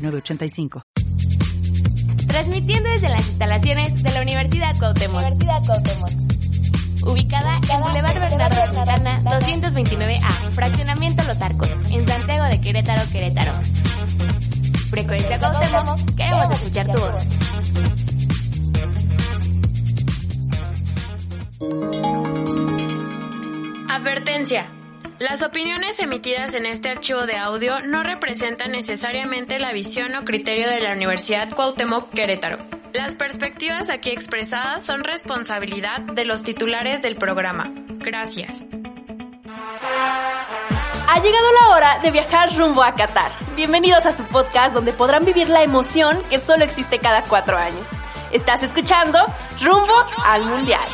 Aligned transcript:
906985. 0.00 0.82
Transmitiendo 2.26 2.90
desde 2.90 3.08
las 3.08 3.26
instalaciones 3.28 4.02
de 4.02 4.10
la 4.12 4.22
Universidad 4.22 4.78
Cuauhtémoc. 4.78 5.16
Universidad 5.16 5.64
Cuauhtémoc. 5.64 6.10
Ubicada 7.02 7.52
en 7.72 7.80
Boulevard 7.80 8.20
Bernardo 8.20 8.74
Santana, 8.74 9.20
229A, 9.20 10.30
Fraccionamiento 10.52 11.22
Los 11.24 11.40
Arcos, 11.40 11.70
en 11.90 12.06
Santiago 12.06 12.44
de 12.44 12.60
Querétaro, 12.60 13.02
Querétaro. 13.10 13.52
Frecuencia 14.90 15.38
Cuauhtémoc, 15.38 16.14
queremos 16.16 16.50
escuchar 16.50 16.86
tu 16.86 17.00
voz. 17.00 17.14
Advertencia. 23.88 24.79
Las 25.20 25.42
opiniones 25.42 25.98
emitidas 25.98 26.54
en 26.54 26.64
este 26.64 26.88
archivo 26.88 27.26
de 27.26 27.36
audio 27.36 27.82
no 27.82 28.02
representan 28.02 28.72
necesariamente 28.72 29.58
la 29.58 29.70
visión 29.70 30.16
o 30.16 30.24
criterio 30.24 30.66
de 30.66 30.80
la 30.80 30.94
Universidad 30.94 31.54
Cuauhtémoc 31.54 32.08
Querétaro. 32.08 32.56
Las 32.94 33.16
perspectivas 33.16 33.90
aquí 33.90 34.08
expresadas 34.08 34.82
son 34.82 35.04
responsabilidad 35.04 36.00
de 36.00 36.24
los 36.24 36.42
titulares 36.42 37.02
del 37.02 37.16
programa. 37.16 37.70
Gracias. 37.98 38.64
Ha 41.06 41.20
llegado 41.22 41.52
la 41.52 41.68
hora 41.74 41.98
de 41.98 42.12
viajar 42.12 42.56
rumbo 42.56 42.82
a 42.82 42.94
Qatar. 42.94 43.32
Bienvenidos 43.54 44.06
a 44.06 44.14
su 44.14 44.24
podcast 44.24 44.72
donde 44.72 44.94
podrán 44.94 45.26
vivir 45.26 45.50
la 45.50 45.62
emoción 45.62 46.22
que 46.30 46.38
solo 46.38 46.64
existe 46.64 46.98
cada 46.98 47.24
cuatro 47.24 47.58
años. 47.58 47.90
Estás 48.32 48.62
escuchando 48.62 49.18
Rumbo 49.60 50.02
al 50.24 50.46
Mundial. 50.46 50.88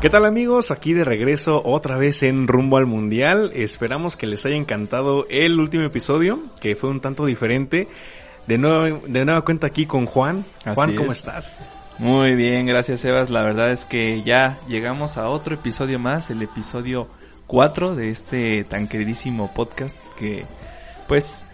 ¿Qué 0.00 0.10
tal 0.10 0.26
amigos? 0.26 0.70
Aquí 0.70 0.92
de 0.92 1.04
regreso 1.04 1.62
otra 1.64 1.96
vez 1.96 2.22
en 2.22 2.46
Rumbo 2.46 2.76
al 2.76 2.86
Mundial. 2.86 3.50
Esperamos 3.54 4.16
que 4.16 4.26
les 4.26 4.44
haya 4.44 4.54
encantado 4.56 5.26
el 5.30 5.58
último 5.58 5.84
episodio, 5.84 6.42
que 6.60 6.76
fue 6.76 6.90
un 6.90 7.00
tanto 7.00 7.24
diferente. 7.24 7.88
De 8.46 8.58
nuevo, 8.58 9.00
de 9.06 9.24
nueva 9.24 9.40
cuenta 9.42 9.66
aquí 9.66 9.86
con 9.86 10.04
Juan. 10.06 10.44
Juan, 10.62 10.90
Así 10.90 10.94
¿cómo 10.96 11.12
es. 11.12 11.18
estás? 11.18 11.56
Muy 11.98 12.34
bien, 12.34 12.66
gracias 12.66 13.00
Sebas. 13.00 13.30
La 13.30 13.42
verdad 13.42 13.72
es 13.72 13.86
que 13.86 14.22
ya 14.22 14.58
llegamos 14.68 15.16
a 15.16 15.30
otro 15.30 15.54
episodio 15.54 15.98
más, 15.98 16.28
el 16.28 16.42
episodio 16.42 17.08
4 17.46 17.96
de 17.96 18.10
este 18.10 18.64
tan 18.64 18.88
queridísimo 18.88 19.52
podcast 19.54 19.98
que 20.18 20.44
pues 21.08 21.45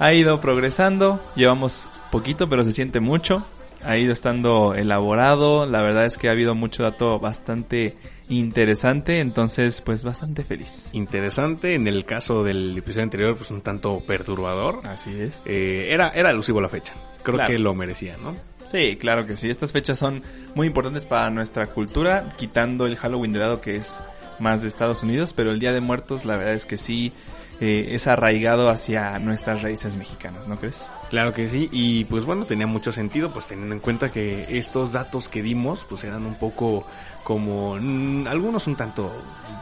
ha 0.00 0.12
ido 0.12 0.40
progresando. 0.40 1.20
Llevamos 1.36 1.88
poquito, 2.10 2.48
pero 2.48 2.64
se 2.64 2.72
siente 2.72 2.98
mucho. 2.98 3.46
Ha 3.84 3.96
ido 3.96 4.12
estando 4.12 4.74
elaborado. 4.74 5.66
La 5.66 5.80
verdad 5.82 6.04
es 6.06 6.18
que 6.18 6.28
ha 6.28 6.32
habido 6.32 6.54
mucho 6.54 6.82
dato 6.82 7.18
bastante 7.20 7.96
interesante, 8.28 9.20
entonces 9.20 9.80
pues 9.82 10.04
bastante 10.04 10.44
feliz. 10.44 10.90
Interesante. 10.92 11.74
En 11.74 11.86
el 11.86 12.04
caso 12.04 12.42
del 12.42 12.76
episodio 12.78 13.04
anterior, 13.04 13.36
pues 13.36 13.50
un 13.50 13.60
tanto 13.62 14.00
perturbador. 14.00 14.80
Así 14.88 15.18
es. 15.18 15.42
Eh, 15.46 15.88
era, 15.90 16.08
era 16.10 16.30
alusivo 16.30 16.58
a 16.58 16.62
la 16.62 16.68
fecha. 16.68 16.94
Creo 17.22 17.36
Claro. 17.36 17.52
que 17.52 17.58
lo 17.58 17.74
merecía, 17.74 18.16
¿no? 18.22 18.34
Sí, 18.66 18.96
claro 18.96 19.26
que 19.26 19.36
sí. 19.36 19.50
Estas 19.50 19.72
fechas 19.72 19.98
son 19.98 20.22
muy 20.54 20.66
importantes 20.66 21.04
para 21.06 21.28
nuestra 21.30 21.66
cultura, 21.66 22.30
quitando 22.36 22.86
el 22.86 22.96
Halloween 22.96 23.32
de 23.32 23.38
lado 23.40 23.60
que 23.60 23.76
es 23.76 24.02
más 24.38 24.62
de 24.62 24.68
Estados 24.68 25.02
Unidos, 25.02 25.32
pero 25.34 25.50
el 25.50 25.58
Día 25.58 25.72
de 25.72 25.80
Muertos 25.80 26.24
la 26.24 26.36
verdad 26.36 26.54
es 26.54 26.64
que 26.66 26.76
sí 26.78 27.12
eh, 27.60 27.88
es 27.94 28.06
arraigado 28.06 28.68
hacia 28.70 29.18
nuestras 29.18 29.62
raíces 29.62 29.96
mexicanas, 29.96 30.48
¿no 30.48 30.56
crees? 30.58 30.86
Claro 31.10 31.32
que 31.34 31.46
sí, 31.46 31.68
y 31.72 32.04
pues 32.06 32.24
bueno, 32.24 32.44
tenía 32.46 32.66
mucho 32.66 32.90
sentido, 32.92 33.30
pues 33.32 33.46
teniendo 33.46 33.74
en 33.74 33.80
cuenta 33.80 34.10
que 34.10 34.46
estos 34.58 34.92
datos 34.92 35.28
que 35.28 35.42
dimos, 35.42 35.84
pues 35.88 36.04
eran 36.04 36.24
un 36.24 36.36
poco 36.36 36.86
como, 37.24 37.76
mm, 37.80 38.26
algunos 38.28 38.66
un 38.66 38.76
tanto 38.76 39.12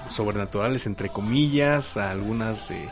sobrenaturales, 0.09 0.86
entre 0.86 1.09
comillas, 1.09 1.97
algunas 1.97 2.70
eh, 2.70 2.88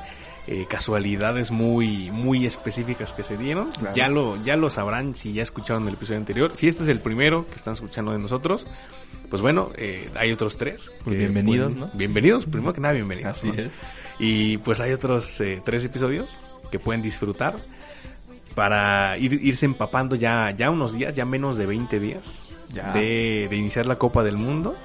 eh, 0.48 0.66
casualidades 0.68 1.50
muy, 1.50 2.10
muy 2.10 2.46
específicas 2.46 3.12
que 3.12 3.22
se 3.24 3.36
dieron. 3.36 3.70
Claro. 3.72 3.94
Ya 3.96 4.08
lo, 4.08 4.42
ya 4.44 4.56
lo 4.56 4.70
sabrán 4.70 5.14
si 5.14 5.32
ya 5.32 5.42
escucharon 5.42 5.86
el 5.88 5.94
episodio 5.94 6.18
anterior. 6.18 6.52
Si 6.56 6.68
este 6.68 6.82
es 6.82 6.88
el 6.88 7.00
primero 7.00 7.46
que 7.46 7.54
están 7.56 7.74
escuchando 7.74 8.12
de 8.12 8.18
nosotros, 8.18 8.66
pues 9.30 9.42
bueno, 9.42 9.70
eh, 9.76 10.08
hay 10.16 10.32
otros 10.32 10.56
tres. 10.56 10.92
Pues 11.04 11.16
bienvenidos, 11.16 11.72
pueden- 11.74 11.80
¿no? 11.80 11.90
Bienvenidos, 11.94 12.46
primero 12.46 12.72
que 12.72 12.80
nada, 12.80 12.94
bienvenidos. 12.94 13.30
Así 13.38 13.48
¿no? 13.48 13.54
es. 13.54 13.74
Y 14.18 14.58
pues 14.58 14.80
hay 14.80 14.92
otros 14.92 15.40
eh, 15.40 15.60
tres 15.64 15.84
episodios 15.84 16.28
que 16.70 16.78
pueden 16.78 17.02
disfrutar 17.02 17.56
para 18.54 19.18
ir, 19.18 19.32
irse 19.34 19.66
empapando 19.66 20.16
ya, 20.16 20.50
ya 20.50 20.70
unos 20.70 20.94
días, 20.94 21.14
ya 21.14 21.24
menos 21.24 21.56
de 21.58 21.66
20 21.66 22.00
días 22.00 22.54
Ya. 22.72 22.92
de, 22.92 23.46
de 23.50 23.56
iniciar 23.56 23.86
la 23.86 23.96
Copa 23.96 24.22
del 24.24 24.36
Mundo. 24.36 24.76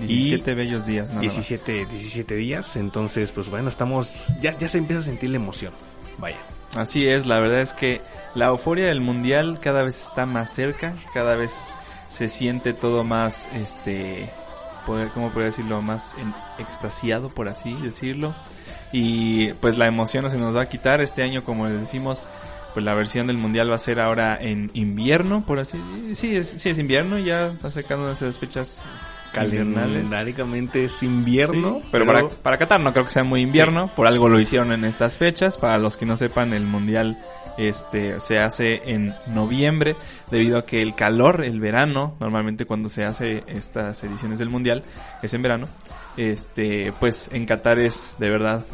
17 0.00 0.54
bellos 0.54 0.86
días, 0.86 1.08
nada 1.08 1.22
más. 1.22 1.34
17, 1.34 1.86
17 1.86 2.34
días, 2.34 2.76
entonces 2.76 3.30
pues 3.30 3.48
bueno, 3.48 3.68
estamos, 3.68 4.28
ya, 4.40 4.56
ya 4.58 4.66
se 4.68 4.78
empieza 4.78 5.00
a 5.00 5.04
sentir 5.04 5.30
la 5.30 5.36
emoción. 5.36 5.72
Vaya. 6.18 6.38
Así 6.74 7.06
es, 7.06 7.26
la 7.26 7.38
verdad 7.38 7.60
es 7.60 7.72
que 7.74 8.00
la 8.34 8.46
euforia 8.46 8.86
del 8.86 9.00
mundial 9.00 9.58
cada 9.60 9.84
vez 9.84 10.02
está 10.02 10.26
más 10.26 10.52
cerca, 10.52 10.94
cada 11.12 11.36
vez 11.36 11.66
se 12.08 12.28
siente 12.28 12.72
todo 12.72 13.04
más, 13.04 13.48
este, 13.54 14.28
poder- 14.86 15.08
¿cómo 15.08 15.30
podría 15.30 15.46
decirlo? 15.46 15.82
Más 15.82 16.14
en- 16.18 16.34
extasiado, 16.58 17.28
por 17.28 17.48
así 17.48 17.74
decirlo. 17.74 18.34
Y 18.92 19.52
pues 19.54 19.76
la 19.78 19.86
emoción 19.86 20.24
no 20.24 20.30
se 20.30 20.38
nos 20.38 20.54
va 20.56 20.62
a 20.62 20.68
quitar. 20.68 21.00
Este 21.00 21.22
año, 21.22 21.44
como 21.44 21.66
les 21.68 21.80
decimos, 21.80 22.26
pues 22.74 22.84
la 22.84 22.94
versión 22.94 23.26
del 23.26 23.36
mundial 23.38 23.70
va 23.70 23.74
a 23.76 23.78
ser 23.78 24.00
ahora 24.00 24.36
en 24.40 24.70
invierno, 24.74 25.44
por 25.46 25.58
así 25.58 25.78
Sí, 26.14 26.36
es, 26.36 26.48
sí 26.56 26.70
es 26.70 26.78
invierno, 26.78 27.18
ya 27.18 27.46
está 27.48 27.70
sacando 27.70 28.10
esas 28.10 28.38
fechas 28.38 28.82
invernales. 29.36 29.94
Calendáricamente 29.94 30.84
es 30.84 31.02
invierno, 31.02 31.78
Sí, 31.82 31.88
pero, 31.90 32.06
para, 32.06 32.28
para 32.28 32.58
Qatar 32.58 32.80
no 32.80 32.92
creo 32.92 33.04
que 33.04 33.10
sea 33.10 33.24
muy 33.24 33.40
invierno, 33.42 33.90
por 33.96 34.06
algo 34.06 34.28
lo 34.28 34.38
hicieron 34.40 34.70
en 34.72 34.84
estas 34.84 35.18
fechas, 35.18 35.56
para 35.56 35.78
los 35.78 35.96
que 35.96 36.06
no 36.06 36.16
sepan 36.16 36.52
el 36.52 36.64
mundial 36.64 37.16
este 37.58 38.20
se 38.20 38.38
hace 38.38 38.90
en 38.92 39.14
noviembre 39.26 39.96
debido 40.30 40.58
a 40.58 40.66
que 40.66 40.82
el 40.82 40.94
calor, 40.94 41.44
el 41.44 41.60
verano, 41.60 42.16
normalmente 42.20 42.64
cuando 42.66 42.88
se 42.88 43.04
hace 43.04 43.44
estas 43.46 44.02
ediciones 44.04 44.38
del 44.38 44.50
mundial 44.50 44.82
es 45.22 45.32
en 45.34 45.42
verano. 45.42 45.68
Este, 46.16 46.92
pues 47.00 47.28
en 47.32 47.46
Qatar 47.46 47.78
es 47.78 48.14
de 48.18 48.30
verdad 48.30 48.64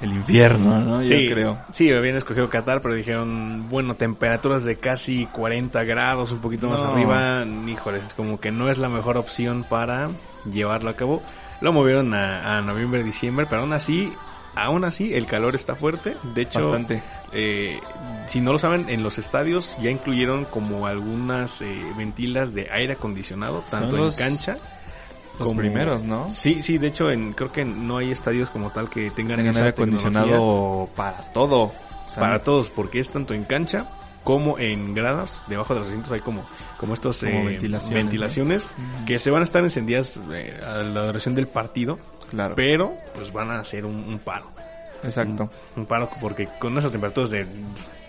el 0.00 0.12
infierno, 0.12 0.78
¿no? 0.80 1.00
Yo 1.02 1.08
sí, 1.08 1.26
creo. 1.26 1.58
Sí, 1.72 1.90
habían 1.90 2.16
escogido 2.16 2.50
Qatar, 2.50 2.80
pero 2.82 2.94
dijeron, 2.94 3.68
bueno, 3.70 3.94
temperaturas 3.96 4.64
de 4.64 4.76
casi 4.76 5.26
40 5.26 5.84
grados, 5.84 6.32
un 6.32 6.38
poquito 6.40 6.68
más 6.68 6.80
No. 6.80 6.92
arriba. 6.92 7.44
Híjoles, 7.66 8.06
es 8.06 8.14
como 8.14 8.38
que 8.38 8.50
no 8.52 8.68
es 8.70 8.76
la 8.78 8.88
mejor 8.90 9.16
opción 9.16 9.64
para 9.68 10.10
llevarlo 10.50 10.90
a 10.90 10.94
cabo. 10.94 11.22
Lo 11.62 11.72
movieron 11.72 12.12
a, 12.12 12.58
a 12.58 12.60
noviembre, 12.62 13.02
diciembre, 13.02 13.46
pero 13.48 13.62
aún 13.62 13.72
así, 13.72 14.12
aún 14.56 14.84
así, 14.84 15.14
el 15.14 15.26
calor 15.26 15.54
está 15.54 15.74
fuerte. 15.76 16.16
De 16.34 16.42
hecho, 16.42 16.58
Bastante. 16.60 17.02
eh, 17.32 17.78
si 18.26 18.40
no 18.40 18.52
lo 18.52 18.58
saben, 18.58 18.88
en 18.88 19.02
los 19.02 19.18
estadios 19.18 19.76
ya 19.80 19.90
incluyeron 19.90 20.44
como 20.46 20.86
algunas 20.86 21.60
eh, 21.62 21.82
ventilas 21.96 22.52
de 22.54 22.68
aire 22.72 22.94
acondicionado, 22.94 23.62
tanto 23.70 23.96
los- 23.96 24.18
en 24.20 24.28
cancha. 24.30 24.56
Los 25.38 25.50
como- 25.50 25.60
primeros, 25.60 26.02
¿no? 26.02 26.30
Sí, 26.32 26.62
sí, 26.62 26.78
de 26.78 26.86
hecho, 26.86 27.10
en, 27.10 27.34
creo 27.34 27.52
que 27.52 27.62
no 27.64 27.98
hay 27.98 28.10
estadios 28.10 28.48
como 28.48 28.70
tal 28.70 28.88
que 28.88 29.10
tengan, 29.10 29.36
Tengan 29.36 29.56
aire 29.58 29.68
acondicionado 29.68 30.88
para 30.96 31.18
todo. 31.32 31.72
Para 32.14 32.38
todos, 32.42 32.68
porque 32.68 32.98
es 33.00 33.10
tanto 33.10 33.34
en 33.34 33.44
cancha 33.44 33.84
como 34.24 34.58
en 34.58 34.94
gradas, 34.94 35.44
debajo 35.46 35.74
de 35.74 35.80
los 35.80 35.88
asientos 35.88 36.10
hay 36.12 36.20
como, 36.20 36.44
como 36.78 36.94
estos 36.94 37.18
Como 37.20 37.50
eh, 37.50 37.58
ventilaciones, 37.90 38.72
que 39.06 39.18
se 39.18 39.30
van 39.30 39.42
a 39.42 39.44
estar 39.44 39.62
encendidas 39.62 40.18
eh, 40.32 40.58
a 40.64 40.78
la 40.78 41.06
duración 41.06 41.34
del 41.34 41.46
partido, 41.46 41.98
Claro. 42.30 42.54
pero 42.56 42.94
pues 43.14 43.32
van 43.32 43.50
a 43.50 43.60
hacer 43.60 43.84
un, 43.84 43.96
un 43.96 44.18
paro. 44.18 44.50
Exacto. 45.02 45.48
Un 45.76 45.86
paro 45.86 46.10
porque 46.20 46.48
con 46.58 46.76
esas 46.78 46.90
temperaturas 46.90 47.30
de, 47.30 47.46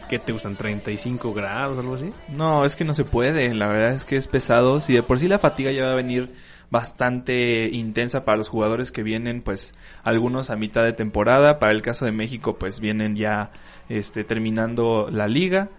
¿qué 0.10 0.20
te 0.20 0.32
gustan? 0.32 0.58
¿35 0.58 1.34
grados 1.34 1.80
algo 1.80 1.96
así? 1.96 2.12
No, 2.30 2.66
es 2.66 2.76
que 2.76 2.86
no 2.86 2.94
se 2.94 3.04
puede. 3.04 3.54
La 3.54 3.68
verdad 3.68 3.92
es 3.92 4.06
que 4.06 4.16
es 4.16 4.28
pesado. 4.28 4.80
Si 4.80 4.94
de 4.94 5.04
por 5.04 5.20
sí 5.20 5.28
la 5.28 5.40
fatiga 5.40 5.72
ya 5.72 5.86
va 5.86 5.92
a 5.92 5.96
venir 5.96 6.34
bastante 6.70 7.70
intensa 7.72 8.26
para 8.26 8.38
los 8.38 8.50
jugadores 8.50 8.92
que 8.92 9.04
vienen, 9.04 9.42
pues 9.42 9.74
algunos 10.04 10.50
a 10.50 10.56
mitad 10.56 10.84
de 10.84 10.94
temporada. 10.94 11.60
Para 11.60 11.72
el 11.72 11.82
caso 11.82 12.06
de 12.06 12.12
México, 12.12 12.58
pues 12.58 12.80
vienen 12.80 13.16
ya 13.16 13.52
este, 13.90 14.24
terminando 14.24 15.08
la 15.12 15.28
liga. 15.28 15.70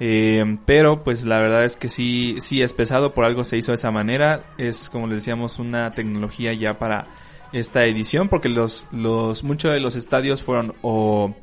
Eh, 0.00 0.58
pero 0.66 1.04
pues 1.04 1.24
la 1.24 1.38
verdad 1.38 1.64
es 1.64 1.76
que 1.76 1.88
sí, 1.88 2.36
sí 2.40 2.62
es 2.62 2.72
pesado, 2.72 3.14
por 3.14 3.24
algo 3.24 3.44
se 3.44 3.56
hizo 3.56 3.72
de 3.72 3.76
esa 3.76 3.90
manera. 3.90 4.42
Es 4.58 4.90
como 4.90 5.06
les 5.06 5.18
decíamos 5.18 5.58
una 5.58 5.92
tecnología 5.92 6.52
ya 6.52 6.78
para 6.78 7.06
esta 7.54 7.84
edición 7.84 8.28
porque 8.28 8.48
los, 8.48 8.86
los, 8.92 9.44
muchos 9.44 9.72
de 9.72 9.80
los 9.80 9.96
estadios 9.96 10.42
fueron 10.42 10.74
o 10.82 11.34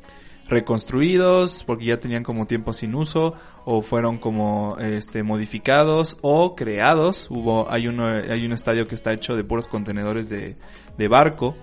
reconstruidos 0.48 1.64
porque 1.64 1.86
ya 1.86 1.98
tenían 1.98 2.22
como 2.24 2.46
tiempo 2.46 2.72
sin 2.72 2.94
uso 2.94 3.34
o 3.64 3.80
fueron 3.80 4.18
como 4.18 4.76
este 4.78 5.22
modificados 5.22 6.18
o 6.20 6.56
creados 6.56 7.28
hubo 7.30 7.70
hay 7.70 7.86
uno 7.86 8.06
hay 8.06 8.44
un 8.44 8.52
estadio 8.52 8.86
que 8.86 8.96
está 8.96 9.12
hecho 9.12 9.36
de 9.36 9.44
puros 9.44 9.68
contenedores 9.68 10.28
de, 10.28 10.56
de 10.98 11.08
barco 11.08 11.56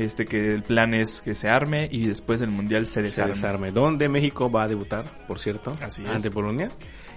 este 0.00 0.24
que 0.24 0.54
el 0.54 0.62
plan 0.62 0.94
es 0.94 1.20
que 1.20 1.34
se 1.34 1.48
arme 1.48 1.88
y 1.90 2.06
después 2.06 2.40
del 2.40 2.50
mundial 2.50 2.86
se 2.86 2.94
Se 2.94 3.02
desarme. 3.02 3.34
desarme. 3.34 3.70
Donde 3.70 4.08
México 4.08 4.50
va 4.50 4.62
a 4.64 4.68
debutar, 4.68 5.04
por 5.26 5.38
cierto. 5.38 5.76
Así 5.82 6.02
es. 6.02 6.08
Ante 6.08 6.30
Polonia. 6.30 6.68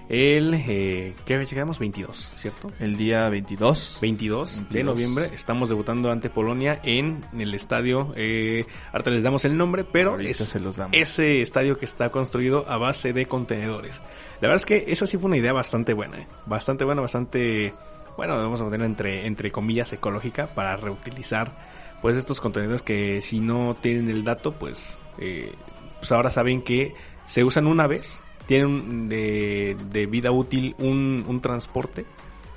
El, 0.08 0.52
eh, 0.54 1.14
¿qué 1.24 1.38
fecha 1.38 1.52
llegamos? 1.52 1.78
22, 1.78 2.30
¿cierto? 2.36 2.70
El 2.78 2.96
día 2.96 3.28
22. 3.30 3.98
22, 4.02 4.54
de 4.54 4.60
22. 4.60 4.84
noviembre 4.84 5.30
estamos 5.32 5.70
debutando 5.70 6.10
ante 6.10 6.28
Polonia 6.28 6.78
en 6.82 7.24
el 7.38 7.54
estadio, 7.54 8.12
eh, 8.16 8.66
ahorita 8.92 9.10
les 9.10 9.22
damos 9.22 9.44
el 9.46 9.56
nombre, 9.56 9.84
pero 9.84 10.18
es 10.18 10.36
se 10.36 10.60
los 10.60 10.76
damos. 10.76 10.94
ese 10.94 11.40
estadio 11.40 11.78
que 11.78 11.86
está 11.86 12.10
construido 12.10 12.68
a 12.68 12.76
base 12.76 13.14
de 13.14 13.26
contenedores. 13.26 14.00
La 14.40 14.48
verdad 14.48 14.56
es 14.56 14.66
que 14.66 14.84
esa 14.88 15.06
sí 15.06 15.16
fue 15.16 15.26
una 15.26 15.38
idea 15.38 15.54
bastante 15.54 15.94
buena, 15.94 16.18
¿eh? 16.18 16.26
bastante 16.44 16.84
buena, 16.84 17.00
bastante, 17.00 17.72
bueno, 18.18 18.36
vamos 18.36 18.60
a 18.60 18.64
poner 18.64 18.82
entre, 18.82 19.26
entre 19.26 19.50
comillas 19.50 19.92
ecológica 19.94 20.48
para 20.48 20.76
reutilizar 20.76 21.56
pues 22.02 22.16
estos 22.16 22.42
contenedores 22.42 22.82
que 22.82 23.22
si 23.22 23.40
no 23.40 23.76
tienen 23.80 24.10
el 24.10 24.24
dato 24.24 24.52
pues, 24.52 24.98
eh, 25.16 25.54
pues 25.98 26.12
ahora 26.12 26.30
saben 26.30 26.60
que 26.60 26.92
se 27.24 27.42
usan 27.42 27.66
una 27.66 27.86
vez, 27.86 28.22
tienen 28.46 29.08
de, 29.08 29.76
de 29.90 30.06
vida 30.06 30.30
útil 30.30 30.74
un, 30.78 31.24
un 31.26 31.40
transporte 31.40 32.04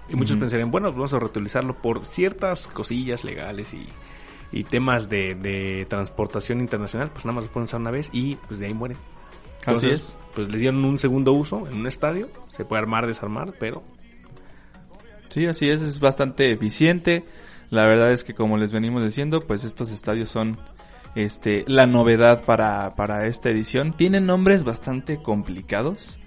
y 0.09 0.15
muchos 0.15 0.31
Ujú. 0.33 0.39
pensarían, 0.41 0.71
bueno, 0.71 0.91
vamos 0.91 1.13
a 1.13 1.19
reutilizarlo 1.19 1.75
por 1.81 2.05
ciertas 2.05 2.67
cosillas 2.67 3.23
legales 3.23 3.73
y, 3.73 3.87
y 4.51 4.63
temas 4.63 5.09
de, 5.09 5.35
de 5.35 5.85
transportación 5.89 6.59
internacional, 6.59 7.09
pues 7.11 7.25
nada 7.25 7.35
más 7.35 7.45
lo 7.45 7.51
pueden 7.51 7.65
usar 7.65 7.81
una 7.81 7.91
vez 7.91 8.09
y 8.13 8.35
pues 8.47 8.59
de 8.59 8.67
ahí 8.67 8.73
mueren. 8.73 8.97
Así 9.65 9.89
es. 9.89 10.15
Pues 10.33 10.49
les 10.49 10.61
dieron 10.61 10.83
un 10.85 10.97
segundo 10.97 11.33
uso 11.33 11.67
en 11.67 11.77
un 11.79 11.87
estadio, 11.87 12.29
se 12.49 12.63
puede 12.63 12.81
armar, 12.81 13.05
desarmar, 13.07 13.53
pero 13.59 13.83
Sí, 15.29 15.45
así 15.45 15.69
es, 15.69 15.81
es 15.81 15.99
bastante 15.99 16.51
eficiente. 16.51 17.23
La 17.69 17.85
verdad 17.85 18.11
es 18.13 18.23
que 18.23 18.33
como 18.33 18.57
les 18.57 18.71
venimos 18.71 19.03
diciendo, 19.03 19.45
pues 19.45 19.63
estos 19.65 19.91
estadios 19.91 20.29
son 20.29 20.57
este 21.25 21.63
la 21.67 21.85
novedad 21.87 22.43
para, 22.45 22.95
para 22.95 23.25
esta 23.27 23.49
edición. 23.49 23.93
Tienen 23.93 24.25
nombres 24.25 24.63
bastante 24.63 25.17
complicados. 25.21 26.19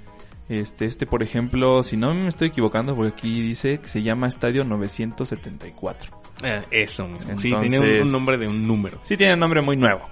Este, 0.48 0.84
este, 0.86 1.06
por 1.06 1.22
ejemplo, 1.22 1.82
si 1.84 1.96
no 1.96 2.12
me 2.12 2.26
estoy 2.26 2.48
equivocando, 2.48 2.96
porque 2.96 3.12
aquí 3.12 3.40
dice 3.40 3.78
que 3.78 3.86
se 3.88 4.02
llama 4.02 4.26
Estadio 4.26 4.64
974. 4.64 6.20
eh, 6.42 6.62
eso 6.70 7.06
mismo. 7.06 7.38
sí, 7.38 7.50
tiene 7.60 7.78
un, 7.78 8.06
un 8.06 8.12
nombre 8.12 8.36
de 8.38 8.48
un 8.48 8.66
número. 8.66 8.98
Sí 9.04 9.16
tiene 9.16 9.36
nombre 9.36 9.60
muy 9.60 9.76
nuevo. 9.76 10.08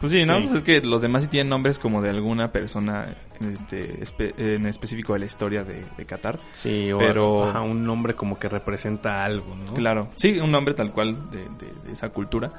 Pues 0.00 0.10
sí, 0.10 0.24
¿no? 0.24 0.34
Sí. 0.40 0.40
Pues 0.46 0.54
es 0.54 0.62
que 0.64 0.80
los 0.80 1.00
demás 1.00 1.22
sí 1.22 1.28
tienen 1.28 1.48
nombres 1.48 1.78
como 1.78 2.02
de 2.02 2.10
alguna 2.10 2.50
persona 2.50 3.14
este, 3.52 4.00
espe- 4.00 4.34
en 4.36 4.66
específico 4.66 5.12
de 5.12 5.20
la 5.20 5.26
historia 5.26 5.62
de, 5.62 5.84
de 5.96 6.04
Qatar. 6.06 6.40
Sí, 6.50 6.90
o 6.90 6.98
Pero- 6.98 7.44
ajá, 7.44 7.60
un 7.60 7.84
nombre 7.84 8.14
como 8.14 8.36
que 8.40 8.48
representa 8.48 9.22
algo, 9.24 9.54
¿no? 9.54 9.74
Claro, 9.74 10.10
sí, 10.16 10.40
un 10.40 10.50
nombre 10.50 10.74
tal 10.74 10.90
cual 10.90 11.30
de, 11.30 11.38
de- 11.44 11.72
de 11.86 11.92
esa 11.92 12.08
cultura. 12.08 12.50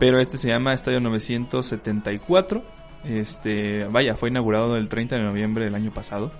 Pero 0.00 0.18
este 0.18 0.36
se 0.36 0.48
llama 0.48 0.72
Estadio 0.74 0.98
974. 0.98 2.64
Este, 3.04 3.84
vaya, 3.84 4.16
fue 4.16 4.30
inaugurado 4.30 4.76
el 4.76 4.88
30 4.88 5.16
de 5.16 5.22
noviembre 5.22 5.64
del 5.64 5.74
año 5.76 5.92
pasado. 5.92 6.32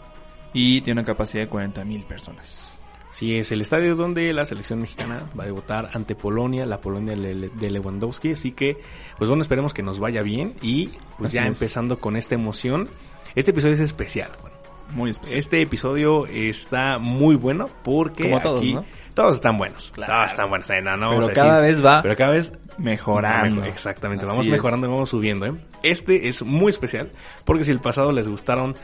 Y 0.53 0.81
tiene 0.81 1.01
una 1.01 1.07
capacidad 1.07 1.45
de 1.45 1.49
40 1.49 1.85
mil 1.85 2.03
personas. 2.03 2.79
Sí, 3.13 3.37
es 3.37 3.53
el 3.53 3.61
estadio 3.61 3.97
donde 3.97 4.33
la 4.33 4.47
selección 4.47 4.79
mexicana 4.81 5.23
va 5.39 5.45
a 5.45 5.47
debutar 5.47 5.91
ante 5.93 6.15
Polonia, 6.15 6.65
la 6.65 6.81
Polonia 6.81 7.15
de 7.15 7.51
de 7.51 7.71
Lewandowski. 7.71 8.33
Así 8.33 8.53
que, 8.53 8.79
pues 9.19 9.29
bueno, 9.29 9.43
esperemos 9.43 9.75
que 9.75 9.83
nos 9.83 10.01
vaya 10.01 10.23
bien. 10.23 10.53
Y 10.63 10.87
pues 11.19 11.29
Así 11.29 11.37
ya 11.37 11.43
es. 11.43 11.49
empezando 11.49 12.01
con 12.01 12.17
esta 12.17 12.35
emoción. 12.35 12.89
Este 13.35 13.51
episodio 13.53 13.75
es 13.75 13.81
especial. 13.81 14.31
bueno. 14.41 14.57
Muy 14.95 15.11
especial. 15.11 15.39
Este 15.39 15.63
episodio 15.63 16.27
está 16.27 16.99
muy 16.99 17.37
bueno 17.37 17.69
porque 17.85 18.25
Como 18.25 18.41
todos, 18.41 18.61
aquí 18.61 18.75
¿no? 18.75 18.85
Todos 19.15 19.37
están 19.37 19.59
buenos. 19.59 19.91
Claro. 19.95 20.13
Todos 20.15 20.31
están 20.31 20.49
buenos. 20.51 20.71
eh, 20.71 20.81
no, 20.83 20.97
no 20.97 21.09
vamos 21.11 21.27
Pero 21.27 21.35
cada 21.35 21.61
decir- 21.61 21.77
vez 21.77 21.87
va 21.87 22.03
Pero 22.03 22.17
cada 22.17 22.31
vez 22.33 22.53
mejorando. 22.79 23.65
Exactamente, 23.65 24.25
Así 24.25 24.33
vamos 24.33 24.47
es. 24.47 24.53
mejorando 24.53 24.87
y 24.87 24.91
vamos 24.91 25.09
subiendo. 25.11 25.47
¿eh? 25.47 25.53
Este 25.83 26.29
es 26.29 26.43
muy 26.43 26.71
especial 26.71 27.11
porque 27.45 27.65
si 27.65 27.71
el 27.71 27.81
pasado 27.81 28.13
les 28.13 28.29
gustaron 28.29 28.75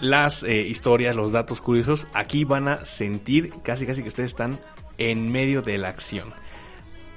las 0.00 0.42
eh, 0.42 0.62
historias, 0.62 1.14
los 1.14 1.32
datos 1.32 1.60
curiosos, 1.60 2.06
aquí 2.14 2.44
van 2.44 2.66
a 2.68 2.84
sentir 2.84 3.52
casi 3.62 3.86
casi 3.86 4.02
que 4.02 4.08
ustedes 4.08 4.30
están 4.30 4.58
en 4.98 5.30
medio 5.30 5.62
de 5.62 5.78
la 5.78 5.88
acción. 5.88 6.32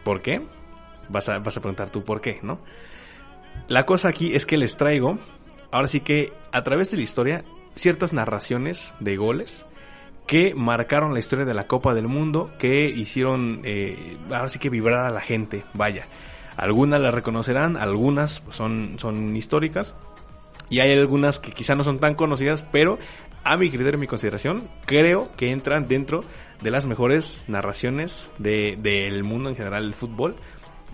¿Por 0.04 0.22
qué? 0.22 0.42
Vas 1.10 1.30
a, 1.30 1.40
vas 1.40 1.58
a 1.58 1.62
preguntar 1.62 1.90
tú 1.90 2.04
por 2.04 2.22
qué, 2.22 2.40
¿no? 2.44 2.60
La 3.68 3.86
cosa 3.86 4.10
aquí 4.10 4.36
es 4.36 4.46
que 4.46 4.58
les 4.58 4.78
traigo, 4.78 5.18
ahora 5.72 5.88
sí 5.88 6.00
que 6.02 6.32
a 6.52 6.64
través 6.64 6.92
de 6.92 6.98
la 6.98 7.04
historia, 7.04 7.44
ciertas 7.76 8.14
narraciones 8.14 8.94
de 9.00 9.16
goles 9.18 9.66
que 10.28 10.56
marcaron 10.56 11.14
la 11.14 11.20
historia 11.20 11.46
de 11.46 11.54
la 11.54 11.68
Copa 11.68 11.94
del 11.94 12.08
Mundo, 12.08 12.52
que 12.58 12.86
hicieron, 12.90 13.62
eh, 13.64 14.18
ahora 14.32 14.50
sí 14.50 14.60
que 14.60 14.70
vibrar 14.70 15.06
a 15.06 15.12
la 15.12 15.22
gente, 15.22 15.64
vaya. 15.74 16.08
Algunas 16.58 17.00
las 17.02 17.14
reconocerán, 17.14 17.78
algunas 17.78 18.42
son, 18.50 18.96
son 18.98 19.36
históricas, 19.36 19.96
y 20.70 20.80
hay 20.80 20.98
algunas 20.98 21.40
que 21.40 21.52
quizá 21.52 21.76
no 21.76 21.84
son 21.84 22.00
tan 22.00 22.16
conocidas, 22.16 22.66
pero 22.72 22.98
a 23.44 23.58
mi 23.58 23.70
criterio 23.70 23.98
y 23.98 24.02
mi 24.02 24.08
consideración, 24.08 24.68
creo 24.86 25.30
que 25.38 25.52
entran 25.52 25.88
dentro 25.88 26.22
de 26.64 26.72
las 26.72 26.86
mejores 26.88 27.44
narraciones 27.48 28.30
de- 28.40 28.76
del 28.82 29.24
mundo 29.24 29.50
en 29.50 29.56
general 29.56 29.84
del 29.84 29.94
fútbol. 29.94 30.36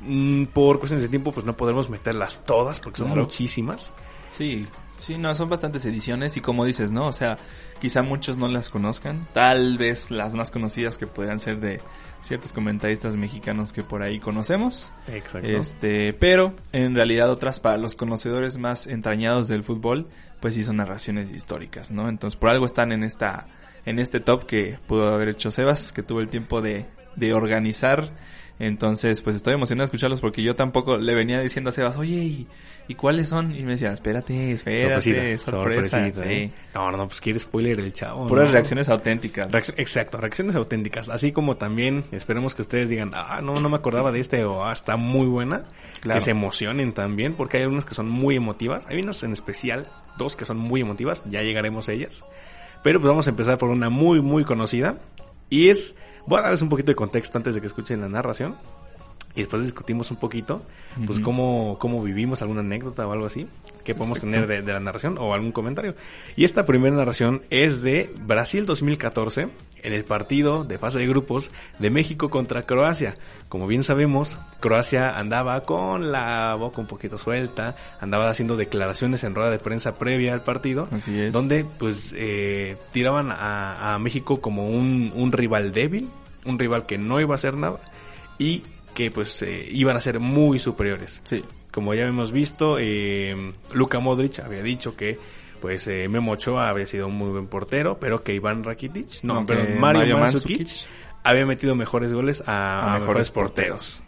Mm, 0.01 0.45
Por 0.47 0.79
cuestiones 0.79 1.03
de 1.03 1.09
tiempo, 1.09 1.31
pues 1.31 1.45
no 1.45 1.55
podremos 1.55 1.89
meterlas 1.89 2.43
todas, 2.43 2.79
porque 2.81 2.97
son 2.97 3.07
Claro. 3.07 3.21
muchísimas. 3.21 3.93
Sí, 4.29 4.65
sí, 5.01 5.17
no, 5.17 5.33
son 5.35 5.49
bastantes 5.49 5.83
ediciones 5.85 6.37
y 6.37 6.41
como 6.41 6.65
dices, 6.65 6.91
¿no? 6.91 7.07
O 7.07 7.13
sea, 7.13 7.37
quizá 7.79 8.01
muchos 8.01 8.37
no 8.37 8.47
las 8.47 8.69
conozcan. 8.69 9.27
Tal 9.33 9.77
vez 9.77 10.11
las 10.11 10.35
más 10.35 10.51
conocidas 10.51 10.97
que 10.97 11.07
podrían 11.07 11.39
ser 11.39 11.59
de 11.59 11.81
ciertos 12.21 12.53
comentaristas 12.53 13.15
mexicanos 13.15 13.73
que 13.73 13.83
por 13.83 14.03
ahí 14.03 14.19
conocemos. 14.19 14.93
Exacto. 15.07 15.47
Este, 15.47 16.13
pero 16.13 16.55
en 16.71 16.95
realidad 16.95 17.29
otras 17.29 17.59
para 17.59 17.77
los 17.77 17.95
conocedores 17.95 18.57
más 18.57 18.87
entrañados 18.87 19.47
del 19.47 19.63
fútbol, 19.63 20.07
pues 20.39 20.55
sí 20.55 20.63
son 20.63 20.77
narraciones 20.77 21.31
históricas, 21.31 21.91
¿no? 21.91 22.07
Entonces 22.07 22.39
por 22.39 22.49
algo 22.49 22.65
están 22.65 22.91
en 22.91 23.03
esta, 23.03 23.47
en 23.85 23.99
este 23.99 24.19
top 24.19 24.45
que 24.45 24.77
pudo 24.87 25.13
haber 25.13 25.29
hecho 25.29 25.51
Sebas, 25.51 25.91
que 25.91 26.03
tuvo 26.03 26.19
el 26.19 26.29
tiempo 26.29 26.61
de, 26.61 26.85
de 27.15 27.33
organizar. 27.33 28.09
Entonces, 28.63 29.23
pues 29.23 29.35
estoy 29.35 29.55
emocionado 29.55 29.81
de 29.81 29.85
escucharlos 29.85 30.21
porque 30.21 30.43
yo 30.43 30.53
tampoco 30.53 30.97
le 30.99 31.15
venía 31.15 31.39
diciendo 31.39 31.69
a 31.69 31.73
Sebas, 31.73 31.97
oye, 31.97 32.13
¿y, 32.17 32.47
y 32.87 32.93
cuáles 32.93 33.27
son? 33.29 33.55
Y 33.55 33.63
me 33.63 33.71
decía, 33.71 33.91
espérate, 33.91 34.51
espérate, 34.51 35.37
sorpresa. 35.39 36.11
sí. 36.13 36.21
¿eh? 36.23 36.51
No, 36.75 36.91
no, 36.91 37.07
pues 37.07 37.19
quiere 37.21 37.39
spoiler 37.39 37.79
el 37.79 37.91
chavo. 37.91 38.27
Puras 38.27 38.45
¿no? 38.45 38.51
reacciones 38.51 38.87
auténticas. 38.89 39.51
Reacc- 39.51 39.73
Exacto, 39.77 40.17
reacciones 40.17 40.55
auténticas. 40.55 41.09
Así 41.09 41.31
como 41.31 41.57
también 41.57 42.03
esperemos 42.11 42.53
que 42.53 42.61
ustedes 42.61 42.87
digan, 42.87 43.11
ah, 43.15 43.41
no, 43.41 43.55
no 43.59 43.67
me 43.67 43.77
acordaba 43.77 44.11
de 44.11 44.19
este 44.19 44.43
o 44.45 44.63
ah, 44.63 44.73
está 44.73 44.95
muy 44.95 45.25
buena. 45.25 45.63
Claro. 46.01 46.19
Que 46.19 46.25
se 46.25 46.31
emocionen 46.31 46.93
también, 46.93 47.33
porque 47.33 47.57
hay 47.57 47.63
algunas 47.63 47.85
que 47.85 47.95
son 47.95 48.09
muy 48.09 48.35
emotivas. 48.35 48.85
Hay 48.87 48.99
unas 49.01 49.23
en 49.23 49.33
especial, 49.33 49.87
dos 50.19 50.35
que 50.35 50.45
son 50.45 50.57
muy 50.57 50.81
emotivas, 50.81 51.23
ya 51.29 51.41
llegaremos 51.41 51.89
a 51.89 51.93
ellas. 51.93 52.23
Pero 52.83 52.99
pues 52.99 53.09
vamos 53.09 53.25
a 53.25 53.31
empezar 53.31 53.57
por 53.57 53.69
una 53.69 53.89
muy, 53.89 54.21
muy 54.21 54.43
conocida. 54.45 54.97
Y 55.51 55.69
es, 55.69 55.95
voy 56.25 56.39
a 56.39 56.43
darles 56.43 56.61
un 56.61 56.69
poquito 56.69 56.91
de 56.91 56.95
contexto 56.95 57.37
antes 57.37 57.53
de 57.53 57.59
que 57.59 57.67
escuchen 57.67 57.99
la 57.99 58.07
narración. 58.07 58.55
Y 59.35 59.39
después 59.41 59.63
discutimos 59.63 60.11
un 60.11 60.17
poquito, 60.17 60.63
pues 61.05 61.17
Ujú. 61.19 61.23
cómo, 61.25 61.77
cómo 61.79 62.03
vivimos, 62.03 62.41
alguna 62.41 62.61
anécdota 62.61 63.07
o 63.07 63.11
algo 63.13 63.25
así 63.25 63.47
que 63.83 63.95
podemos 63.95 64.19
tener 64.19 64.45
de, 64.45 64.61
de 64.61 64.73
la 64.73 64.79
narración 64.79 65.17
o 65.17 65.33
algún 65.33 65.51
comentario. 65.51 65.95
Y 66.35 66.43
esta 66.43 66.65
primera 66.67 66.95
narración 66.95 67.41
es 67.49 67.81
de 67.81 68.11
Brasil 68.27 68.67
2014 68.67 69.47
en 69.83 69.93
el 69.93 70.03
partido 70.03 70.63
de 70.63 70.77
fase 70.77 70.99
de 70.99 71.07
grupos 71.07 71.49
de 71.79 71.89
México 71.89 72.29
contra 72.29 72.61
Croacia. 72.61 73.15
Como 73.49 73.65
bien 73.65 73.83
sabemos, 73.83 74.37
Croacia 74.59 75.17
andaba 75.17 75.61
con 75.61 76.11
la 76.11 76.53
boca 76.59 76.79
un 76.79 76.85
poquito 76.85 77.17
suelta, 77.17 77.75
andaba 77.99 78.29
haciendo 78.29 78.55
declaraciones 78.55 79.23
en 79.23 79.33
rueda 79.33 79.49
de 79.49 79.57
prensa 79.57 79.95
previa 79.95 80.33
al 80.35 80.43
partido, 80.43 80.87
Así 80.91 81.19
es. 81.19 81.33
donde 81.33 81.65
pues 81.79 82.11
eh, 82.15 82.77
tiraban 82.91 83.31
a, 83.31 83.95
a 83.95 83.99
México 83.99 84.41
como 84.41 84.67
un, 84.69 85.11
un 85.15 85.31
rival 85.31 85.71
débil, 85.71 86.07
un 86.45 86.59
rival 86.59 86.85
que 86.85 86.99
no 86.99 87.19
iba 87.19 87.33
a 87.33 87.35
hacer 87.35 87.55
nada 87.55 87.79
y 88.37 88.61
que 88.93 89.11
pues 89.11 89.41
eh, 89.41 89.67
iban 89.71 89.95
a 89.95 90.01
ser 90.01 90.19
muy 90.19 90.59
superiores. 90.59 91.21
Sí. 91.23 91.43
Como 91.71 91.93
ya 91.93 92.03
hemos 92.03 92.31
visto, 92.31 92.77
eh, 92.79 93.35
Luka 93.73 93.99
Modric 93.99 94.39
había 94.39 94.61
dicho 94.63 94.95
que 94.95 95.17
pues 95.61 95.87
eh, 95.87 96.07
Memo 96.09 96.31
Ochoa 96.33 96.69
había 96.69 96.85
sido 96.85 97.07
un 97.07 97.15
muy 97.15 97.29
buen 97.29 97.47
portero, 97.47 97.97
pero 97.99 98.23
que 98.23 98.33
Iván 98.33 98.63
Rakitic, 98.63 99.23
no, 99.23 99.35
No, 99.41 99.45
pero 99.45 99.65
que 99.65 99.75
Mario, 99.75 100.17
Mario 100.17 100.37
había 101.23 101.45
metido 101.45 101.75
mejores 101.75 102.11
goles 102.11 102.41
a, 102.47 102.51
A 102.53 102.79
a 102.79 102.85
mejores 102.85 103.01
mejores 103.01 103.31
porteros. 103.31 104.03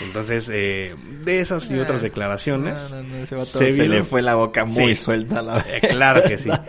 Entonces, 0.00 0.50
eh, 0.52 0.94
de 1.24 1.40
esas 1.40 1.70
y 1.70 1.78
otras 1.78 2.02
declaraciones, 2.02 2.90
No, 2.90 3.02
no, 3.02 3.18
no, 3.20 3.26
se 3.44 3.70
se, 3.70 3.82
vino- 3.82 3.94
le 3.94 4.04
fue 4.04 4.20
la 4.22 4.34
boca 4.34 4.64
muy 4.64 4.94
Sí. 4.94 5.04
suelta. 5.04 5.42
La... 5.42 5.60
eh, 5.60 5.80
claro 5.88 6.22
que 6.26 6.38
sí. 6.38 6.50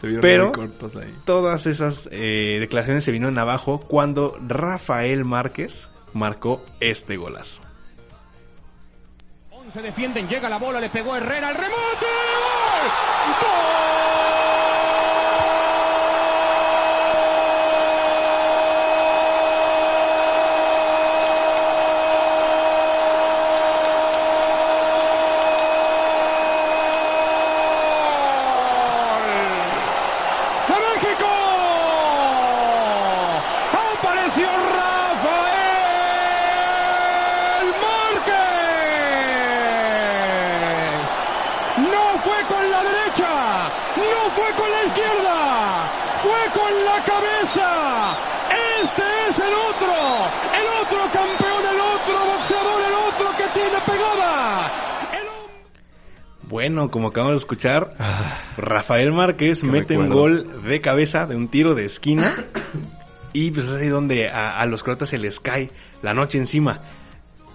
Se 0.00 0.08
vieron 0.08 0.20
Pero- 0.20 0.44
muy 0.46 0.52
cortos 0.54 0.96
ahí. 0.96 1.08
Todas 1.24 1.66
esas 1.66 2.08
eh, 2.12 2.58
declaraciones 2.60 3.04
se 3.04 3.12
vinieron 3.12 3.38
abajo 3.38 3.80
cuando 3.80 4.38
Rafael 4.46 5.24
Márquez 5.24 5.90
marcó 6.14 6.64
este 6.80 7.16
golazo. 7.16 7.60
11 9.50 9.82
defienden, 9.82 10.28
llega 10.28 10.48
la 10.48 10.58
bola, 10.58 10.80
le 10.80 10.90
pegó 10.90 11.16
Herrera, 11.16 11.50
el 11.50 11.54
remate. 11.56 12.06
¡Gol! 13.40 13.94
¡De 30.68 30.74
México! 30.74 31.28
Apareció 33.94 34.48
Rafael 34.74 35.54
Márquez. 37.82 38.34
No 41.92 42.02
fue 42.24 42.38
con 42.52 42.64
la 42.70 42.80
derecha, 42.82 43.32
no 43.96 44.20
fue 44.36 44.48
con 44.58 44.68
la 44.70 44.80
izquierda, 44.84 45.36
fue 46.22 46.42
con 46.60 46.72
la 46.84 46.96
cabeza. 47.04 47.68
Este 48.82 49.04
es 49.28 49.36
el 49.38 49.54
otro, 49.70 49.94
el 50.60 50.66
otro 50.82 51.00
campeón, 51.12 51.62
el 51.74 51.80
otro 51.80 52.16
boxeador, 52.32 52.80
el 52.88 52.94
otro 53.08 53.26
que 53.36 53.46
tiene 53.58 53.78
pegada. 53.86 54.32
El 55.12 55.26
hombre- 55.28 55.62
Bueno, 56.42 56.83
como 56.94 57.08
acabamos 57.08 57.34
de 57.34 57.38
escuchar, 57.38 57.92
Rafael 58.56 59.10
Márquez 59.10 59.62
Qué 59.62 59.66
mete 59.66 59.98
un 59.98 60.10
gol 60.10 60.62
de 60.62 60.80
cabeza 60.80 61.26
de 61.26 61.34
un 61.34 61.48
tiro 61.48 61.74
de 61.74 61.84
esquina. 61.84 62.32
Y 63.32 63.50
pues 63.50 63.66
es 63.66 63.74
ahí 63.74 63.88
donde 63.88 64.28
a, 64.28 64.60
a 64.60 64.66
los 64.66 64.84
croatas 64.84 65.08
se 65.08 65.18
les 65.18 65.40
cae 65.40 65.70
la 66.02 66.14
noche 66.14 66.38
encima. 66.38 66.82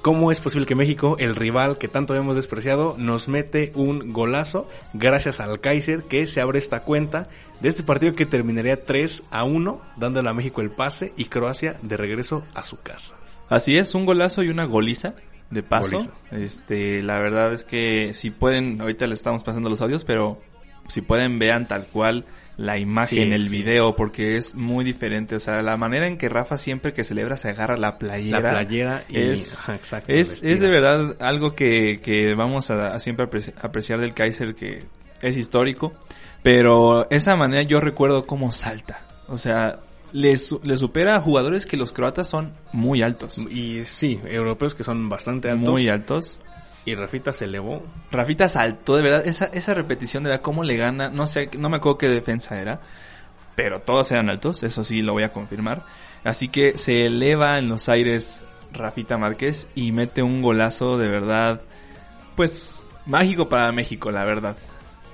¿Cómo 0.01 0.29
es 0.29 0.41
posible 0.41 0.65
que 0.65 0.75
México, 0.75 1.15
el 1.19 1.37
rival 1.37 1.77
que 1.77 1.87
tanto 1.87 2.15
hemos 2.15 2.35
despreciado, 2.35 2.95
nos 2.97 3.29
mete 3.29 3.71
un 3.75 4.11
golazo 4.11 4.67
gracias 4.93 5.39
al 5.39 5.61
Kaiser 5.61 6.03
que 6.03 6.27
se 6.27 6.41
abre 6.41 6.59
esta 6.59 6.81
cuenta 6.81 7.29
de 7.61 7.69
este 7.69 7.83
partido 7.83 8.15
que 8.15 8.25
terminaría 8.25 8.83
3 8.83 9.23
a 9.31 9.45
1, 9.45 9.81
dándole 9.95 10.29
a 10.29 10.33
México 10.33 10.59
el 10.59 10.69
pase 10.69 11.13
y 11.15 11.25
Croacia 11.25 11.77
de 11.81 11.95
regreso 11.95 12.43
a 12.53 12.63
su 12.63 12.77
casa? 12.81 13.15
Así 13.47 13.77
es, 13.77 13.95
un 13.95 14.05
golazo 14.05 14.43
y 14.43 14.49
una 14.49 14.65
goliza 14.65 15.13
de 15.49 15.63
paso. 15.63 15.97
Este, 16.31 17.01
la 17.03 17.19
verdad 17.19 17.53
es 17.53 17.63
que 17.63 18.13
si 18.13 18.29
pueden, 18.31 18.79
ahorita 18.81 19.07
les 19.07 19.19
estamos 19.19 19.43
pasando 19.43 19.69
los 19.69 19.81
audios, 19.81 20.03
pero 20.03 20.41
si 20.87 21.01
pueden 21.01 21.39
vean 21.39 21.67
tal 21.67 21.85
cual 21.87 22.25
la 22.57 22.77
imagen, 22.77 23.29
Sí, 23.29 23.33
el 23.33 23.43
sí. 23.43 23.49
video, 23.49 23.95
porque 23.95 24.35
es 24.35 24.55
muy 24.55 24.83
diferente. 24.83 25.35
O 25.35 25.39
sea, 25.39 25.61
la 25.61 25.77
manera 25.77 26.07
en 26.07 26.17
que 26.17 26.27
Rafa 26.29 26.57
siempre 26.57 26.91
que 26.93 27.03
celebra 27.03 27.37
se 27.37 27.49
agarra 27.49 27.77
la 27.77 27.97
playera. 27.97 28.41
La 28.41 28.49
playera 28.49 29.03
y... 29.07 29.17
es, 29.17 29.59
exacto, 29.69 30.11
es, 30.11 30.41
es 30.43 30.59
de 30.59 30.67
verdad 30.67 31.15
algo 31.21 31.55
que, 31.55 32.01
que 32.03 32.35
vamos 32.35 32.69
a, 32.69 32.87
a 32.87 32.99
siempre 32.99 33.27
apreci- 33.29 33.53
apreciar 33.61 33.99
del 34.01 34.13
Kaiser, 34.13 34.55
que 34.55 34.83
es 35.21 35.37
histórico. 35.37 35.93
Pero 36.43 37.09
esa 37.11 37.35
manera 37.35 37.63
yo 37.63 37.79
recuerdo 37.81 38.25
cómo 38.25 38.51
salta. 38.51 39.05
O 39.27 39.37
sea, 39.37 39.79
le, 40.13 40.35
su- 40.37 40.59
le 40.63 40.75
supera 40.75 41.15
a 41.15 41.21
jugadores 41.21 41.65
que 41.65 41.77
los 41.77 41.93
croatas 41.93 42.27
son 42.27 42.53
muy 42.73 43.01
altos. 43.01 43.37
Y 43.37 43.83
sí, 43.85 44.19
europeos 44.25 44.75
que 44.75 44.83
son 44.83 45.09
bastante 45.09 45.49
altos. 45.49 45.69
Muy 45.69 45.89
altos. 45.89 46.39
Y 46.85 46.95
Rafita 46.95 47.33
se 47.33 47.45
elevó. 47.45 47.83
Rafita 48.11 48.47
saltó, 48.49 48.95
de 48.95 49.01
verdad, 49.03 49.27
esa, 49.27 49.45
esa 49.45 49.73
repetición 49.73 50.23
de 50.23 50.29
verdad, 50.29 50.41
cómo 50.43 50.63
le 50.63 50.77
gana, 50.77 51.09
no 51.09 51.27
sé, 51.27 51.49
no 51.57 51.69
me 51.69 51.77
acuerdo 51.77 51.97
qué 51.97 52.09
defensa 52.09 52.59
era, 52.59 52.79
pero 53.55 53.81
todos 53.81 54.11
eran 54.11 54.29
altos, 54.29 54.63
eso 54.63 54.83
sí 54.83 55.01
lo 55.01 55.13
voy 55.13 55.23
a 55.23 55.33
confirmar. 55.33 55.83
Así 56.23 56.47
que 56.47 56.77
se 56.77 57.05
eleva 57.05 57.59
en 57.59 57.69
los 57.69 57.89
aires 57.89 58.41
Rafita 58.73 59.17
Márquez 59.17 59.67
y 59.75 59.91
mete 59.91 60.23
un 60.23 60.41
golazo 60.41 60.97
de 60.97 61.09
verdad, 61.09 61.61
pues 62.35 62.85
mágico 63.05 63.49
para 63.49 63.71
México, 63.71 64.09
la 64.11 64.23
verdad. 64.23 64.55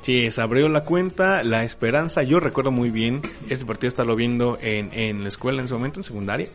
Sí, 0.05 0.29
se 0.29 0.39
abrió 0.39 0.69
la 0.69 0.83
cuenta, 0.83 1.43
la 1.43 1.63
esperanza. 1.63 2.21
Yo 2.21 2.39
recuerdo 2.39 2.69
muy 2.69 2.91
bien 2.91 3.23
este 3.49 3.65
partido 3.65 3.87
estarlo 3.87 4.15
viendo 4.15 4.55
en, 4.61 4.93
en 4.93 5.23
la 5.23 5.29
escuela 5.29 5.63
en 5.63 5.67
su 5.67 5.73
momento, 5.73 5.99
en 5.99 6.03
secundaria. 6.03 6.47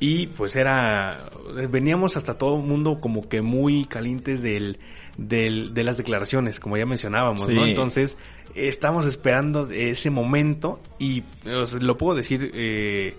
Y 0.00 0.26
pues 0.26 0.56
era. 0.56 1.30
Veníamos 1.70 2.16
hasta 2.16 2.36
todo 2.38 2.56
el 2.56 2.64
mundo 2.64 2.98
como 2.98 3.28
que 3.28 3.40
muy 3.40 3.84
calientes 3.84 4.42
del, 4.42 4.80
del, 5.16 5.74
de 5.74 5.84
las 5.84 5.96
declaraciones, 5.96 6.58
como 6.58 6.76
ya 6.76 6.86
mencionábamos, 6.86 7.48
¿no? 7.48 7.64
Entonces, 7.64 8.18
estamos 8.56 9.06
esperando 9.06 9.70
ese 9.70 10.10
momento 10.10 10.80
y 10.98 11.22
lo 11.44 11.96
puedo 11.96 12.16
decir 12.16 12.50
eh, 12.52 13.14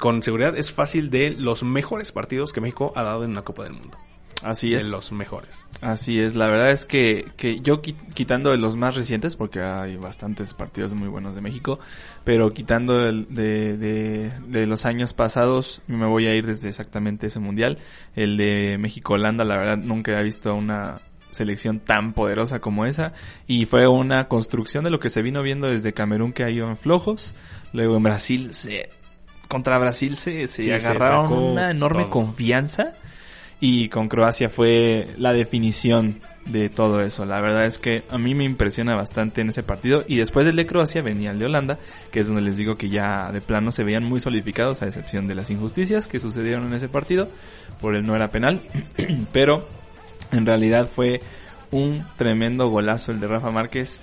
con 0.00 0.24
seguridad, 0.24 0.58
es 0.58 0.72
fácil 0.72 1.08
de 1.08 1.30
los 1.30 1.62
mejores 1.62 2.10
partidos 2.10 2.52
que 2.52 2.60
México 2.60 2.92
ha 2.96 3.04
dado 3.04 3.22
en 3.22 3.30
una 3.30 3.42
Copa 3.42 3.62
del 3.62 3.74
Mundo. 3.74 3.96
Así 4.42 4.70
de 4.70 4.78
es. 4.78 4.90
los 4.90 5.12
mejores. 5.12 5.64
Así 5.82 6.20
es, 6.20 6.34
la 6.34 6.48
verdad 6.48 6.70
es 6.70 6.84
que, 6.84 7.26
que 7.36 7.60
yo 7.60 7.80
qui- 7.82 7.94
quitando 8.14 8.50
de 8.50 8.56
los 8.58 8.76
más 8.76 8.94
recientes, 8.94 9.36
porque 9.36 9.60
hay 9.60 9.96
bastantes 9.96 10.54
partidos 10.54 10.92
muy 10.92 11.08
buenos 11.08 11.34
de 11.34 11.40
México, 11.40 11.78
pero 12.24 12.50
quitando 12.50 12.98
de, 12.98 13.76
de, 13.76 14.30
de 14.46 14.66
los 14.66 14.84
años 14.86 15.12
pasados, 15.14 15.82
me 15.86 16.06
voy 16.06 16.26
a 16.26 16.34
ir 16.34 16.46
desde 16.46 16.68
exactamente 16.68 17.26
ese 17.28 17.38
mundial, 17.38 17.78
el 18.14 18.36
de 18.36 18.76
México-Holanda, 18.78 19.44
la 19.44 19.56
verdad 19.56 19.76
nunca 19.78 20.18
he 20.20 20.24
visto 20.24 20.54
una 20.54 21.00
selección 21.30 21.78
tan 21.78 22.12
poderosa 22.12 22.58
como 22.60 22.86
esa, 22.86 23.12
y 23.46 23.64
fue 23.66 23.86
una 23.86 24.26
construcción 24.28 24.84
de 24.84 24.90
lo 24.90 24.98
que 25.00 25.10
se 25.10 25.22
vino 25.22 25.42
viendo 25.42 25.68
desde 25.68 25.92
Camerún 25.94 26.32
que 26.32 26.50
iban 26.50 26.76
flojos, 26.76 27.34
luego 27.72 27.96
en 27.96 28.02
Brasil 28.02 28.52
se, 28.52 28.90
contra 29.48 29.78
Brasil 29.78 30.16
se, 30.16 30.46
se 30.46 30.64
Sí, 30.64 30.70
agarraron 30.70 31.32
una 31.32 31.70
enorme 31.70 32.02
todo. 32.02 32.10
confianza, 32.10 32.94
y 33.60 33.90
con 33.90 34.08
Croacia 34.08 34.48
fue 34.48 35.08
la 35.18 35.32
definición 35.32 36.20
de 36.46 36.70
todo 36.70 37.02
eso. 37.02 37.26
La 37.26 37.40
verdad 37.40 37.66
es 37.66 37.78
que 37.78 38.02
a 38.10 38.16
mí 38.16 38.34
me 38.34 38.44
impresiona 38.44 38.94
bastante 38.94 39.42
en 39.42 39.50
ese 39.50 39.62
partido 39.62 40.04
y 40.08 40.16
después 40.16 40.46
del 40.46 40.56
de 40.56 40.66
Croacia 40.66 41.02
venía 41.02 41.30
el 41.30 41.38
de 41.38 41.44
Holanda, 41.44 41.78
que 42.10 42.20
es 42.20 42.26
donde 42.26 42.42
les 42.42 42.56
digo 42.56 42.76
que 42.76 42.88
ya 42.88 43.30
de 43.30 43.42
plano 43.42 43.70
se 43.70 43.84
veían 43.84 44.04
muy 44.04 44.18
solidificados 44.20 44.82
a 44.82 44.86
excepción 44.86 45.28
de 45.28 45.34
las 45.34 45.50
injusticias 45.50 46.06
que 46.06 46.18
sucedieron 46.18 46.66
en 46.66 46.72
ese 46.72 46.88
partido 46.88 47.28
por 47.80 47.94
el 47.94 48.04
no 48.06 48.16
era 48.16 48.30
penal, 48.30 48.60
pero 49.32 49.68
en 50.32 50.46
realidad 50.46 50.88
fue 50.92 51.20
un 51.70 52.04
tremendo 52.16 52.68
golazo 52.68 53.12
el 53.12 53.20
de 53.20 53.28
Rafa 53.28 53.50
Márquez. 53.50 54.00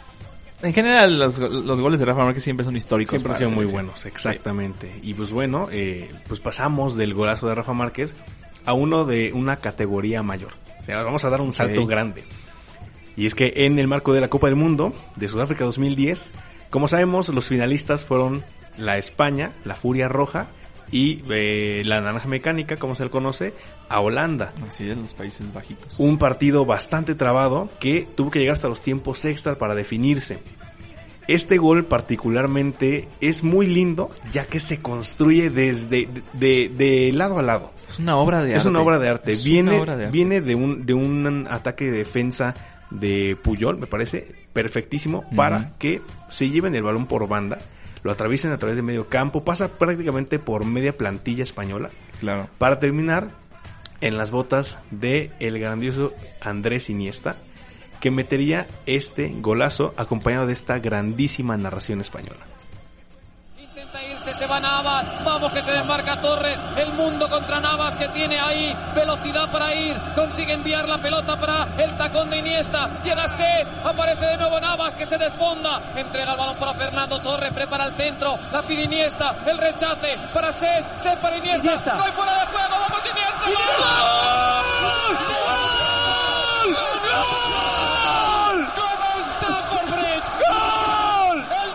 En 0.62 0.74
general 0.74 1.20
los, 1.20 1.38
los 1.40 1.82
goles 1.82 2.00
de 2.00 2.06
Rafa 2.06 2.24
Márquez 2.24 2.44
siempre 2.44 2.64
son 2.64 2.76
históricos. 2.76 3.12
Siempre 3.12 3.34
han 3.34 3.40
sido 3.40 3.52
muy 3.52 3.66
buenos, 3.66 4.06
exactamente. 4.06 5.00
Y 5.04 5.14
pues 5.16 5.32
bueno, 5.32 5.68
eh, 5.72 6.12
pues 6.28 6.40
pasamos 6.40 6.96
del 6.96 7.14
golazo 7.14 7.48
de 7.48 7.56
Rafa 7.56 7.74
Márquez 7.74 8.16
a 8.68 8.74
uno 8.74 9.06
de 9.06 9.32
una 9.32 9.56
categoría 9.56 10.22
mayor. 10.24 10.52
O 10.82 10.86
sea, 10.86 11.02
vamos 11.02 11.24
a 11.24 11.30
dar 11.30 11.40
un 11.40 11.54
salto 11.54 11.88
grande. 11.88 12.26
Y 13.16 13.26
es 13.26 13.34
que 13.34 13.54
en 13.56 13.80
el 13.80 13.88
marco 13.88 14.14
de 14.14 14.20
la 14.20 14.28
Copa 14.28 14.48
del 14.48 14.58
Mundo 14.58 14.94
de 15.16 15.30
Sudáfrica 15.30 15.64
2010, 15.64 16.30
como 16.70 16.90
sabemos, 16.90 17.30
los 17.30 17.48
finalistas 17.48 18.04
fueron 18.04 18.44
la 18.78 18.98
España, 18.98 19.54
la 19.64 19.76
Furia 19.76 20.10
Roja 20.10 20.48
y 20.92 21.24
eh, 21.30 21.82
la 21.86 22.02
Naranja 22.02 22.28
Mecánica, 22.28 22.76
como 22.76 22.94
se 22.94 23.06
le 23.06 23.10
conoce, 23.10 23.54
a 23.88 24.02
Holanda. 24.02 24.54
Así 24.68 24.90
es, 24.90 24.98
los 24.98 25.14
Países 25.14 25.54
Bajitos. 25.54 25.98
Un 25.98 26.18
partido 26.18 26.66
bastante 26.66 27.16
trabado 27.16 27.70
que 27.80 28.06
tuvo 28.16 28.32
que 28.32 28.40
llegar 28.40 28.54
hasta 28.54 28.68
los 28.68 28.82
tiempos 28.82 29.24
extra 29.24 29.58
para 29.58 29.76
definirse. 29.76 30.40
Este 31.28 31.58
gol 31.58 31.84
particularmente 31.86 33.08
es 33.22 33.44
muy 33.44 33.68
lindo 33.68 34.10
ya 34.32 34.46
que 34.46 34.60
se 34.60 34.80
construye 34.80 35.50
desde 35.50 36.08
de, 36.08 36.22
de- 36.34 36.70
de 36.76 37.12
lado 37.14 37.40
a 37.40 37.42
lado. 37.42 37.72
Es 37.88 38.00
una 38.00 38.18
obra 38.18 38.42
de 38.44 38.52
Es 38.52 38.58
arte. 38.60 38.70
una 38.70 38.82
obra 38.82 39.00
de 39.00 39.10
arte. 39.10 39.32
Es 39.32 39.44
Viene, 39.44 39.72
una 39.72 39.82
obra 39.82 39.98
de 39.98 40.06
arte. 40.06 40.14
viene 40.14 40.42
de 40.42 40.56
un 40.56 40.86
de 40.86 40.94
un 40.94 41.48
ataque 41.50 41.86
de 41.86 41.98
defensa 42.00 42.54
de 42.90 43.36
Puyol, 43.42 43.78
me 43.78 43.88
parece 43.88 44.34
perfectísimo 44.54 45.24
para 45.36 45.74
que 45.78 46.02
se 46.30 46.50
lleven 46.50 46.74
el 46.76 46.84
balón 46.84 47.06
por 47.06 47.28
banda, 47.28 47.60
lo 48.04 48.12
atraviesen 48.12 48.52
a 48.52 48.58
través 48.58 48.76
de 48.78 48.82
medio 48.82 49.08
campo, 49.10 49.44
pasa 49.44 49.68
prácticamente 49.78 50.40
por 50.40 50.66
media 50.66 50.96
plantilla 50.98 51.44
española 51.44 51.90
Claro. 52.22 52.48
para 52.58 52.80
terminar 52.80 53.30
en 54.00 54.18
las 54.18 54.32
botas 54.32 54.78
de 54.92 55.32
el 55.40 55.60
grandioso 55.60 56.14
Andrés 56.42 56.90
Iniesta, 56.90 57.36
que 58.00 58.12
metería 58.12 58.68
este 58.86 59.32
golazo 59.38 59.94
acompañado 59.98 60.48
de 60.48 60.54
esta 60.54 60.80
grandísima 60.80 61.58
narración 61.58 62.02
española. 62.02 62.46
Intenta 63.60 64.04
irse, 64.04 64.34
se 64.34 64.48
va 64.48 64.60
Navas, 64.60 65.24
vamos 65.24 65.52
que 65.52 65.62
se 65.62 65.72
desmarca 65.72 66.20
Torres, 66.22 66.60
el 66.78 66.94
mundo 66.94 67.30
contra 67.30 67.60
Navas 67.60 67.96
que 67.98 68.08
tiene 68.10 68.40
ahí 68.40 68.76
velocidad 68.96 69.52
para 69.52 69.74
ir, 69.76 69.96
consigue 70.16 70.54
enviar 70.54 70.88
la 70.88 70.98
pelota 70.98 71.40
para 71.40 71.68
el 71.78 71.96
tacón 71.98 72.30
de 72.30 72.38
Iniesta, 72.38 73.02
llega 73.04 73.28
Ses, 73.28 73.68
aparece 73.84 74.26
de 74.26 74.38
nuevo 74.38 74.60
Navas 74.60 74.96
que 74.96 75.06
se 75.06 75.18
desfonda, 75.18 75.82
entrega 75.96 76.32
el 76.32 76.38
balón 76.38 76.56
para 76.58 76.74
Fernando 76.74 77.20
Torres, 77.20 77.54
prepara 77.54 77.86
el 77.86 77.94
centro, 77.94 78.36
la 78.52 78.62
pide 78.64 78.84
Iniesta, 78.84 79.36
el 79.46 79.58
rechace 79.58 80.18
para 80.34 80.52
Ses, 80.52 80.86
Ses 80.98 81.16
para 81.18 81.38
Iniesta, 81.38 81.96
no 81.96 82.04
hay 82.04 82.12
fuera 82.12 82.34
de 82.34 82.46
juego, 82.48 82.76
vamos 82.80 83.04
Iniesta, 83.06 83.28
¡Gol! 83.48 83.56
¡Gol! 84.82 85.18
¡Gol! 86.74 87.08
¡Gol! 87.16 88.68
¡Gol! 88.76 88.98
¡Stamford 89.38 89.90
Bridge! 89.94 90.30
¡Gol! 90.48 91.38
El 91.64 91.72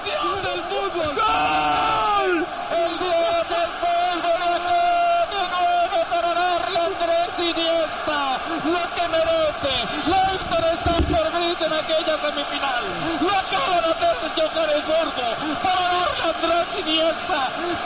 en 11.64 11.71
aquella 11.82 12.16
semifinal. 12.18 12.82
Lo 13.20 13.30
acaba 13.30 13.76
de 13.82 13.90
hacer 13.90 14.12
Johannesburgo 14.36 15.26
para 15.62 15.82
darle 15.82 16.22
a 16.22 16.30
Andrés 16.30 16.68
Iniesta 16.78 17.40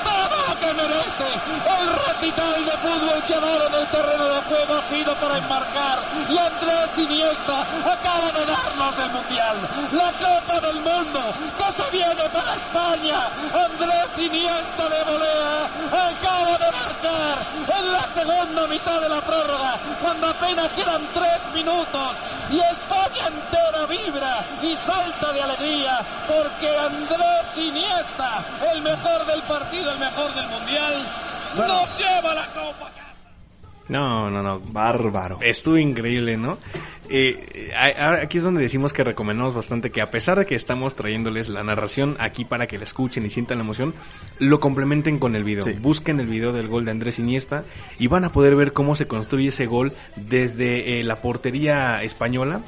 todo 0.05 0.37
lo 0.47 0.53
que 0.61 0.71
merece. 0.75 1.29
El 1.67 1.87
recital 2.07 2.65
de 2.65 2.77
fútbol 2.85 3.23
que 3.27 3.35
ha 3.35 3.67
en 3.67 3.75
el 3.75 3.87
terreno 3.89 4.29
de 4.29 4.41
juego 4.43 4.75
ha 4.77 4.83
sido 4.89 5.15
para 5.17 5.39
enmarcar. 5.39 5.99
Y 6.29 6.37
Andrés 6.37 6.91
Iniesta 6.99 7.61
acaba 7.61 8.33
de 8.33 8.45
darnos 8.45 8.99
el 8.99 9.11
Mundial. 9.11 9.57
La 9.93 10.13
Copa 10.13 10.61
del 10.61 10.81
Mundo 10.81 11.21
que 11.57 11.73
se 11.73 11.91
viene 11.91 12.29
para 12.33 12.55
España. 12.55 13.21
Andrés 13.53 14.11
Iniesta 14.19 14.89
de 14.89 15.03
volea 15.05 15.65
acaba 15.89 16.59
de 16.59 16.71
marcar 16.73 17.39
en 17.79 17.93
la 17.93 18.05
segunda 18.13 18.67
mitad 18.67 19.01
de 19.01 19.09
la 19.09 19.21
prórroga 19.21 19.79
cuando 20.03 20.27
apenas 20.29 20.71
quedan 20.73 21.03
tres 21.15 21.41
minutos 21.55 22.17
y 22.51 22.59
España 22.59 23.27
entera 23.27 23.87
vibra 23.87 24.45
y 24.63 24.77
salta 24.77 25.33
de 25.33 25.43
alegría 25.43 25.99
porque 26.27 26.77
Andrés 26.79 27.59
Iniesta, 27.59 28.45
el 28.73 28.83
mejor 28.83 29.27
del 29.27 29.43
partido, 29.43 29.93
el 29.93 29.99
mejor 29.99 30.33
del 30.35 30.49
mundial, 30.49 31.07
nos 31.57 31.99
lleva 31.99 32.35
la 32.35 32.47
copa. 32.47 32.91
No, 33.89 34.31
no, 34.31 34.43
no. 34.43 34.61
Bárbaro. 34.61 35.39
Estuvo 35.41 35.77
increíble, 35.77 36.37
¿no? 36.37 36.59
Eh, 37.11 37.73
ahora 37.75 38.23
aquí 38.23 38.39
es 38.39 38.45
donde 38.45 38.63
decimos 38.63 38.93
que 38.93 39.05
recomendamos 39.05 39.55
bastante 39.55 39.91
que 39.91 40.01
a 40.01 40.11
pesar 40.11 40.39
de 40.39 40.47
que 40.47 40.55
estamos 40.55 40.95
trayéndoles 40.95 41.49
la 41.49 41.63
narración 41.63 42.17
aquí 42.19 42.45
para 42.45 42.67
que 42.67 42.79
la 42.79 42.85
escuchen 42.85 43.25
y 43.25 43.31
sientan 43.31 43.59
la 43.59 43.65
emoción, 43.65 43.95
lo 44.39 44.61
complementen 44.61 45.19
con 45.19 45.37
el 45.37 45.45
video. 45.45 45.63
Sí. 45.63 45.73
Busquen 45.73 46.21
el 46.21 46.27
video 46.27 46.53
del 46.53 46.69
gol 46.69 46.85
de 46.85 46.91
Andrés 46.91 47.19
Iniesta 47.19 47.65
y 47.99 48.07
van 48.09 48.25
a 48.25 48.33
poder 48.33 48.57
ver 48.57 48.73
cómo 48.73 48.97
se 48.97 49.07
construye 49.07 49.49
ese 49.49 49.67
gol 49.67 49.93
desde 50.17 51.01
eh, 51.01 51.05
la 51.05 51.21
portería 51.23 52.03
española. 52.03 52.63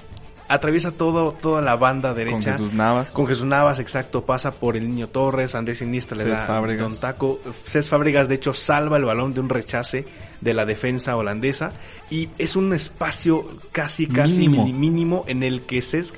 Atraviesa 0.49 0.93
todo, 0.93 1.33
toda 1.33 1.61
la 1.61 1.77
banda 1.77 2.15
derecha. 2.15 2.37
Con 2.37 2.43
Jesús 2.43 2.73
Navas. 2.73 3.11
Con 3.11 3.27
Jesús 3.27 3.45
Navas, 3.45 3.81
exacto, 3.81 4.25
pasa 4.25 4.53
por 4.53 4.77
el 4.77 4.89
niño 4.89 5.09
Torres, 5.09 5.55
Andrés 5.55 5.83
Iniesta 5.83 6.15
le 6.15 6.23
Cés 6.25 6.41
da 6.41 6.47
Fábregas. 6.47 6.89
Don 6.91 6.99
Taco. 6.99 7.41
Cés 7.67 7.89
Fábregas, 7.89 8.29
de 8.29 8.37
hecho, 8.37 8.55
salva 8.55 8.97
el 8.97 9.05
balón 9.05 9.35
de 9.35 9.41
un 9.41 9.49
rechace 9.51 10.07
de 10.41 10.55
la 10.55 10.65
defensa 10.65 11.17
holandesa 11.17 11.73
y 12.11 12.31
es 12.39 12.57
un 12.57 12.73
espacio 12.73 13.47
casi, 13.73 14.07
casi 14.07 14.49
Mínimo. 14.49 14.67
mínimo 14.67 15.25
en 15.27 15.43
el 15.43 15.63
que 15.63 15.83
Cesc 15.83 16.15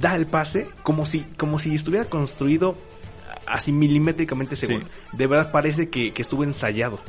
da 0.00 0.14
el 0.14 0.26
pase 0.26 0.68
como 0.84 1.04
si, 1.04 1.20
como 1.36 1.58
si 1.58 1.74
estuviera 1.74 2.04
construido 2.04 2.76
así 3.46 3.72
milimétricamente 3.72 4.54
Sí. 4.56 4.66
gol. 4.68 4.86
De 5.12 5.26
verdad 5.26 5.50
parece 5.50 5.88
que, 5.90 6.12
que 6.12 6.22
estuvo 6.22 6.44
ensayado. 6.44 7.00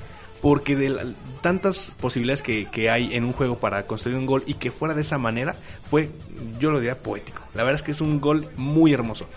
Porque 0.46 0.76
de 0.76 0.90
la- 0.90 1.06
tantas 1.42 1.92
posibilidades 2.00 2.44
que, 2.44 2.66
que 2.68 2.92
hay 2.92 3.16
en 3.16 3.24
un 3.24 3.34
juego 3.34 3.58
para 3.58 3.88
construir 3.88 4.16
un 4.16 4.28
gol 4.28 4.44
y 4.46 4.54
que 4.54 4.70
fuera 4.70 4.94
de 4.94 5.02
esa 5.02 5.18
manera, 5.18 5.56
fue, 5.90 6.12
yo 6.60 6.70
lo 6.70 6.80
diría, 6.80 7.00
poético. 7.02 7.42
La 7.56 7.64
verdad 7.64 7.80
es 7.80 7.84
que 7.84 7.90
es 7.90 8.00
un 8.00 8.22
gol 8.22 8.48
muy 8.56 8.94
hermoso. 8.94 9.28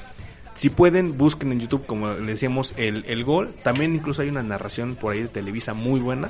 Si 0.54 0.68
pueden, 0.68 1.16
busquen 1.16 1.50
en 1.52 1.60
YouTube, 1.60 1.86
como 1.86 2.10
le 2.12 2.32
decíamos, 2.32 2.74
el, 2.76 3.06
el 3.06 3.24
gol. 3.24 3.54
También 3.62 3.94
incluso 3.94 4.20
hay 4.20 4.28
una 4.28 4.42
narración 4.42 4.96
por 4.96 5.14
ahí 5.14 5.22
de 5.22 5.28
Televisa 5.28 5.72
muy 5.72 5.98
buena. 5.98 6.28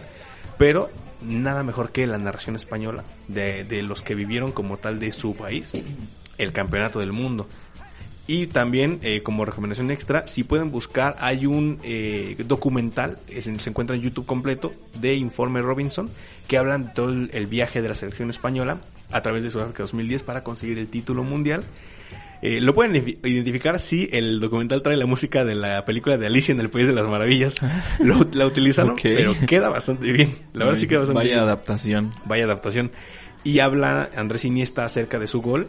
Pero 0.59 0.91
nada 1.23 1.65
mejor 1.65 1.91
que 1.91 2.07
la 2.07 2.19
narración 2.19 2.55
española 2.55 3.03
de, 3.27 3.65
de 3.65 3.83
los 3.83 4.03
que 4.03 4.15
vivieron 4.15 4.53
como 4.53 4.77
tal 4.77 5.01
de 5.01 5.11
su 5.11 5.35
país 5.35 5.73
el 6.39 6.53
campeonato 6.53 7.01
del 7.01 7.11
mundo. 7.13 7.49
Y 8.31 8.47
también, 8.47 8.99
eh, 9.03 9.23
como 9.23 9.45
recomendación 9.47 9.91
extra, 9.91 10.27
si 10.27 10.45
pueden 10.45 10.71
buscar, 10.71 11.17
hay 11.19 11.47
un 11.47 11.79
eh, 11.83 12.37
documental, 12.47 13.19
es 13.27 13.45
se 13.45 13.71
encuentra 13.71 13.97
en 13.97 14.03
YouTube 14.03 14.27
completo, 14.27 14.73
de 15.01 15.15
Informe 15.15 15.63
Robinson, 15.63 16.11
que 16.47 16.59
hablan 16.59 16.85
de 16.85 16.91
todo 16.95 17.09
el, 17.09 17.31
el 17.33 17.47
viaje 17.47 17.81
de 17.81 17.89
la 17.89 17.95
selección 17.95 18.29
española 18.29 18.79
a 19.11 19.23
través 19.23 19.43
de 19.43 19.49
Sudáfrica 19.51 19.83
2010 19.85 20.23
para 20.25 20.45
conseguir 20.45 20.77
el 20.79 20.89
título 20.91 21.25
mundial. 21.25 21.65
Eh, 22.43 22.61
lo 22.61 22.75
pueden 22.75 22.93
ifi- 23.03 23.19
identificar 23.25 23.81
si 23.81 24.09
el 24.13 24.41
documental 24.41 24.83
trae 24.83 24.97
la 24.99 25.07
música 25.07 25.45
de 25.47 25.55
la 25.55 25.85
película 25.87 26.19
de 26.19 26.27
Alicia 26.27 26.53
en 26.53 26.61
el 26.61 26.69
País 26.69 26.87
de 26.87 26.93
las 26.93 27.07
Maravillas. 27.07 27.55
Lo, 27.99 28.27
la 28.33 28.47
utilizaron, 28.47 28.91
Ok. 28.93 29.01
pero 29.03 29.35
queda 29.47 29.71
bastante 29.71 30.13
bien. 30.13 30.37
La 30.53 30.67
verdad 30.67 30.79
sí 30.79 30.87
queda 30.87 30.99
bastante 30.99 31.19
Vaya 31.21 31.31
bien 31.31 31.41
adaptación. 31.43 32.13
vaya 32.27 32.45
adaptación. 32.45 32.93
Y 33.43 33.61
habla 33.61 34.11
Andrés 34.15 34.45
Iniesta 34.45 34.85
acerca 34.85 35.19
de 35.19 35.27
su 35.27 35.41
gol 35.41 35.69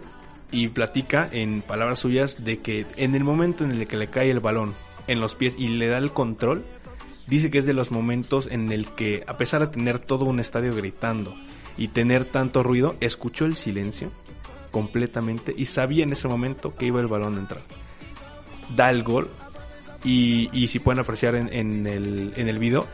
y 0.52 0.70
platica 0.70 1.30
en 1.32 1.62
palabras 1.62 2.00
suyas 2.00 2.44
de 2.44 2.60
que 2.60 2.86
en 2.96 3.16
el 3.16 3.24
momento 3.24 3.64
en 3.64 3.72
el 3.72 3.88
que 3.88 3.98
le 3.98 4.08
cae 4.08 4.30
el 4.30 4.40
balón 4.40 4.74
en 5.08 5.20
los 5.20 5.36
pies 5.36 5.56
y 5.58 5.68
le 5.70 5.88
da 5.88 5.98
el 5.98 6.12
control, 6.12 6.64
dice 7.28 7.52
que 7.52 7.60
es 7.60 7.66
de 7.66 7.74
los 7.74 7.92
momentos 7.92 8.48
en 8.48 8.72
el 8.72 8.88
que 8.88 9.24
a 9.28 9.38
pesar 9.38 9.62
de 9.62 9.68
tener 9.68 10.00
todo 10.00 10.26
un 10.26 10.40
estadio 10.40 10.74
gritando 10.74 11.36
y 11.78 11.90
tener 11.90 12.26
tanto 12.26 12.64
ruido, 12.64 12.96
escuchó 13.00 13.46
el 13.46 13.56
silencio 13.56 14.12
completamente 14.72 15.54
y 15.56 15.66
sabía 15.66 16.04
en 16.04 16.12
ese 16.12 16.28
momento 16.28 16.76
que 16.76 16.88
iba 16.88 17.00
el 17.00 17.08
balón 17.08 17.38
a 17.38 17.40
entrar. 17.40 17.62
Da 18.76 18.90
el 18.90 19.04
gol 19.04 19.30
y, 20.04 20.68
si 20.68 20.80
pueden 20.80 21.00
apreciar 21.00 21.36
en, 21.36 21.52
en 21.52 21.88
el, 21.88 22.34
en 22.36 22.48
el 22.48 22.60
video, 22.60 22.86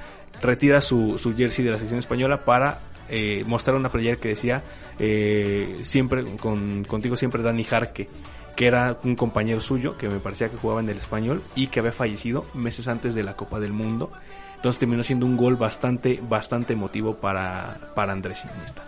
retira 0.41 0.81
su, 0.81 1.17
su 1.17 1.35
jersey 1.35 1.63
de 1.63 1.71
la 1.71 1.77
selección 1.77 1.99
española 1.99 2.45
para 2.45 2.81
eh, 3.09 3.43
mostrar 3.45 3.75
una 3.75 3.89
playera 3.91 4.17
que 4.17 4.29
decía 4.29 4.63
eh, 4.99 5.79
siempre 5.83 6.23
con, 6.37 6.83
contigo 6.85 7.15
siempre 7.17 7.41
Dani 7.43 7.63
Jarque 7.63 8.09
que 8.55 8.67
era 8.67 8.97
un 9.03 9.15
compañero 9.15 9.59
suyo 9.59 9.97
que 9.97 10.07
me 10.07 10.19
parecía 10.19 10.49
que 10.49 10.57
jugaba 10.57 10.79
en 10.79 10.89
el 10.89 10.97
español 10.97 11.41
y 11.55 11.67
que 11.67 11.79
había 11.81 11.91
fallecido 11.91 12.45
meses 12.53 12.87
antes 12.87 13.13
de 13.13 13.23
la 13.23 13.35
Copa 13.35 13.59
del 13.59 13.73
Mundo 13.73 14.11
entonces 14.55 14.79
terminó 14.79 15.03
siendo 15.03 15.25
un 15.25 15.35
gol 15.37 15.55
bastante 15.57 16.19
bastante 16.27 16.73
emotivo 16.73 17.15
para, 17.17 17.91
para 17.95 18.13
Andrés 18.13 18.45
Iniesta 18.55 18.83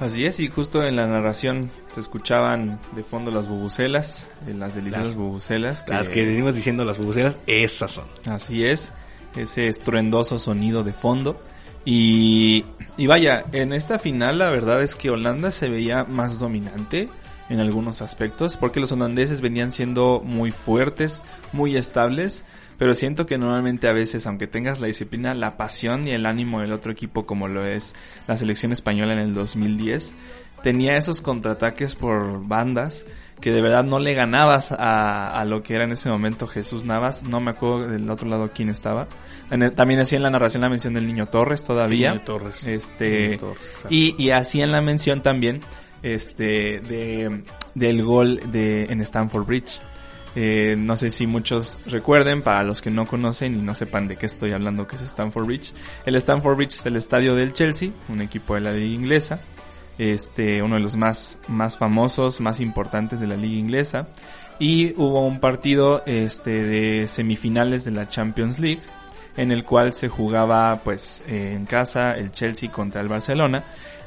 Así 0.00 0.24
es, 0.24 0.38
y 0.38 0.46
justo 0.48 0.84
en 0.84 0.94
la 0.94 1.08
narración 1.08 1.72
se 1.92 1.98
escuchaban 1.98 2.78
de 2.94 3.02
fondo 3.02 3.32
las 3.32 3.48
bubucelas, 3.48 4.28
eh, 4.46 4.54
las 4.54 4.76
deliciosas 4.76 5.08
Las- 5.08 5.16
bubucelas. 5.16 5.84
las 5.88 6.08
que 6.08 6.24
venimos 6.24 6.54
diciendo 6.54 6.84
las 6.84 6.98
bubuceras 6.98 7.36
esas 7.48 7.90
son 7.90 8.04
Así 8.30 8.64
es, 8.64 8.92
ese 9.34 9.66
estruendoso 9.66 10.38
sonido 10.38 10.84
de 10.84 10.92
fondo. 10.92 11.42
Y, 11.84 12.64
y 12.96 13.06
vaya, 13.06 13.44
en 13.52 13.72
esta 13.72 13.98
final 13.98 14.38
la 14.38 14.50
verdad 14.50 14.82
es 14.82 14.94
que 14.96 15.10
Holanda 15.10 15.50
se 15.50 15.68
veía 15.68 16.04
más 16.04 16.38
dominante 16.38 17.08
en 17.48 17.60
algunos 17.60 18.02
aspectos, 18.02 18.56
porque 18.56 18.80
los 18.80 18.92
holandeses 18.92 19.40
venían 19.40 19.72
siendo 19.72 20.20
muy 20.24 20.50
fuertes, 20.50 21.22
muy 21.52 21.76
estables, 21.76 22.44
pero 22.76 22.94
siento 22.94 23.26
que 23.26 23.38
normalmente 23.38 23.88
a 23.88 23.92
veces, 23.92 24.26
aunque 24.26 24.46
tengas 24.46 24.80
la 24.80 24.86
disciplina, 24.86 25.34
la 25.34 25.56
pasión 25.56 26.06
y 26.06 26.10
el 26.10 26.26
ánimo 26.26 26.60
del 26.60 26.72
otro 26.72 26.92
equipo, 26.92 27.26
como 27.26 27.48
lo 27.48 27.64
es 27.64 27.94
la 28.26 28.36
selección 28.36 28.72
española 28.72 29.14
en 29.14 29.20
el 29.20 29.34
2010, 29.34 30.14
tenía 30.62 30.96
esos 30.96 31.20
contraataques 31.20 31.94
por 31.94 32.46
bandas 32.46 33.06
que 33.40 33.52
de 33.52 33.60
verdad 33.62 33.84
no 33.84 33.98
le 33.98 34.14
ganabas 34.14 34.72
a, 34.72 35.38
a 35.38 35.44
lo 35.44 35.62
que 35.62 35.74
era 35.74 35.84
en 35.84 35.92
ese 35.92 36.08
momento 36.08 36.46
Jesús 36.46 36.84
Navas. 36.84 37.22
No 37.22 37.40
me 37.40 37.50
acuerdo 37.52 37.88
del 37.88 38.08
otro 38.10 38.28
lado 38.28 38.50
quién 38.54 38.68
estaba. 38.68 39.06
En 39.50 39.62
el- 39.62 39.72
también 39.72 40.00
hacía 40.00 40.16
en 40.16 40.22
la 40.24 40.30
narración 40.30 40.62
la 40.62 40.68
mención 40.68 40.94
del 40.94 41.06
niño 41.06 41.26
Torres 41.26 41.64
todavía. 41.64 42.10
Niño 42.10 42.22
Torres. 42.24 42.64
Este, 42.66 43.28
Niño 43.28 43.38
Torres, 43.38 43.62
exacto. 43.68 43.88
y, 43.90 44.14
y 44.18 44.30
hacía 44.30 44.64
en 44.64 44.72
la 44.72 44.80
mención 44.80 45.22
también 45.22 45.60
este 46.02 46.80
de 46.80 47.42
del 47.74 48.02
gol 48.04 48.40
de 48.50 48.84
en 48.84 49.00
Stamford 49.00 49.46
Bridge. 49.46 49.80
Eh, 50.36 50.76
no 50.76 50.96
sé 50.96 51.10
si 51.10 51.26
muchos 51.26 51.78
recuerden, 51.86 52.42
para 52.42 52.62
los 52.62 52.82
que 52.82 52.90
no 52.90 53.06
conocen 53.06 53.54
y 53.58 53.62
no 53.62 53.74
sepan 53.74 54.06
de 54.06 54.16
qué 54.16 54.26
estoy 54.26 54.52
hablando, 54.52 54.86
que 54.86 54.94
es 54.96 55.02
Stamford 55.02 55.46
Bridge. 55.46 55.72
El 56.06 56.14
Stamford 56.16 56.56
Bridge 56.56 56.74
es 56.74 56.86
el 56.86 56.96
estadio 56.96 57.34
del 57.34 57.52
Chelsea, 57.52 57.90
un 58.08 58.20
equipo 58.20 58.54
de 58.54 58.60
la 58.60 58.72
liga 58.72 58.86
inglesa. 58.94 59.40
Este, 59.98 60.62
uno 60.62 60.76
de 60.76 60.80
los 60.80 60.96
más, 60.96 61.38
más 61.48 61.76
famosos, 61.76 62.40
más 62.40 62.60
importantes 62.60 63.20
de 63.20 63.26
la 63.26 63.36
liga 63.36 63.58
inglesa. 63.58 64.06
Y 64.58 64.92
hubo 64.96 65.26
un 65.26 65.40
partido, 65.40 66.02
este, 66.06 66.62
de 66.64 67.06
semifinales 67.06 67.84
de 67.84 67.90
la 67.90 68.08
Champions 68.08 68.58
League, 68.58 68.82
en 69.36 69.52
el 69.52 69.64
cual 69.64 69.92
se 69.92 70.08
jugaba, 70.08 70.80
pues, 70.82 71.22
eh, 71.28 71.54
en 71.54 71.66
casa 71.66 72.12
el 72.12 72.30
Chelsea 72.32 72.70
contra 72.70 73.00
el 73.00 73.08
Barcelona. 73.08 73.64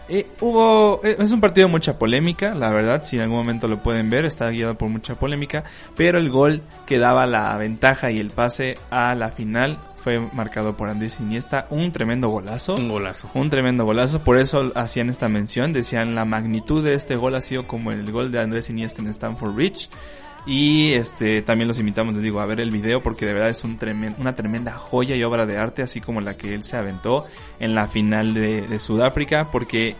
Eh, 0.09 0.27
hubo, 0.41 0.99
eh, 1.05 1.15
es 1.19 1.31
un 1.31 1.39
partido 1.39 1.67
de 1.67 1.71
mucha 1.71 1.97
polémica, 1.97 2.53
la 2.53 2.69
verdad, 2.71 3.01
si 3.01 3.15
en 3.15 3.21
algún 3.21 3.37
momento 3.37 3.69
lo 3.69 3.81
pueden 3.81 4.09
ver, 4.09 4.25
está 4.25 4.49
guiado 4.49 4.77
por 4.77 4.89
mucha 4.89 5.15
polémica, 5.15 5.63
pero 5.95 6.17
el 6.17 6.29
gol 6.29 6.63
que 6.85 6.97
daba 6.97 7.25
la 7.27 7.55
ventaja 7.55 8.11
y 8.11 8.19
el 8.19 8.29
pase 8.29 8.77
a 8.89 9.15
la 9.15 9.29
final 9.29 9.77
fue 10.01 10.19
marcado 10.33 10.75
por 10.75 10.89
Andrés 10.89 11.19
Iniesta, 11.19 11.67
un 11.69 11.91
tremendo 11.91 12.29
golazo. 12.29 12.75
un 12.75 12.89
golazo 12.89 13.29
Un 13.33 13.49
tremendo 13.49 13.85
golazo, 13.85 14.23
por 14.23 14.37
eso 14.37 14.71
hacían 14.75 15.09
esta 15.09 15.27
mención, 15.27 15.73
decían 15.73 16.15
la 16.15 16.25
magnitud 16.25 16.83
de 16.83 16.95
este 16.95 17.15
gol 17.15 17.35
ha 17.35 17.41
sido 17.41 17.67
como 17.67 17.91
el 17.91 18.11
gol 18.11 18.31
de 18.31 18.39
Andrés 18.39 18.69
Iniesta 18.69 19.01
en 19.01 19.07
Stanford 19.07 19.53
Bridge. 19.53 19.89
Y 20.47 20.93
este 20.93 21.43
también 21.43 21.67
los 21.67 21.77
invitamos, 21.77 22.15
les 22.15 22.23
digo, 22.23 22.39
a 22.39 22.47
ver 22.47 22.59
el 22.59 22.71
video 22.71 23.03
porque 23.03 23.27
de 23.27 23.33
verdad 23.33 23.49
es 23.51 23.63
un 23.63 23.77
tremen- 23.77 24.15
una 24.17 24.33
tremenda 24.33 24.71
joya 24.71 25.15
y 25.15 25.23
obra 25.23 25.45
de 25.45 25.57
arte, 25.57 25.83
así 25.83 26.01
como 26.01 26.19
la 26.19 26.35
que 26.35 26.55
él 26.55 26.63
se 26.63 26.77
aventó 26.77 27.25
en 27.59 27.75
la 27.75 27.87
final 27.87 28.33
de, 28.33 28.67
de 28.67 28.79
Sudáfrica, 28.79 29.49
porque 29.51 29.95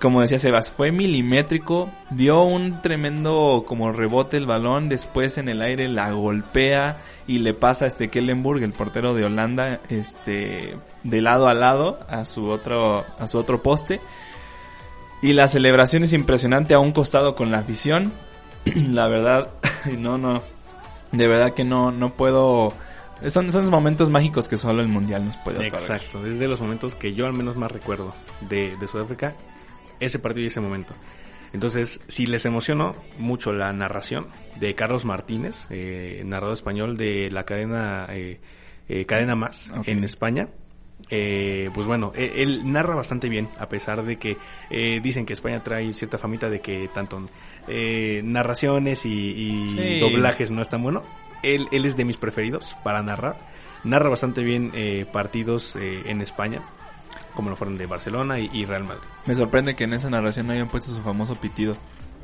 como 0.00 0.22
decía 0.22 0.38
Sebas, 0.38 0.72
fue 0.72 0.92
milimétrico, 0.92 1.88
dio 2.10 2.42
un 2.42 2.80
tremendo 2.82 3.64
como 3.68 3.92
rebote 3.92 4.38
el 4.38 4.46
balón, 4.46 4.88
después 4.88 5.36
en 5.38 5.48
el 5.48 5.60
aire 5.62 5.88
la 5.88 6.10
golpea 6.10 6.98
y 7.30 7.38
le 7.38 7.54
pasa 7.54 7.84
a 7.84 7.88
este 7.88 8.08
Kellenburg, 8.08 8.60
el 8.64 8.72
portero 8.72 9.14
de 9.14 9.24
Holanda, 9.24 9.80
este 9.88 10.76
de 11.04 11.22
lado 11.22 11.48
a 11.48 11.54
lado 11.54 12.00
a 12.08 12.24
su 12.24 12.50
otro 12.50 13.06
a 13.20 13.28
su 13.28 13.38
otro 13.38 13.62
poste. 13.62 14.00
Y 15.22 15.32
la 15.32 15.46
celebración 15.46 16.02
es 16.02 16.12
impresionante 16.12 16.74
a 16.74 16.80
un 16.80 16.90
costado 16.90 17.36
con 17.36 17.52
la 17.52 17.58
afición. 17.58 18.12
la 18.74 19.06
verdad, 19.06 19.50
no, 19.96 20.18
no, 20.18 20.42
de 21.12 21.28
verdad 21.28 21.54
que 21.54 21.62
no, 21.62 21.92
no 21.92 22.14
puedo... 22.14 22.72
Son 23.28 23.46
esos 23.46 23.70
momentos 23.70 24.10
mágicos 24.10 24.48
que 24.48 24.56
solo 24.56 24.82
el 24.82 24.88
Mundial 24.88 25.24
nos 25.24 25.36
puede 25.36 25.58
otorgar. 25.58 25.82
Exacto, 25.82 26.26
es 26.26 26.40
de 26.40 26.48
los 26.48 26.60
momentos 26.60 26.96
que 26.96 27.14
yo 27.14 27.26
al 27.26 27.32
menos 27.32 27.54
más 27.54 27.70
recuerdo 27.70 28.12
de, 28.40 28.76
de 28.76 28.88
Sudáfrica, 28.88 29.34
ese 30.00 30.18
partido 30.18 30.42
y 30.42 30.48
ese 30.48 30.60
momento. 30.60 30.94
Entonces, 31.52 32.00
si 32.08 32.26
les 32.26 32.44
emocionó 32.44 32.94
mucho 33.18 33.52
la 33.52 33.72
narración 33.72 34.26
de 34.60 34.74
Carlos 34.74 35.04
Martínez, 35.04 35.66
eh, 35.70 36.22
narrador 36.24 36.54
español 36.54 36.96
de 36.96 37.30
la 37.30 37.44
cadena 37.44 38.06
eh, 38.10 38.40
eh, 38.88 39.04
Cadena 39.06 39.34
Más 39.36 39.68
en 39.86 40.04
España, 40.04 40.48
eh, 41.08 41.70
pues 41.74 41.86
bueno, 41.86 42.12
él, 42.14 42.30
él 42.36 42.72
narra 42.72 42.94
bastante 42.94 43.28
bien, 43.28 43.48
a 43.58 43.68
pesar 43.68 44.04
de 44.04 44.16
que 44.16 44.36
eh, 44.70 45.00
dicen 45.02 45.26
que 45.26 45.32
España 45.32 45.60
trae 45.64 45.92
cierta 45.92 46.18
famita 46.18 46.48
de 46.50 46.60
que 46.60 46.88
tanto 46.94 47.24
eh, 47.66 48.20
narraciones 48.22 49.04
y, 49.06 49.10
y 49.10 49.68
Sí. 49.68 49.98
doblajes 50.00 50.50
no 50.50 50.62
es 50.62 50.68
tan 50.68 50.82
bueno. 50.82 51.02
Él, 51.42 51.66
él 51.72 51.84
es 51.86 51.96
de 51.96 52.04
mis 52.04 52.16
preferidos 52.18 52.76
para 52.84 53.02
narrar. 53.02 53.36
Narra 53.82 54.10
bastante 54.10 54.42
bien 54.42 54.72
eh, 54.74 55.06
partidos 55.10 55.74
eh, 55.74 56.02
en 56.04 56.20
España, 56.20 56.60
como 57.34 57.50
lo 57.50 57.56
fueron 57.56 57.76
de 57.78 57.86
Barcelona 57.86 58.38
y, 58.38 58.50
y 58.52 58.64
Real 58.64 58.84
Madrid. 58.84 59.02
Me 59.26 59.34
sorprende 59.34 59.74
que 59.76 59.84
en 59.84 59.92
esa 59.94 60.10
narración 60.10 60.46
no 60.46 60.52
hayan 60.52 60.68
puesto 60.68 60.92
su 60.92 61.02
famoso 61.02 61.34
pitido. 61.36 61.76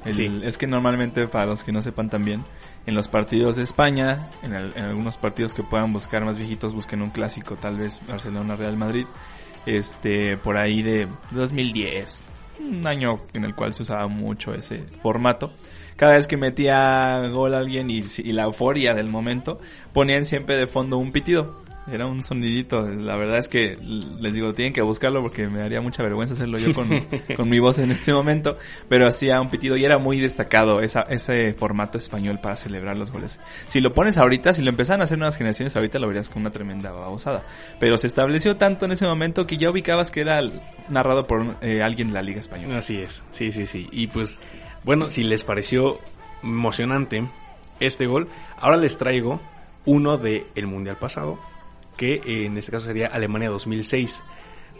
El- 0.05 0.15
Sí. 0.15 0.41
Es 0.45 0.57
que 0.59 0.67
normalmente, 0.69 1.27
para 1.27 1.47
los 1.47 1.65
que 1.65 1.73
no 1.73 1.83
sepan 1.83 2.09
también, 2.11 2.45
en 2.87 2.95
los 2.95 3.09
partidos 3.09 3.57
de 3.57 3.63
España, 3.65 4.29
en, 4.43 4.53
el- 4.53 4.73
en 4.77 4.85
algunos 4.85 5.17
partidos 5.19 5.53
que 5.55 5.63
puedan 5.65 5.93
buscar 5.93 6.25
más 6.25 6.39
viejitos, 6.39 6.75
busquen 6.75 7.03
un 7.03 7.11
clásico, 7.11 7.57
tal 7.57 7.77
vez 7.79 8.01
Barcelona-Real 8.07 8.77
Madrid, 8.77 9.07
este, 9.65 10.37
por 10.37 10.57
ahí 10.57 10.83
de 10.83 11.09
2010, 11.33 12.23
un 12.61 12.87
año 12.87 13.21
en 13.33 13.45
el 13.45 13.55
cual 13.55 13.73
se 13.73 13.83
usaba 13.83 14.07
mucho 14.07 14.55
ese 14.55 14.85
formato. 15.03 15.53
Cada 15.97 16.13
vez 16.13 16.27
que 16.27 16.37
metía 16.37 17.27
gol 17.29 17.55
alguien 17.55 17.91
y, 17.91 18.05
y 18.19 18.33
la 18.33 18.45
euforia 18.45 18.95
del 18.95 19.09
momento, 19.09 19.59
ponían 19.93 20.25
siempre 20.25 20.57
de 20.57 20.67
fondo 20.67 20.99
un 20.99 21.11
pitido. 21.11 21.63
Era 21.91 22.07
un 22.07 22.23
sonidito. 22.23 22.89
La 22.89 23.17
verdad 23.17 23.39
es 23.39 23.49
que 23.49 23.79
les 23.81 24.35
digo, 24.35 24.53
tienen 24.53 24.73
que 24.73 24.83
buscarlo 24.83 25.23
porque 25.23 25.47
me 25.49 25.61
daría 25.61 25.81
mucha 25.81 26.03
vergüenza 26.03 26.35
hacerlo 26.35 26.59
yo 26.59 26.75
con, 26.75 26.89
con 27.37 27.49
mi 27.49 27.61
voz 27.61 27.79
en 27.79 27.91
este 27.91 28.13
momento. 28.13 28.59
Pero 28.89 29.07
hacía 29.07 29.41
un 29.41 29.51
pitido 29.51 29.77
y 29.77 29.85
era 29.85 29.99
muy 29.99 30.19
destacado 30.19 30.81
esa, 30.81 31.03
ese 31.03 31.55
formato 31.55 31.99
español 31.99 32.41
para 32.41 32.57
celebrar 32.57 32.97
los 32.97 33.11
goles. 33.11 33.41
Si 33.69 33.81
lo 33.81 33.95
pones 33.95 34.19
ahorita, 34.19 34.53
si 34.53 34.63
lo 34.63 34.71
empezaran 34.71 35.01
a 35.01 35.05
hacer 35.05 35.19
nuevas 35.19 35.37
generaciones 35.37 35.77
ahorita, 35.77 35.99
lo 35.99 36.09
verías 36.09 36.29
como 36.29 36.43
una 36.43 36.51
tremenda 36.51 36.91
babosada. 36.91 37.45
Pero 37.79 37.99
se 37.99 38.07
estableció 38.07 38.57
tanto 38.57 38.87
en 38.87 38.93
ese 38.93 39.07
momento 39.07 39.47
que 39.47 39.57
ya 39.57 39.71
ubicabas 39.71 40.11
que 40.11 40.21
era 40.23 40.43
narrado 40.89 41.27
por 41.27 41.57
eh, 41.61 41.83
alguien 41.83 42.09
de 42.09 42.15
la 42.15 42.23
Liga 42.23 42.41
Española. 42.41 42.79
Así 42.79 42.97
es, 42.97 43.23
sí, 43.31 43.53
sí, 43.53 43.67
sí. 43.67 43.89
Y 43.93 44.09
pues, 44.09 44.39
bueno, 44.85 45.11
si 45.11 45.23
les 45.23 45.45
pareció 45.45 45.99
emocionante 46.43 47.27
este 47.81 48.07
gol, 48.07 48.29
ahora 48.59 48.77
les 48.77 48.97
traigo 48.97 49.41
uno 49.85 50.19
de 50.19 50.47
el 50.55 50.67
Mundial 50.67 50.97
pasado, 50.97 51.39
que 51.97 52.15
eh, 52.15 52.47
en 52.47 52.57
este 52.57 52.73
caso 52.73 52.87
sería 52.87 53.09
Alemania 53.09 53.51
2006. 53.51 54.23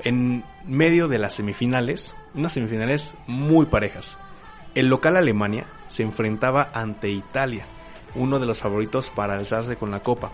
En 0.05 0.45
medio 0.67 1.09
de 1.09 1.19
las 1.19 1.35
semifinales, 1.35 2.15
unas 2.35 2.53
semifinales 2.53 3.17
muy 3.27 3.67
parejas. 3.67 4.19
El 4.75 4.89
local 4.89 5.17
Alemania 5.17 5.67
se 5.89 6.03
enfrentaba 6.03 6.71
ante 6.75 7.11
Italia, 7.11 7.65
uno 8.15 8.39
de 8.39 8.47
los 8.47 8.61
favoritos 8.61 9.09
para 9.09 9.35
alzarse 9.35 9.77
con 9.77 9.91
la 9.91 10.01
copa. 10.01 10.33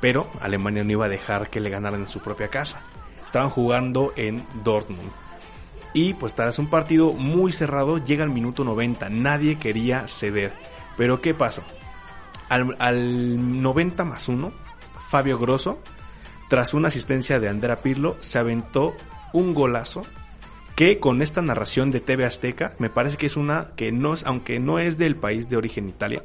Pero 0.00 0.30
Alemania 0.40 0.84
no 0.84 0.92
iba 0.92 1.06
a 1.06 1.10
dejar 1.10 1.48
que 1.48 1.60
le 1.60 1.70
ganaran 1.70 2.00
en 2.00 2.08
su 2.08 2.20
propia 2.20 2.48
casa. 2.48 2.82
Estaban 3.24 3.50
jugando 3.50 4.12
en 4.16 4.44
Dortmund. 4.62 5.10
Y 5.94 6.14
pues 6.14 6.34
tras 6.34 6.58
un 6.58 6.68
partido 6.68 7.12
muy 7.12 7.50
cerrado 7.50 7.98
llega 7.98 8.24
al 8.24 8.30
minuto 8.30 8.62
90. 8.62 9.08
Nadie 9.08 9.58
quería 9.58 10.06
ceder. 10.06 10.52
Pero 10.96 11.20
¿qué 11.20 11.34
pasó? 11.34 11.62
Al, 12.48 12.76
al 12.78 13.62
90 13.62 14.04
más 14.04 14.28
1, 14.28 14.52
Fabio 15.08 15.38
Grosso, 15.38 15.78
tras 16.48 16.74
una 16.74 16.88
asistencia 16.88 17.40
de 17.40 17.48
Andrea 17.48 17.76
Pirlo, 17.76 18.16
se 18.20 18.38
aventó 18.38 18.94
un 19.32 19.54
golazo 19.54 20.04
que 20.76 20.98
con 20.98 21.22
esta 21.22 21.42
narración 21.42 21.90
de 21.90 22.00
TV 22.00 22.24
Azteca, 22.24 22.74
me 22.78 22.90
parece 22.90 23.16
que 23.16 23.26
es 23.26 23.36
una 23.36 23.72
que 23.76 23.90
no 23.92 24.14
es, 24.14 24.24
aunque 24.24 24.58
no 24.60 24.78
es 24.78 24.96
del 24.96 25.16
país 25.16 25.48
de 25.48 25.56
origen 25.56 25.88
Italia, 25.88 26.22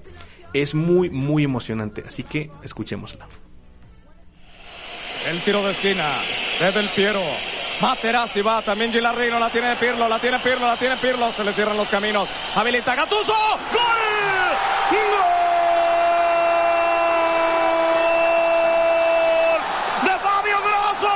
es 0.54 0.76
muy, 0.76 1.10
muy 1.10 1.44
emocionante. 1.44 2.04
Así 2.08 2.24
que 2.24 2.52
escuchémosla. 2.64 3.28
El 5.28 5.42
tiro 5.42 5.64
de 5.64 5.72
esquina 5.72 6.08
de 6.60 6.72
Del 6.72 6.90
Piero. 6.90 7.24
Materazzi 7.82 8.42
va, 8.42 8.62
también 8.62 8.92
Gilardino, 8.94 9.40
la 9.40 9.50
tiene 9.50 9.76
Pirlo, 9.78 10.08
la 10.08 10.20
tiene 10.20 10.40
Pirlo, 10.40 10.68
la 10.68 10.78
tiene 10.78 10.98
Pirlo, 10.98 11.32
se 11.32 11.44
le 11.44 11.54
cierran 11.54 11.76
los 11.76 11.90
caminos. 11.90 12.30
Habilita 12.56 12.94
Gattuso, 12.96 13.34
¡Gol! 13.72 14.04
De 20.04 20.20
Fabio 20.20 20.58
Grosso. 20.68 21.16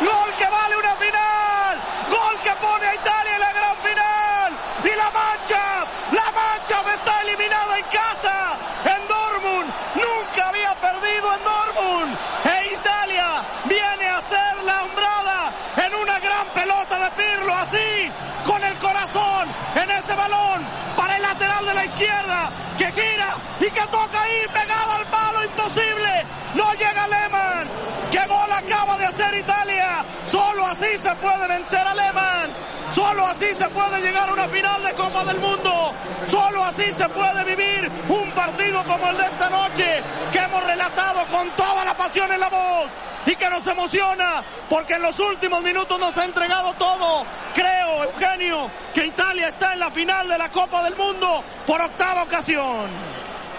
Gol 0.00 0.30
que 0.38 0.48
vale 0.48 0.76
una 0.76 0.94
final. 0.96 1.78
Gol 2.10 2.36
que 2.42 2.50
pone 2.64 2.86
a 2.86 2.94
Italia 2.94 3.34
en 3.34 3.40
la 3.40 3.52
gran 3.52 3.76
final. 3.86 4.50
Y 4.82 4.96
la 4.96 5.10
mancha, 5.10 5.64
la 6.12 6.28
mancha 6.32 6.94
está 6.94 7.22
eliminada 7.22 7.78
en 7.78 7.84
casa. 7.84 8.58
En 8.84 9.00
Dortmund. 9.06 9.68
Nunca 9.94 10.48
había 10.48 10.74
perdido 10.74 11.26
en 11.36 11.44
Dortmund. 11.44 12.16
E 12.46 12.74
Italia 12.74 13.28
viene 13.64 14.06
a 14.08 14.22
ser 14.22 14.62
la 14.64 14.82
hombrada 14.84 15.52
en 15.86 15.94
una 15.94 16.18
gran 16.18 16.46
pelota 16.54 16.98
de 17.04 17.10
Pirlo. 17.10 17.52
Así, 17.54 18.10
con 18.44 18.62
el 18.64 18.76
corazón 18.78 19.45
en 19.74 19.90
ese 19.90 20.14
balón 20.14 20.62
para 20.96 21.16
el 21.16 21.22
lateral 21.22 21.66
de 21.66 21.74
la 21.74 21.84
izquierda. 21.84 22.50
Que 22.78 22.92
gira 22.92 23.36
y 23.60 23.70
que 23.70 23.80
toca 23.88 24.22
ahí 24.22 24.46
pegado 24.52 24.92
al 24.92 25.06
palo. 25.06 25.44
Imposible. 25.44 26.24
No 26.54 26.72
llega 26.72 27.06
Lehmann. 27.06 27.66
¿Qué 28.10 28.20
gol 28.26 28.52
acaba 28.52 28.96
de 28.98 29.06
hacer 29.06 29.34
Italia? 29.34 30.04
Solo 30.26 30.66
así 30.66 30.96
se 30.98 31.14
puede 31.16 31.48
vencer 31.48 31.86
a 31.86 31.94
Lehmann. 31.94 32.50
Solo 32.94 33.26
así 33.26 33.54
se 33.54 33.68
puede 33.68 34.00
llegar 34.00 34.28
a 34.28 34.32
una 34.32 34.48
final 34.48 34.82
de 34.82 34.92
Copa 34.94 35.24
del 35.24 35.38
Mundo. 35.38 35.92
Solo 36.28 36.64
así 36.64 36.92
se 36.92 37.08
puede 37.08 37.44
vivir 37.44 37.90
un 38.08 38.30
partido 38.30 38.84
como 38.84 39.10
el 39.10 39.16
de 39.16 39.26
esta 39.26 39.50
noche 39.50 40.02
que 40.32 40.38
hemos 40.38 40.64
relatado 40.64 41.24
con 41.26 41.48
toda 41.50 41.84
la 41.84 41.94
pasión 41.94 42.30
en 42.32 42.40
la 42.40 42.48
voz 42.48 43.05
y 43.26 43.36
que 43.36 43.50
nos 43.50 43.66
emociona 43.66 44.42
porque 44.68 44.94
en 44.94 45.02
los 45.02 45.18
últimos 45.18 45.62
minutos 45.62 45.98
nos 45.98 46.16
ha 46.16 46.24
entregado 46.24 46.72
todo. 46.74 47.26
Creo, 47.54 48.04
Eugenio, 48.04 48.70
que 48.94 49.06
Italia 49.06 49.48
está 49.48 49.72
en 49.72 49.80
la 49.80 49.90
final 49.90 50.28
de 50.28 50.38
la 50.38 50.50
Copa 50.50 50.82
del 50.84 50.96
Mundo 50.96 51.42
por 51.66 51.80
octava 51.80 52.22
ocasión. 52.22 52.88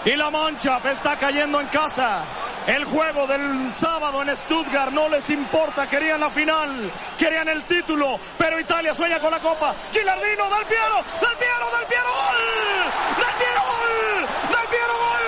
Y 0.04 0.16
la 0.16 0.30
Mancha 0.30 0.80
está 0.90 1.16
cayendo 1.16 1.60
en 1.60 1.66
casa. 1.68 2.22
El 2.66 2.84
juego 2.84 3.26
del 3.26 3.74
sábado 3.74 4.20
en 4.22 4.36
Stuttgart 4.36 4.92
no 4.92 5.08
les 5.08 5.30
importa, 5.30 5.86
querían 5.88 6.20
la 6.20 6.28
final, 6.28 6.92
querían 7.16 7.48
el 7.48 7.64
título, 7.64 8.20
pero 8.36 8.60
Italia 8.60 8.92
sueña 8.92 9.18
con 9.20 9.30
la 9.30 9.38
copa. 9.38 9.74
Gilardino, 9.90 10.50
Del 10.50 10.66
Piero, 10.66 10.96
Del 11.18 11.36
Piero, 11.38 11.70
Del 11.78 11.86
Piero, 11.86 12.10
gol, 12.12 12.36
Del 13.16 13.34
Piero, 13.38 13.62
gol, 13.64 14.26
Del 14.50 14.68
Piero, 14.68 14.92
gol, 14.92 15.18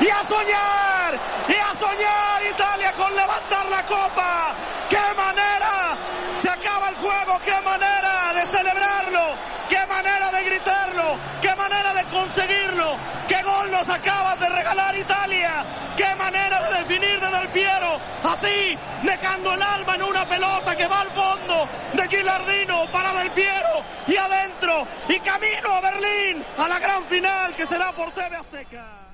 y 0.00 0.08
a 0.08 0.15
soñar, 0.26 1.18
y 1.48 1.54
a 1.54 1.72
soñar 1.78 2.42
Italia 2.50 2.92
con 2.92 3.14
levantar 3.14 3.66
la 3.70 3.82
copa. 3.84 4.54
¡Qué 4.88 5.14
manera! 5.16 5.96
Se 6.36 6.50
acaba 6.50 6.90
el 6.90 6.96
juego, 6.96 7.40
qué 7.44 7.60
manera 7.62 8.32
de 8.34 8.44
celebrarlo, 8.44 9.34
qué 9.68 9.86
manera 9.86 10.30
de 10.30 10.44
gritarlo, 10.44 11.16
qué 11.40 11.54
manera 11.54 11.94
de 11.94 12.04
conseguirlo, 12.04 12.96
qué 13.26 13.42
gol 13.42 13.70
nos 13.70 13.88
acabas 13.88 14.38
de 14.40 14.48
regalar 14.50 14.96
Italia, 14.96 15.64
qué 15.96 16.14
manera 16.16 16.60
de 16.68 16.78
definir 16.78 17.20
de 17.20 17.30
Del 17.30 17.48
Piero, 17.48 17.98
así, 18.24 18.78
dejando 19.02 19.54
el 19.54 19.62
alma 19.62 19.94
en 19.94 20.02
una 20.02 20.24
pelota 20.26 20.76
que 20.76 20.86
va 20.86 21.00
al 21.00 21.08
fondo 21.08 21.68
de 21.94 22.08
Gilardino 22.08 22.86
para 22.92 23.14
Del 23.14 23.30
Piero 23.30 23.82
y 24.06 24.16
adentro 24.16 24.86
y 25.08 25.18
camino 25.20 25.74
a 25.74 25.80
Berlín 25.80 26.44
a 26.58 26.68
la 26.68 26.78
gran 26.78 27.04
final 27.06 27.54
que 27.54 27.64
será 27.64 27.92
por 27.92 28.10
TV 28.10 28.36
Azteca. 28.36 29.05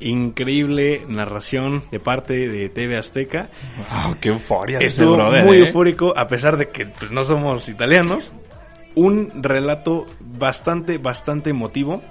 Increíble 0.00 1.04
narración 1.08 1.84
de 1.90 2.00
parte 2.00 2.48
de 2.48 2.68
TV 2.68 2.96
Azteca. 2.96 3.48
Wow, 4.04 4.16
qué 4.20 4.28
euforia 4.30 4.78
Estuvo 4.78 5.14
brother, 5.14 5.44
muy 5.44 5.58
¿eh? 5.58 5.60
eufórico, 5.66 6.12
a 6.16 6.26
pesar 6.26 6.56
de 6.56 6.68
que 6.70 6.86
pues, 6.86 7.10
no 7.10 7.24
somos 7.24 7.68
italianos. 7.68 8.32
Un 8.94 9.42
relato 9.42 10.06
bastante, 10.20 10.98
bastante 10.98 11.50
emotivo. 11.50 12.02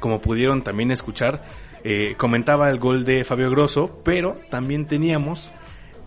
Como 0.00 0.20
pudieron 0.20 0.62
también 0.62 0.90
escuchar, 0.90 1.44
eh, 1.84 2.14
comentaba 2.16 2.70
el 2.70 2.78
gol 2.78 3.04
de 3.04 3.24
Fabio 3.24 3.50
Grosso, 3.50 4.00
pero 4.04 4.36
también 4.50 4.86
teníamos 4.86 5.52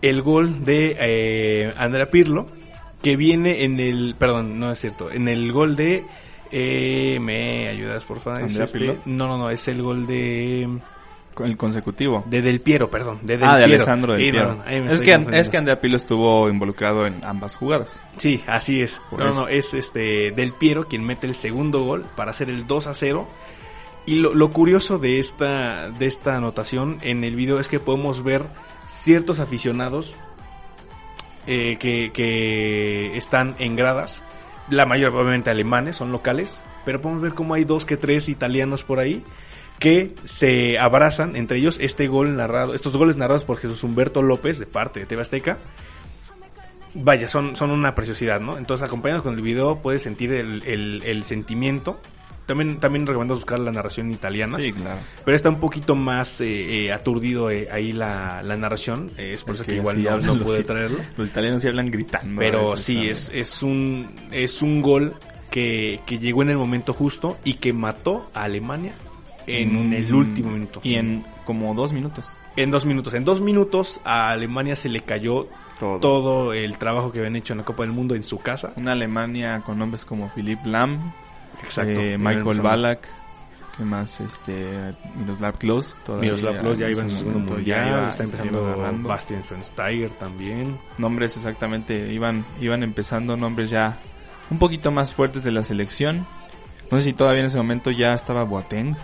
el 0.02 0.22
gol 0.22 0.64
de 0.64 0.96
eh, 1.00 1.74
Andrea 1.76 2.10
Pirlo, 2.10 2.46
que 3.02 3.16
viene 3.16 3.64
en 3.64 3.80
el, 3.80 4.14
perdón, 4.18 4.58
no 4.58 4.72
es 4.72 4.80
cierto, 4.80 5.10
en 5.10 5.28
el 5.28 5.52
gol 5.52 5.76
de, 5.76 6.04
eh, 6.50 7.18
¿me 7.20 7.68
ayudas 7.68 8.04
por 8.04 8.20
favor? 8.20 8.40
Es 8.40 8.46
¿Andrea 8.46 8.64
este- 8.64 8.78
Pirlo? 8.78 8.96
No, 9.06 9.28
no, 9.28 9.38
no, 9.38 9.50
es 9.50 9.66
el 9.68 9.82
gol 9.82 10.06
de, 10.06 10.68
El 11.40 11.56
consecutivo. 11.56 12.24
De 12.26 12.42
Del 12.42 12.60
Piero, 12.60 12.90
perdón. 12.90 13.20
De 13.22 13.38
Del 13.38 13.48
ah, 13.48 13.56
de 13.56 13.64
Piero. 13.64 13.76
Alessandro 13.76 14.14
Del 14.14 14.30
Piero. 14.30 14.54
no, 14.56 14.64
es, 14.66 15.00
que, 15.00 15.26
es 15.32 15.48
que 15.48 15.56
Andrea 15.56 15.80
Pirlo 15.80 15.96
estuvo 15.96 16.48
involucrado 16.48 17.06
en 17.06 17.24
ambas 17.24 17.56
jugadas. 17.56 18.02
Sí, 18.16 18.42
así 18.46 18.80
es. 18.80 19.00
Por 19.10 19.20
no, 19.20 19.30
eso. 19.30 19.40
no, 19.42 19.48
es 19.48 19.74
este 19.74 20.32
Del 20.32 20.52
Piero 20.52 20.88
quien 20.88 21.04
mete 21.04 21.26
el 21.26 21.34
segundo 21.34 21.84
gol 21.84 22.04
para 22.16 22.30
hacer 22.32 22.50
el 22.50 22.66
2 22.66 22.86
a 22.86 22.94
0. 22.94 23.28
Y 24.04 24.16
lo, 24.16 24.34
lo 24.34 24.50
curioso 24.50 24.98
de 24.98 25.18
esta, 25.18 25.88
de 25.90 26.06
esta 26.06 26.36
anotación 26.36 26.98
en 27.02 27.24
el 27.24 27.36
video 27.36 27.60
es 27.60 27.68
que 27.68 27.80
podemos 27.80 28.24
ver 28.24 28.46
ciertos 28.86 29.38
aficionados 29.38 30.16
eh, 31.46 31.76
que, 31.78 32.10
que 32.12 33.16
están 33.16 33.56
en 33.58 33.76
gradas. 33.76 34.22
La 34.70 34.86
mayoría 34.86 35.16
obviamente 35.16 35.50
alemanes, 35.50 35.96
son 35.96 36.12
locales. 36.12 36.64
Pero 36.84 37.00
podemos 37.00 37.22
ver 37.22 37.34
cómo 37.34 37.54
hay 37.54 37.64
dos 37.64 37.84
que 37.84 37.96
tres 37.96 38.28
italianos 38.28 38.82
por 38.82 38.98
ahí 38.98 39.24
que 39.82 40.14
se 40.24 40.78
abrazan, 40.78 41.34
entre 41.34 41.58
ellos 41.58 41.76
este 41.80 42.06
gol 42.06 42.36
narrado, 42.36 42.72
estos 42.72 42.96
goles 42.96 43.16
narrados 43.16 43.44
por 43.44 43.56
Jesús 43.56 43.82
Humberto 43.82 44.22
López 44.22 44.60
de 44.60 44.66
parte 44.66 45.00
de 45.00 45.06
TV 45.06 45.22
Azteca. 45.22 45.58
Vaya, 46.94 47.26
son, 47.26 47.56
son 47.56 47.72
una 47.72 47.92
preciosidad, 47.96 48.38
¿no? 48.40 48.58
Entonces, 48.58 48.86
acompañados 48.86 49.24
con 49.24 49.34
el 49.34 49.40
video, 49.42 49.80
puedes 49.80 50.02
sentir 50.02 50.32
el, 50.34 50.62
el- 50.64 51.02
el 51.04 51.24
sentimiento. 51.24 51.98
También, 52.46 52.78
también 52.78 53.06
recomiendo 53.08 53.34
buscar 53.34 53.58
la 53.58 53.72
narración 53.72 54.12
italiana. 54.12 54.52
Sí, 54.56 54.72
claro. 54.72 55.00
Pero 55.24 55.34
está 55.36 55.48
un 55.48 55.58
poquito 55.58 55.96
más 55.96 56.40
eh, 56.40 56.84
eh, 56.86 56.92
aturdido 56.92 57.50
eh, 57.50 57.66
ahí 57.72 57.92
la, 57.92 58.40
la 58.44 58.56
narración. 58.56 59.10
eh, 59.16 59.32
es 59.32 59.42
por 59.42 59.52
Es 59.54 59.60
eso 59.60 59.64
que, 59.66 59.72
que 59.72 59.78
igual 59.78 60.00
no, 60.02 60.34
no 60.34 60.44
pude 60.44 60.62
traerlo. 60.62 60.98
Los 61.16 61.28
italianos 61.28 61.62
sí 61.62 61.66
hablan 61.68 61.90
gritando. 61.90 62.38
Pero 62.38 62.70
veces 62.72 62.84
sí, 62.84 63.08
es, 63.08 63.30
es, 63.34 63.62
un, 63.64 64.14
es 64.30 64.62
un 64.62 64.80
gol 64.80 65.14
que, 65.50 66.00
que 66.06 66.18
llegó 66.18 66.42
en 66.42 66.50
el 66.50 66.56
momento 66.56 66.92
justo 66.92 67.36
y 67.44 67.54
que 67.54 67.72
mató 67.72 68.28
a 68.34 68.44
Alemania 68.44 68.94
en 69.46 69.92
el 69.92 70.14
último 70.14 70.50
minuto. 70.50 70.80
Y 70.82 70.94
en 70.94 71.24
como 71.44 71.74
dos 71.74 71.92
minutos. 71.92 72.32
En 72.56 72.70
dos 72.70 72.84
minutos. 72.84 73.14
En 73.14 73.24
dos 73.24 73.40
minutos 73.40 74.00
a 74.04 74.30
Alemania 74.30 74.76
se 74.76 74.88
le 74.88 75.00
cayó 75.00 75.48
Todo. 75.78 76.00
todo 76.00 76.52
el 76.52 76.78
trabajo 76.78 77.10
que 77.12 77.18
habían 77.18 77.36
hecho 77.36 77.52
en 77.54 77.58
la 77.60 77.64
Copa 77.64 77.82
del 77.82 77.92
Mundo 77.92 78.14
en 78.14 78.22
su 78.22 78.38
casa. 78.38 78.72
Una 78.76 78.92
Alemania 78.92 79.60
con 79.64 79.78
nombres 79.78 80.04
como 80.04 80.28
Philipp 80.30 80.64
Lahm, 80.66 81.12
Exacto. 81.62 81.98
eh, 81.98 82.18
Michael. 82.18 82.60
Balak, 82.60 83.08
que 83.76 83.84
más? 83.84 84.20
Este, 84.20 84.90
Miroslav 85.16 85.56
Klose. 85.58 85.96
Miroslav 86.20 86.58
Klose 86.60 86.80
ya 86.80 86.90
iba 86.90 87.00
en 87.00 87.10
su 87.10 87.16
segundo 87.16 87.54
mundial, 87.54 87.64
ya 87.64 87.88
iba- 87.88 88.08
está 88.10 88.22
empezando. 88.24 89.02
Bastian 89.02 89.42
Schweinsteiger 89.44 90.10
también. 90.10 90.76
Nombres 90.98 91.36
exactamente, 91.38 92.12
iban, 92.12 92.44
iban 92.60 92.82
empezando 92.82 93.36
nombres 93.36 93.70
ya 93.70 93.98
un 94.50 94.58
poquito 94.58 94.90
más 94.90 95.14
fuertes 95.14 95.42
de 95.42 95.52
la 95.52 95.64
selección. 95.64 96.26
No 96.90 96.98
sé 96.98 97.04
si 97.04 97.12
todavía 97.14 97.40
en 97.40 97.46
ese 97.46 97.56
momento 97.56 97.90
ya 97.90 98.12
estaba 98.12 98.44
Boateng. 98.44 98.94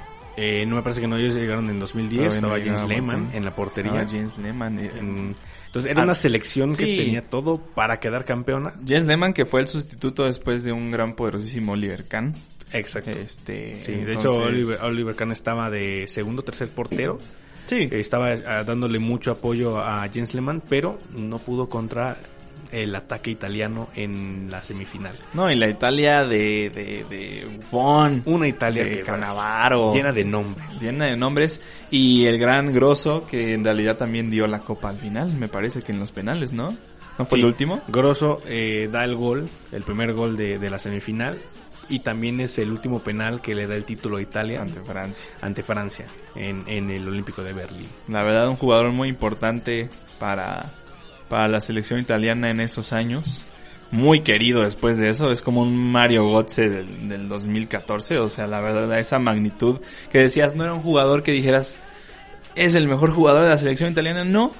Eh, 0.40 0.64
no 0.66 0.76
me 0.76 0.82
parece 0.82 1.00
que 1.00 1.08
no, 1.08 1.16
ellos 1.16 1.34
llegaron 1.34 1.68
en 1.68 1.80
2010, 1.80 2.38
Todavía 2.40 2.40
no 2.40 2.46
estaba 2.46 2.76
James 2.86 3.02
Boateng. 3.04 3.30
en 3.34 3.44
la 3.44 3.56
portería. 3.56 4.02
Estaba 4.02 4.08
James 4.10 4.38
Lehmann. 4.38 4.78
eh, 4.78 4.90
En- 4.96 5.34
entonces 5.66 5.90
era 5.90 6.02
Ah, 6.02 6.04
una 6.04 6.14
selección 6.14 6.76
que 6.76 6.84
tenía 6.96 7.22
todo 7.28 7.58
para 7.58 7.98
quedar 7.98 8.24
campeona. 8.24 8.70
James 8.86 9.06
Lehmann 9.06 9.32
que 9.32 9.46
fue 9.46 9.60
el 9.62 9.66
sustituto 9.66 10.24
después 10.26 10.62
de 10.62 10.70
un 10.72 10.90
gran 10.92 11.14
poderosísimo 11.14 11.72
Oliver 11.72 12.04
Kahn. 12.06 12.34
Exacto. 12.72 13.10
Este, 13.10 13.82
Sí, 13.84 13.92
de 13.96 14.12
hecho 14.12 14.34
Oliver, 14.36 14.78
Oliver 14.82 15.14
Kahn 15.16 15.32
estaba 15.32 15.70
de 15.70 16.06
segundo 16.06 16.42
tercer 16.42 16.68
portero. 16.68 17.18
Sí, 17.66 17.88
Eh, 17.90 18.00
Estaba 18.00 18.28
ah, 18.46 18.62
dándole 18.64 18.98
mucho 18.98 19.30
apoyo 19.32 19.78
a 19.78 20.06
Jens 20.08 20.34
Lehmann, 20.34 20.62
pero 20.68 20.98
no 21.16 21.38
pudo 21.38 21.68
contra 21.68 22.16
el 22.72 22.94
ataque 22.94 23.30
italiano 23.30 23.88
en 23.94 24.48
la 24.50 24.62
semifinal. 24.62 25.14
No, 25.34 25.50
y 25.50 25.56
la 25.56 25.68
Italia 25.68 26.24
de, 26.26 26.70
de, 26.70 27.04
de 27.08 27.46
Buffon, 27.56 28.22
Una 28.26 28.48
Italia 28.48 28.84
de 28.84 28.90
que 28.92 29.00
Cannavaro, 29.02 29.92
llena 29.92 30.12
de 30.12 30.24
nombres. 30.24 30.80
llena 30.80 31.06
de 31.06 31.16
nombres, 31.16 31.60
y 31.90 32.26
el 32.26 32.38
gran 32.38 32.72
grosso 32.72 33.26
que 33.26 33.54
en 33.54 33.64
realidad 33.64 33.96
también 33.96 34.30
dio 34.30 34.46
la 34.46 34.60
copa 34.60 34.90
al 34.90 34.98
final, 34.98 35.32
me 35.34 35.48
parece 35.48 35.82
que 35.82 35.92
en 35.92 35.98
los 35.98 36.12
penales, 36.12 36.52
¿no? 36.52 36.76
¿No 37.18 37.24
fue 37.26 37.36
Sí. 37.38 37.40
el 37.40 37.46
último? 37.46 37.80
Grosso 37.88 38.40
eh, 38.46 38.88
da 38.92 39.04
el 39.04 39.16
gol, 39.16 39.48
el 39.72 39.82
primer 39.82 40.12
gol 40.12 40.36
de, 40.36 40.58
de 40.58 40.70
la 40.70 40.78
semifinal, 40.78 41.36
y 41.90 42.00
también 42.00 42.38
es 42.40 42.58
el 42.58 42.70
último 42.70 43.00
penal 43.00 43.40
que 43.40 43.54
le 43.54 43.66
da 43.66 43.74
el 43.74 43.84
título 43.84 44.18
a 44.18 44.22
Italia 44.22 44.60
Ante 44.60 44.80
Francia. 44.82 45.28
ante 45.40 45.62
Francia 45.62 46.04
en, 46.36 46.62
en 46.66 46.90
el 46.90 47.08
Olímpico 47.08 47.42
de 47.42 47.54
Berlín. 47.54 47.88
La 48.08 48.22
verdad, 48.22 48.46
un 48.48 48.56
jugador 48.56 48.92
muy 48.92 49.08
importante 49.08 49.88
para, 50.20 50.66
para 51.28 51.48
la 51.48 51.60
selección 51.60 52.00
italiana 52.00 52.50
en 52.50 52.60
esos 52.60 52.92
años. 52.92 53.46
Muy 53.90 54.20
querido 54.20 54.62
después 54.62 54.98
de 54.98 55.08
eso. 55.10 55.30
Es 55.30 55.40
como 55.42 55.62
un 55.62 55.76
Mario 55.92 56.28
Götze 56.30 56.68
del, 56.68 57.08
del 57.08 57.28
2014. 57.28 58.18
O 58.18 58.28
sea, 58.28 58.46
la 58.46 58.60
verdad, 58.60 58.98
esa 58.98 59.18
magnitud 59.18 59.80
que 60.10 60.18
decías, 60.18 60.54
no 60.54 60.64
era 60.64 60.74
un 60.74 60.82
jugador 60.82 61.22
que 61.22 61.32
dijeras, 61.32 61.78
es 62.54 62.74
el 62.74 62.86
mejor 62.86 63.10
jugador 63.12 63.44
de 63.44 63.48
la 63.50 63.56
selección 63.58 63.90
italiana. 63.92 64.24
No. 64.24 64.52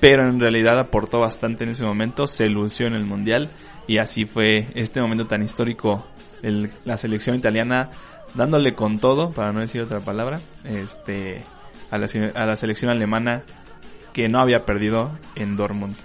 Pero 0.00 0.28
en 0.28 0.40
realidad 0.40 0.78
aportó 0.78 1.20
bastante 1.20 1.64
en 1.64 1.70
ese 1.70 1.84
momento. 1.84 2.26
Se 2.26 2.48
lució 2.48 2.86
en 2.86 2.94
el 2.94 3.04
Mundial. 3.04 3.48
Y 3.86 3.98
así 3.98 4.26
fue 4.26 4.66
este 4.74 5.00
momento 5.00 5.26
tan 5.26 5.42
histórico. 5.42 6.06
El- 6.42 6.70
la 6.84 6.96
selección 6.96 7.36
italiana 7.36 7.90
dándole 8.34 8.74
con 8.74 8.98
todo, 8.98 9.30
para 9.30 9.52
no 9.52 9.60
decir 9.60 9.80
otra 9.82 10.00
palabra, 10.00 10.40
este, 10.64 11.42
a 11.90 11.96
la, 11.98 12.06
a 12.34 12.44
la 12.46 12.56
selección 12.56 12.90
alemana 12.90 13.42
que 14.12 14.28
no 14.28 14.40
había 14.40 14.64
perdido 14.64 15.16
en 15.34 15.56
Dortmund, 15.56 15.96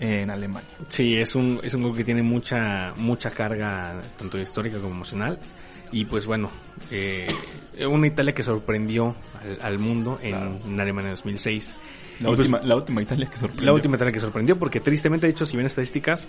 en, 0.00 0.08
en 0.08 0.30
Alemania. 0.30 0.68
Sí, 0.88 1.16
es 1.16 1.34
un, 1.34 1.60
es 1.62 1.74
un 1.74 1.82
gol 1.82 1.96
que 1.96 2.04
tiene 2.04 2.22
mucha, 2.22 2.92
mucha 2.96 3.30
carga, 3.30 4.00
tanto 4.18 4.38
histórica 4.38 4.78
como 4.78 4.94
emocional. 4.94 5.38
Y 5.92 6.04
pues 6.04 6.24
bueno, 6.26 6.50
eh, 6.90 7.26
una 7.88 8.06
Italia 8.06 8.32
que 8.32 8.42
sorprendió 8.42 9.16
al, 9.42 9.58
al 9.60 9.78
mundo 9.78 10.18
en, 10.22 10.60
en 10.64 10.80
Alemania 10.80 11.10
2006. 11.10 11.74
La, 12.20 12.26
pues, 12.26 12.38
última, 12.38 12.60
la 12.62 12.76
última 12.76 13.02
Italia 13.02 13.26
que 13.26 13.38
sorprendió. 13.38 13.66
la 13.66 13.72
última 13.72 13.96
Italia 13.96 14.12
que 14.12 14.20
sorprendió, 14.20 14.58
porque 14.58 14.80
tristemente, 14.80 15.26
de 15.26 15.32
hecho, 15.32 15.46
si 15.46 15.56
ven 15.56 15.66
estadísticas, 15.66 16.26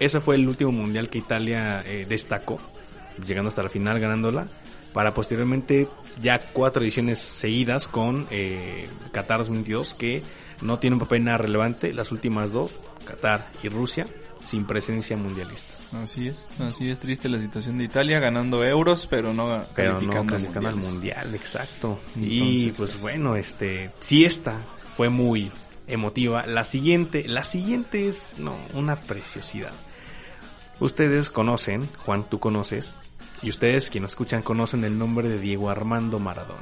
ese 0.00 0.20
fue 0.20 0.36
el 0.36 0.48
último 0.48 0.72
mundial 0.72 1.10
que 1.10 1.18
Italia 1.18 1.82
eh, 1.86 2.06
destacó, 2.08 2.58
llegando 3.24 3.50
hasta 3.50 3.62
la 3.62 3.68
final, 3.68 4.00
ganándola, 4.00 4.46
para 4.94 5.12
posteriormente 5.12 5.86
ya 6.22 6.38
cuatro 6.38 6.82
ediciones 6.82 7.18
seguidas 7.18 7.88
con 7.88 8.26
eh, 8.30 8.88
Qatar 9.12 9.38
2022, 9.38 9.94
que 9.94 10.22
no 10.62 10.78
tiene 10.78 10.94
un 10.96 11.00
papel 11.00 11.24
nada 11.24 11.38
relevante, 11.38 11.92
las 11.92 12.12
últimas 12.12 12.52
dos, 12.52 12.70
Qatar 13.04 13.48
y 13.62 13.68
Rusia, 13.68 14.06
sin 14.44 14.64
presencia 14.66 15.16
mundialista. 15.16 15.72
Así 16.02 16.26
es, 16.28 16.48
así 16.58 16.90
es 16.90 16.98
triste 16.98 17.28
la 17.28 17.40
situación 17.40 17.78
de 17.78 17.84
Italia, 17.84 18.18
ganando 18.18 18.64
euros, 18.64 19.06
pero 19.06 19.32
no 19.32 19.64
Pero 19.74 20.00
no 20.00 20.26
calificando 20.26 20.68
al 20.68 20.74
mundiales. 20.76 20.92
mundial, 20.92 21.34
exacto. 21.34 22.00
y 22.16 22.66
pues 22.66 22.76
pues- 22.76 23.00
bueno, 23.02 23.36
este, 23.36 23.90
si 24.00 24.24
esta 24.24 24.56
fue 24.84 25.08
muy 25.08 25.52
emotiva, 25.86 26.46
la 26.46 26.64
siguiente, 26.64 27.28
la 27.28 27.44
siguiente 27.44 28.08
es 28.08 28.34
no, 28.38 28.56
una 28.72 29.00
preciosidad. 29.00 29.72
Ustedes 30.80 31.30
conocen, 31.30 31.88
Juan, 31.98 32.24
tú 32.28 32.40
conoces, 32.40 32.94
y 33.42 33.50
ustedes 33.50 33.90
quienes 33.90 34.10
escuchan 34.10 34.42
conocen 34.42 34.84
el 34.84 34.98
nombre 34.98 35.28
de 35.28 35.38
Diego 35.38 35.70
Armando 35.70 36.18
Maradona. 36.18 36.60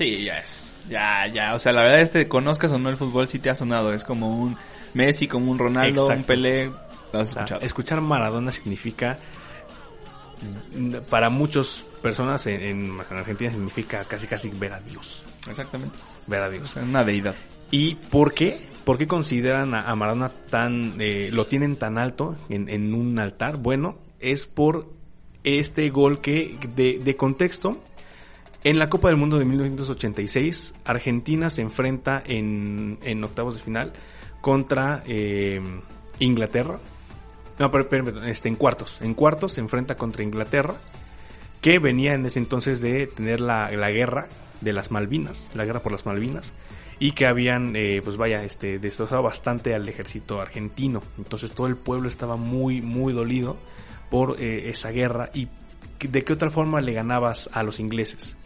Sí, 0.00 0.24
ya 0.24 0.38
es, 0.38 0.80
ya, 0.88 1.26
ya, 1.26 1.54
o 1.54 1.58
sea, 1.58 1.72
la 1.72 1.82
verdad 1.82 2.00
este, 2.00 2.26
conozcas 2.26 2.72
o 2.72 2.78
no 2.78 2.88
el 2.88 2.96
fútbol, 2.96 3.28
sí 3.28 3.38
te 3.38 3.50
ha 3.50 3.54
sonado, 3.54 3.92
es 3.92 4.02
como 4.02 4.34
un 4.40 4.56
Messi, 4.94 5.28
como 5.28 5.50
un 5.50 5.58
Ronaldo, 5.58 6.06
un. 6.08 6.24
Pelé, 6.24 6.72
lo 7.12 7.18
has 7.20 7.28
O 7.28 7.32
sea, 7.32 7.42
escuchado. 7.42 7.60
escuchar 7.60 8.00
Maradona 8.00 8.50
significa, 8.50 9.18
para 11.10 11.28
muchas 11.28 11.84
personas 12.02 12.46
en, 12.46 12.62
en 12.62 13.00
Argentina 13.00 13.50
significa 13.50 14.04
casi 14.04 14.26
casi 14.26 14.48
ver 14.48 14.72
a 14.72 14.80
Dios, 14.80 15.22
Exactamente, 15.46 15.98
ver 16.26 16.42
a 16.44 16.46
o 16.46 16.50
Dios. 16.50 16.70
sea, 16.70 16.82
una 16.82 17.04
deidad. 17.04 17.34
¿Y 17.70 17.96
por 17.96 18.32
qué? 18.32 18.70
¿Por 18.84 18.96
qué 18.96 19.06
consideran 19.06 19.74
a, 19.74 19.82
a 19.82 19.94
Maradona 19.96 20.30
tan, 20.30 20.94
eh, 20.98 21.28
lo 21.30 21.46
tienen 21.46 21.76
tan 21.76 21.98
alto 21.98 22.38
en, 22.48 22.70
en 22.70 22.94
un 22.94 23.18
altar? 23.18 23.58
Bueno, 23.58 23.98
es 24.18 24.46
por 24.46 24.88
este 25.44 25.90
gol 25.90 26.20
que, 26.20 26.58
de, 26.74 27.00
de 27.04 27.16
contexto, 27.16 27.82
en 28.62 28.78
la 28.78 28.90
Copa 28.90 29.08
del 29.08 29.16
Mundo 29.16 29.38
de 29.38 29.44
1986, 29.44 30.74
Argentina 30.84 31.48
se 31.48 31.62
enfrenta 31.62 32.22
en, 32.24 32.98
en 33.02 33.24
octavos 33.24 33.54
de 33.54 33.62
final 33.62 33.92
contra 34.40 35.02
eh, 35.06 35.60
Inglaterra. 36.18 36.78
No, 37.58 37.70
pero, 37.70 37.88
este, 38.24 38.48
en 38.48 38.56
cuartos. 38.56 38.96
En 39.00 39.14
cuartos 39.14 39.52
se 39.52 39.60
enfrenta 39.60 39.94
contra 39.96 40.22
Inglaterra, 40.22 40.76
que 41.60 41.78
venía 41.78 42.12
en 42.14 42.24
ese 42.26 42.38
entonces 42.38 42.80
de 42.80 43.06
tener 43.06 43.40
la, 43.40 43.70
la 43.70 43.90
guerra 43.90 44.28
de 44.60 44.72
las 44.72 44.90
Malvinas, 44.90 45.48
la 45.54 45.64
guerra 45.64 45.80
por 45.80 45.92
las 45.92 46.04
Malvinas, 46.04 46.52
y 46.98 47.12
que 47.12 47.26
habían, 47.26 47.74
eh, 47.76 48.00
pues 48.04 48.18
vaya, 48.18 48.44
este, 48.44 48.78
destrozado 48.78 49.22
bastante 49.22 49.74
al 49.74 49.88
ejército 49.88 50.40
argentino. 50.40 51.02
Entonces 51.16 51.54
todo 51.54 51.66
el 51.66 51.76
pueblo 51.76 52.08
estaba 52.08 52.36
muy, 52.36 52.82
muy 52.82 53.14
dolido 53.14 53.56
por 54.10 54.40
eh, 54.40 54.68
esa 54.68 54.90
guerra 54.90 55.30
y 55.32 55.48
de 55.98 56.24
qué 56.24 56.32
otra 56.32 56.50
forma 56.50 56.80
le 56.80 56.92
ganabas 56.92 57.48
a 57.52 57.62
los 57.62 57.80
ingleses. 57.80 58.36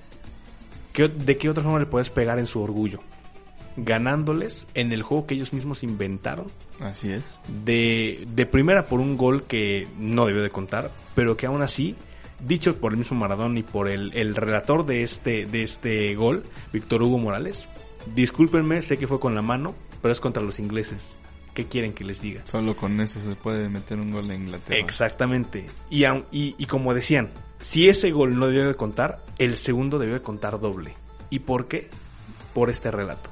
¿Qué- 0.94 1.08
¿De 1.08 1.36
qué 1.36 1.50
otra 1.50 1.62
forma 1.62 1.78
le 1.78 1.84
puedes 1.86 2.08
pegar 2.08 2.38
en 2.38 2.46
su 2.46 2.62
orgullo? 2.62 3.00
Ganándoles 3.76 4.66
en 4.74 4.92
el 4.92 5.02
juego 5.02 5.26
que 5.26 5.34
ellos 5.34 5.52
mismos 5.52 5.82
inventaron 5.82 6.46
Así 6.80 7.10
es. 7.12 7.40
de, 7.64 8.24
de 8.28 8.46
primera 8.46 8.86
por 8.86 9.00
un 9.00 9.16
gol 9.16 9.44
que 9.44 9.88
no 9.98 10.26
debió 10.26 10.42
de 10.42 10.50
contar, 10.50 10.92
pero 11.16 11.36
que 11.36 11.46
aún 11.46 11.60
así 11.60 11.96
dicho 12.38 12.76
por 12.76 12.92
el 12.92 12.98
mismo 12.98 13.18
Maradona 13.18 13.58
y 13.58 13.62
por 13.64 13.88
el, 13.88 14.16
el 14.16 14.36
relator 14.36 14.86
de 14.86 15.02
este, 15.02 15.46
de 15.46 15.62
este 15.64 16.14
gol, 16.14 16.44
Víctor 16.72 17.02
Hugo 17.02 17.18
Morales. 17.18 17.66
Discúlpenme, 18.14 18.80
sé 18.82 18.96
que 18.96 19.08
fue 19.08 19.18
con 19.18 19.34
la 19.34 19.42
mano, 19.42 19.74
pero 20.00 20.12
es 20.12 20.20
contra 20.20 20.42
los 20.42 20.60
ingleses. 20.60 21.18
¿Qué 21.54 21.66
quieren 21.66 21.94
que 21.94 22.04
les 22.04 22.20
diga? 22.20 22.42
Solo 22.46 22.76
con 22.76 23.00
eso 23.00 23.18
se 23.18 23.34
puede 23.34 23.68
meter 23.68 23.98
un 23.98 24.10
gol 24.12 24.28
de 24.28 24.34
Inglaterra. 24.36 24.78
Exactamente. 24.78 25.66
Y, 25.90 26.04
y, 26.04 26.54
y 26.58 26.66
como 26.66 26.94
decían, 26.94 27.30
si 27.64 27.88
ese 27.88 28.10
gol 28.10 28.38
no 28.38 28.48
debió 28.48 28.68
de 28.68 28.74
contar, 28.74 29.20
el 29.38 29.56
segundo 29.56 29.98
debió 29.98 30.12
de 30.16 30.20
contar 30.22 30.60
doble. 30.60 30.94
¿Y 31.30 31.38
por 31.38 31.66
qué? 31.66 31.88
Por 32.52 32.68
este 32.68 32.90
relato. 32.90 33.30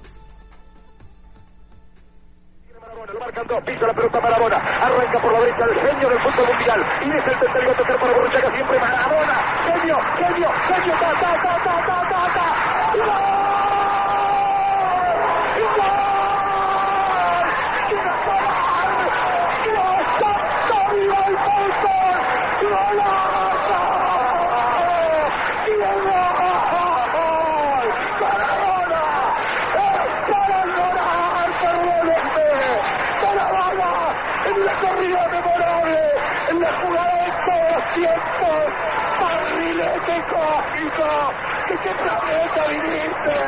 Pisa 3.66 3.86
la 3.86 3.92
pelota 3.94 4.20
Maradona, 4.20 4.56
arranca 4.56 5.20
por 5.20 5.32
la 5.32 5.40
derecha 5.40 5.64
el 5.64 5.74
genio 5.74 6.08
del 6.08 6.18
fútbol 6.20 6.46
mundial, 6.54 6.86
y 7.02 7.10
es 7.10 7.26
el 7.26 7.38
tercero 7.38 7.70
a 7.70 7.74
tocar 7.74 7.98
para 8.00 8.12
Borruchaga 8.14 8.54
siempre 8.54 8.78
Maradona, 8.80 9.34
genio, 9.66 9.96
genio, 10.16 10.50
genio, 10.66 10.94
ta, 10.94 11.12
ta, 11.12 11.32
ta, 11.42 11.54
ta, 11.62 11.76
ta, 11.86 11.96
ta, 12.08 12.22
ta, 12.32 12.46
¡gol! 12.96 13.12
¡Y 15.58 15.60
gol! 15.76 15.92
¡Y 17.90 17.94
gol! 17.94 18.40
¡Y 19.62 19.68
gol! 19.76 20.00
¡Santo 20.18 20.76
viva 20.94 21.20
el 21.26 21.36
fútbol! 21.36 22.18
¡Golazo! 22.62 23.80
¡Y 25.66 25.72
gol! 25.76 25.98
¡Maradona! 28.20 29.04
¡Es 29.76 30.14
para 30.30 30.58
llorar, 30.66 31.48
perdónenme! 31.60 32.50
Maradona 33.22 33.92
en 34.44 34.58
la 34.66 34.74
corrida 34.80 35.22
memorable, 35.28 36.00
en 36.50 36.56
la 36.60 36.72
jugada 36.80 37.14
de 37.24 37.30
todos 37.46 37.66
los 37.72 37.84
tiempos, 37.94 38.60
barrilete 39.20 40.16
cósmico, 40.32 41.08
que 41.78 41.88
te 41.88 41.94
planeta 41.94 42.66
viniste 42.68 43.38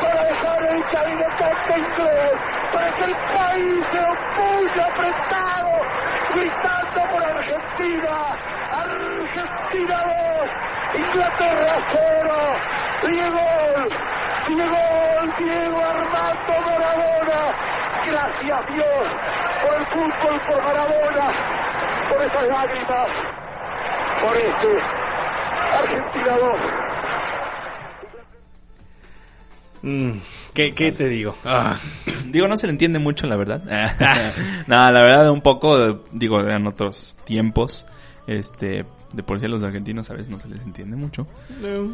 para 0.00 0.24
dejar 0.24 0.62
el 0.62 0.84
cabinetante 0.86 1.78
inglés, 1.78 2.32
para 2.72 2.90
que 2.92 3.04
el 3.04 3.14
país 3.14 3.86
se 3.92 4.00
opulle 4.00 4.82
apretado, 4.82 5.72
gritando 6.34 7.00
por 7.10 7.22
Argentina, 7.22 8.14
Argentina 8.72 9.96
2, 10.04 11.04
Inglaterra 11.04 11.74
0, 11.92 12.34
Diego, 13.02 13.46
Diego, 14.48 14.82
Diego 15.38 15.78
Armando 15.78 16.54
Maradona, 16.64 17.40
gracias 18.06 18.66
Dios 18.68 19.04
por 19.62 19.74
el 19.74 19.86
fútbol, 19.88 20.40
por 20.40 20.62
Maradona, 20.62 21.26
por 22.08 22.22
esas 22.22 22.48
lágrimas, 22.48 23.08
por 24.22 24.36
este 24.36 24.82
Argentina 25.78 26.38
2. 26.38 26.87
Mm, 29.82 30.12
¿qué, 30.54 30.74
¿Qué 30.74 30.92
te 30.92 31.08
digo? 31.08 31.36
Ah, 31.44 31.78
Digo, 32.26 32.48
no 32.48 32.56
se 32.58 32.66
le 32.66 32.72
entiende 32.72 32.98
mucho, 32.98 33.26
la 33.26 33.36
verdad. 33.36 33.62
no, 34.66 34.92
la 34.92 35.02
verdad, 35.02 35.30
un 35.30 35.40
poco, 35.40 36.04
digo, 36.12 36.40
eran 36.40 36.66
otros 36.66 37.16
tiempos. 37.24 37.86
Este, 38.26 38.84
de 39.12 39.22
por 39.22 39.40
sí 39.40 39.46
a 39.46 39.48
los 39.48 39.62
argentinos 39.62 40.10
a 40.10 40.12
veces 40.12 40.28
no 40.28 40.38
se 40.38 40.48
les 40.48 40.60
entiende 40.60 40.96
mucho. 40.96 41.26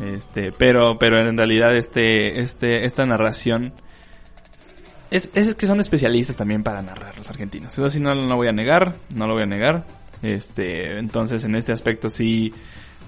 Este, 0.03 0.53
pero, 0.53 0.99
pero 0.99 1.21
en 1.21 1.37
realidad 1.37 1.75
este, 1.77 2.41
este, 2.41 2.85
esta 2.85 3.07
narración 3.07 3.73
es, 5.11 5.31
es 5.35 5.55
que 5.55 5.67
son 5.67 5.79
especialistas 5.79 6.37
también 6.37 6.65
para 6.65 6.83
narrar 6.83 7.17
los 7.17 7.31
argentinos. 7.31 7.73
Eso 7.73 7.89
sí 7.89 8.01
no 8.01 8.15
lo 8.15 8.37
voy 8.37 8.49
a 8.49 8.53
negar, 8.53 8.97
no 9.15 9.29
lo 9.29 9.35
voy 9.35 9.45
a 9.45 9.47
negar. 9.47 9.85
Este, 10.23 10.99
entonces 10.99 11.45
en 11.45 11.55
este 11.55 11.73
aspecto 11.73 12.09
sí, 12.09 12.53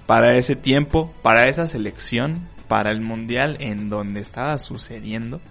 para 0.05 0.37
ese 0.37 0.55
tiempo, 0.55 1.13
para 1.21 1.49
esa 1.49 1.67
selección, 1.67 2.47
para 2.67 2.91
el 2.91 3.01
mundial 3.01 3.57
en 3.59 3.89
donde 3.89 4.19
estaba 4.19 4.57
sucediendo, 4.59 5.41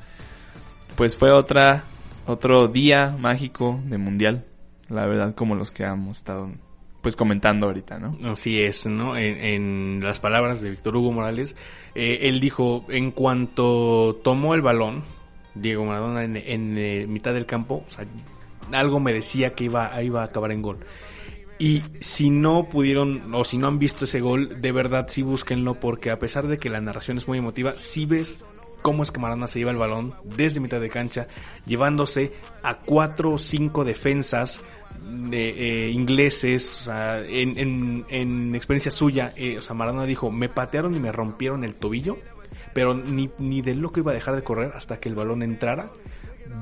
pues 0.97 1.17
fue 1.17 1.33
otra, 1.33 1.85
otro 2.27 2.69
día 2.69 3.17
mágico 3.19 3.81
de 3.85 3.99
mundial. 3.99 4.45
La 4.89 5.07
verdad, 5.07 5.35
como 5.35 5.55
los 5.55 5.71
que 5.71 5.85
hemos 5.85 6.19
estado, 6.19 6.51
pues 7.03 7.17
comentando 7.17 7.67
ahorita, 7.67 7.99
¿no? 7.99 8.17
Así 8.31 8.57
es, 8.59 8.87
¿no? 8.87 9.17
En, 9.17 10.01
las 10.03 10.21
palabras 10.21 10.61
de 10.61 10.71
Víctor 10.71 10.97
Hugo 10.97 11.13
Morales, 11.13 11.57
eh, 11.95 12.19
él 12.23 12.41
dijo, 12.41 12.85
en 12.89 13.11
cuanto 13.11 14.21
tomó 14.23 14.55
el 14.55 14.63
balón, 14.63 15.05
Diego 15.55 15.85
Maradona 15.85 16.25
en, 16.25 16.37
en, 16.37 16.79
eh, 16.79 17.07
mitad 17.07 17.33
del 17.33 17.47
campo, 17.47 17.85
algo 18.73 19.01
me 19.01 19.13
decía 19.13 19.55
que 19.55 19.65
iba, 19.65 20.03
iba 20.03 20.23
a 20.23 20.27
acabar 20.27 20.53
en 20.53 20.63
gol. 20.63 20.79
Y 21.59 21.83
si 22.01 22.31
no 22.31 22.69
pudieron, 22.69 23.35
o 23.35 23.45
si 23.45 23.57
no 23.57 23.67
han 23.69 23.79
visto 23.79 24.05
ese 24.05 24.21
gol, 24.21 24.61
de 24.61 24.73
verdad 24.73 25.07
sí 25.09 25.23
búsquenlo, 25.23 25.81
porque 25.81 26.11
a 26.11 26.19
pesar 26.19 26.47
de 26.49 26.59
que 26.59 26.69
la 26.69 26.81
narración 26.81 27.17
es 27.17 27.27
muy 27.27 27.39
emotiva, 27.39 27.75
sí 27.79 28.05
ves 28.05 28.39
cómo 28.83 29.03
es 29.03 29.11
que 29.11 29.19
Maradona 29.19 29.47
se 29.47 29.59
lleva 29.59 29.71
el 29.71 29.79
balón 29.79 30.15
desde 30.23 30.61
mitad 30.61 30.81
de 30.81 30.91
cancha, 30.91 31.27
llevándose 31.65 32.33
a 32.63 32.79
cuatro 32.81 33.33
o 33.33 33.39
cinco 33.39 33.85
defensas 33.85 34.63
de, 35.03 35.49
eh, 35.49 35.91
ingleses, 35.91 36.81
o 36.81 36.85
sea, 36.85 37.25
en, 37.25 37.59
en, 37.59 38.05
en 38.11 38.55
experiencia 38.55 38.91
suya, 38.91 39.33
eh, 39.37 39.59
o 39.59 39.63
sea, 39.63 39.75
Maradona 39.75 40.07
dijo, 40.07 40.31
me 40.31 40.49
patearon 40.49 40.95
y 40.95 41.01
me 41.01 41.11
rompieron 41.11 41.65
el 41.65 41.75
tobillo, 41.75 42.19
pero 42.75 42.95
ni, 42.95 43.31
ni 43.39 43.63
de 43.63 43.75
loco 43.75 44.01
iba 44.01 44.13
a 44.13 44.15
dejar 44.15 44.37
de 44.37 44.45
correr 44.45 44.73
hasta 44.75 44.99
que 44.99 45.09
el 45.09 45.15
balón 45.15 45.43
entrara. 45.43 45.89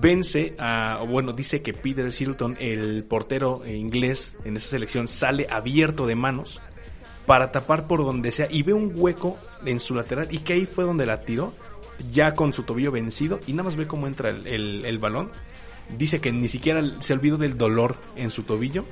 Vence 0.01 0.55
a, 0.59 1.05
bueno, 1.09 1.33
dice 1.33 1.63
que 1.63 1.73
Peter 1.73 2.11
Shilton, 2.11 2.57
el 2.59 3.05
portero 3.05 3.63
inglés 3.67 4.37
en 4.45 4.57
esa 4.57 4.69
selección, 4.69 5.09
sale 5.09 5.47
abierto 5.51 6.07
de 6.07 6.15
manos 6.15 6.61
para 7.27 7.53
tapar 7.53 7.87
por 7.87 8.05
donde 8.05 8.33
sea 8.33 8.49
y 8.51 8.63
ve 8.63 8.73
un 8.73 8.93
hueco 8.95 9.39
en 9.65 9.81
su 9.81 9.95
lateral 9.95 10.29
y 10.31 10.39
que 10.39 10.55
ahí 10.55 10.67
fue 10.67 10.85
donde 10.85 11.07
la 11.07 11.23
tiró, 11.23 11.55
ya 12.13 12.35
con 12.35 12.53
su 12.53 12.65
tobillo 12.65 12.91
vencido 12.91 13.41
y 13.47 13.53
nada 13.53 13.65
más 13.65 13.77
ve 13.77 13.87
cómo 13.87 14.07
entra 14.07 14.31
el, 14.31 14.85
el, 14.85 14.99
balón. 14.99 15.31
Dice 15.97 16.21
que 16.21 16.33
ni 16.33 16.49
siquiera 16.49 16.83
se 17.01 17.13
olvidó 17.13 17.37
del 17.37 17.57
dolor 17.57 17.97
en 18.17 18.31
su 18.31 18.43
tobillo 18.43 18.85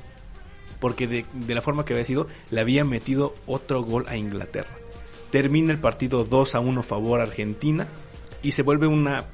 porque 0.79 1.07
de, 1.07 1.25
de 1.33 1.55
la 1.55 1.61
forma 1.61 1.85
que 1.85 1.93
había 1.93 2.05
sido 2.05 2.27
le 2.49 2.61
había 2.61 2.83
metido 2.85 3.35
otro 3.45 3.83
gol 3.83 4.05
a 4.07 4.15
Inglaterra. 4.15 4.77
Termina 5.31 5.71
el 5.71 5.79
partido 5.79 6.23
2 6.23 6.55
a 6.55 6.59
1 6.59 6.83
favor 6.83 7.19
Argentina 7.21 7.87
y 8.41 8.51
se 8.51 8.61
vuelve 8.61 8.87
una 8.87 9.25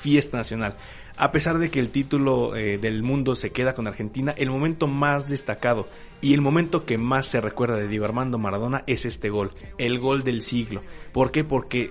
fiesta 0.00 0.38
nacional. 0.38 0.76
A 1.20 1.32
pesar 1.32 1.58
de 1.58 1.70
que 1.70 1.80
el 1.80 1.90
título 1.90 2.56
eh, 2.56 2.78
del 2.78 3.02
mundo 3.02 3.34
se 3.34 3.50
queda 3.50 3.74
con 3.74 3.86
Argentina, 3.86 4.32
el 4.38 4.48
momento 4.48 4.86
más 4.86 5.28
destacado 5.28 5.86
y 6.22 6.32
el 6.32 6.40
momento 6.40 6.86
que 6.86 6.96
más 6.96 7.26
se 7.26 7.42
recuerda 7.42 7.76
de 7.76 7.88
Diego 7.88 8.06
Armando 8.06 8.38
Maradona 8.38 8.84
es 8.86 9.04
este 9.04 9.28
gol, 9.28 9.50
el 9.76 9.98
gol 9.98 10.24
del 10.24 10.40
siglo. 10.40 10.82
¿Por 11.12 11.30
qué? 11.30 11.44
Porque 11.44 11.90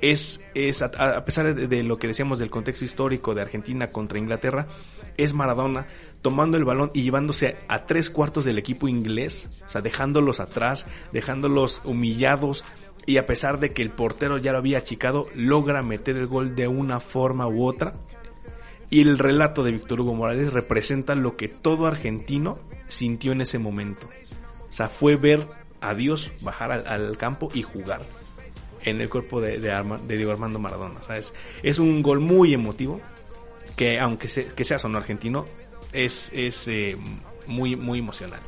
es, 0.00 0.40
es 0.54 0.80
a, 0.80 0.86
a 0.86 1.26
pesar 1.26 1.54
de, 1.54 1.68
de 1.68 1.82
lo 1.82 1.98
que 1.98 2.06
decíamos 2.06 2.38
del 2.38 2.48
contexto 2.48 2.86
histórico 2.86 3.34
de 3.34 3.42
Argentina 3.42 3.88
contra 3.88 4.18
Inglaterra, 4.18 4.66
es 5.18 5.34
Maradona 5.34 5.86
tomando 6.22 6.56
el 6.56 6.64
balón 6.64 6.90
y 6.94 7.02
llevándose 7.02 7.58
a 7.68 7.84
tres 7.84 8.08
cuartos 8.08 8.46
del 8.46 8.56
equipo 8.56 8.88
inglés, 8.88 9.50
o 9.66 9.68
sea, 9.68 9.82
dejándolos 9.82 10.40
atrás, 10.40 10.86
dejándolos 11.12 11.82
humillados, 11.84 12.64
y 13.04 13.18
a 13.18 13.26
pesar 13.26 13.60
de 13.60 13.74
que 13.74 13.82
el 13.82 13.90
portero 13.90 14.38
ya 14.38 14.52
lo 14.52 14.58
había 14.58 14.78
achicado, 14.78 15.26
logra 15.34 15.82
meter 15.82 16.16
el 16.16 16.26
gol 16.26 16.54
de 16.54 16.66
una 16.66 16.98
forma 16.98 17.46
u 17.46 17.66
otra. 17.66 17.92
Y 18.90 19.00
el 19.02 19.18
relato 19.18 19.62
de 19.62 19.70
Víctor 19.70 20.00
Hugo 20.00 20.14
Morales 20.14 20.52
representa 20.52 21.14
lo 21.14 21.36
que 21.36 21.48
todo 21.48 21.86
argentino 21.86 22.58
sintió 22.88 23.32
en 23.32 23.40
ese 23.40 23.58
momento. 23.58 24.08
O 24.68 24.72
sea, 24.72 24.88
fue 24.88 25.16
ver 25.16 25.46
a 25.80 25.94
Dios 25.94 26.30
bajar 26.40 26.72
al, 26.72 27.16
campo 27.16 27.48
y 27.54 27.62
jugar 27.62 28.02
en 28.82 29.00
el 29.00 29.08
cuerpo 29.08 29.40
de, 29.40 29.58
de, 29.58 29.70
Arma, 29.70 29.98
de 29.98 30.16
Diego 30.16 30.32
Armando 30.32 30.58
Maradona. 30.58 30.98
O 31.00 31.04
sea, 31.04 31.16
es, 31.16 31.32
es, 31.62 31.78
un 31.78 32.02
gol 32.02 32.20
muy 32.20 32.52
emotivo 32.52 33.00
que 33.76 33.98
aunque 33.98 34.28
se, 34.28 34.46
que 34.46 34.64
sea 34.64 34.78
sono 34.78 34.98
argentino, 34.98 35.46
es, 35.92 36.30
es 36.34 36.66
eh, 36.68 36.96
muy, 37.46 37.76
muy 37.76 38.00
emocional. 38.00 38.40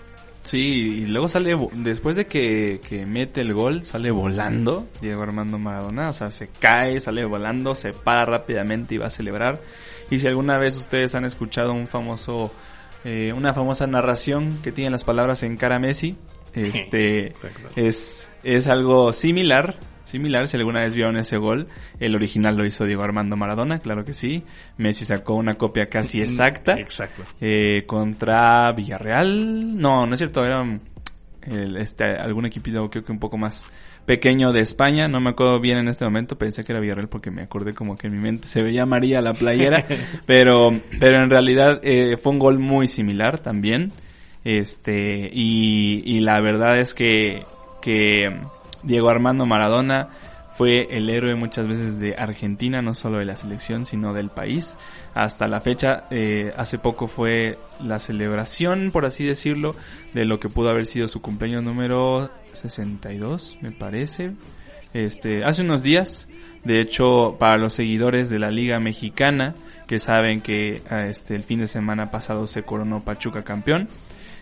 Sí, 0.42 1.02
y 1.02 1.04
luego 1.04 1.28
sale, 1.28 1.56
después 1.72 2.16
de 2.16 2.26
que, 2.26 2.80
que, 2.88 3.06
mete 3.06 3.40
el 3.40 3.54
gol, 3.54 3.84
sale 3.84 4.10
volando 4.10 4.88
Diego 5.00 5.22
Armando 5.22 5.56
Maradona, 5.56 6.10
o 6.10 6.12
sea, 6.12 6.32
se 6.32 6.48
cae, 6.48 7.00
sale 7.00 7.24
volando, 7.24 7.76
se 7.76 7.92
para 7.92 8.24
rápidamente 8.24 8.96
y 8.96 8.98
va 8.98 9.06
a 9.06 9.10
celebrar. 9.10 9.60
Y 10.12 10.18
si 10.18 10.26
alguna 10.26 10.58
vez 10.58 10.76
ustedes 10.76 11.14
han 11.14 11.24
escuchado 11.24 11.72
un 11.72 11.88
famoso, 11.88 12.52
eh, 13.02 13.32
una 13.34 13.54
famosa 13.54 13.86
narración 13.86 14.58
que 14.62 14.70
tiene 14.70 14.90
las 14.90 15.04
palabras 15.04 15.42
en 15.42 15.56
cara 15.56 15.78
Messi, 15.78 16.18
este, 16.52 17.32
es, 17.76 18.30
es 18.42 18.66
algo 18.66 19.14
similar, 19.14 19.78
similar, 20.04 20.48
si 20.48 20.58
alguna 20.58 20.80
vez 20.80 20.94
vieron 20.94 21.16
ese 21.16 21.38
gol, 21.38 21.66
el 21.98 22.14
original 22.14 22.58
lo 22.58 22.66
hizo 22.66 22.84
Diego 22.84 23.02
Armando 23.02 23.36
Maradona, 23.36 23.78
claro 23.78 24.04
que 24.04 24.12
sí. 24.12 24.44
Messi 24.76 25.06
sacó 25.06 25.32
una 25.34 25.54
copia 25.54 25.88
casi 25.88 26.20
exacta. 26.20 26.78
Exacto. 26.78 27.22
Eh, 27.40 27.84
contra 27.86 28.70
Villarreal. 28.72 29.78
No, 29.78 30.06
no 30.06 30.12
es 30.12 30.18
cierto, 30.18 30.44
era 30.44 30.62
el, 31.46 31.78
este, 31.78 32.04
algún 32.04 32.44
equipo 32.44 32.90
creo 32.90 33.02
que 33.02 33.12
un 33.12 33.18
poco 33.18 33.38
más 33.38 33.70
pequeño 34.06 34.52
de 34.52 34.60
España. 34.60 35.08
No 35.08 35.20
me 35.20 35.30
acuerdo 35.30 35.60
bien 35.60 35.78
en 35.78 35.88
este 35.88 36.04
momento, 36.04 36.38
pensé 36.38 36.64
que 36.64 36.72
era 36.72 36.80
Villarreal 36.80 37.08
porque 37.08 37.30
me 37.30 37.42
acordé 37.42 37.74
como 37.74 37.96
que 37.96 38.06
en 38.06 38.14
mi 38.14 38.18
mente 38.18 38.48
se 38.48 38.62
veía 38.62 38.86
María 38.86 39.20
la 39.20 39.34
playera. 39.34 39.84
pero, 40.26 40.80
pero 40.98 41.22
en 41.22 41.30
realidad 41.30 41.80
eh, 41.82 42.16
fue 42.22 42.32
un 42.32 42.38
gol 42.38 42.58
muy 42.58 42.88
similar 42.88 43.38
también. 43.38 43.92
Este, 44.44 45.30
y, 45.32 46.02
y 46.04 46.20
la 46.20 46.40
verdad 46.40 46.78
es 46.80 46.94
que 46.94 47.44
que 47.82 48.30
Diego 48.82 49.10
Armando 49.10 49.44
Maradona 49.44 50.08
fue 50.54 50.88
el 50.90 51.08
héroe 51.08 51.34
muchas 51.34 51.66
veces 51.66 51.98
de 51.98 52.14
Argentina, 52.16 52.82
no 52.82 52.94
solo 52.94 53.18
de 53.18 53.24
la 53.24 53.36
selección, 53.36 53.86
sino 53.86 54.12
del 54.12 54.28
país. 54.28 54.76
Hasta 55.14 55.48
la 55.48 55.60
fecha, 55.60 56.04
eh, 56.10 56.52
hace 56.56 56.78
poco 56.78 57.08
fue 57.08 57.58
la 57.82 57.98
celebración, 57.98 58.90
por 58.92 59.04
así 59.06 59.24
decirlo, 59.24 59.74
de 60.12 60.24
lo 60.24 60.40
que 60.40 60.48
pudo 60.48 60.70
haber 60.70 60.86
sido 60.86 61.08
su 61.08 61.22
cumpleaños 61.22 61.62
número 61.62 62.30
62, 62.52 63.58
me 63.62 63.70
parece. 63.70 64.32
Este, 64.92 65.42
hace 65.42 65.62
unos 65.62 65.82
días, 65.82 66.28
de 66.64 66.80
hecho, 66.80 67.36
para 67.38 67.56
los 67.56 67.72
seguidores 67.72 68.28
de 68.28 68.38
la 68.38 68.50
Liga 68.50 68.78
Mexicana, 68.78 69.54
que 69.86 69.98
saben 69.98 70.42
que 70.42 70.82
ah, 70.90 71.06
este, 71.06 71.34
el 71.34 71.44
fin 71.44 71.60
de 71.60 71.68
semana 71.68 72.10
pasado 72.10 72.46
se 72.46 72.62
coronó 72.62 73.00
Pachuca 73.00 73.42
campeón, 73.42 73.88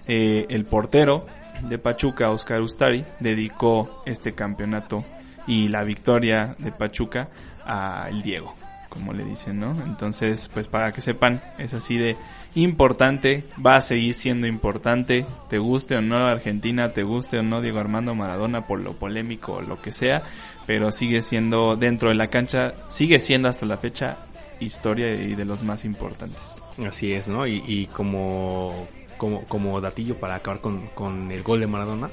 eh, 0.09 0.47
el 0.49 0.65
portero 0.65 1.27
de 1.69 1.79
Pachuca, 1.79 2.31
Oscar 2.31 2.63
Ustari, 2.63 3.05
dedicó 3.21 4.03
este 4.07 4.33
campeonato 4.33 5.05
y 5.47 5.68
la 5.68 5.84
victoria 5.84 6.55
de 6.59 6.72
Pachuca 6.72 7.28
a 7.64 8.09
el 8.11 8.22
Diego, 8.22 8.55
como 8.88 9.12
le 9.12 9.24
dicen, 9.24 9.61
¿no? 9.61 9.72
Entonces, 9.82 10.51
pues 10.53 10.68
para 10.68 10.93
que 10.93 11.01
sepan, 11.01 11.43
es 11.59 11.74
así 11.74 11.97
de 11.97 12.16
importante, 12.55 13.45
va 13.64 13.76
a 13.76 13.80
seguir 13.80 14.14
siendo 14.14 14.47
importante, 14.47 15.26
te 15.49 15.59
guste 15.59 15.97
o 15.97 16.01
no 16.01 16.26
Argentina, 16.26 16.93
te 16.93 17.03
guste 17.03 17.38
o 17.38 17.43
no 17.43 17.61
Diego 17.61 17.78
Armando 17.78 18.14
Maradona 18.14 18.66
por 18.66 18.80
lo 18.80 18.95
polémico 18.95 19.55
o 19.55 19.62
lo 19.62 19.80
que 19.80 19.93
sea, 19.93 20.22
pero 20.66 20.93
sigue 20.93 21.22
siendo 21.22 21.76
dentro 21.76 22.09
de 22.09 22.16
la 22.16 22.28
cancha, 22.28 22.74
sigue 22.88 23.18
siendo 23.20 23.49
hasta 23.49 23.66
la 23.66 23.76
fecha 23.76 24.18
historia 24.61 25.12
y 25.14 25.34
de 25.34 25.45
los 25.45 25.62
más 25.62 25.84
importantes. 25.84 26.62
Así 26.86 27.12
es, 27.12 27.28
¿no? 27.28 27.47
Y, 27.47 27.62
y 27.66 27.86
como, 27.86 28.88
como, 29.16 29.45
como 29.45 29.80
datillo 29.80 30.16
para 30.16 30.36
acabar 30.36 30.61
con, 30.61 30.86
con 30.88 31.30
el 31.30 31.43
gol 31.43 31.61
de 31.61 31.66
Maradona, 31.66 32.11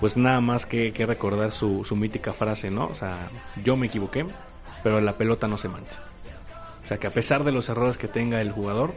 pues 0.00 0.16
nada 0.16 0.40
más 0.40 0.66
que, 0.66 0.92
que 0.92 1.06
recordar 1.06 1.52
su, 1.52 1.84
su 1.84 1.94
mítica 1.94 2.32
frase, 2.32 2.70
¿no? 2.70 2.86
O 2.86 2.94
sea, 2.94 3.28
yo 3.62 3.76
me 3.76 3.86
equivoqué, 3.86 4.24
pero 4.82 5.00
la 5.00 5.12
pelota 5.12 5.46
no 5.46 5.58
se 5.58 5.68
mancha. 5.68 6.00
O 6.82 6.88
sea, 6.88 6.98
que 6.98 7.06
a 7.06 7.10
pesar 7.10 7.44
de 7.44 7.52
los 7.52 7.68
errores 7.68 7.98
que 7.98 8.08
tenga 8.08 8.40
el 8.40 8.50
jugador, 8.50 8.94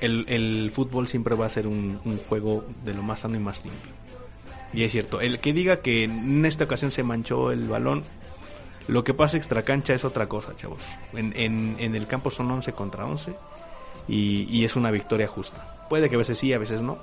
el, 0.00 0.24
el 0.28 0.70
fútbol 0.72 1.06
siempre 1.06 1.34
va 1.34 1.46
a 1.46 1.50
ser 1.50 1.66
un, 1.66 2.00
un 2.04 2.18
juego 2.18 2.64
de 2.84 2.94
lo 2.94 3.02
más 3.02 3.20
sano 3.20 3.36
y 3.36 3.40
más 3.40 3.62
limpio. 3.64 3.92
Y 4.72 4.84
es 4.84 4.92
cierto, 4.92 5.20
el 5.20 5.38
que 5.38 5.52
diga 5.52 5.82
que 5.82 6.04
en 6.04 6.44
esta 6.46 6.64
ocasión 6.64 6.90
se 6.90 7.02
manchó 7.02 7.52
el 7.52 7.68
balón, 7.68 8.02
lo 8.88 9.04
que 9.04 9.14
pasa 9.14 9.36
extra 9.36 9.62
cancha 9.62 9.92
es 9.92 10.04
otra 10.04 10.28
cosa, 10.28 10.56
chavos. 10.56 10.82
En, 11.12 11.32
en, 11.36 11.76
en 11.78 11.94
el 11.94 12.06
campo 12.06 12.30
son 12.30 12.50
11 12.50 12.72
contra 12.72 13.04
11 13.04 13.34
y, 14.08 14.46
y, 14.48 14.64
es 14.64 14.74
una 14.74 14.90
victoria 14.90 15.28
justa. 15.28 15.86
Puede 15.88 16.08
que 16.08 16.16
a 16.16 16.18
veces 16.18 16.38
sí, 16.38 16.52
a 16.52 16.58
veces 16.58 16.80
no, 16.80 16.98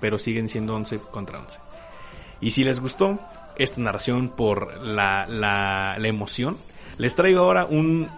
pero 0.00 0.18
siguen 0.18 0.48
siendo 0.48 0.74
11 0.74 0.98
contra 0.98 1.38
11. 1.38 1.58
Y 2.40 2.52
si 2.52 2.64
les 2.64 2.80
gustó 2.80 3.18
esta 3.56 3.80
narración 3.80 4.30
por 4.30 4.80
la, 4.84 5.26
la, 5.26 5.96
la 5.98 6.08
emoción, 6.08 6.56
les 6.96 7.14
traigo 7.14 7.40
ahora 7.40 7.64
un, 7.64 8.08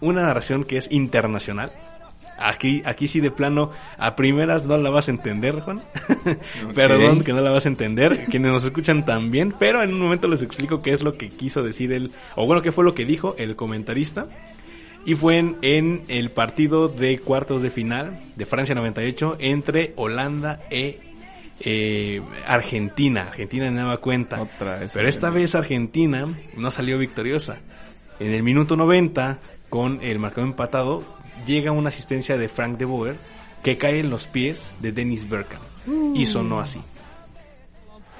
una 0.00 0.22
narración 0.22 0.64
que 0.64 0.76
es 0.76 0.90
internacional. 0.90 1.72
Aquí, 2.38 2.82
aquí 2.86 3.06
sí 3.06 3.20
de 3.20 3.30
plano, 3.30 3.70
a 3.98 4.16
primeras 4.16 4.64
no 4.64 4.78
la 4.78 4.88
vas 4.88 5.08
a 5.08 5.10
entender, 5.10 5.60
Juan. 5.60 5.82
Okay. 6.20 6.74
Perdón 6.74 7.24
que 7.24 7.32
no 7.32 7.40
la 7.40 7.50
vas 7.50 7.64
a 7.64 7.68
entender, 7.68 8.26
quienes 8.26 8.52
nos 8.52 8.64
escuchan 8.64 9.04
también, 9.04 9.54
pero 9.58 9.82
en 9.82 9.92
un 9.92 10.00
momento 10.00 10.28
les 10.28 10.42
explico 10.42 10.82
qué 10.82 10.92
es 10.92 11.02
lo 11.02 11.14
que 11.14 11.30
quiso 11.30 11.62
decir 11.62 11.92
él, 11.92 12.12
o 12.36 12.46
bueno, 12.46 12.62
qué 12.62 12.72
fue 12.72 12.84
lo 12.84 12.94
que 12.94 13.04
dijo 13.04 13.34
el 13.38 13.56
comentarista. 13.56 14.26
Y 15.06 15.14
fue 15.14 15.38
en, 15.38 15.56
en 15.62 16.02
el 16.08 16.30
partido 16.30 16.88
de 16.88 17.18
cuartos 17.18 17.62
de 17.62 17.70
final 17.70 18.20
de 18.36 18.44
Francia 18.44 18.74
98 18.74 19.36
entre 19.40 19.94
Holanda 19.96 20.60
e 20.70 21.00
eh, 21.60 22.20
Argentina. 22.46 23.22
Argentina 23.22 23.66
de 23.66 23.70
nueva 23.70 23.98
cuenta. 23.98 24.40
Otra 24.40 24.78
vez 24.78 24.92
Pero 24.94 25.08
esta 25.08 25.30
vez 25.30 25.54
Argentina 25.54 26.26
no 26.56 26.70
salió 26.70 26.98
victoriosa. 26.98 27.58
En 28.18 28.32
el 28.32 28.42
minuto 28.42 28.76
90, 28.76 29.38
con 29.68 30.00
el 30.02 30.18
marcador 30.18 30.48
empatado, 30.48 31.04
llega 31.46 31.72
una 31.72 31.88
asistencia 31.88 32.36
de 32.36 32.48
Frank 32.48 32.78
de 32.78 32.84
Boer 32.84 33.16
que 33.62 33.78
cae 33.78 34.00
en 34.00 34.10
los 34.10 34.26
pies 34.26 34.70
de 34.80 34.92
Dennis 34.92 35.28
Bergkamp. 35.28 35.62
Mm. 35.86 36.16
Y 36.16 36.26
sonó 36.26 36.60
así. 36.60 36.80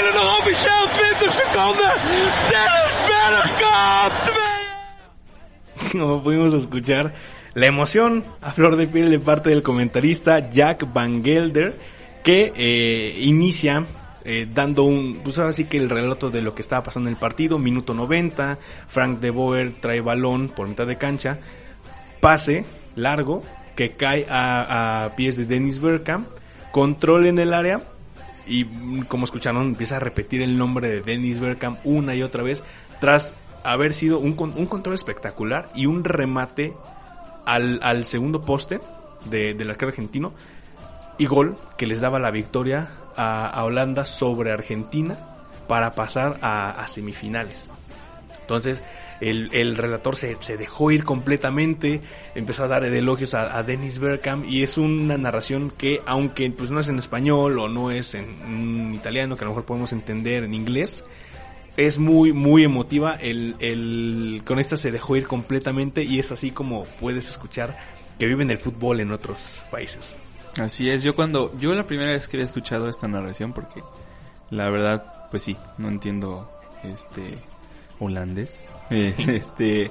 We 0.00 0.06
spelen 0.06 0.24
nog 0.24 0.38
officieel 0.38 0.88
20 0.88 1.30
seconden. 1.30 1.92
Como 5.92 6.22
pudimos 6.22 6.54
escuchar, 6.54 7.14
la 7.54 7.66
emoción 7.66 8.24
a 8.40 8.50
flor 8.50 8.76
de 8.76 8.86
piel 8.86 9.10
de 9.10 9.18
parte 9.18 9.50
del 9.50 9.62
comentarista 9.62 10.50
Jack 10.50 10.90
Van 10.92 11.22
Gelder, 11.22 11.74
que 12.22 12.52
eh, 12.56 13.18
inicia 13.20 13.84
eh, 14.24 14.48
dando 14.50 14.84
un, 14.84 15.20
pues 15.22 15.38
ahora 15.38 15.52
que 15.52 15.76
el 15.76 15.90
relato 15.90 16.30
de 16.30 16.40
lo 16.40 16.54
que 16.54 16.62
estaba 16.62 16.82
pasando 16.82 17.10
en 17.10 17.16
el 17.16 17.20
partido, 17.20 17.58
minuto 17.58 17.92
90, 17.92 18.58
Frank 18.88 19.20
de 19.20 19.30
Boer 19.30 19.72
trae 19.80 20.00
balón 20.00 20.48
por 20.48 20.66
mitad 20.66 20.86
de 20.86 20.96
cancha, 20.96 21.40
pase 22.20 22.64
largo 22.96 23.42
que 23.76 23.92
cae 23.96 24.26
a, 24.30 25.04
a 25.04 25.16
pies 25.16 25.36
de 25.36 25.44
Dennis 25.44 25.78
Bergkamp, 25.78 26.26
control 26.72 27.26
en 27.26 27.38
el 27.38 27.52
área 27.52 27.80
y 28.50 28.64
como 29.04 29.24
escucharon 29.24 29.62
empieza 29.68 29.96
a 29.96 30.00
repetir 30.00 30.42
el 30.42 30.58
nombre 30.58 30.88
de 30.88 31.00
Dennis 31.00 31.38
Bergkamp 31.38 31.78
una 31.84 32.14
y 32.14 32.22
otra 32.22 32.42
vez 32.42 32.62
tras 33.00 33.32
haber 33.64 33.94
sido 33.94 34.18
un, 34.18 34.36
un 34.38 34.66
control 34.66 34.94
espectacular 34.94 35.68
y 35.74 35.86
un 35.86 36.04
remate 36.04 36.74
al, 37.46 37.80
al 37.82 38.04
segundo 38.04 38.42
poste 38.42 38.80
de, 39.24 39.54
del 39.54 39.70
arquero 39.70 39.90
argentino 39.90 40.32
y 41.18 41.26
gol 41.26 41.56
que 41.76 41.86
les 41.86 42.00
daba 42.00 42.18
la 42.18 42.30
victoria 42.30 42.90
a, 43.16 43.64
Holanda 43.64 44.04
sobre 44.04 44.52
Argentina 44.52 45.18
para 45.68 45.92
pasar 45.92 46.38
a 46.42 46.84
semifinales. 46.88 47.68
Entonces 48.50 48.82
el, 49.20 49.48
el 49.52 49.76
relator 49.76 50.16
se, 50.16 50.36
se, 50.40 50.56
dejó 50.56 50.90
ir 50.90 51.04
completamente, 51.04 52.00
empezó 52.34 52.64
a 52.64 52.68
dar 52.68 52.84
elogios 52.84 53.34
a, 53.34 53.56
a, 53.56 53.62
Dennis 53.62 54.00
Bergkamp 54.00 54.44
y 54.44 54.64
es 54.64 54.76
una 54.76 55.16
narración 55.16 55.70
que 55.70 56.00
aunque 56.04 56.50
pues 56.50 56.68
no 56.68 56.80
es 56.80 56.88
en 56.88 56.98
español 56.98 57.60
o 57.60 57.68
no 57.68 57.92
es 57.92 58.16
en, 58.16 58.92
italiano 58.92 59.36
que 59.36 59.44
a 59.44 59.46
lo 59.46 59.52
mejor 59.52 59.66
podemos 59.66 59.92
entender 59.92 60.42
en 60.42 60.52
inglés, 60.52 61.04
es 61.76 61.98
muy, 61.98 62.32
muy 62.32 62.64
emotiva. 62.64 63.14
El, 63.14 63.54
el, 63.60 64.42
con 64.44 64.58
esta 64.58 64.76
se 64.76 64.90
dejó 64.90 65.14
ir 65.14 65.28
completamente 65.28 66.02
y 66.02 66.18
es 66.18 66.32
así 66.32 66.50
como 66.50 66.86
puedes 66.98 67.28
escuchar 67.28 67.78
que 68.18 68.26
viven 68.26 68.50
el 68.50 68.58
fútbol 68.58 68.98
en 68.98 69.12
otros 69.12 69.62
países. 69.70 70.16
Así 70.60 70.90
es, 70.90 71.04
yo 71.04 71.14
cuando, 71.14 71.56
yo 71.60 71.72
la 71.72 71.84
primera 71.84 72.10
vez 72.10 72.26
que 72.26 72.36
había 72.36 72.46
escuchado 72.46 72.88
esta 72.88 73.06
narración, 73.06 73.52
porque 73.52 73.80
la 74.50 74.68
verdad, 74.70 75.28
pues 75.30 75.44
sí, 75.44 75.56
no 75.78 75.86
entiendo 75.86 76.50
este 76.82 77.38
holandés, 78.00 78.68
este, 78.90 79.90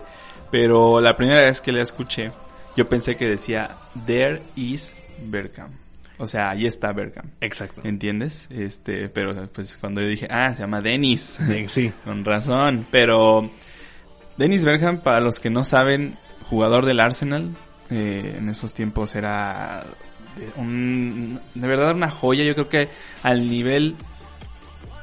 pero 0.52 1.00
la 1.00 1.16
primera 1.16 1.42
vez 1.42 1.62
que 1.62 1.72
la 1.72 1.82
escuché, 1.82 2.32
yo 2.76 2.90
pensé 2.90 3.16
que 3.16 3.28
decía 3.28 3.70
There 4.06 4.42
is 4.56 4.96
Bergkamp. 5.26 5.74
O 6.18 6.28
sea, 6.28 6.50
ahí 6.50 6.66
está 6.66 6.92
Bergkamp. 6.92 7.32
Exacto. 7.40 7.82
¿Entiendes? 7.86 8.50
Este, 8.52 9.08
pero 9.08 9.48
pues 9.48 9.78
cuando 9.78 10.02
yo 10.02 10.08
dije, 10.08 10.28
ah, 10.30 10.54
se 10.54 10.64
llama 10.64 10.82
Dennis. 10.82 11.40
Sí. 11.68 11.94
Con 12.04 12.26
razón. 12.26 12.88
Pero 12.92 13.50
Dennis 14.38 14.66
Bergkamp, 14.66 15.02
para 15.02 15.22
los 15.22 15.40
que 15.40 15.50
no 15.50 15.64
saben, 15.64 16.18
jugador 16.50 16.86
del 16.86 17.00
Arsenal, 17.00 17.56
eh, 17.90 18.36
en 18.38 18.50
esos 18.50 18.74
tiempos 18.74 19.16
era 19.16 19.86
un, 20.58 21.40
de 21.56 21.68
verdad 21.68 21.96
una 21.96 22.10
joya. 22.10 22.44
Yo 22.44 22.54
creo 22.54 22.70
que 22.70 22.90
al 23.24 23.48
nivel, 23.48 23.96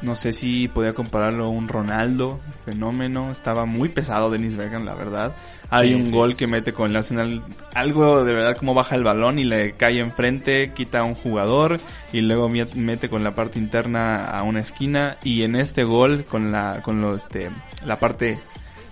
no 0.06 0.14
sé 0.14 0.32
si 0.32 0.68
podía 0.68 0.92
compararlo 0.92 1.46
a 1.46 1.48
un 1.48 1.66
Ronaldo, 1.66 2.40
fenómeno. 2.64 3.32
Estaba 3.32 3.66
muy 3.66 3.88
pesado 3.88 4.30
Dennis 4.30 4.56
Bergkamp, 4.56 4.86
la 4.86 4.94
verdad. 4.94 5.34
Hay 5.68 5.88
sí, 5.88 5.94
un 5.94 6.06
sí. 6.06 6.12
gol 6.12 6.36
que 6.36 6.46
mete 6.46 6.72
con 6.72 6.90
el 6.90 6.96
Arsenal, 6.96 7.42
algo 7.74 8.24
de 8.24 8.32
verdad 8.32 8.56
como 8.56 8.72
baja 8.72 8.94
el 8.94 9.02
balón 9.02 9.40
y 9.40 9.44
le 9.44 9.72
cae 9.72 9.98
enfrente, 9.98 10.70
quita 10.72 11.00
a 11.00 11.04
un 11.04 11.14
jugador 11.14 11.80
y 12.12 12.20
luego 12.20 12.48
mete 12.48 13.08
con 13.08 13.24
la 13.24 13.34
parte 13.34 13.58
interna 13.58 14.24
a 14.26 14.44
una 14.44 14.60
esquina 14.60 15.18
y 15.24 15.42
en 15.42 15.56
este 15.56 15.82
gol 15.82 16.24
con 16.24 16.52
la 16.52 16.82
con 16.82 17.02
lo 17.02 17.16
este 17.16 17.50
la 17.84 17.98
parte 17.98 18.38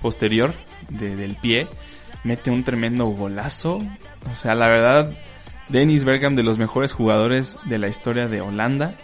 posterior 0.02 0.52
de, 0.88 1.14
del 1.14 1.36
pie 1.36 1.68
mete 2.24 2.50
un 2.50 2.64
tremendo 2.64 3.04
golazo. 3.06 3.78
O 4.28 4.34
sea, 4.34 4.56
la 4.56 4.66
verdad 4.66 5.12
Dennis 5.68 6.04
Bergkamp 6.04 6.36
de 6.36 6.42
los 6.42 6.58
mejores 6.58 6.92
jugadores 6.92 7.56
de 7.66 7.78
la 7.78 7.86
historia 7.86 8.26
de 8.26 8.40
Holanda. 8.40 8.96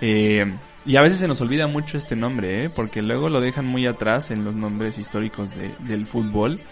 Eh, 0.00 0.46
y 0.88 0.96
a 0.96 1.02
veces 1.02 1.18
se 1.18 1.28
nos 1.28 1.42
olvida 1.42 1.66
mucho 1.66 1.98
este 1.98 2.16
nombre, 2.16 2.64
¿eh? 2.64 2.70
porque 2.74 3.02
luego 3.02 3.28
lo 3.28 3.42
dejan 3.42 3.66
muy 3.66 3.86
atrás 3.86 4.30
en 4.30 4.42
los 4.42 4.54
nombres 4.54 4.96
históricos 4.96 5.54
de, 5.54 5.70
del 5.80 6.06
fútbol. 6.06 6.62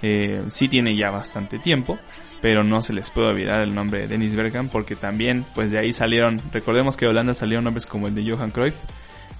Eh, 0.00 0.42
sí 0.48 0.68
tiene 0.68 0.96
ya 0.96 1.10
bastante 1.10 1.58
tiempo, 1.58 1.98
pero 2.40 2.64
no 2.64 2.80
se 2.80 2.94
les 2.94 3.10
puede 3.10 3.28
olvidar 3.28 3.60
el 3.60 3.74
nombre 3.74 4.00
de 4.00 4.08
Dennis 4.08 4.34
Bergkamp 4.34 4.72
porque 4.72 4.96
también, 4.96 5.44
pues 5.54 5.70
de 5.72 5.78
ahí 5.78 5.92
salieron, 5.92 6.40
recordemos 6.52 6.96
que 6.96 7.04
de 7.04 7.10
Holanda 7.10 7.34
salieron 7.34 7.64
nombres 7.64 7.84
como 7.84 8.08
el 8.08 8.14
de 8.14 8.30
Johan 8.30 8.50
Cruyff, 8.50 8.76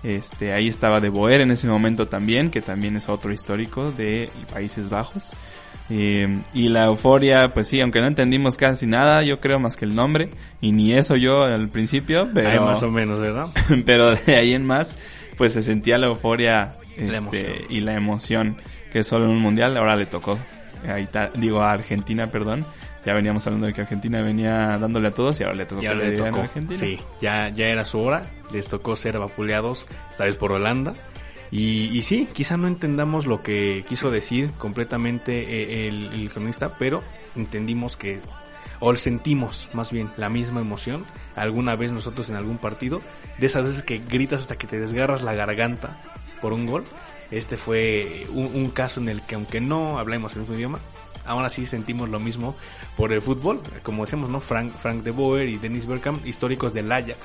este, 0.03 0.53
ahí 0.53 0.69
estaba 0.69 1.01
De 1.01 1.09
Boer 1.09 1.41
en 1.41 1.51
ese 1.51 1.67
momento 1.67 2.07
también, 2.07 2.51
que 2.51 2.61
también 2.61 2.95
es 2.97 3.09
otro 3.09 3.33
histórico 3.33 3.91
de 3.91 4.31
Países 4.53 4.91
Bajos. 4.91 5.33
Eh, 5.89 6.41
y 6.53 6.69
la 6.69 6.87
euforia, 6.87 7.55
pues 7.55 7.69
sí, 7.69 7.81
aunque 7.81 8.01
no 8.01 8.07
entendimos 8.07 8.57
casi 8.57 8.87
nada, 8.87 9.23
yo 9.23 9.41
creo 9.41 9.59
más 9.61 9.77
que 9.77 9.85
el 9.85 9.95
nombre, 9.95 10.31
y 10.61 10.73
ni 10.73 10.93
eso 10.93 11.15
yo 11.17 11.45
al 11.45 11.69
principio, 11.69 12.29
pero... 12.35 12.51
Ahí 12.51 12.59
más 12.59 12.83
o 12.83 12.91
menos, 12.91 13.21
¿verdad? 13.21 13.47
pero 13.87 14.17
de 14.17 14.35
ahí 14.37 14.53
en 14.55 14.65
más, 14.67 14.99
pues 15.37 15.53
se 15.53 15.63
sentía 15.63 15.97
la 15.99 16.09
euforia 16.09 16.75
La 16.99 17.19
este, 17.19 17.67
y 17.69 17.81
la 17.81 17.95
emoción 17.95 18.57
que 18.93 19.05
solo 19.05 19.27
en 19.27 19.31
un 19.33 19.41
mundial 19.41 19.77
ahora 19.77 19.95
le 19.97 20.07
tocó. 20.07 20.39
A 20.89 20.99
Ita- 20.99 21.31
digo 21.35 21.61
a 21.63 21.73
Argentina, 21.73 22.31
perdón. 22.31 22.65
Ya 23.05 23.15
veníamos 23.15 23.47
hablando 23.47 23.69
de 23.69 23.73
que 23.73 23.83
Argentina 23.83 24.21
venía 24.21 24.79
dándole 24.79 25.09
a 25.09 25.11
todos 25.13 25.39
y 25.39 25.45
ahora 25.45 25.55
le 25.57 25.67
tocó 25.67 25.81
Ya 25.83 25.95
le 25.95 26.11
dieran 26.11 26.27
a 26.27 26.31
tocó. 26.31 26.43
Argentina. 26.43 26.81
Sí, 26.81 26.99
ya, 27.21 27.51
ya 27.51 27.67
era 27.67 27.85
su 27.85 28.01
hora. 28.01 28.27
Les 28.53 28.67
tocó 28.67 28.97
ser 28.97 29.17
vapuleados, 29.19 29.87
esta 30.11 30.25
vez 30.25 30.35
por 30.35 30.51
Holanda. 30.51 30.93
Y, 31.51 31.97
y 31.97 32.03
sí, 32.03 32.29
quizá 32.33 32.57
no 32.57 32.67
entendamos 32.67 33.27
lo 33.27 33.43
que 33.43 33.85
quiso 33.89 34.11
decir 34.11 34.53
completamente 34.53 35.41
eh, 35.41 35.89
el, 35.89 36.13
el 36.13 36.31
cronista, 36.31 36.77
pero 36.77 37.03
entendimos 37.37 37.97
que, 37.97 38.21
o 38.81 38.95
sentimos 38.97 39.69
más 39.73 39.93
bien 39.93 40.11
la 40.17 40.29
misma 40.29 40.61
emoción 40.61 41.05
alguna 41.37 41.77
vez 41.77 41.93
nosotros 41.93 42.29
en 42.29 42.37
algún 42.37 42.59
partido, 42.59 43.03
de 43.39 43.47
esas 43.47 43.65
veces 43.65 43.83
que 43.83 43.99
gritas 43.99 44.41
hasta 44.41 44.57
que 44.57 44.67
te 44.67 44.81
desgarras 44.81 45.23
la 45.23 45.35
garganta 45.35 46.01
por 46.41 46.53
un 46.53 46.67
gol. 46.67 46.85
Este 47.31 47.57
fue 47.57 48.27
un, 48.33 48.71
caso 48.71 49.01
en 49.01 49.09
el 49.09 49.23
que 49.23 49.35
aunque 49.35 49.61
no 49.61 49.99
hablemos 49.99 50.33
el 50.35 50.41
mismo 50.41 50.55
idioma, 50.55 50.79
aún 51.25 51.45
así 51.45 51.67
sentimos 51.67 52.09
lo 52.09 52.21
mismo 52.21 52.55
por 52.97 53.13
el 53.13 53.21
fútbol. 53.21 53.61
Como 53.83 54.05
decíamos, 54.05 54.31
¿no? 54.31 54.41
Frank, 54.41 54.73
Frank 54.79 55.03
de 55.03 55.11
Boer 55.11 55.49
y 55.49 55.59
Dennis 55.59 55.87
Bergkamp, 55.87 56.25
históricos 56.27 56.73
del 56.73 56.91
Ajax. 56.91 57.19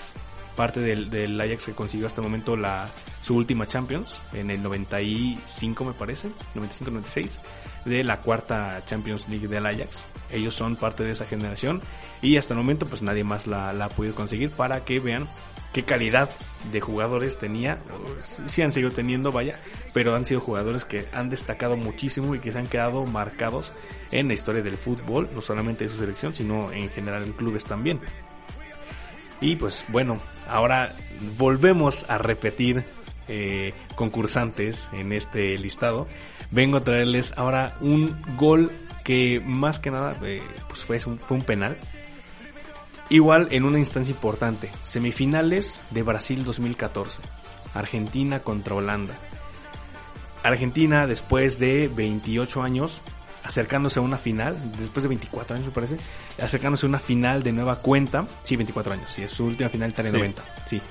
Parte 0.55 0.79
del, 0.81 1.39
Ajax 1.39 1.65
que 1.65 1.71
consiguió 1.73 2.07
hasta 2.07 2.21
el 2.21 2.27
momento 2.27 2.55
la, 2.55 2.89
su 3.21 3.35
última 3.35 3.67
Champions, 3.67 4.21
en 4.33 4.51
el 4.51 4.61
95 4.61 5.85
me 5.85 5.93
parece, 5.93 6.29
95-96, 6.55 7.39
de 7.85 8.03
la 8.03 8.21
cuarta 8.21 8.83
Champions 8.85 9.27
League 9.29 9.47
del 9.47 9.65
Ajax. 9.65 10.03
Ellos 10.29 10.53
son 10.53 10.75
parte 10.75 11.03
de 11.03 11.11
esa 11.11 11.25
generación 11.25 11.81
y 12.21 12.37
hasta 12.37 12.53
el 12.53 12.57
momento 12.57 12.85
pues 12.85 13.01
nadie 13.01 13.23
más 13.23 13.47
la, 13.47 13.73
la 13.73 13.85
ha 13.85 13.89
podido 13.89 14.13
conseguir 14.13 14.51
para 14.51 14.83
que 14.83 14.99
vean 14.99 15.27
qué 15.73 15.83
calidad 15.83 16.29
de 16.71 16.79
jugadores 16.79 17.37
tenía, 17.37 17.79
sí 18.23 18.61
han 18.61 18.71
seguido 18.71 18.91
teniendo, 18.91 19.31
vaya, 19.31 19.59
pero 19.93 20.15
han 20.15 20.25
sido 20.25 20.39
jugadores 20.39 20.85
que 20.85 21.05
han 21.13 21.29
destacado 21.29 21.77
muchísimo 21.77 22.35
y 22.35 22.39
que 22.39 22.51
se 22.51 22.59
han 22.59 22.67
quedado 22.67 23.05
marcados 23.05 23.71
en 24.11 24.27
la 24.27 24.33
historia 24.33 24.61
del 24.61 24.77
fútbol, 24.77 25.29
no 25.33 25.41
solamente 25.41 25.85
de 25.85 25.89
su 25.89 25.97
selección, 25.97 26.33
sino 26.33 26.71
en 26.71 26.89
general 26.89 27.23
en 27.23 27.33
clubes 27.33 27.65
también. 27.65 27.99
Y 29.41 29.55
pues 29.55 29.83
bueno, 29.89 30.19
ahora 30.47 30.93
volvemos 31.37 32.05
a 32.09 32.19
repetir 32.19 32.83
eh, 33.27 33.73
concursantes 33.95 34.87
en 34.93 35.11
este 35.11 35.57
listado. 35.57 36.07
Vengo 36.51 36.77
a 36.77 36.83
traerles 36.83 37.33
ahora 37.35 37.75
un 37.81 38.21
gol 38.37 38.71
que 39.03 39.41
más 39.43 39.79
que 39.79 39.89
nada 39.89 40.15
eh, 40.23 40.41
pues 40.67 40.85
fue 40.85 40.99
un, 41.11 41.17
fue 41.17 41.37
un 41.37 41.43
penal. 41.43 41.75
Igual 43.09 43.47
en 43.51 43.65
una 43.65 43.79
instancia 43.79 44.13
importante, 44.13 44.69
semifinales 44.83 45.81
de 45.89 46.03
Brasil 46.03 46.45
2014, 46.45 47.19
Argentina 47.73 48.39
contra 48.39 48.75
Holanda. 48.75 49.17
Argentina 50.43 51.07
después 51.07 51.59
de 51.59 51.89
28 51.93 52.61
años 52.61 53.01
acercándose 53.43 53.99
a 53.99 54.01
una 54.01 54.17
final, 54.17 54.57
después 54.77 55.03
de 55.03 55.09
24 55.09 55.55
años 55.55 55.67
me 55.67 55.73
parece, 55.73 55.97
acercándose 56.41 56.85
a 56.85 56.89
una 56.89 56.99
final 56.99 57.43
de 57.43 57.51
nueva 57.51 57.77
cuenta, 57.79 58.25
sí, 58.43 58.55
24 58.55 58.93
años, 58.93 59.11
sí, 59.11 59.23
es 59.23 59.31
su 59.31 59.45
última 59.45 59.69
final 59.69 59.89
Italia 59.89 60.11
Sí. 60.11 60.17
90, 60.17 60.43
sí, 60.65 60.81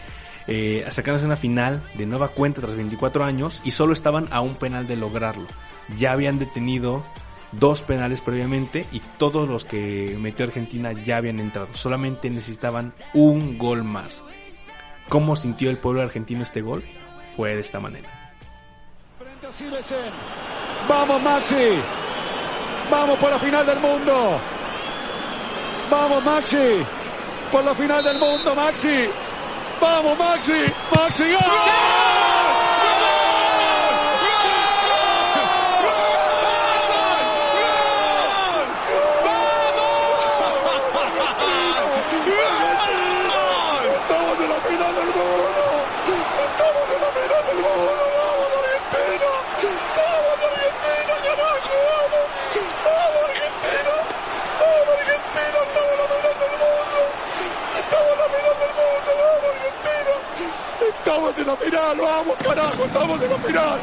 eh, 0.47 0.85
acercándose 0.87 1.25
a 1.25 1.29
una 1.29 1.37
final 1.37 1.83
de 1.95 2.07
nueva 2.07 2.29
cuenta 2.29 2.61
tras 2.61 2.75
24 2.75 3.25
años 3.25 3.61
y 3.65 3.71
solo 3.71 3.93
estaban 3.93 4.29
a 4.31 4.41
un 4.41 4.57
penal 4.57 4.87
de 4.87 4.97
lograrlo. 4.97 5.47
Ya 5.97 6.13
habían 6.13 6.39
detenido 6.39 7.05
dos 7.53 7.81
penales 7.83 8.21
previamente 8.21 8.87
y 8.93 9.01
todos 9.19 9.49
los 9.49 9.65
que 9.65 10.17
metió 10.21 10.47
Argentina 10.47 10.93
ya 10.93 11.17
habían 11.19 11.41
entrado, 11.41 11.69
solamente 11.75 12.31
necesitaban 12.31 12.95
un 13.15 13.59
gol 13.59 13.85
más. 13.85 14.23
¿Cómo 15.09 15.35
sintió 15.35 15.71
el 15.71 15.77
pueblo 15.77 16.03
argentino 16.03 16.43
este 16.43 16.61
gol? 16.63 16.85
Fue 17.37 17.55
de 17.55 17.61
esta 17.61 17.81
manera. 17.81 18.09
Frente 19.19 19.47
a 19.47 19.53
Silesen. 19.53 20.13
Vamos, 20.89 21.23
Maxi. 21.23 21.55
Vamos 22.91 23.18
por 23.18 23.30
la 23.30 23.38
final 23.38 23.64
del 23.64 23.78
mundo. 23.78 24.41
Vamos, 25.91 26.24
Maxi. 26.24 26.84
Por 27.53 27.64
la 27.64 27.74
final 27.74 28.03
del 28.03 28.18
mundo, 28.18 28.55
Maxi. 28.55 29.09
Vamos, 29.80 30.18
Maxi. 30.18 30.64
Maxi. 30.97 31.24
La 61.51 61.57
final. 61.57 61.97
Vamos, 61.99 62.37
carajo. 62.37 62.85
Estamos 62.85 63.23
en 63.23 63.31
la 63.31 63.39
final. 63.39 63.81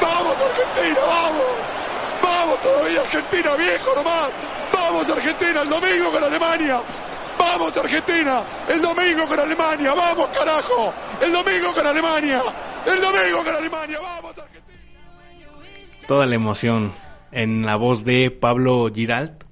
Vamos, 0.00 0.36
Argentina. 0.36 1.00
Vamos. 1.06 1.78
Vamos 2.22 2.60
todavía, 2.60 3.00
Argentina, 3.00 3.56
viejo 3.56 3.94
nomás. 3.94 4.30
Vamos, 4.72 5.10
Argentina, 5.10 5.62
el 5.62 5.68
domingo 5.68 6.10
con 6.12 6.24
Alemania. 6.24 6.82
Vamos, 7.38 7.76
Argentina, 7.76 8.42
el 8.68 8.82
domingo 8.82 9.26
con 9.26 9.38
Alemania. 9.38 9.94
Vamos, 9.94 10.28
carajo. 10.28 10.92
El 11.22 11.32
domingo 11.32 11.72
con 11.72 11.86
Alemania. 11.86 12.42
El 12.86 13.00
domingo 13.00 13.44
con 13.44 13.54
Alemania. 13.54 13.98
Vamos, 14.00 14.34
Argentina. 14.38 14.78
toda 16.06 16.26
la 16.26 16.34
emoción 16.34 16.92
en 17.32 17.64
la 17.64 17.76
voz 17.76 18.04
de 18.04 18.30
Pablo 18.30 18.90
Giralt, 18.92 19.44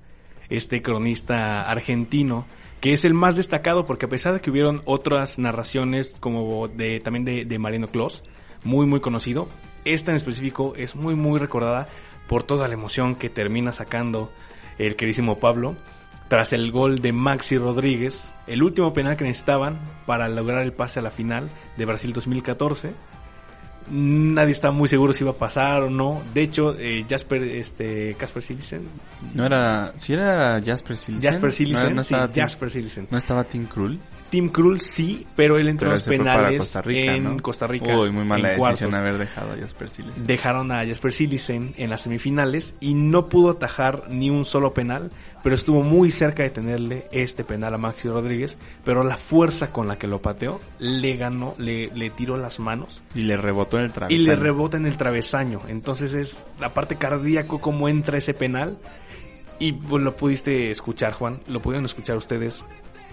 este 0.49 0.83
cronista 0.83 1.69
argentino, 1.69 2.47
que 2.81 2.93
es 2.93 3.05
el 3.05 3.15
más 3.15 3.37
destacado 3.37 3.87
porque 3.87 4.07
a 4.07 4.09
pesar 4.09 4.35
de 4.35 4.41
que 4.41 4.51
hubieron 4.51 4.83
otras 4.85 5.39
narraciones 5.39 6.15
como 6.21 6.69
de 6.69 7.01
también 7.01 7.25
de, 7.25 7.45
de 7.45 7.59
Mariano 7.59 7.89
Clos, 7.89 8.23
muy 8.65 8.87
muy 8.87 9.01
conocido, 9.01 9.49
esta 9.85 10.11
en 10.13 10.17
específico 10.17 10.75
es 10.77 10.95
muy 10.95 11.15
muy 11.15 11.39
recordada 11.39 11.89
por 12.29 12.43
toda 12.43 12.69
la 12.69 12.75
emoción 12.75 13.15
que 13.15 13.31
termina 13.31 13.73
sacando 13.73 14.31
el 14.79 14.97
queridísimo 14.97 15.39
Pablo 15.39 15.77
tras 16.29 16.53
el 16.53 16.73
gol 16.73 17.01
de 17.01 17.13
Maxi 17.13 17.57
Rodríguez, 17.57 18.33
el 18.49 18.63
último 18.63 18.93
penal 18.93 19.17
que 19.17 19.25
necesitaban 19.25 19.79
para 20.07 20.29
lograr 20.29 20.63
el 20.63 20.73
pase 20.73 20.99
a 20.99 21.03
la 21.03 21.11
final 21.11 21.49
de 21.77 21.85
Brasil 21.85 22.13
2014 22.13 22.95
nadie 23.91 24.53
está 24.53 24.71
muy 24.71 24.89
seguro 24.89 25.13
si 25.13 25.25
iba 25.25 25.33
a 25.33 25.37
pasar 25.37 25.83
o 25.83 25.91
no. 25.91 26.23
De 26.35 26.43
hecho, 26.43 26.77
eh, 26.79 27.05
Jasper, 27.09 27.43
este, 27.43 28.15
Casper 28.19 28.43
Silisen, 28.43 28.83
No 29.35 29.47
era, 29.47 29.93
si 29.97 30.13
era 30.15 30.61
Jasper 30.65 30.97
Silesen. 30.97 31.31
Jasper 31.33 31.53
Silisen, 31.53 31.89
no, 31.91 31.95
no 31.97 32.03
sí, 32.03 32.15
estaba 32.15 32.33
Tim- 32.33 32.43
Jasper 32.43 32.71
Silisen. 32.71 33.09
no 33.11 33.19
estaba 33.19 33.45
Tim 33.45 33.67
Krul. 33.67 33.99
Tim 34.31 34.49
Krul 34.49 34.81
sí, 34.81 35.25
pero 35.37 35.57
él 35.57 35.69
entró 35.69 35.87
Pero 35.87 35.93
en 35.93 35.99
los 35.99 36.09
penales 36.09 36.59
Costa 36.59 36.83
Rica, 36.83 37.15
en 37.15 37.25
¿no? 37.25 37.43
Costa 37.43 37.67
Rica. 37.69 37.97
Uy, 37.97 38.11
muy 38.11 38.25
mala 38.25 38.49
decisión 38.49 38.91
cuartos. 38.91 38.95
haber 38.95 39.19
dejado 39.19 39.53
a 39.53 39.57
Jasper 39.57 39.89
Silesen. 39.89 40.27
Dejaron 40.27 40.73
a 40.73 40.85
Jasper 40.85 41.13
Silisen 41.13 41.75
en 41.77 41.91
las 41.91 42.01
semifinales 42.01 42.75
y 42.81 42.95
no 42.95 43.29
pudo 43.29 43.51
atajar 43.51 44.05
ni 44.11 44.29
un 44.31 44.45
solo 44.45 44.75
penal, 44.75 45.13
pero 45.47 45.55
estuvo 45.55 45.85
muy 45.85 46.11
cerca 46.11 46.43
de 46.43 46.51
tenerle 46.51 47.07
este 47.13 47.45
penal 47.45 47.73
a 47.73 47.79
Maxi 47.79 48.09
Rodríguez, 48.09 48.59
pero 48.85 49.05
la 49.05 49.17
fuerza 49.17 49.71
con 49.71 49.87
la 49.87 49.97
que 49.97 50.09
lo 50.09 50.21
pateó 50.21 50.61
le 50.81 51.15
ganó, 51.15 51.55
le, 51.57 51.87
le 51.95 52.11
tiró 52.11 52.37
las 52.37 52.59
manos 52.59 53.01
Y 53.15 53.21
le 53.21 53.37
rebotó 53.37 53.79
en 53.79 53.85
el 53.85 53.91
y 53.91 53.93
travesaño. 53.93 54.27
le 54.27 54.35
rebota 54.35 54.77
en 54.77 54.87
el 54.87 54.97
travesaño. 54.97 55.61
Entonces 55.69 56.15
es 56.15 56.41
la 56.59 56.75
parte 56.75 56.97
cardíaco 56.97 57.61
cómo 57.61 57.89
entra 57.89 58.19
ese 58.19 58.35
penal. 58.35 58.77
Y 59.61 59.71
pues, 59.75 60.03
lo 60.03 60.17
pudiste 60.17 60.73
escuchar, 60.73 61.13
Juan. 61.13 61.39
Lo 61.47 61.63
pudieron 61.63 61.85
escuchar 61.85 62.17
ustedes. 62.17 62.65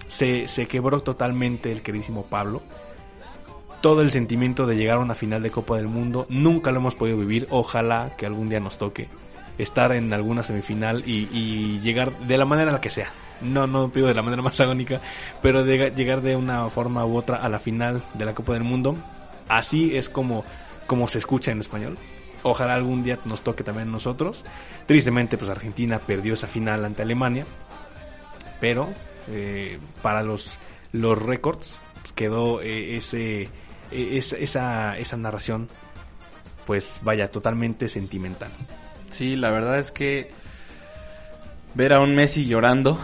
Se, 0.08 0.48
se 0.48 0.66
quebró 0.66 1.02
totalmente 1.02 1.70
el 1.70 1.82
queridísimo 1.82 2.26
Pablo. 2.26 2.62
Todo 3.80 4.00
el 4.00 4.10
sentimiento 4.10 4.66
de 4.66 4.74
llegar 4.74 4.96
a 4.96 5.02
una 5.02 5.14
final 5.14 5.40
de 5.40 5.52
Copa 5.52 5.76
del 5.76 5.86
Mundo. 5.86 6.26
Nunca 6.30 6.72
lo 6.72 6.80
hemos 6.80 6.96
podido 6.96 7.16
vivir. 7.16 7.46
Ojalá 7.50 8.16
que 8.18 8.26
algún 8.26 8.48
día 8.48 8.58
nos 8.58 8.76
toque 8.76 9.08
estar 9.58 9.92
en 9.92 10.12
alguna 10.12 10.42
semifinal 10.42 11.02
y, 11.06 11.28
y 11.32 11.80
llegar 11.80 12.12
de 12.18 12.38
la 12.38 12.44
manera 12.44 12.70
en 12.70 12.74
la 12.74 12.80
que 12.80 12.90
sea. 12.90 13.10
No, 13.40 13.66
no 13.66 13.90
pido 13.90 14.06
de 14.06 14.14
la 14.14 14.22
manera 14.22 14.42
más 14.42 14.60
agónica, 14.60 15.00
pero 15.42 15.64
de 15.64 15.90
llegar 15.90 16.22
de 16.22 16.36
una 16.36 16.68
forma 16.70 17.04
u 17.04 17.16
otra 17.16 17.36
a 17.36 17.48
la 17.48 17.58
final 17.58 18.02
de 18.14 18.24
la 18.24 18.34
Copa 18.34 18.52
del 18.54 18.64
Mundo. 18.64 18.96
Así 19.48 19.96
es 19.96 20.08
como, 20.08 20.44
como 20.86 21.08
se 21.08 21.18
escucha 21.18 21.52
en 21.52 21.60
español. 21.60 21.98
Ojalá 22.42 22.74
algún 22.74 23.02
día 23.02 23.18
nos 23.24 23.42
toque 23.42 23.64
también 23.64 23.88
a 23.88 23.92
nosotros. 23.92 24.44
Tristemente, 24.86 25.38
pues 25.38 25.50
Argentina 25.50 25.98
perdió 25.98 26.34
esa 26.34 26.46
final 26.46 26.84
ante 26.84 27.02
Alemania. 27.02 27.44
Pero 28.60 28.88
eh, 29.28 29.78
para 30.02 30.22
los, 30.22 30.58
los 30.92 31.20
récords 31.20 31.78
pues, 32.00 32.12
quedó 32.12 32.62
eh, 32.62 32.96
ese, 32.96 33.48
esa, 33.90 34.36
esa, 34.36 34.98
esa 34.98 35.16
narración, 35.16 35.68
pues 36.66 37.00
vaya, 37.02 37.30
totalmente 37.30 37.88
sentimental. 37.88 38.50
Sí, 39.14 39.36
la 39.36 39.52
verdad 39.52 39.78
es 39.78 39.92
que 39.92 40.32
ver 41.74 41.92
a 41.92 42.00
un 42.00 42.16
Messi 42.16 42.46
llorando 42.46 42.98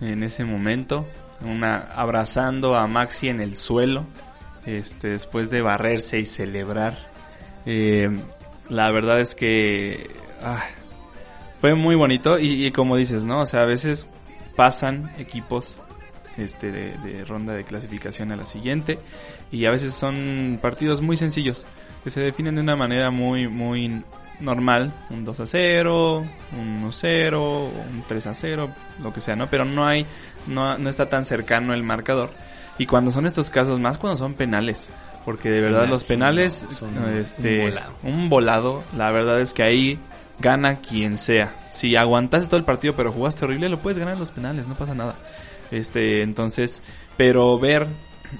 en 0.00 0.22
ese 0.22 0.42
momento, 0.46 1.06
una 1.42 1.76
abrazando 1.76 2.76
a 2.76 2.86
Maxi 2.86 3.28
en 3.28 3.42
el 3.42 3.56
suelo, 3.56 4.06
este 4.64 5.08
después 5.08 5.50
de 5.50 5.60
barrerse 5.60 6.18
y 6.18 6.24
celebrar. 6.24 6.96
Eh, 7.66 8.08
la 8.70 8.90
verdad 8.90 9.20
es 9.20 9.34
que 9.34 10.08
ah, 10.42 10.64
fue 11.60 11.74
muy 11.74 11.94
bonito 11.94 12.38
y, 12.38 12.70
como 12.70 12.96
dices, 12.96 13.24
¿no? 13.24 13.42
O 13.42 13.46
sea, 13.46 13.60
a 13.60 13.66
veces 13.66 14.06
pasan 14.56 15.12
equipos 15.18 15.76
este 16.38 16.72
de, 16.72 16.96
de, 17.04 17.22
ronda 17.26 17.52
de 17.52 17.64
clasificación 17.64 18.32
a 18.32 18.36
la 18.36 18.46
siguiente 18.46 18.98
y 19.52 19.66
a 19.66 19.70
veces 19.70 19.92
son 19.92 20.58
partidos 20.62 21.02
muy 21.02 21.18
sencillos 21.18 21.66
que 22.02 22.08
se 22.08 22.20
definen 22.20 22.54
de 22.54 22.62
una 22.62 22.76
manera 22.76 23.10
muy 23.10 23.46
muy 23.46 24.02
normal, 24.40 24.92
un 25.10 25.24
2 25.24 25.40
a 25.40 25.46
0, 25.46 26.24
un 26.58 26.68
1 26.82 26.92
0, 26.92 27.64
un 27.64 28.04
3 28.06 28.26
a 28.26 28.34
0, 28.34 28.70
lo 29.02 29.12
que 29.12 29.20
sea, 29.20 29.36
¿no? 29.36 29.48
Pero 29.48 29.64
no 29.64 29.86
hay, 29.86 30.06
no, 30.46 30.78
no 30.78 30.88
está 30.88 31.08
tan 31.08 31.24
cercano 31.24 31.74
el 31.74 31.82
marcador. 31.82 32.30
Y 32.78 32.86
cuando 32.86 33.10
son 33.10 33.26
estos 33.26 33.50
casos, 33.50 33.78
más 33.78 33.98
cuando 33.98 34.16
son 34.16 34.34
penales, 34.34 34.90
porque 35.24 35.50
de 35.50 35.60
verdad 35.60 35.86
los 35.88 36.04
penales, 36.04 36.64
son 36.78 37.16
este, 37.16 37.58
un 37.58 37.68
volado. 37.68 37.92
un 38.02 38.28
volado, 38.28 38.82
la 38.96 39.10
verdad 39.10 39.40
es 39.40 39.52
que 39.52 39.62
ahí 39.62 39.98
gana 40.38 40.76
quien 40.76 41.18
sea. 41.18 41.54
Si 41.72 41.94
aguantaste 41.96 42.48
todo 42.48 42.58
el 42.58 42.64
partido 42.64 42.96
pero 42.96 43.12
jugaste 43.12 43.44
horrible, 43.44 43.68
lo 43.68 43.80
puedes 43.80 43.98
ganar 43.98 44.14
en 44.14 44.20
los 44.20 44.30
penales, 44.30 44.66
no 44.66 44.76
pasa 44.76 44.94
nada. 44.94 45.16
Este, 45.70 46.22
entonces, 46.22 46.82
pero 47.16 47.58
ver 47.58 47.86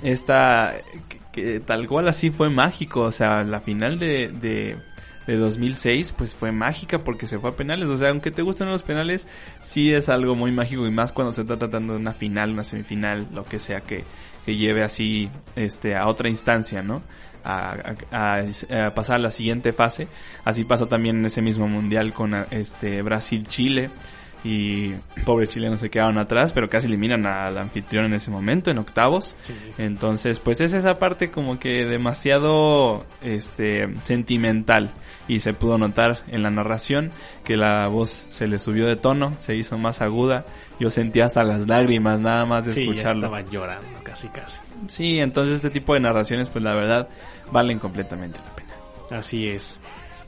esta, 0.03 0.75
que, 1.09 1.21
que 1.33 1.61
tal 1.61 1.87
cual 1.87 2.09
así 2.09 2.31
fue 2.31 2.49
mágico, 2.49 3.03
o 3.03 3.13
sea, 3.13 3.45
la 3.45 3.61
final 3.61 3.99
de, 3.99 4.29
de 4.29 4.77
de 5.31 5.37
2006 5.37 6.13
pues 6.17 6.35
fue 6.35 6.51
mágica 6.51 6.99
porque 6.99 7.27
se 7.27 7.39
fue 7.39 7.51
a 7.51 7.57
penales. 7.57 7.89
O 7.89 7.97
sea, 7.97 8.11
aunque 8.11 8.31
te 8.31 8.43
gusten 8.43 8.69
los 8.69 8.83
penales, 8.83 9.29
sí 9.61 9.93
es 9.93 10.09
algo 10.09 10.35
muy 10.35 10.51
mágico 10.51 10.87
y 10.87 10.91
más 10.91 11.13
cuando 11.13 11.33
se 11.33 11.43
está 11.43 11.57
tratando 11.57 11.93
de 11.95 12.01
una 12.01 12.13
final, 12.13 12.51
una 12.51 12.65
semifinal, 12.65 13.29
lo 13.33 13.45
que 13.45 13.59
sea 13.59 13.81
que, 13.81 14.05
que 14.45 14.57
lleve 14.57 14.83
así 14.83 15.31
este 15.55 15.95
a 15.95 16.09
otra 16.09 16.29
instancia, 16.29 16.83
¿no? 16.83 17.03
A, 17.45 17.95
a, 18.11 18.91
pasar 18.95 19.17
a 19.17 19.19
la 19.19 19.31
siguiente 19.31 19.73
fase. 19.73 20.09
Así 20.45 20.65
pasó 20.65 20.89
también 20.89 21.19
en 21.21 21.27
ese 21.27 21.43
mismo 21.43 21.69
mundial 21.69 22.13
con 22.13 22.35
este 22.51 23.01
Brasil-Chile 23.03 23.91
y 24.45 24.95
pobres 25.25 25.51
chilenos 25.51 25.81
se 25.81 25.91
quedaron 25.91 26.19
atrás, 26.19 26.53
pero 26.53 26.69
casi 26.69 26.87
eliminan 26.87 27.27
al 27.27 27.59
anfitrión 27.59 28.07
en 28.07 28.15
ese 28.15 28.31
momento, 28.31 28.71
en 28.71 28.79
octavos. 28.79 29.37
Sí. 29.43 29.55
Entonces, 29.79 30.41
pues 30.41 30.61
es 30.61 30.73
esa 30.73 30.99
parte 30.99 31.31
como 31.31 31.59
que 31.59 31.85
demasiado 31.85 33.05
este 33.23 33.89
sentimental 34.05 34.91
y 35.29 35.41
se 35.41 35.53
pudo 35.53 35.79
notar 35.79 36.19
en 36.29 36.43
la 36.43 36.51
narración 36.51 37.11
que 37.45 37.57
la 37.57 37.87
voz 37.89 38.27
se 38.31 38.49
le 38.49 38.59
subió 38.59 38.87
de 38.87 38.97
tono, 38.97 39.35
se 39.39 39.57
hizo 39.57 39.79
más 39.79 40.01
aguda. 40.01 40.45
Yo 40.79 40.89
sentía 40.89 41.27
hasta 41.27 41.45
las 41.45 41.69
lágrimas 41.69 42.21
nada 42.21 42.47
más 42.47 42.65
de 42.65 42.73
sí, 42.73 42.83
escucharlo. 42.83 43.31
Ya 43.31 43.39
estaba 43.39 43.53
llorando 43.53 44.03
casi 44.03 44.29
casi. 44.29 44.59
Sí, 44.89 45.21
entonces 45.21 45.57
este 45.57 45.71
tipo 45.71 45.95
de 45.95 46.01
narraciones 46.01 46.49
pues 46.49 46.65
la 46.65 46.75
verdad 46.75 47.09
valen 47.53 47.79
completamente 47.79 48.39
la 48.39 48.57
pena. 48.57 48.71
Así 49.11 49.47
es. 49.47 49.79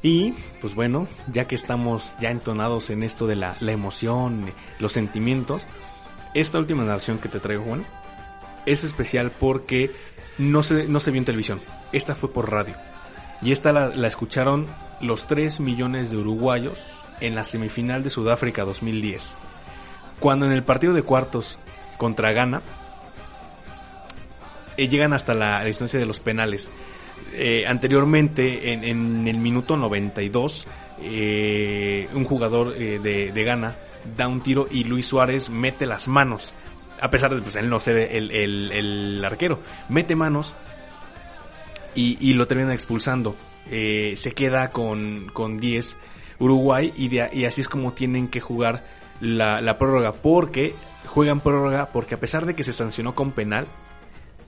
Y, 0.02 0.34
pues 0.60 0.74
bueno, 0.74 1.06
ya 1.30 1.46
que 1.46 1.54
estamos 1.54 2.16
ya 2.20 2.30
entonados 2.30 2.90
en 2.90 3.04
esto 3.04 3.26
de 3.26 3.36
la, 3.36 3.56
emoción, 3.60 4.46
los 4.80 4.92
sentimientos, 4.92 5.62
esta 6.34 6.58
última 6.58 6.82
narración 6.82 7.18
que 7.18 7.28
te 7.28 7.38
traigo, 7.38 7.62
Juan, 7.62 7.84
es 8.66 8.82
especial 8.82 9.30
porque 9.30 9.92
no 10.38 10.62
se, 10.62 10.88
no 10.88 10.98
se 10.98 11.12
vio 11.12 11.20
en 11.20 11.24
televisión. 11.24 11.60
Esta 11.92 12.16
fue 12.16 12.32
por 12.32 12.50
radio. 12.50 12.74
Y 13.42 13.52
esta 13.52 13.72
la, 13.72 13.88
la 13.88 14.08
escucharon 14.08 14.66
los 15.00 15.26
3 15.26 15.60
millones 15.60 16.10
de 16.10 16.16
uruguayos 16.16 16.82
en 17.20 17.36
la 17.36 17.44
semifinal 17.44 18.02
de 18.02 18.10
Sudáfrica 18.10 18.64
2010. 18.64 19.34
Cuando 20.18 20.46
en 20.46 20.52
el 20.52 20.64
partido 20.64 20.94
de 20.94 21.02
cuartos 21.02 21.58
contra 21.96 22.32
Ghana, 22.32 22.62
eh, 24.76 24.88
llegan 24.88 25.12
hasta 25.12 25.34
la 25.34 25.64
distancia 25.64 26.00
de 26.00 26.06
los 26.06 26.18
penales 26.18 26.70
eh, 27.32 27.64
anteriormente, 27.66 28.72
en, 28.72 28.84
en, 28.84 29.28
el 29.28 29.36
minuto 29.38 29.76
92, 29.76 30.66
eh, 31.00 32.08
un 32.14 32.24
jugador 32.24 32.74
eh, 32.76 32.98
de, 33.02 33.32
de, 33.32 33.44
Ghana 33.44 33.76
da 34.16 34.28
un 34.28 34.40
tiro 34.40 34.66
y 34.70 34.84
Luis 34.84 35.06
Suárez 35.06 35.50
mete 35.50 35.86
las 35.86 36.08
manos. 36.08 36.52
A 37.00 37.10
pesar 37.10 37.34
de 37.34 37.42
pues, 37.42 37.56
él 37.56 37.68
no 37.68 37.80
ser 37.80 37.96
el, 37.96 38.30
el, 38.30 38.70
el 38.72 39.24
arquero, 39.24 39.58
mete 39.88 40.14
manos 40.14 40.54
y, 41.94 42.34
lo 42.34 42.46
termina 42.46 42.72
expulsando. 42.72 43.36
Eh, 43.70 44.14
se 44.16 44.32
queda 44.32 44.70
con, 44.70 45.30
con 45.32 45.58
10 45.58 45.96
Uruguay 46.38 46.92
y, 46.96 47.08
de, 47.08 47.30
y 47.32 47.44
así 47.44 47.60
es 47.60 47.68
como 47.68 47.92
tienen 47.92 48.28
que 48.28 48.40
jugar 48.40 48.84
la, 49.20 49.60
la 49.60 49.78
prórroga. 49.78 50.12
Porque 50.12 50.74
juegan 51.06 51.40
prórroga 51.40 51.88
porque 51.88 52.14
a 52.14 52.20
pesar 52.20 52.46
de 52.46 52.54
que 52.54 52.64
se 52.64 52.72
sancionó 52.72 53.14
con 53.14 53.32
penal, 53.32 53.66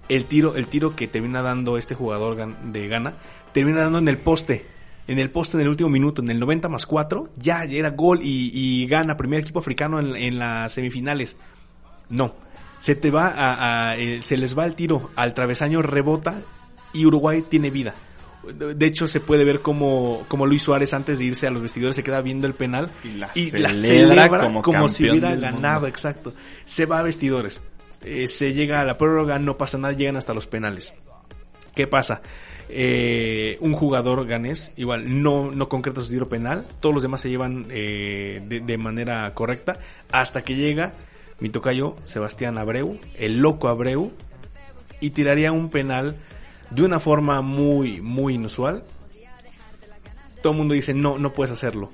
el 0.08 0.24
tiro, 0.26 0.56
el 0.56 0.68
tiro 0.68 0.94
que 0.94 1.08
termina 1.08 1.42
dando 1.42 1.78
este 1.78 1.94
jugador 1.94 2.54
de 2.62 2.88
Ghana, 2.88 3.14
termina 3.52 3.82
dando 3.82 3.98
en 3.98 4.08
el 4.08 4.18
poste. 4.18 4.66
En 5.06 5.18
el 5.18 5.30
poste 5.30 5.58
en 5.58 5.62
el 5.62 5.68
último 5.68 5.90
minuto, 5.90 6.22
en 6.22 6.30
el 6.30 6.40
90 6.40 6.68
más 6.70 6.86
4, 6.86 7.30
ya, 7.36 7.64
ya 7.66 7.78
era 7.78 7.90
gol 7.90 8.20
y, 8.22 8.50
y 8.54 8.86
gana 8.86 9.18
primer 9.18 9.40
equipo 9.40 9.58
africano 9.58 10.00
en, 10.00 10.16
en, 10.16 10.38
las 10.38 10.72
semifinales. 10.72 11.36
No, 12.08 12.34
se 12.78 12.94
te 12.94 13.10
va 13.10 13.28
a, 13.28 13.90
a 13.90 13.96
eh, 13.98 14.22
se 14.22 14.38
les 14.38 14.56
va 14.56 14.64
el 14.64 14.74
tiro 14.74 15.10
al 15.14 15.34
travesaño, 15.34 15.82
rebota 15.82 16.40
y 16.94 17.04
Uruguay 17.04 17.44
tiene 17.48 17.70
vida. 17.70 17.94
De 18.52 18.86
hecho, 18.86 19.06
se 19.06 19.20
puede 19.20 19.44
ver 19.44 19.60
como, 19.60 20.24
como 20.28 20.46
Luis 20.46 20.62
Suárez 20.62 20.92
antes 20.92 21.18
de 21.18 21.24
irse 21.24 21.46
a 21.46 21.50
los 21.50 21.62
vestidores 21.62 21.96
se 21.96 22.02
queda 22.02 22.20
viendo 22.20 22.46
el 22.46 22.54
penal 22.54 22.90
y 23.02 23.12
la 23.12 23.30
y 23.34 23.46
celebra, 23.46 23.68
la 23.68 23.74
celebra 23.74 24.28
como, 24.28 24.62
como 24.62 24.88
si 24.88 25.08
hubiera 25.08 25.34
ganado, 25.36 25.80
mundo. 25.80 25.88
exacto. 25.88 26.34
Se 26.66 26.84
va 26.84 26.98
a 26.98 27.02
vestidores 27.02 27.62
se 28.26 28.52
llega 28.52 28.80
a 28.80 28.84
la 28.84 28.98
prórroga, 28.98 29.38
no 29.38 29.56
pasa 29.56 29.78
nada, 29.78 29.94
llegan 29.94 30.16
hasta 30.16 30.34
los 30.34 30.46
penales. 30.46 30.94
¿Qué 31.74 31.86
pasa? 31.86 32.22
Eh, 32.68 33.58
un 33.60 33.72
jugador 33.72 34.26
ganés, 34.26 34.72
igual, 34.76 35.22
no, 35.22 35.50
no 35.50 35.68
concreta 35.68 36.00
su 36.00 36.08
tiro 36.08 36.28
penal, 36.28 36.66
todos 36.80 36.94
los 36.94 37.02
demás 37.02 37.20
se 37.20 37.28
llevan 37.28 37.66
eh, 37.70 38.40
de, 38.46 38.60
de, 38.60 38.78
manera 38.78 39.32
correcta, 39.34 39.78
hasta 40.10 40.42
que 40.42 40.54
llega 40.54 40.94
mi 41.40 41.50
tocayo 41.50 41.96
Sebastián 42.06 42.56
Abreu, 42.56 42.98
el 43.16 43.38
loco 43.38 43.68
Abreu, 43.68 44.12
y 45.00 45.10
tiraría 45.10 45.52
un 45.52 45.68
penal 45.68 46.16
de 46.70 46.82
una 46.82 47.00
forma 47.00 47.42
muy, 47.42 48.00
muy 48.00 48.34
inusual. 48.34 48.84
Todo 50.42 50.52
el 50.52 50.58
mundo 50.58 50.74
dice, 50.74 50.94
no, 50.94 51.18
no 51.18 51.32
puedes 51.32 51.52
hacerlo. 51.52 51.90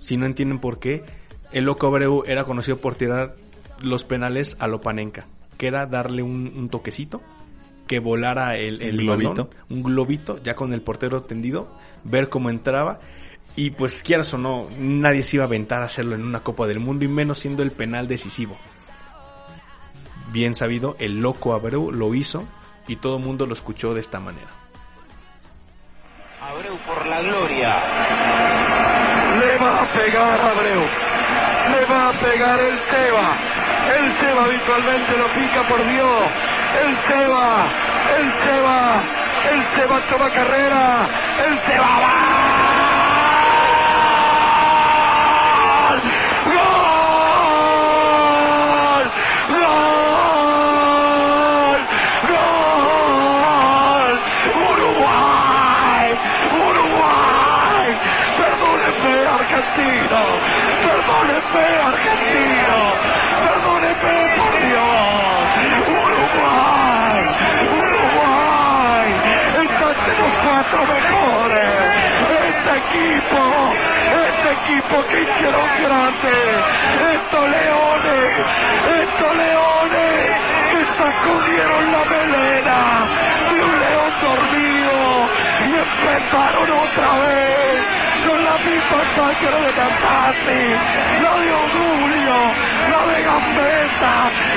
Si 0.00 0.16
no 0.16 0.26
entienden 0.26 0.58
por 0.58 0.78
qué, 0.78 1.02
el 1.50 1.64
loco 1.64 1.86
Abreu 1.86 2.22
era 2.26 2.44
conocido 2.44 2.76
por 2.78 2.94
tirar 2.94 3.34
los 3.80 4.04
penales 4.04 4.56
a 4.60 4.68
Lopanenka 4.68 5.26
que 5.56 5.66
era 5.66 5.86
darle 5.86 6.22
un, 6.22 6.52
un 6.56 6.68
toquecito, 6.68 7.22
que 7.86 7.98
volara 7.98 8.56
el, 8.56 8.78
globito. 8.96 9.30
balón, 9.30 9.50
un 9.70 9.82
globito, 9.82 10.42
ya 10.42 10.54
con 10.54 10.72
el 10.72 10.82
portero 10.82 11.22
tendido, 11.22 11.76
ver 12.04 12.28
cómo 12.28 12.50
entraba. 12.50 13.00
Y 13.56 13.70
pues 13.70 14.02
quieras 14.02 14.32
o 14.34 14.38
no, 14.38 14.66
nadie 14.78 15.22
se 15.22 15.36
iba 15.36 15.44
a 15.44 15.46
aventar 15.46 15.82
a 15.82 15.84
hacerlo 15.84 16.16
en 16.16 16.24
una 16.24 16.40
Copa 16.40 16.66
del 16.66 16.80
Mundo 16.80 17.04
y 17.04 17.08
menos 17.08 17.38
siendo 17.38 17.62
el 17.62 17.70
penal 17.70 18.08
decisivo. 18.08 18.56
Bien 20.32 20.54
sabido, 20.54 20.96
el 20.98 21.20
loco 21.20 21.52
Abreu 21.52 21.92
lo 21.92 22.12
hizo 22.14 22.44
y 22.88 22.96
todo 22.96 23.18
el 23.18 23.22
mundo 23.22 23.46
lo 23.46 23.52
escuchó 23.52 23.94
de 23.94 24.00
esta 24.00 24.18
manera. 24.18 24.48
Abreu 26.40 26.76
por 26.84 27.06
la 27.06 27.22
gloria. 27.22 27.74
Le 29.38 29.58
va 29.58 29.82
a 29.82 29.92
pegar 29.92 30.40
Abreu. 30.40 30.80
Le 31.70 31.84
va 31.86 32.08
a 32.08 32.12
pegar 32.12 32.60
el 32.60 32.78
Teba. 32.90 33.63
El 33.92 34.18
Seba 34.18 34.44
habitualmente 34.44 35.16
lo 35.16 35.26
pica 35.34 35.62
por 35.68 35.84
Dios. 35.86 36.22
El 36.82 36.96
Seba, 37.06 37.66
el 38.18 38.32
Seba, 38.44 39.02
el 39.50 39.76
Seba 39.76 40.00
toma 40.08 40.30
carrera. 40.30 41.08
El 41.46 41.58
Seba 41.60 41.98
va. 42.00 42.53
mejores. 70.72 71.68
Este 72.24 72.70
equipo, 72.84 73.40
este 74.28 74.48
equipo 74.52 74.96
que 75.08 75.22
hicieron 75.22 75.68
grande, 75.84 76.34
estos 77.14 77.44
leones, 77.56 78.30
estos 79.02 79.36
leones 79.36 80.14
que 80.70 80.80
sacudieron 80.98 81.82
la 81.92 82.02
melena 82.12 82.80
de 83.50 83.60
un 83.60 83.74
león 83.84 84.12
dormido 84.22 84.96
y 85.64 85.72
empezaron 85.84 86.70
otra 86.70 87.10
vez 87.20 87.74
con 88.26 88.44
la 88.44 88.56
misma 88.58 89.00
sangre 89.16 89.60
de 89.60 89.72
Cantati, 89.72 90.64
la 91.22 91.32
de 91.40 91.52
Odulio, 91.52 92.40
la 92.90 93.00
de 93.12 93.22
Gambetta, 93.22 94.14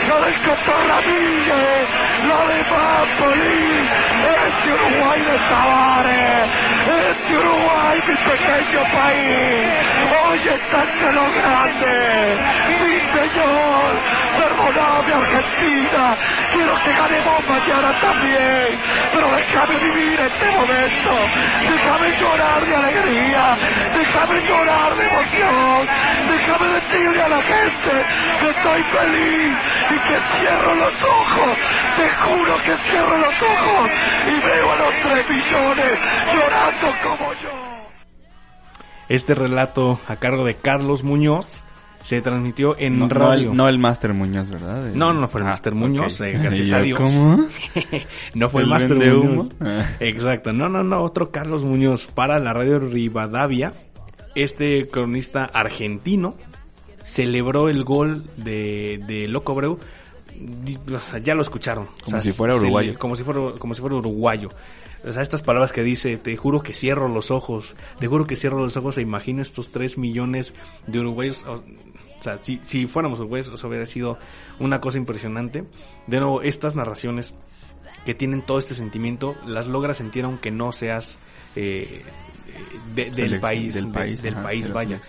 la 0.08 0.26
del 0.26 0.36
Cotorramille. 0.44 2.08
De 2.18 2.24
Napoli, 2.24 3.90
este 4.26 4.74
Uruguay 4.74 5.22
de 5.22 5.38
Tavares, 5.48 6.50
este 6.88 7.38
Uruguay, 7.38 8.02
mi 8.08 8.16
pequeño 8.16 8.82
país, 8.92 9.70
hoy 10.26 10.40
está 10.40 10.84
entre 10.84 11.14
los 11.14 11.34
grandes, 11.36 12.40
mi 12.70 13.00
señor, 13.14 14.02
perdoname 14.36 15.14
Argentina, 15.14 16.18
quiero 16.54 16.84
que 16.84 16.92
ganemos 16.92 17.48
mañana 17.48 18.00
también, 18.02 18.80
pero 19.14 19.28
déjame 19.30 19.78
vivir 19.78 20.20
este 20.20 20.52
momento, 20.58 21.14
déjame 21.70 22.18
llorar 22.20 22.66
de 22.66 22.76
alegría, 22.76 23.58
déjame 23.94 24.42
llorar 24.42 24.96
de 24.96 25.06
emoción, 25.06 25.88
déjame 26.30 26.68
decirle 26.68 27.22
a 27.22 27.30
la 27.30 27.42
gente 27.44 28.06
que 28.40 28.50
estoy 28.50 28.84
feliz 28.84 29.77
y 29.90 30.08
que 30.08 30.42
cierro 30.42 30.76
los 30.76 30.94
ojos, 31.04 31.58
te 31.98 32.10
juro 32.16 32.56
que 32.66 32.78
cierro 32.92 33.18
los 33.18 33.36
ojos 33.42 33.90
y 34.28 34.46
veo 34.46 34.72
a 34.72 34.78
los 34.78 34.94
tres 35.04 35.30
millones 35.30 35.94
llorando 36.36 36.92
como 37.04 37.34
yo. 37.34 37.88
Este 39.10 39.34
relato 39.36 40.00
a 40.08 40.18
cargo 40.18 40.44
de 40.44 40.56
Carlos 40.56 41.04
Muñoz 41.04 41.64
se 42.04 42.22
transmitió 42.22 42.78
en 42.78 43.00
No, 43.00 43.08
no 43.08 43.14
radio. 43.14 43.52
el, 43.52 43.58
no 43.58 43.68
el 43.70 43.80
Master 43.80 44.14
Muñoz, 44.14 44.50
¿verdad? 44.50 44.92
No, 44.94 45.14
no 45.14 45.28
fue 45.28 45.42
el 45.42 45.48
Master 45.48 45.76
Muñoz, 45.76 46.20
eh, 46.22 46.32
gracias 46.34 46.68
yo, 46.70 46.76
a 46.78 46.82
Dios. 46.82 47.00
¿Cómo? 47.00 47.38
no 48.36 48.50
fue 48.50 48.62
el, 48.62 48.68
¿El 48.68 48.74
Master? 48.74 48.98
Muñoz. 48.98 49.50
Ah. 49.62 49.86
Exacto. 50.00 50.52
No, 50.54 50.68
no, 50.68 50.84
no. 50.84 51.02
Otro 51.04 51.32
Carlos 51.32 51.64
Muñoz 51.66 52.08
para 52.08 52.40
la 52.40 52.54
radio 52.54 52.80
Rivadavia. 52.80 53.74
Este 54.36 54.88
cronista 54.88 55.46
argentino 55.46 56.36
celebró 57.08 57.70
el 57.70 57.84
gol 57.84 58.26
de, 58.38 59.02
de 59.08 59.28
Loco 59.28 59.54
Abreu. 59.54 59.80
Di- 60.40 60.78
o 60.94 61.00
sea, 61.00 61.20
ya 61.20 61.34
lo 61.34 61.42
escucharon. 61.42 61.86
O 61.86 62.06
Como 62.06 62.20
sea, 62.20 62.32
si 62.32 62.38
fuera 62.38 62.54
le- 62.54 62.60
uruguayo. 62.60 63.00
como 63.00 63.16
si 63.16 63.24
fuera, 63.24 63.54
como 63.58 63.74
si 63.74 63.82
fuera 63.82 63.96
uruguayo. 63.96 64.50
O 65.08 65.14
sea, 65.14 65.22
estas 65.24 65.42
palabras 65.42 65.72
que 65.72 65.84
dice, 65.84 66.18
te 66.18 66.36
juro 66.36 66.62
que 66.62 66.74
cierro 66.74 67.08
los 67.08 67.32
ojos, 67.32 67.76
te 68.00 68.08
juro 68.08 68.26
que 68.28 68.36
cierro 68.36 68.60
los 68.60 68.76
ojos 68.78 68.98
e 68.98 69.02
imagino 69.02 69.42
estos 69.42 69.72
3 69.72 69.98
millones 69.98 70.54
de 70.86 71.00
uruguayos. 71.00 71.44
O, 71.46 71.54
o 71.54 72.24
sea, 72.24 72.38
si, 72.38 72.60
si 72.64 72.88
fuéramos 72.88 73.20
uruguayos, 73.20 73.50
eso 73.54 73.68
hubiera 73.68 73.86
sido 73.86 74.18
una 74.60 74.82
cosa 74.82 74.98
impresionante. 74.98 75.64
De 76.08 76.20
nuevo, 76.20 76.42
estas 76.42 76.76
narraciones 76.76 77.34
que 78.06 78.16
tienen 78.16 78.42
todo 78.42 78.60
este 78.60 78.74
sentimiento, 78.76 79.36
las 79.46 79.68
logras 79.68 79.98
sentir 79.98 80.26
aunque 80.26 80.50
no 80.52 80.72
seas 80.72 81.18
eh, 81.56 82.02
de- 82.96 83.10
del 83.12 83.40
país, 83.40 83.74
del 83.74 83.86
de- 83.86 83.92
país, 83.92 84.22
del 84.22 84.36
país, 84.36 84.68
de 84.68 84.74
vaya. 84.74 85.00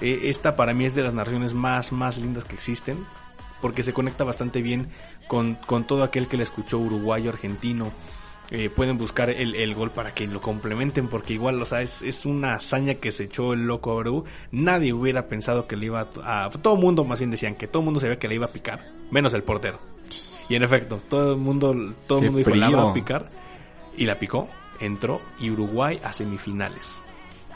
Eh, 0.00 0.20
esta 0.24 0.56
para 0.56 0.74
mí 0.74 0.84
es 0.84 0.94
de 0.94 1.02
las 1.02 1.14
narraciones 1.14 1.54
más, 1.54 1.92
más 1.92 2.18
lindas 2.18 2.44
que 2.44 2.54
existen, 2.54 3.04
porque 3.60 3.82
se 3.82 3.92
conecta 3.92 4.24
bastante 4.24 4.62
bien 4.62 4.88
con, 5.26 5.54
con 5.54 5.84
todo 5.84 6.04
aquel 6.04 6.28
que 6.28 6.36
la 6.36 6.42
escuchó 6.44 6.78
uruguayo, 6.78 7.30
argentino. 7.30 7.90
Eh, 8.50 8.70
pueden 8.70 8.96
buscar 8.96 9.28
el, 9.28 9.54
el 9.56 9.74
gol 9.74 9.90
para 9.90 10.14
que 10.14 10.26
lo 10.26 10.40
complementen, 10.40 11.08
porque 11.08 11.34
igual, 11.34 11.60
o 11.60 11.66
sea, 11.66 11.82
es, 11.82 12.00
es 12.00 12.24
una 12.24 12.54
hazaña 12.54 12.94
que 12.94 13.12
se 13.12 13.24
echó 13.24 13.52
el 13.52 13.66
loco 13.66 13.92
Abreu. 13.92 14.24
Nadie 14.52 14.94
hubiera 14.94 15.28
pensado 15.28 15.66
que 15.66 15.76
le 15.76 15.84
iba 15.86 16.08
a, 16.22 16.44
a- 16.46 16.50
Todo 16.50 16.74
el 16.76 16.80
mundo, 16.80 17.04
más 17.04 17.18
bien 17.18 17.30
decían 17.30 17.56
que 17.56 17.66
todo 17.66 17.80
el 17.80 17.84
mundo 17.84 18.00
sabía 18.00 18.18
que 18.18 18.26
le 18.26 18.36
iba 18.36 18.46
a 18.46 18.50
picar, 18.50 18.80
menos 19.10 19.34
el 19.34 19.42
portero. 19.42 19.78
Y 20.48 20.54
en 20.54 20.62
efecto, 20.62 20.98
todo 21.10 21.32
el 21.32 21.38
mundo, 21.38 21.74
todo 22.06 22.20
el 22.20 22.24
mundo 22.32 22.38
dijo, 22.38 22.50
la 22.54 22.70
va 22.70 22.90
a 22.90 22.94
picar. 22.94 23.24
Y 23.98 24.06
la 24.06 24.18
picó, 24.18 24.48
entró, 24.80 25.20
y 25.38 25.50
Uruguay 25.50 26.00
a 26.02 26.12
semifinales. 26.12 27.00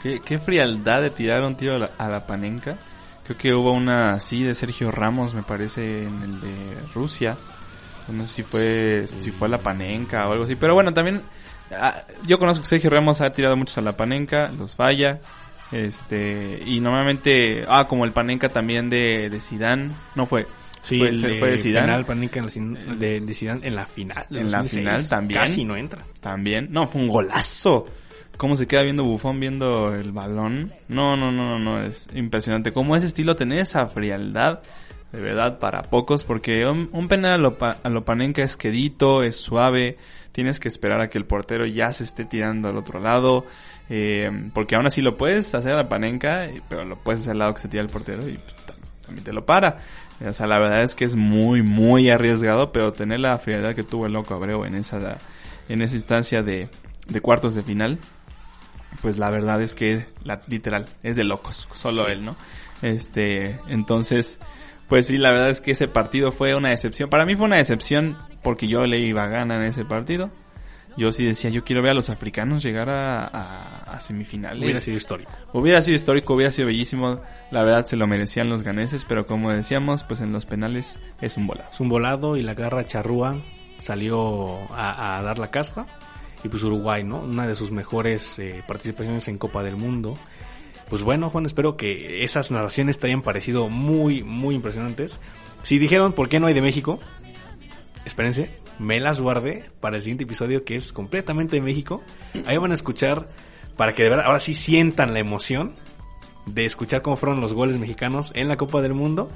¿Qué, 0.01 0.19
qué 0.19 0.37
frialdad 0.37 1.01
de 1.01 1.09
tirar 1.09 1.43
un 1.43 1.55
tiro 1.55 1.75
a 1.75 1.79
la, 1.79 1.89
a 1.97 2.09
la 2.09 2.27
panenca. 2.27 2.77
Creo 3.23 3.37
que 3.37 3.53
hubo 3.53 3.71
una 3.71 4.13
así 4.13 4.43
de 4.43 4.53
Sergio 4.53 4.91
Ramos, 4.91 5.33
me 5.33 5.43
parece, 5.43 6.03
en 6.03 6.21
el 6.21 6.41
de 6.41 6.77
Rusia. 6.93 7.37
No 8.09 8.25
sé 8.25 8.33
si 8.33 8.43
fue, 8.43 9.05
si 9.07 9.31
fue 9.31 9.47
a 9.47 9.51
la 9.51 9.59
panenca 9.59 10.27
o 10.27 10.33
algo 10.33 10.43
así. 10.43 10.55
Pero 10.55 10.73
bueno, 10.73 10.93
también 10.93 11.21
ah, 11.71 12.03
yo 12.25 12.37
conozco 12.37 12.63
que 12.63 12.67
Sergio 12.67 12.89
Ramos 12.89 13.21
ha 13.21 13.31
tirado 13.31 13.55
muchos 13.55 13.77
a 13.77 13.81
la 13.81 13.95
panenca, 13.95 14.49
los 14.49 14.75
falla. 14.75 15.21
Este, 15.71 16.61
y 16.65 16.81
normalmente, 16.81 17.63
ah, 17.67 17.87
como 17.87 18.03
el 18.03 18.11
panenca 18.11 18.49
también 18.49 18.89
de, 18.89 19.29
de 19.29 19.39
Zidane, 19.39 19.91
no 20.15 20.25
fue. 20.25 20.45
Sí, 20.83 20.99
fue, 20.99 21.07
el 21.09 21.19
de 21.21 21.39
fue 21.39 21.51
de 21.51 21.57
Zidane. 21.57 21.87
penal, 21.87 22.05
Panica 22.05 22.39
en 22.39 22.45
la 22.45 22.51
sin- 22.51 22.99
de, 22.99 23.19
de 23.21 23.33
Zidane 23.33 23.65
en 23.67 23.75
la 23.75 23.85
final. 23.87 24.25
En 24.29 24.51
la 24.51 24.59
2006. 24.59 24.79
final 24.83 25.09
también. 25.09 25.39
Casi 25.39 25.63
no 25.65 25.75
entra. 25.75 26.03
También. 26.19 26.67
No, 26.71 26.85
fue 26.87 27.01
un 27.01 27.07
golazo. 27.07 27.85
Cómo 28.37 28.55
se 28.55 28.67
queda 28.67 28.83
viendo 28.83 29.03
Bufón 29.03 29.39
viendo 29.39 29.93
el 29.95 30.11
balón. 30.11 30.71
No, 30.89 31.15
no, 31.15 31.31
no, 31.31 31.57
no, 31.57 31.59
no. 31.59 31.83
Es 31.83 32.07
impresionante. 32.13 32.71
Cómo 32.73 32.95
ese 32.95 33.05
estilo 33.05 33.35
tener 33.35 33.59
esa 33.59 33.87
frialdad. 33.87 34.61
De 35.11 35.21
verdad, 35.21 35.59
para 35.59 35.83
pocos. 35.83 36.23
Porque 36.23 36.65
un, 36.65 36.89
un 36.91 37.07
penal 37.07 37.33
a 37.33 37.37
lo, 37.37 37.57
pa- 37.57 37.77
a 37.83 37.89
lo 37.89 38.03
panenca 38.03 38.43
es 38.43 38.57
quedito, 38.57 39.23
es 39.23 39.35
suave. 39.37 39.97
Tienes 40.31 40.59
que 40.59 40.67
esperar 40.67 40.99
a 40.99 41.09
que 41.09 41.17
el 41.19 41.25
portero 41.25 41.65
ya 41.67 41.93
se 41.93 42.03
esté 42.03 42.25
tirando 42.25 42.67
al 42.69 42.75
otro 42.77 42.99
lado. 42.99 43.45
Eh, 43.89 44.31
porque 44.53 44.75
aún 44.75 44.87
así 44.87 45.01
lo 45.01 45.15
puedes 45.15 45.53
hacer 45.53 45.73
a 45.73 45.77
la 45.77 45.87
panenca, 45.89 46.49
pero 46.67 46.83
lo 46.85 46.97
puedes 46.97 47.21
hacer 47.21 47.33
al 47.33 47.39
lado 47.39 47.53
que 47.53 47.61
se 47.61 47.67
tira 47.67 47.83
el 47.83 47.89
portero 47.89 48.27
y 48.27 48.37
pues, 48.39 48.55
te 49.21 49.33
lo 49.33 49.45
para. 49.45 49.79
O 50.25 50.33
sea, 50.33 50.47
la 50.47 50.59
verdad 50.59 50.83
es 50.83 50.95
que 50.95 51.05
es 51.05 51.15
muy, 51.15 51.61
muy 51.61 52.09
arriesgado, 52.09 52.71
pero 52.71 52.93
tener 52.93 53.19
la 53.19 53.37
frialdad 53.39 53.75
que 53.75 53.83
tuvo 53.83 54.05
el 54.05 54.13
loco 54.13 54.33
Abreu 54.33 54.65
en 54.65 54.75
esa, 54.75 55.17
en 55.69 55.81
esa 55.81 55.95
instancia 55.95 56.43
de, 56.43 56.69
de 57.07 57.21
cuartos 57.21 57.55
de 57.55 57.63
final, 57.63 57.99
pues 59.01 59.17
la 59.17 59.29
verdad 59.29 59.61
es 59.61 59.75
que 59.75 60.05
la, 60.23 60.39
literal 60.47 60.87
es 61.03 61.15
de 61.15 61.23
locos, 61.23 61.67
solo 61.73 62.05
Sí. 62.05 62.11
él, 62.11 62.25
¿no? 62.25 62.35
Este, 62.81 63.59
entonces, 63.67 64.39
pues 64.87 65.07
sí, 65.07 65.17
la 65.17 65.31
verdad 65.31 65.49
es 65.49 65.61
que 65.61 65.71
ese 65.71 65.87
partido 65.87 66.31
fue 66.31 66.55
una 66.55 66.69
decepción. 66.69 67.09
Para 67.09 67.25
mí 67.25 67.35
fue 67.35 67.45
una 67.45 67.57
decepción 67.57 68.17
porque 68.43 68.67
yo 68.67 68.85
le 68.85 68.99
iba 68.99 69.23
a 69.23 69.27
ganar 69.27 69.61
en 69.61 69.67
ese 69.67 69.85
partido. 69.85 70.29
Yo 70.95 71.11
sí 71.11 71.25
decía, 71.25 71.49
yo 71.49 71.63
quiero 71.63 71.81
ver 71.81 71.91
a 71.91 71.93
los 71.95 72.09
africanos 72.09 72.61
llegar 72.63 72.89
a, 72.89 73.25
a- 73.25 73.93
a 73.95 73.99
semifinales. 73.99 74.61
Hubiera 74.61 74.79
sido 74.79 74.97
histórico. 74.97 75.31
Hubiera 75.51 75.81
sido 75.81 75.95
histórico, 75.95 76.33
hubiera 76.35 76.51
sido 76.51 76.67
bellísimo. 76.67 77.19
La 77.51 77.63
verdad 77.63 77.83
se 77.85 77.95
lo 77.95 78.05
merecían 78.07 78.49
los 78.49 78.61
ganeses, 78.63 79.05
pero 79.05 79.25
como 79.25 79.51
decíamos, 79.51 80.03
pues 80.03 80.21
en 80.21 80.31
los 80.31 80.45
penales 80.45 80.99
es 81.21 81.37
un 81.37 81.47
volado. 81.47 81.71
Es 81.73 81.79
un 81.79 81.89
volado 81.89 82.37
y 82.37 82.43
la 82.43 82.53
garra 82.53 82.85
charrúa 82.85 83.37
salió 83.79 84.59
a, 84.71 85.17
a 85.17 85.23
dar 85.23 85.39
la 85.39 85.49
casta. 85.49 85.87
Y 86.43 86.49
pues 86.49 86.61
Uruguay, 86.63 87.03
¿no? 87.03 87.19
Una 87.19 87.47
de 87.47 87.55
sus 87.55 87.71
mejores 87.71 88.37
eh, 88.37 88.61
participaciones 88.67 89.27
en 89.29 89.37
Copa 89.37 89.63
del 89.63 89.77
Mundo. 89.77 90.15
Pues 90.89 91.01
bueno, 91.01 91.29
Juan, 91.29 91.45
espero 91.45 91.75
que 91.77 92.23
esas 92.23 92.51
narraciones 92.51 92.99
te 92.99 93.07
hayan 93.07 93.21
parecido 93.21 93.69
muy, 93.69 94.21
muy 94.23 94.53
impresionantes. 94.53 95.19
Si 95.63 95.79
dijeron 95.79 96.13
por 96.13 96.27
qué 96.29 96.39
no 96.39 96.47
hay 96.47 96.53
de 96.53 96.61
México, 96.61 96.99
espérense, 98.05 98.49
me 98.79 98.99
las 98.99 99.21
guardé 99.21 99.69
para 99.79 99.97
el 99.97 100.01
siguiente 100.01 100.23
episodio 100.23 100.63
que 100.63 100.75
es 100.75 100.91
completamente 100.91 101.57
de 101.57 101.61
México. 101.61 102.01
Ahí 102.45 102.57
van 102.57 102.71
a 102.71 102.75
escuchar 102.75 103.27
para 103.77 103.93
que 103.93 104.03
de 104.03 104.09
verdad 104.09 104.25
ahora 104.25 104.39
sí 104.39 104.53
sientan 104.53 105.13
la 105.13 105.19
emoción 105.19 105.75
de 106.45 106.65
escuchar 106.65 107.01
cómo 107.01 107.15
fueron 107.15 107.41
los 107.41 107.53
goles 107.53 107.77
mexicanos 107.77 108.31
en 108.35 108.47
la 108.47 108.57
Copa 108.57 108.81
del 108.81 108.93
Mundo. 108.93 109.29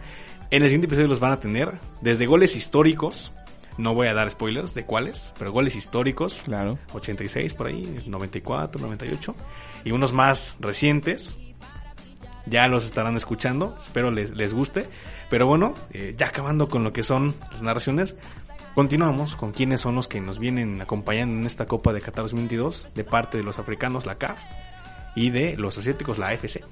En 0.50 0.62
el 0.62 0.70
siguiente 0.70 0.88
episodio 0.88 1.08
los 1.08 1.20
van 1.20 1.34
a 1.34 1.40
tener 1.40 1.80
desde 2.02 2.26
goles 2.26 2.56
históricos. 2.56 3.34
No 3.78 3.94
voy 3.94 4.08
a 4.08 4.14
dar 4.14 4.30
spoilers 4.32 4.74
de 4.74 4.86
cuáles, 4.86 5.34
pero 5.38 5.52
goles 5.52 5.76
históricos. 5.76 6.42
Claro. 6.46 6.80
86 6.94 7.54
por 7.54 7.68
ahí, 7.68 8.04
94, 8.08 8.82
98. 8.82 9.36
Y 9.86 9.92
unos 9.92 10.14
más 10.14 10.58
recientes. 10.60 11.38
Ya 12.46 12.68
los 12.68 12.86
estarán 12.86 13.18
escuchando. 13.18 13.76
Espero 13.78 14.10
les, 14.10 14.32
les 14.32 14.54
guste. 14.54 14.88
Pero 15.30 15.48
bueno, 15.48 15.76
eh, 15.92 16.16
ya 16.18 16.28
acabando 16.28 16.70
con 16.70 16.84
lo 16.84 16.94
que 16.94 17.04
son 17.04 17.36
las 17.52 17.62
narraciones. 17.62 18.16
Continuamos 18.82 19.36
con 19.36 19.54
quiénes 19.54 19.82
son 19.82 19.96
los 19.96 20.08
que 20.08 20.22
nos 20.22 20.38
vienen 20.38 20.80
acompañando 20.84 21.36
en 21.40 21.48
esta 21.48 21.66
Copa 21.66 21.94
de 21.94 22.00
Qatar 22.00 22.26
2022 22.26 22.90
de 22.94 23.04
parte 23.04 23.40
de 23.40 23.44
los 23.44 23.58
africanos, 23.58 24.06
la 24.06 24.14
CAF, 24.20 24.38
y 25.16 25.32
de 25.32 25.58
los 25.58 25.80
asiáticos, 25.80 26.20
la 26.20 26.28
AFC. 26.28 26.64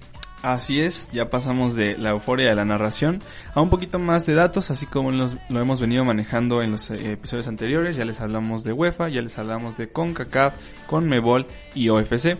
Así 0.44 0.80
es, 0.82 1.10
ya 1.14 1.32
pasamos 1.32 1.74
de 1.76 1.98
la 1.98 2.12
euforia 2.12 2.48
de 2.50 2.54
la 2.54 2.64
narración 2.64 3.24
a 3.56 3.62
un 3.62 3.72
poquito 3.72 3.98
más 3.98 4.28
de 4.28 4.36
datos, 4.36 4.70
así 4.70 4.86
como 4.86 5.10
los- 5.12 5.36
lo 5.50 5.60
hemos 5.60 5.80
venido 5.82 6.06
manejando 6.06 6.62
en 6.62 6.70
los 6.74 6.92
eh, 6.92 7.14
episodios 7.14 7.48
anteriores. 7.48 7.96
Ya 7.98 8.06
les 8.06 8.22
hablamos 8.22 8.64
de 8.64 8.72
UEFA, 8.72 9.10
ya 9.10 9.24
les 9.24 9.40
hablamos 9.40 9.76
de 9.78 9.88
CONCACAF, 9.92 10.54
CONMEBOL 10.86 11.48
y 11.74 11.90
OFC. 11.90 12.38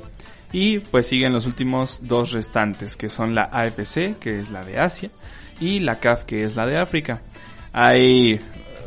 Y 0.54 0.78
pues 0.78 1.08
siguen 1.08 1.34
los 1.34 1.48
últimos 1.48 2.02
dos 2.04 2.34
restantes, 2.34 2.96
que 2.96 3.10
son 3.10 3.34
la 3.34 3.50
AFC, 3.52 4.16
que 4.20 4.40
es 4.40 4.52
la 4.52 4.64
de 4.64 4.78
Asia, 4.78 5.10
y 5.60 5.80
la 5.80 6.00
CAF, 6.00 6.24
que 6.26 6.44
es 6.44 6.56
la 6.56 6.68
de 6.68 6.78
África. 6.78 7.24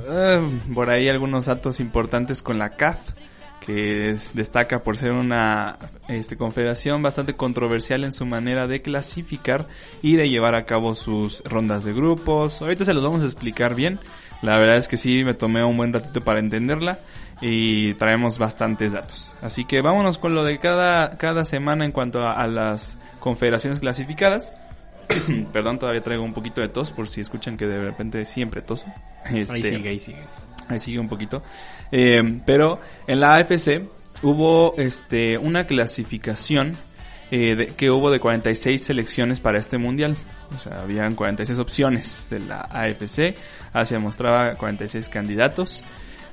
Eh, 0.09 0.41
por 0.75 0.91
ahí 0.91 1.09
algunos 1.09 1.47
datos 1.47 1.81
importantes 1.81 2.43
con 2.43 2.59
la 2.59 2.71
CAF. 2.71 2.99
que 3.61 4.09
es- 4.11 4.35
destaca 4.35 4.83
por 4.83 4.97
ser 4.97 5.13
una 5.13 5.77
este, 6.09 6.37
confederación 6.39 7.03
bastante 7.03 7.35
controversial 7.35 8.03
en 8.05 8.13
su 8.13 8.25
manera 8.25 8.67
de 8.67 8.81
clasificar 8.81 9.67
y 10.01 10.15
de 10.17 10.31
llevar 10.31 10.55
a 10.55 10.65
cabo 10.65 10.95
sus 10.95 11.43
rondas 11.45 11.85
de 11.85 11.93
grupos. 11.93 12.63
Ahorita 12.63 12.87
se 12.87 12.95
los 12.95 13.03
vamos 13.03 13.23
a 13.23 13.27
explicar 13.27 13.75
bien. 13.75 13.99
La 14.41 14.57
verdad 14.57 14.77
es 14.79 14.89
que 14.89 14.97
sí, 14.97 15.23
me 15.23 15.35
tomé 15.35 15.65
un 15.65 15.77
buen 15.77 15.93
ratito 15.93 16.23
para 16.23 16.41
entenderla 16.41 16.99
y 17.43 17.93
traemos 17.95 18.39
bastantes 18.39 18.93
datos. 18.93 19.35
Así 19.43 19.67
que 19.67 19.83
vámonos 19.83 20.17
con 20.17 20.35
lo 20.35 20.45
de 20.45 20.59
cada, 20.61 21.19
cada 21.19 21.45
semana 21.45 21.85
en 21.85 21.93
cuanto 21.93 22.27
a 22.27 22.47
las 22.47 22.97
confederaciones 23.19 23.81
clasificadas. 23.81 24.55
Perdón, 25.53 25.79
todavía 25.79 26.03
traigo 26.03 26.23
un 26.25 26.35
poquito 26.35 26.61
de 26.61 26.69
tos 26.69 26.91
por 26.91 27.09
si 27.09 27.21
escuchan 27.21 27.57
que 27.57 27.67
de 27.67 27.79
repente 27.83 28.25
siempre 28.25 28.63
toso. 28.63 28.87
Ahí 29.25 29.41
Este, 29.41 29.63
sigue, 29.63 29.89
ahí 29.89 29.99
sigue. 29.99 30.23
Ahí 30.69 30.79
sigue 30.79 30.99
un 30.99 31.09
poquito. 31.09 31.43
Eh, 31.91 32.41
pero 32.45 32.81
en 33.07 33.21
la 33.21 33.37
AFC 33.37 33.83
hubo 34.23 34.75
este 34.77 35.39
una 35.39 35.67
clasificación 35.67 36.77
eh, 37.31 37.55
de- 37.57 37.67
que 37.69 37.91
hubo 37.91 38.11
de 38.11 38.21
46 38.21 38.83
selecciones 38.83 39.41
para 39.41 39.59
este 39.59 39.79
mundial. 39.79 40.17
O 40.55 40.59
sea, 40.59 40.81
habían 40.83 41.15
46 41.15 41.59
opciones 41.59 42.29
de 42.31 42.39
la 42.41 42.61
AFC. 42.71 43.35
Asia 43.73 43.99
mostraba 43.99 44.55
46 44.55 45.09
candidatos. 45.09 45.85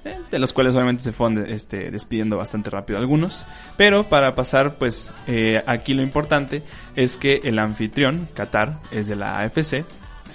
Eh, 0.05 0.17
De 0.31 0.39
los 0.39 0.53
cuales 0.53 0.75
obviamente 0.75 1.03
se 1.03 1.11
fueron 1.11 1.45
este, 1.45 1.91
despidiendo 1.91 2.37
bastante 2.37 2.69
rápido 2.69 2.99
algunos. 2.99 3.45
Pero 3.75 4.07
para 4.07 4.35
pasar, 4.35 4.75
pues 4.75 5.11
eh, 5.27 5.61
aquí 5.67 5.93
lo 5.93 6.01
importante 6.01 6.63
es 6.95 7.17
que 7.17 7.41
el 7.43 7.59
anfitrión, 7.59 8.27
Qatar, 8.33 8.79
es 8.91 9.07
de 9.07 9.15
la 9.15 9.39
AFC 9.39 9.83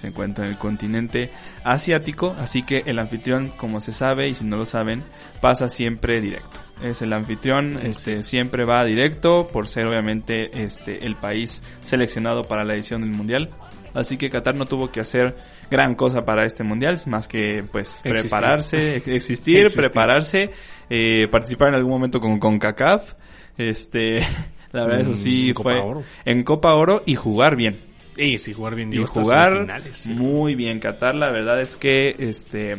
se 0.00 0.06
encuentra 0.08 0.44
en 0.44 0.52
el 0.52 0.58
continente 0.58 1.30
asiático, 1.62 2.34
así 2.38 2.62
que 2.62 2.84
el 2.86 2.98
anfitrión, 2.98 3.50
como 3.50 3.80
se 3.80 3.92
sabe 3.92 4.28
y 4.28 4.34
si 4.34 4.44
no 4.44 4.56
lo 4.56 4.64
saben, 4.64 5.02
pasa 5.40 5.68
siempre 5.68 6.20
directo. 6.20 6.60
Es 6.82 7.02
el 7.02 7.12
anfitrión, 7.12 7.78
este 7.82 8.22
siempre 8.22 8.64
va 8.64 8.84
directo 8.84 9.48
por 9.52 9.68
ser 9.68 9.86
obviamente 9.86 10.64
este 10.64 11.04
el 11.06 11.16
país 11.16 11.62
seleccionado 11.84 12.44
para 12.44 12.64
la 12.64 12.74
edición 12.74 13.02
del 13.02 13.10
mundial. 13.10 13.50
Así 13.92 14.16
que 14.16 14.30
Qatar 14.30 14.54
no 14.54 14.66
tuvo 14.66 14.90
que 14.90 15.00
hacer 15.00 15.36
gran 15.70 15.94
cosa 15.94 16.24
para 16.24 16.44
este 16.44 16.64
mundial, 16.64 16.98
más 17.06 17.28
que 17.28 17.64
pues 17.70 18.00
Existir. 18.04 18.12
prepararse, 18.12 18.96
existir, 18.96 19.14
Existir. 19.14 19.72
prepararse, 19.74 20.50
eh, 20.88 21.28
participar 21.30 21.68
en 21.68 21.74
algún 21.76 21.92
momento 21.92 22.20
con 22.20 22.38
CONCACAF, 22.38 23.14
este, 23.58 24.20
la 24.72 24.84
verdad 24.84 25.00
eso 25.00 25.14
sí 25.14 25.48
En 25.48 25.54
Copa 25.54 25.70
fue 25.70 25.80
Oro. 25.80 26.02
en 26.24 26.44
Copa 26.44 26.74
Oro 26.74 27.02
y 27.06 27.14
jugar 27.14 27.56
bien 27.56 27.80
Y 28.16 28.38
sí, 28.38 28.52
jugar 28.52 28.74
bien. 28.74 28.92
y 28.92 28.98
jugar 29.04 29.82
sí. 29.92 30.10
muy 30.10 30.54
bien 30.54 30.78
Qatar 30.80 31.14
la 31.14 31.30
verdad 31.30 31.60
es 31.60 31.76
que 31.76 32.14
este 32.18 32.78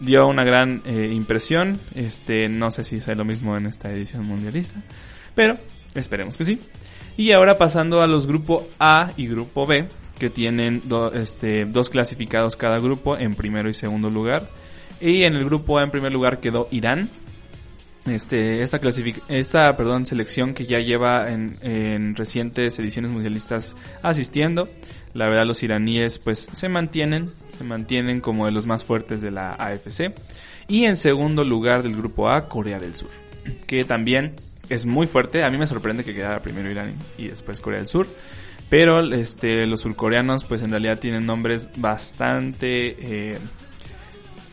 dio 0.00 0.26
una 0.28 0.44
gran 0.44 0.82
eh, 0.86 1.10
impresión 1.12 1.80
este 1.94 2.48
no 2.48 2.70
sé 2.70 2.84
si 2.84 3.00
sea 3.00 3.14
lo 3.14 3.24
mismo 3.24 3.56
en 3.56 3.66
esta 3.66 3.90
edición 3.90 4.24
mundialista 4.26 4.80
pero 5.34 5.56
esperemos 5.94 6.36
que 6.36 6.44
sí 6.44 6.60
y 7.16 7.32
ahora 7.32 7.58
pasando 7.58 8.00
a 8.02 8.06
los 8.06 8.26
grupo 8.28 8.68
A 8.78 9.10
y 9.16 9.26
grupo 9.26 9.66
B 9.66 9.86
que 10.18 10.30
tienen 10.30 10.82
este, 11.14 11.64
dos 11.64 11.90
clasificados 11.90 12.56
cada 12.56 12.78
grupo 12.78 13.16
en 13.16 13.34
primero 13.34 13.68
y 13.68 13.74
segundo 13.74 14.10
lugar 14.10 14.48
y 15.00 15.22
en 15.22 15.34
el 15.34 15.44
grupo 15.44 15.78
A 15.78 15.84
en 15.84 15.90
primer 15.90 16.12
lugar 16.12 16.40
quedó 16.40 16.68
Irán 16.70 17.08
este, 18.06 18.62
esta 18.62 18.80
esta, 19.28 19.76
perdón, 19.76 20.06
selección 20.06 20.54
que 20.54 20.66
ya 20.66 20.80
lleva 20.80 21.30
en, 21.30 21.56
en 21.62 22.14
recientes 22.14 22.78
ediciones 22.78 23.10
mundialistas 23.10 23.76
asistiendo. 24.02 24.68
La 25.14 25.26
verdad 25.26 25.46
los 25.46 25.62
iraníes 25.62 26.18
pues 26.18 26.48
se 26.52 26.68
mantienen, 26.68 27.30
se 27.50 27.64
mantienen 27.64 28.20
como 28.20 28.46
de 28.46 28.52
los 28.52 28.66
más 28.66 28.84
fuertes 28.84 29.20
de 29.20 29.30
la 29.30 29.52
AFC. 29.54 30.14
Y 30.68 30.84
en 30.84 30.96
segundo 30.96 31.44
lugar 31.44 31.82
del 31.82 31.96
grupo 31.96 32.28
A, 32.28 32.48
Corea 32.48 32.78
del 32.78 32.94
Sur, 32.94 33.10
que 33.66 33.84
también 33.84 34.36
es 34.68 34.86
muy 34.86 35.06
fuerte. 35.06 35.44
A 35.44 35.50
mí 35.50 35.58
me 35.58 35.66
sorprende 35.66 36.04
que 36.04 36.14
quedara 36.14 36.40
primero 36.40 36.70
Irán 36.70 36.94
y 37.16 37.28
después 37.28 37.60
Corea 37.60 37.78
del 37.78 37.88
Sur. 37.88 38.06
Pero 38.68 39.00
este, 39.12 39.66
los 39.66 39.80
surcoreanos 39.80 40.44
pues 40.44 40.62
en 40.62 40.70
realidad 40.70 40.98
tienen 40.98 41.24
nombres 41.26 41.70
bastante... 41.76 42.96
eh, 43.32 43.38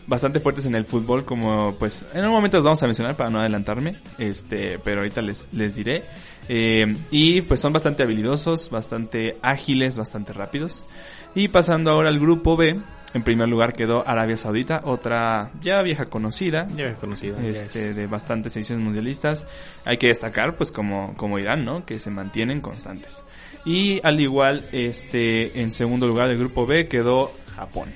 bastante 0.08 0.40
fuertes 0.40 0.68
en 0.68 0.76
el 0.76 0.86
fútbol 0.86 1.26
como 1.26 1.74
pues 1.80 2.06
en 2.14 2.24
un 2.26 2.30
momento 2.32 2.58
los 2.58 2.64
vamos 2.64 2.84
a 2.84 2.86
mencionar 2.86 3.18
para 3.18 3.32
no 3.32 3.40
adelantarme 3.40 3.98
este 4.20 4.78
pero 4.78 5.00
ahorita 5.00 5.22
les 5.24 5.48
les 5.52 5.76
diré 5.76 6.04
Eh, 6.48 6.96
y 7.10 7.42
pues 7.42 7.60
son 7.60 7.74
bastante 7.74 8.04
habilidosos 8.04 8.70
bastante 8.70 9.36
ágiles 9.42 9.98
bastante 9.98 10.32
rápidos 10.32 10.86
y 11.34 11.48
pasando 11.48 11.90
ahora 11.90 12.10
al 12.10 12.20
grupo 12.20 12.56
B 12.56 12.80
en 13.16 13.24
primer 13.24 13.50
lugar 13.50 13.74
quedó 13.74 14.08
Arabia 14.08 14.38
Saudita 14.38 14.82
otra 14.84 15.50
ya 15.60 15.82
vieja 15.82 16.06
conocida 16.06 16.68
Ya 16.78 16.86
es 16.86 17.00
conocido. 17.00 17.42
ya 17.42 17.48
este, 17.48 17.90
es. 17.90 17.96
de 17.96 18.06
bastantes 18.06 18.56
ediciones 18.58 18.84
mundialistas. 18.84 19.48
Hay 19.86 19.98
que 19.98 20.08
destacar, 20.08 20.58
pues, 20.58 20.70
como, 20.72 21.16
como 21.16 21.40
Irán, 21.40 21.64
¿no? 21.64 21.86
Que 21.86 21.98
se 21.98 22.12
mantienen 22.12 22.60
constantes. 22.60 23.24
Y 23.66 24.00
al 24.04 24.20
igual, 24.22 24.64
este, 24.72 25.60
en 25.62 25.72
segundo 25.72 26.08
lugar 26.08 26.28
del 26.28 26.38
grupo 26.38 26.66
B 26.66 26.88
quedó 26.88 27.32
Japón. 27.56 27.90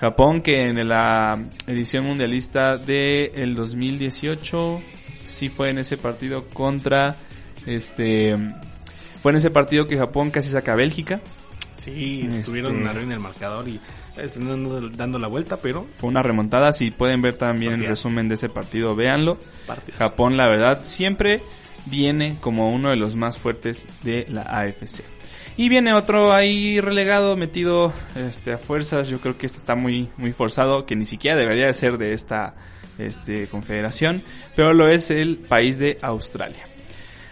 Japón 0.00 0.42
que 0.42 0.68
en 0.68 0.88
la 0.88 1.38
edición 1.66 2.04
mundialista 2.04 2.76
de 2.76 3.32
el 3.36 3.54
2018 3.54 4.82
sí 5.26 5.48
fue 5.48 5.70
en 5.70 5.78
ese 5.78 5.96
partido 5.96 6.44
contra 6.48 7.16
este 7.66 8.36
fue 9.22 9.32
en 9.32 9.36
ese 9.36 9.50
partido 9.50 9.86
que 9.86 9.96
Japón 9.96 10.30
casi 10.30 10.50
saca 10.50 10.74
a 10.74 10.76
Bélgica 10.76 11.20
Sí, 11.78 12.22
Este- 12.24 12.40
estuvieron 12.40 12.86
arriba 12.86 13.04
en 13.04 13.12
el 13.12 13.20
marcador 13.20 13.68
y 13.68 13.80
estuvieron 14.16 14.92
dando, 14.96 15.18
la 15.18 15.28
vuelta, 15.28 15.56
pero 15.58 15.86
fue 15.98 16.08
una 16.10 16.22
remontada 16.22 16.72
si 16.72 16.90
pueden 16.90 17.22
ver 17.22 17.36
también 17.36 17.74
el 17.74 17.86
resumen 17.86 18.28
de 18.28 18.34
ese 18.34 18.48
partido 18.48 18.94
véanlo 18.96 19.38
partido. 19.66 19.96
Japón, 19.98 20.36
la 20.36 20.48
verdad, 20.48 20.80
siempre 20.82 21.40
viene 21.86 22.36
como 22.40 22.70
uno 22.70 22.90
de 22.90 22.96
los 22.96 23.16
más 23.16 23.38
fuertes 23.38 23.86
de 24.02 24.26
la 24.28 24.42
AFC. 24.42 25.02
Y 25.56 25.70
viene 25.70 25.94
otro 25.94 26.32
ahí 26.32 26.80
relegado, 26.80 27.36
metido 27.36 27.92
este, 28.14 28.52
a 28.52 28.58
fuerzas. 28.58 29.08
Yo 29.08 29.20
creo 29.20 29.38
que 29.38 29.46
este 29.46 29.58
está 29.58 29.74
muy, 29.74 30.10
muy 30.18 30.32
forzado, 30.32 30.84
que 30.84 30.96
ni 30.96 31.06
siquiera 31.06 31.36
debería 31.36 31.66
de 31.66 31.72
ser 31.72 31.96
de 31.96 32.12
esta 32.12 32.54
este, 32.98 33.46
confederación, 33.48 34.22
pero 34.54 34.74
lo 34.74 34.88
es 34.88 35.10
el 35.10 35.38
país 35.38 35.78
de 35.78 35.98
Australia. 36.02 36.66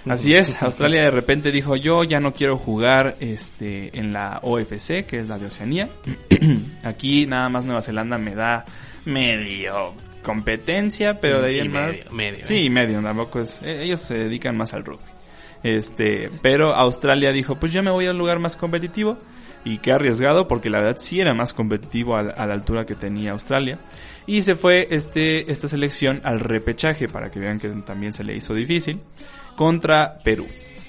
Así 0.06 0.34
es, 0.34 0.62
Australia 0.62 1.02
de 1.02 1.10
repente 1.10 1.50
dijo 1.50 1.76
yo 1.76 2.04
ya 2.04 2.20
no 2.20 2.34
quiero 2.34 2.58
jugar 2.58 3.16
este 3.20 3.98
en 3.98 4.12
la 4.12 4.40
OFC, 4.42 5.06
que 5.06 5.18
es 5.18 5.28
la 5.28 5.38
de 5.38 5.46
Oceanía. 5.46 5.88
Aquí 6.82 7.24
nada 7.26 7.48
más 7.48 7.64
Nueva 7.64 7.80
Zelanda 7.80 8.18
me 8.18 8.34
da 8.34 8.66
medio 9.06 9.94
competencia, 10.24 11.20
pero 11.20 11.40
de 11.40 11.48
ahí 11.50 11.56
Y 11.58 11.60
en 11.60 11.72
más 11.72 11.86
medio, 11.98 12.10
medio, 12.12 12.46
Sí, 12.46 12.66
¿eh? 12.66 12.70
medio, 12.70 13.00
tampoco 13.00 13.40
es 13.40 13.60
eh, 13.62 13.84
ellos 13.84 14.00
se 14.00 14.14
dedican 14.18 14.56
más 14.56 14.74
al 14.74 14.84
rugby. 14.84 15.04
Este, 15.62 16.30
pero 16.42 16.74
Australia 16.74 17.30
dijo, 17.32 17.54
pues 17.60 17.72
yo 17.72 17.82
me 17.82 17.90
voy 17.90 18.06
a 18.06 18.10
un 18.10 18.18
lugar 18.18 18.38
más 18.38 18.56
competitivo 18.56 19.16
y 19.64 19.78
qué 19.78 19.92
arriesgado 19.92 20.46
porque 20.46 20.68
la 20.68 20.80
verdad 20.80 20.96
sí 20.98 21.20
era 21.20 21.32
más 21.32 21.54
competitivo 21.54 22.16
a, 22.16 22.22
la- 22.22 22.32
a 22.32 22.46
la 22.46 22.52
altura 22.54 22.84
que 22.84 22.94
tenía 22.94 23.30
Australia 23.32 23.78
y 24.26 24.42
se 24.42 24.56
fue 24.56 24.88
este 24.90 25.50
esta 25.50 25.68
selección 25.68 26.20
al 26.24 26.40
repechaje 26.40 27.08
para 27.08 27.30
que 27.30 27.38
vean 27.40 27.58
que 27.60 27.68
también 27.68 28.12
se 28.12 28.24
le 28.24 28.34
hizo 28.36 28.52
difícil 28.54 29.00
contra 29.56 30.18
Perú. 30.22 30.46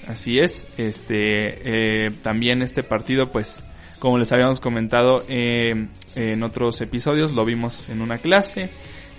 Así 0.08 0.38
es, 0.38 0.66
este 0.76 2.06
eh, 2.06 2.10
también 2.22 2.60
este 2.60 2.82
partido 2.82 3.30
pues 3.30 3.64
como 3.98 4.18
les 4.18 4.30
habíamos 4.32 4.60
comentado 4.60 5.24
eh, 5.30 5.86
en 6.14 6.42
otros 6.42 6.80
episodios 6.82 7.32
lo 7.32 7.46
vimos 7.46 7.88
en 7.88 8.02
una 8.02 8.18
clase 8.18 8.68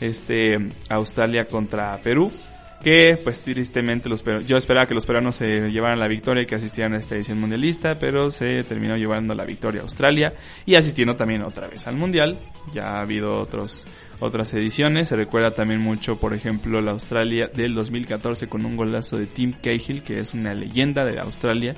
este 0.02 0.58
Australia 0.90 1.46
contra 1.46 1.98
Perú 1.98 2.32
que 2.84 3.20
pues 3.24 3.42
tristemente 3.42 4.08
los 4.08 4.24
peru- 4.24 4.46
yo 4.46 4.56
esperaba 4.56 4.86
que 4.86 4.94
los 4.94 5.06
peruanos 5.08 5.36
se 5.36 5.72
llevaran 5.72 6.00
la 6.00 6.08
victoria 6.08 6.44
y 6.44 6.46
que 6.46 6.56
asistieran 6.56 6.94
a 6.94 6.98
esta 6.98 7.16
edición 7.16 7.40
mundialista, 7.40 7.98
pero 7.98 8.30
se 8.30 8.64
terminó 8.66 8.96
llevando 8.98 9.34
la 9.34 9.46
victoria 9.46 9.82
a 9.82 9.84
Australia 9.84 10.34
y 10.64 10.76
asistiendo 10.76 11.16
también 11.16 11.42
otra 11.42 11.68
vez 11.68 11.88
al 11.88 11.96
mundial. 11.96 12.38
Ya 12.74 12.98
ha 12.98 13.00
habido 13.02 13.32
otros 13.32 13.86
otras 14.20 14.54
ediciones, 14.54 15.08
se 15.08 15.16
recuerda 15.16 15.52
también 15.52 15.80
mucho, 15.82 16.20
por 16.20 16.34
ejemplo, 16.36 16.80
la 16.82 16.92
Australia 16.92 17.50
del 17.54 17.74
2014 17.74 18.48
con 18.48 18.64
un 18.66 18.76
golazo 18.78 19.18
de 19.18 19.26
Tim 19.26 19.54
Cahill, 19.54 20.04
que 20.04 20.20
es 20.20 20.34
una 20.36 20.54
leyenda 20.54 21.04
de 21.04 21.20
Australia, 21.20 21.74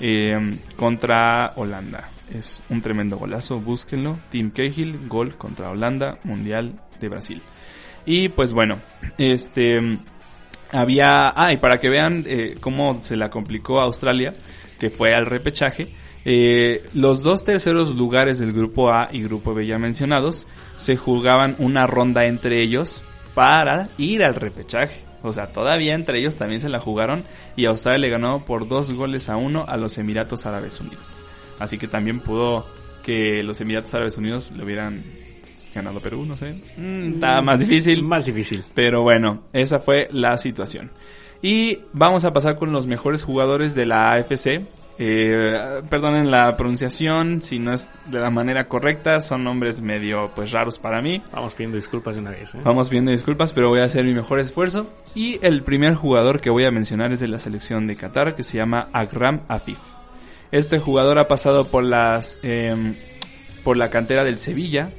eh, 0.00 0.32
contra 0.76 1.52
Holanda. 1.56 2.10
Es 2.32 2.60
un 2.68 2.80
tremendo 2.82 3.16
golazo, 3.18 3.60
búsquenlo. 3.60 4.18
Tim 4.30 4.50
Cahill, 4.50 5.08
gol 5.08 5.36
contra 5.36 5.70
Holanda, 5.70 6.18
Mundial 6.24 6.80
de 7.00 7.08
Brasil. 7.08 7.42
Y 8.10 8.30
pues 8.30 8.54
bueno, 8.54 8.80
este 9.18 9.98
había, 10.72 11.30
ah, 11.36 11.52
y 11.52 11.58
para 11.58 11.78
que 11.78 11.90
vean 11.90 12.24
eh, 12.26 12.54
cómo 12.58 13.02
se 13.02 13.18
la 13.18 13.28
complicó 13.28 13.80
a 13.80 13.84
Australia, 13.84 14.32
que 14.80 14.88
fue 14.88 15.14
al 15.14 15.26
repechaje, 15.26 15.88
eh, 16.24 16.88
los 16.94 17.22
dos 17.22 17.44
terceros 17.44 17.94
lugares 17.94 18.38
del 18.38 18.54
grupo 18.54 18.90
A 18.90 19.10
y 19.12 19.22
grupo 19.22 19.52
B 19.52 19.66
ya 19.66 19.78
mencionados 19.78 20.46
se 20.76 20.96
jugaban 20.96 21.54
una 21.58 21.86
ronda 21.86 22.24
entre 22.24 22.62
ellos 22.62 23.02
para 23.34 23.90
ir 23.98 24.24
al 24.24 24.36
repechaje. 24.36 25.04
O 25.22 25.34
sea, 25.34 25.52
todavía 25.52 25.94
entre 25.94 26.18
ellos 26.18 26.34
también 26.34 26.62
se 26.62 26.70
la 26.70 26.80
jugaron 26.80 27.24
y 27.56 27.66
Australia 27.66 27.98
le 27.98 28.08
ganó 28.08 28.42
por 28.42 28.68
dos 28.68 28.90
goles 28.90 29.28
a 29.28 29.36
uno 29.36 29.66
a 29.68 29.76
los 29.76 29.98
Emiratos 29.98 30.46
Árabes 30.46 30.80
Unidos. 30.80 31.12
Así 31.58 31.76
que 31.76 31.88
también 31.88 32.20
pudo 32.20 32.66
que 33.02 33.42
los 33.42 33.60
Emiratos 33.60 33.92
Árabes 33.92 34.16
Unidos 34.16 34.50
le 34.56 34.64
hubieran 34.64 35.04
ganado 35.78 36.00
Perú, 36.00 36.24
no 36.26 36.36
sé. 36.36 36.54
Mm, 36.76 37.14
está 37.14 37.40
más 37.42 37.60
difícil. 37.60 38.02
Más 38.02 38.26
difícil. 38.26 38.64
Pero 38.74 39.02
bueno, 39.02 39.44
esa 39.52 39.78
fue 39.78 40.08
la 40.12 40.36
situación. 40.38 40.90
Y 41.40 41.80
vamos 41.92 42.24
a 42.24 42.32
pasar 42.32 42.56
con 42.56 42.72
los 42.72 42.86
mejores 42.86 43.22
jugadores 43.22 43.74
de 43.74 43.86
la 43.86 44.12
AFC. 44.12 44.66
Eh, 45.00 45.82
perdonen 45.88 46.32
la 46.32 46.56
pronunciación, 46.56 47.40
si 47.40 47.60
no 47.60 47.72
es 47.72 47.88
de 48.06 48.18
la 48.18 48.30
manera 48.30 48.66
correcta, 48.66 49.20
son 49.20 49.44
nombres 49.44 49.80
medio 49.80 50.32
pues 50.34 50.50
raros 50.50 50.80
para 50.80 51.00
mí. 51.00 51.22
Vamos 51.32 51.54
pidiendo 51.54 51.76
disculpas 51.76 52.16
de 52.16 52.22
una 52.22 52.32
vez. 52.32 52.56
¿eh? 52.56 52.60
Vamos 52.64 52.88
pidiendo 52.88 53.12
disculpas, 53.12 53.52
pero 53.52 53.68
voy 53.68 53.78
a 53.78 53.84
hacer 53.84 54.04
mi 54.04 54.12
mejor 54.12 54.40
esfuerzo. 54.40 54.92
Y 55.14 55.38
el 55.46 55.62
primer 55.62 55.94
jugador 55.94 56.40
que 56.40 56.50
voy 56.50 56.64
a 56.64 56.72
mencionar 56.72 57.12
es 57.12 57.20
de 57.20 57.28
la 57.28 57.38
selección 57.38 57.86
de 57.86 57.94
Qatar, 57.94 58.34
que 58.34 58.42
se 58.42 58.56
llama 58.56 58.88
Akram 58.92 59.42
Afif. 59.46 59.78
Este 60.50 60.80
jugador 60.80 61.18
ha 61.18 61.28
pasado 61.28 61.66
por 61.66 61.84
las 61.84 62.38
em, 62.42 62.96
por 63.62 63.76
la 63.76 63.90
cantera 63.90 64.24
del 64.24 64.38
Sevilla, 64.38 64.90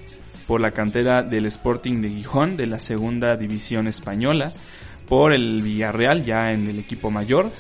por 0.50 0.62
la 0.62 0.72
cantera 0.72 1.22
del 1.22 1.46
Sporting 1.46 2.02
de 2.02 2.10
Gijón, 2.10 2.58
de 2.58 2.66
la 2.66 2.80
segunda 2.80 3.38
división 3.38 3.88
española, 3.88 4.52
por 5.08 5.32
el 5.32 5.62
Villarreal 5.62 6.26
ya 6.26 6.52
en 6.52 6.68
el 6.68 6.80
equipo 6.80 7.12
mayor 7.12 7.52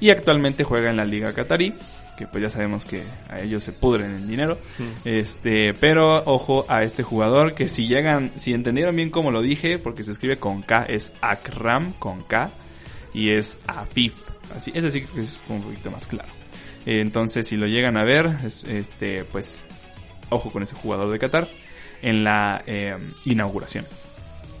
y 0.00 0.08
actualmente 0.08 0.64
juega 0.64 0.88
en 0.88 0.96
la 0.96 1.04
Liga 1.04 1.34
Qatarí, 1.34 1.74
que 2.16 2.26
pues 2.26 2.42
ya 2.42 2.48
sabemos 2.48 2.86
que 2.86 3.02
a 3.28 3.40
ellos 3.40 3.62
se 3.62 3.72
pudren 3.72 4.12
el 4.12 4.26
dinero. 4.26 4.56
Este, 5.04 5.74
pero 5.78 6.22
ojo 6.24 6.64
a 6.70 6.84
este 6.84 7.02
jugador 7.02 7.52
que 7.52 7.68
si 7.68 7.86
llegan, 7.86 8.32
si 8.36 8.54
entendieron 8.54 8.96
bien 8.96 9.10
como 9.10 9.30
lo 9.30 9.42
dije, 9.42 9.76
porque 9.76 10.02
se 10.02 10.12
escribe 10.12 10.38
con 10.38 10.62
K, 10.62 10.86
es 10.88 11.12
Akram 11.20 11.92
con 11.98 12.22
K 12.22 12.50
y 13.12 13.28
es 13.28 13.58
Afif. 13.66 14.14
Así, 14.56 14.72
ese 14.74 14.90
sí 14.90 15.02
que 15.02 15.20
es 15.20 15.38
un 15.50 15.60
poquito 15.60 15.90
más 15.90 16.06
claro. 16.06 16.30
Entonces, 16.86 17.46
si 17.46 17.58
lo 17.58 17.66
llegan 17.66 17.98
a 17.98 18.04
ver, 18.04 18.38
este, 18.42 19.24
pues, 19.24 19.64
ojo 20.30 20.50
con 20.50 20.62
ese 20.62 20.76
jugador 20.76 21.12
de 21.12 21.18
Qatar 21.18 21.46
en 22.02 22.24
la 22.24 22.62
eh, 22.66 22.96
inauguración. 23.24 23.86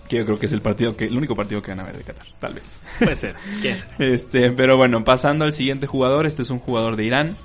Que 0.08 0.16
yo 0.16 0.24
creo 0.24 0.38
que 0.38 0.46
es 0.46 0.52
el 0.52 0.62
partido 0.62 0.96
que, 0.96 1.04
el 1.04 1.16
único 1.16 1.36
partido 1.36 1.60
que 1.62 1.70
van 1.70 1.80
a 1.80 1.84
ver 1.84 1.98
de 1.98 2.04
Qatar, 2.04 2.26
tal 2.40 2.54
vez. 2.54 2.78
Puede 2.98 3.16
ser, 3.16 3.34
quién 3.60 3.76
sabe. 3.76 3.92
Este, 4.14 4.50
pero 4.52 4.76
bueno, 4.76 5.04
pasando 5.04 5.44
al 5.44 5.52
siguiente 5.52 5.86
jugador, 5.86 6.26
este 6.26 6.42
es 6.42 6.50
un 6.50 6.58
jugador 6.58 6.96
de 6.96 7.04
Irán 7.04 7.36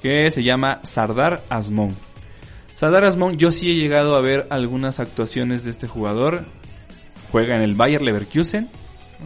que 0.00 0.30
se 0.30 0.42
llama 0.42 0.80
Sardar 0.84 1.42
Asmon. 1.48 1.94
Sardar 2.76 3.04
Asmon, 3.04 3.36
yo 3.36 3.50
sí 3.50 3.70
he 3.70 3.74
llegado 3.74 4.16
a 4.16 4.20
ver 4.20 4.46
algunas 4.50 5.00
actuaciones 5.00 5.64
de 5.64 5.70
este 5.70 5.88
jugador. 5.88 6.44
Juega 7.32 7.56
en 7.56 7.62
el 7.62 7.74
Bayer 7.74 8.02
Leverkusen. 8.02 8.68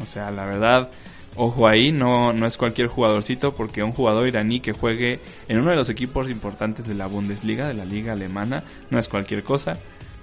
O 0.00 0.06
sea, 0.06 0.30
la 0.30 0.46
verdad, 0.46 0.90
ojo 1.34 1.66
ahí, 1.66 1.92
no, 1.92 2.32
no 2.32 2.46
es 2.46 2.56
cualquier 2.56 2.88
jugadorcito, 2.88 3.54
porque 3.54 3.82
un 3.82 3.92
jugador 3.92 4.28
iraní 4.28 4.60
que 4.60 4.72
juegue 4.72 5.20
en 5.48 5.58
uno 5.58 5.70
de 5.70 5.76
los 5.76 5.90
equipos 5.90 6.30
importantes 6.30 6.86
de 6.86 6.94
la 6.94 7.06
Bundesliga, 7.06 7.68
de 7.68 7.74
la 7.74 7.84
liga 7.84 8.12
alemana, 8.12 8.62
no 8.90 8.98
es 8.98 9.08
cualquier 9.08 9.42
cosa 9.42 9.78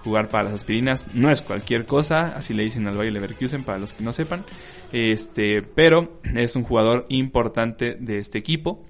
jugar 0.06 0.30
para 0.30 0.46
las 0.46 0.54
aspirinas 0.54 1.08
no 1.16 1.32
es 1.32 1.42
cualquier 1.42 1.86
cosa, 1.86 2.28
así 2.38 2.54
le 2.54 2.64
dicen 2.64 2.88
al 2.88 2.96
Bayer 2.96 3.12
Leverkusen 3.12 3.64
para 3.64 3.80
los 3.80 3.92
que 3.92 4.04
no 4.04 4.14
sepan. 4.14 4.46
Este, 4.94 5.64
pero 5.64 6.20
es 6.36 6.56
un 6.56 6.64
jugador 6.64 7.06
importante 7.10 7.98
de 8.00 8.20
este 8.20 8.38
equipo. 8.38 8.84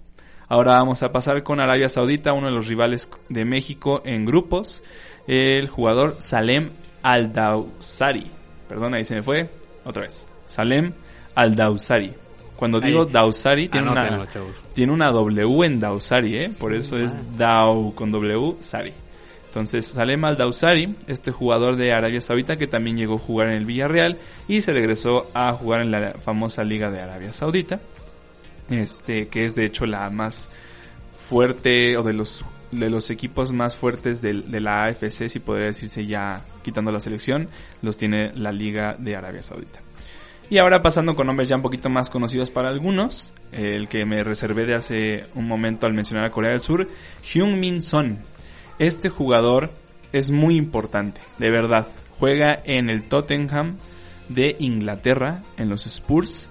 Ahora 0.48 0.74
vamos 0.74 1.02
a 1.02 1.12
pasar 1.12 1.42
con 1.42 1.60
Arabia 1.60 1.90
Saudita, 1.90 2.34
uno 2.34 2.48
de 2.48 2.54
los 2.54 2.68
rivales 2.68 3.10
de 3.30 3.46
México 3.46 4.02
en 4.06 4.26
grupos. 4.26 4.84
El 5.26 5.70
jugador 5.70 6.18
Salem 6.20 6.70
Al-Dawsari. 7.02 8.30
Perdón, 8.68 8.94
ahí 8.94 9.06
se 9.06 9.16
me 9.16 9.24
fue. 9.24 9.50
Otra 9.86 10.04
vez. 10.04 10.28
Salem 10.46 10.92
Al-Dawsari. 11.34 12.14
Cuando 12.56 12.80
digo 12.80 13.04
Ahí. 13.04 13.12
Dawsari, 13.12 13.70
tiene 13.70 13.90
una, 13.90 14.28
chavos. 14.28 14.64
tiene 14.74 14.94
una 14.94 15.12
W 15.12 15.66
en 15.66 15.80
Dawsari, 15.80 16.36
¿eh? 16.36 16.52
Por 16.58 16.74
eso 16.74 16.98
es 16.98 17.14
Daw 17.38 17.94
con 17.96 18.12
W, 18.12 18.58
Sari. 18.62 18.94
Entonces, 19.56 19.86
Salem 19.86 20.26
Al-Dawsari, 20.26 20.96
este 21.08 21.32
jugador 21.32 21.78
de 21.78 21.94
Arabia 21.94 22.20
Saudita 22.20 22.58
que 22.58 22.68
también 22.68 22.98
llegó 22.98 23.16
a 23.16 23.20
jugar 23.20 23.48
en 23.48 23.54
el 23.54 23.64
Villarreal 23.64 24.18
y 24.50 24.60
se 24.60 24.74
regresó 24.74 25.32
a 25.34 25.54
jugar 25.54 25.82
en 25.82 25.92
la 25.92 26.12
famosa 26.26 26.66
Liga 26.66 26.92
de 26.92 27.00
Arabia 27.02 27.32
Saudita. 27.32 27.80
Este, 28.70 29.30
que 29.30 29.46
es 29.46 29.56
de 29.56 29.64
hecho 29.64 29.86
la 29.86 30.10
más 30.10 30.50
fuerte 31.30 31.96
o 31.96 32.04
de 32.04 32.12
los 32.12 32.44
de 32.72 32.90
los 32.90 33.10
equipos 33.10 33.54
más 33.54 33.78
fuertes 33.78 34.22
del- 34.22 34.52
de, 34.52 34.60
la 34.60 34.84
AFC, 34.84 35.30
si 35.30 35.40
podría 35.40 35.68
decirse 35.68 36.06
ya 36.06 36.42
quitando 36.62 36.92
la 36.92 37.00
selección, 37.00 37.48
los 37.82 37.96
tiene 37.96 38.34
la 38.36 38.52
Liga 38.52 38.98
de 39.00 39.16
Arabia 39.16 39.42
Saudita. 39.42 39.80
Y 40.50 40.58
ahora 40.58 40.82
pasando 40.82 41.16
con 41.16 41.28
nombres 41.28 41.48
ya 41.48 41.56
un 41.56 41.62
poquito 41.62 41.90
más 41.90 42.10
conocidos 42.10 42.52
para 42.52 42.68
algunos, 42.68 43.32
el 43.54 43.88
que 43.88 44.04
me 44.06 44.22
reservé 44.26 44.66
de 44.66 44.74
hace 44.76 45.24
un 45.36 45.48
momento 45.48 45.86
al 45.88 45.94
mencionar 45.94 46.26
a 46.26 46.32
Corea 46.32 46.52
del 46.52 46.60
Sur, 46.60 46.90
Hyun 47.34 47.58
Min 47.58 47.82
Son. 47.82 48.20
Este 48.80 49.10
jugador 49.10 49.70
es 50.12 50.32
muy 50.32 50.58
importante, 50.58 51.22
de 51.38 51.50
verdad. 51.50 51.88
Juega 52.20 52.62
en 52.66 52.90
el 52.90 53.04
Tottenham 53.04 53.78
de 54.30 54.56
Inglaterra, 54.60 55.42
en 55.58 55.70
los 55.70 55.86
Spurs, 55.86 56.48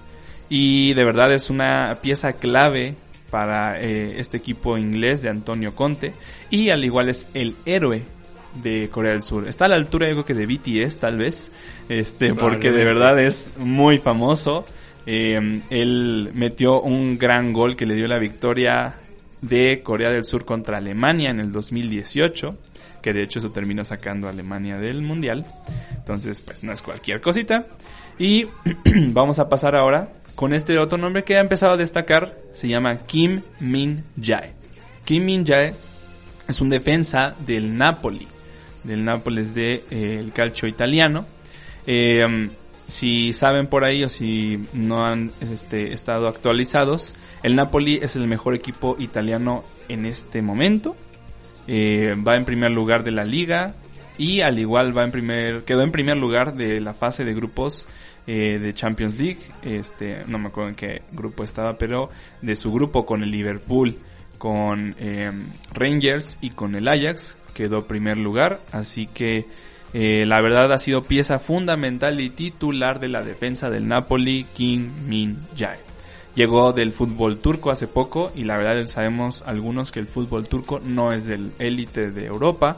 y 0.49 0.93
de 0.93 1.03
verdad 1.03 1.33
es 1.33 1.49
una 1.49 1.99
pieza 2.01 2.33
clave 2.33 2.95
para 3.29 3.81
eh, 3.81 4.19
este 4.19 4.37
equipo 4.37 4.77
inglés 4.77 5.21
de 5.21 5.29
Antonio 5.29 5.75
Conte, 5.75 6.13
y 6.49 6.69
al 6.69 6.83
igual 6.83 7.09
es 7.09 7.27
el 7.33 7.55
héroe 7.65 8.03
de 8.61 8.89
Corea 8.89 9.11
del 9.11 9.23
Sur. 9.23 9.47
Está 9.47 9.65
a 9.65 9.67
la 9.67 9.75
altura, 9.75 10.07
yo 10.07 10.23
creo 10.23 10.25
que 10.25 10.33
de 10.33 10.45
BTS, 10.45 10.99
tal 10.99 11.17
vez, 11.17 11.51
este, 11.89 12.33
porque 12.33 12.71
de 12.71 12.85
verdad 12.85 13.19
es 13.19 13.51
muy 13.57 13.97
famoso. 13.97 14.65
Eh, 15.07 15.61
él 15.69 16.31
metió 16.33 16.81
un 16.81 17.17
gran 17.17 17.53
gol 17.53 17.75
que 17.75 17.85
le 17.85 17.95
dio 17.95 18.07
la 18.07 18.17
victoria 18.17 18.95
de 19.47 19.81
Corea 19.83 20.09
del 20.11 20.25
Sur 20.25 20.45
contra 20.45 20.77
Alemania 20.77 21.29
en 21.29 21.39
el 21.39 21.51
2018, 21.51 22.57
que 23.01 23.13
de 23.13 23.23
hecho 23.23 23.39
eso 23.39 23.51
terminó 23.51 23.85
sacando 23.85 24.27
a 24.27 24.31
Alemania 24.31 24.77
del 24.77 25.01
Mundial. 25.01 25.45
Entonces, 25.95 26.41
pues 26.41 26.63
no 26.63 26.71
es 26.71 26.81
cualquier 26.81 27.21
cosita. 27.21 27.65
Y 28.17 28.45
vamos 29.11 29.39
a 29.39 29.49
pasar 29.49 29.75
ahora 29.75 30.09
con 30.35 30.53
este 30.53 30.77
otro 30.77 30.97
nombre 30.97 31.23
que 31.23 31.37
ha 31.37 31.41
empezado 31.41 31.73
a 31.73 31.77
destacar, 31.77 32.37
se 32.53 32.67
llama 32.67 32.97
Kim 33.05 33.41
Min 33.59 34.03
Jae. 34.21 34.53
Kim 35.05 35.25
Min 35.25 35.45
Jae 35.45 35.73
es 36.47 36.61
un 36.61 36.69
defensa 36.69 37.35
del 37.45 37.77
Napoli, 37.77 38.27
del 38.83 39.03
Nápoles 39.03 39.53
de 39.53 39.83
eh, 39.89 40.29
calcio 40.33 40.67
italiano. 40.67 41.25
Eh, 41.87 42.49
si 42.87 43.33
saben 43.33 43.67
por 43.67 43.83
ahí 43.83 44.03
o 44.03 44.09
si 44.09 44.63
no 44.73 45.05
han 45.05 45.31
este, 45.41 45.93
estado 45.93 46.27
actualizados, 46.27 47.15
el 47.45 47.55
Napoli 47.55 47.99
es 48.01 48.15
el 48.15 48.25
mejor 48.25 48.55
equipo 48.55 48.95
italiano 48.97 49.63
en 49.87 50.07
este 50.07 50.41
momento. 50.41 50.95
Eh, 51.67 52.15
va 52.27 52.37
en 52.37 52.43
primer 52.43 52.71
lugar 52.71 53.03
de 53.03 53.11
la 53.11 53.23
liga 53.23 53.75
y 54.17 54.41
al 54.41 54.57
igual 54.57 54.97
va 54.97 55.03
en 55.03 55.11
primer 55.11 55.63
quedó 55.63 55.83
en 55.83 55.91
primer 55.91 56.17
lugar 56.17 56.55
de 56.55 56.81
la 56.81 56.95
fase 56.95 57.23
de 57.23 57.35
grupos 57.35 57.87
eh, 58.25 58.57
de 58.57 58.73
Champions 58.73 59.19
League. 59.19 59.41
Este 59.61 60.23
no 60.25 60.39
me 60.39 60.47
acuerdo 60.47 60.69
en 60.71 60.75
qué 60.75 61.03
grupo 61.11 61.43
estaba, 61.43 61.77
pero 61.77 62.09
de 62.41 62.55
su 62.55 62.73
grupo 62.73 63.05
con 63.05 63.21
el 63.21 63.29
Liverpool, 63.29 63.95
con 64.39 64.95
eh, 64.97 65.31
Rangers 65.71 66.39
y 66.41 66.49
con 66.49 66.73
el 66.73 66.87
Ajax 66.87 67.37
quedó 67.53 67.85
primer 67.85 68.17
lugar. 68.17 68.59
Así 68.71 69.05
que 69.05 69.45
eh, 69.93 70.25
la 70.25 70.41
verdad 70.41 70.73
ha 70.73 70.79
sido 70.79 71.03
pieza 71.03 71.37
fundamental 71.37 72.19
y 72.21 72.31
titular 72.31 72.99
de 72.99 73.09
la 73.09 73.21
defensa 73.21 73.69
del 73.69 73.87
Napoli, 73.87 74.47
Kim 74.55 74.91
Min 75.07 75.37
Jae. 75.55 75.84
Llegó 76.35 76.73
del 76.73 76.91
fútbol 76.91 77.39
turco 77.39 77.71
hace 77.71 77.87
poco 77.87 78.31
y 78.35 78.43
la 78.43 78.57
verdad 78.57 78.85
sabemos 78.87 79.41
algunos 79.43 79.91
que 79.93 79.99
el 79.99 80.07
fútbol 80.07 80.47
turco 80.49 80.81
no 80.83 81.13
es 81.13 81.25
del 81.25 81.53
élite 81.59 82.11
de 82.11 82.25
Europa, 82.25 82.77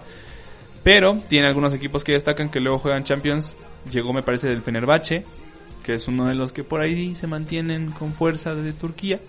pero 0.84 1.20
tiene 1.28 1.48
algunos 1.48 1.74
equipos 1.74 2.04
que 2.04 2.12
destacan 2.12 2.50
que 2.50 2.60
luego 2.60 2.78
juegan 2.78 3.04
Champions. 3.04 3.56
Llegó 3.92 4.14
me 4.14 4.22
parece 4.22 4.48
del 4.48 4.62
Fenerbahce, 4.62 5.26
que 5.84 5.96
es 5.96 6.08
uno 6.08 6.28
de 6.28 6.36
los 6.36 6.54
que 6.54 6.64
por 6.64 6.82
ahí 6.82 7.16
se 7.16 7.26
mantienen 7.26 7.92
con 7.92 8.14
fuerza 8.14 8.54
de 8.54 8.74
Turquía. 8.74 9.20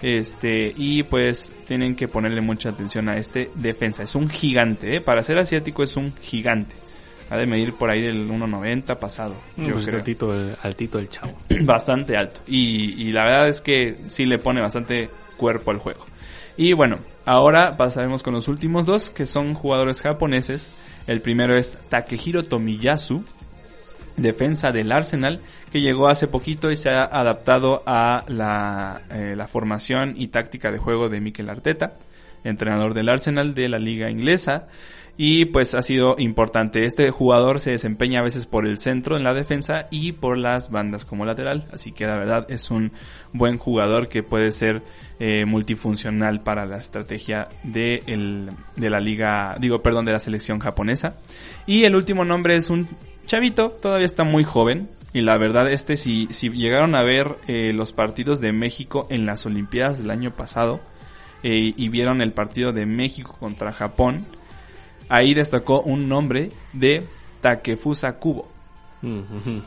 Este, 0.00 0.72
y 0.76 1.02
pues 1.02 1.52
tienen 1.66 1.96
que 1.96 2.08
ponerle 2.08 2.40
mucha 2.40 2.70
atención 2.70 3.08
a 3.08 3.18
este 3.18 3.50
defensa. 3.54 4.02
Es 4.02 4.14
un 4.14 4.30
gigante, 4.30 4.96
¿eh? 4.96 5.00
para 5.02 5.22
ser 5.22 5.38
asiático 5.38 5.82
es 5.82 5.96
un 5.96 6.14
gigante. 6.22 6.74
Ha 7.30 7.36
de 7.36 7.46
medir 7.46 7.74
por 7.74 7.90
ahí 7.90 8.02
del 8.02 8.28
1.90 8.28 8.98
pasado. 8.98 9.34
Yo 9.56 9.78
yo 9.78 9.84
creo. 9.84 9.98
altito, 9.98 10.34
el, 10.34 10.56
altito 10.62 10.98
el 10.98 11.08
chavo. 11.08 11.34
bastante 11.62 12.16
alto. 12.16 12.40
Y, 12.46 12.94
y 13.02 13.12
la 13.12 13.24
verdad 13.24 13.48
es 13.48 13.60
que 13.60 13.98
sí 14.06 14.24
le 14.26 14.38
pone 14.38 14.60
bastante 14.60 15.10
cuerpo 15.36 15.70
al 15.70 15.78
juego. 15.78 16.04
Y 16.58 16.72
bueno, 16.72 16.98
ahora 17.24 17.76
pasaremos 17.76 18.24
con 18.24 18.34
los 18.34 18.48
últimos 18.48 18.84
dos, 18.84 19.10
que 19.10 19.26
son 19.26 19.54
jugadores 19.54 20.02
japoneses. 20.02 20.72
El 21.06 21.20
primero 21.20 21.56
es 21.56 21.78
Takehiro 21.88 22.42
Tomiyasu, 22.42 23.24
defensa 24.16 24.72
del 24.72 24.90
Arsenal, 24.90 25.40
que 25.70 25.80
llegó 25.80 26.08
hace 26.08 26.26
poquito 26.26 26.72
y 26.72 26.76
se 26.76 26.90
ha 26.90 27.04
adaptado 27.04 27.84
a 27.86 28.24
la, 28.26 29.02
eh, 29.10 29.34
la 29.36 29.46
formación 29.46 30.14
y 30.16 30.28
táctica 30.28 30.72
de 30.72 30.78
juego 30.78 31.08
de 31.08 31.20
Mikel 31.20 31.48
Arteta, 31.48 31.94
entrenador 32.42 32.92
del 32.92 33.08
Arsenal 33.08 33.54
de 33.54 33.68
la 33.68 33.78
liga 33.78 34.10
inglesa. 34.10 34.66
Y 35.20 35.46
pues 35.46 35.74
ha 35.74 35.82
sido 35.82 36.14
importante. 36.16 36.86
Este 36.86 37.10
jugador 37.10 37.58
se 37.58 37.72
desempeña 37.72 38.20
a 38.20 38.22
veces 38.22 38.46
por 38.46 38.68
el 38.68 38.78
centro 38.78 39.16
en 39.16 39.24
la 39.24 39.34
defensa 39.34 39.88
y 39.90 40.12
por 40.12 40.38
las 40.38 40.70
bandas 40.70 41.04
como 41.04 41.26
lateral, 41.26 41.66
así 41.72 41.90
que 41.90 42.06
la 42.06 42.16
verdad 42.16 42.46
es 42.48 42.70
un 42.70 42.92
buen 43.32 43.58
jugador 43.58 44.08
que 44.08 44.22
puede 44.22 44.52
ser 44.52 44.80
eh, 45.18 45.44
multifuncional 45.44 46.40
para 46.42 46.66
la 46.66 46.78
estrategia 46.78 47.48
de, 47.64 48.04
el, 48.06 48.50
de 48.76 48.90
la 48.90 49.00
liga, 49.00 49.56
digo, 49.60 49.82
perdón, 49.82 50.04
de 50.04 50.12
la 50.12 50.20
selección 50.20 50.60
japonesa. 50.60 51.16
Y 51.66 51.82
el 51.82 51.96
último 51.96 52.24
nombre 52.24 52.54
es 52.54 52.70
un 52.70 52.86
chavito, 53.26 53.70
todavía 53.70 54.06
está 54.06 54.22
muy 54.22 54.44
joven, 54.44 54.88
y 55.12 55.22
la 55.22 55.36
verdad, 55.36 55.68
este, 55.68 55.96
si, 55.96 56.28
si 56.30 56.50
llegaron 56.50 56.94
a 56.94 57.02
ver 57.02 57.34
eh, 57.48 57.72
los 57.74 57.92
partidos 57.92 58.40
de 58.40 58.52
México 58.52 59.08
en 59.10 59.26
las 59.26 59.46
Olimpiadas 59.46 59.98
del 59.98 60.12
año 60.12 60.30
pasado 60.30 60.78
eh, 61.42 61.72
y 61.76 61.88
vieron 61.88 62.22
el 62.22 62.32
partido 62.32 62.72
de 62.72 62.86
México 62.86 63.36
contra 63.40 63.72
Japón, 63.72 64.24
ahí 65.08 65.34
destacó 65.34 65.80
un 65.80 66.08
nombre 66.08 66.50
de 66.72 67.04
Takefusa 67.40 68.14
Kubo. 68.14 68.48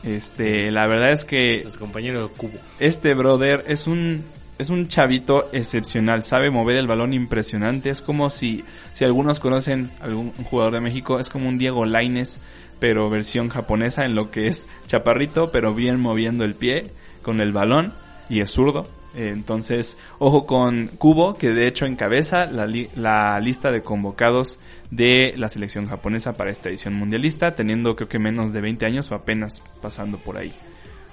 Este, 0.02 0.70
la 0.70 0.86
verdad 0.86 1.12
es 1.12 1.24
que... 1.24 1.66
compañero 1.78 2.30
Kubo. 2.36 2.58
Este 2.78 3.14
brother 3.14 3.64
es 3.66 3.86
un 3.86 4.24
es 4.58 4.70
un 4.70 4.86
chavito 4.86 5.48
excepcional, 5.52 6.22
sabe 6.22 6.50
mover 6.50 6.76
el 6.76 6.86
balón 6.86 7.14
impresionante, 7.14 7.90
es 7.90 8.00
como 8.00 8.30
si 8.30 8.64
si 8.94 9.04
algunos 9.04 9.40
conocen 9.40 9.90
algún 10.00 10.32
jugador 10.44 10.74
de 10.74 10.80
México, 10.80 11.18
es 11.18 11.28
como 11.28 11.48
un 11.48 11.58
Diego 11.58 11.84
Laines, 11.84 12.38
pero 12.78 13.10
versión 13.10 13.48
japonesa 13.48 14.04
en 14.04 14.14
lo 14.14 14.30
que 14.30 14.46
es 14.46 14.68
chaparrito, 14.86 15.50
pero 15.50 15.74
bien 15.74 15.98
moviendo 15.98 16.44
el 16.44 16.54
pie 16.54 16.90
con 17.22 17.40
el 17.40 17.52
balón 17.52 17.92
y 18.28 18.40
es 18.40 18.50
zurdo. 18.50 18.86
Entonces, 19.14 19.98
ojo 20.18 20.46
con 20.46 20.86
Kubo, 20.86 21.34
que 21.34 21.50
de 21.50 21.66
hecho 21.66 21.84
encabeza 21.84 22.46
la, 22.46 23.38
lista 23.40 23.70
de 23.70 23.82
convocados 23.82 24.58
de 24.90 25.34
la 25.36 25.48
selección 25.48 25.86
japonesa 25.86 26.34
para 26.34 26.50
esta 26.50 26.70
edición 26.70 26.94
mundialista, 26.94 27.54
teniendo 27.54 27.94
creo 27.94 28.08
que 28.08 28.18
menos 28.18 28.52
de 28.52 28.60
20 28.60 28.86
años 28.86 29.10
o 29.10 29.14
apenas 29.14 29.62
pasando 29.82 30.18
por 30.18 30.38
ahí. 30.38 30.54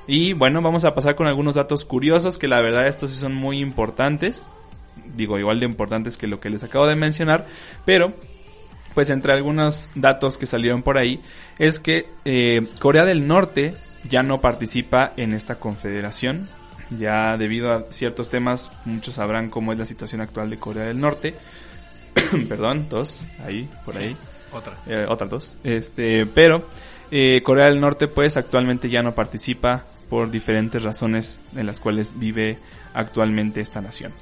Y 0.08 0.34
bueno, 0.34 0.62
vamos 0.62 0.86
a 0.86 0.95
pasar 0.95 1.16
con 1.16 1.28
algunos 1.28 1.56
datos 1.56 1.86
curiosos 1.86 2.38
que 2.38 2.47
la 2.47 2.62
verdad 2.62 2.88
estos 2.88 3.12
sí 3.12 3.20
son 3.20 3.36
muy 3.36 3.60
importantes. 3.60 4.47
Digo, 5.16 5.38
igual 5.38 5.60
de 5.60 5.66
importantes 5.66 6.18
que 6.18 6.28
lo 6.28 6.39
que 6.39 6.50
les 6.50 6.64
acabo 6.64 6.88
de 6.88 6.95
mencionar, 6.95 7.45
pero 7.86 8.14
pues 8.93 9.10
entre 9.10 9.34
algunos 9.34 9.89
datos 9.95 10.38
que 10.38 10.45
salieron 10.45 10.84
por 10.84 10.97
ahí 10.97 11.22
es 11.60 11.80
que 11.80 12.08
eh, 12.26 12.68
Corea 12.80 13.06
del 13.06 13.28
Norte 13.28 13.76
ya 14.10 14.24
no 14.24 14.41
participa 14.41 15.14
en 15.18 15.34
esta 15.34 15.60
confederación 15.60 16.50
ya 16.90 17.38
debido 17.38 17.72
a 17.72 17.86
ciertos 17.92 18.30
temas, 18.30 18.72
muchos 18.86 19.16
sabrán 19.16 19.50
cómo 19.50 19.72
es 19.72 19.80
la 19.80 19.86
situación 19.86 20.22
actual 20.22 20.50
de 20.50 20.58
Corea 20.58 20.86
del 20.86 21.00
Norte. 21.00 21.36
Perdón, 22.50 22.88
dos, 22.90 23.24
ahí, 23.46 23.70
por 23.86 23.98
ahí. 23.98 24.16
Otra. 24.52 24.74
Eh, 24.88 25.06
otras 25.08 25.30
dos. 25.30 25.58
Este, 25.64 26.26
pero 26.26 26.64
eh, 27.12 27.42
Corea 27.44 27.66
del 27.66 27.80
Norte 27.80 28.08
pues 28.08 28.38
actualmente 28.38 28.90
ya 28.90 29.04
no 29.04 29.14
participa 29.14 29.86
por 30.10 30.32
diferentes 30.32 30.84
razones 30.84 31.42
en 31.56 31.66
las 31.66 31.80
cuales 31.80 32.14
vive 32.18 32.58
actualmente 32.94 33.62
esta 33.62 33.82
nación. 33.82 34.14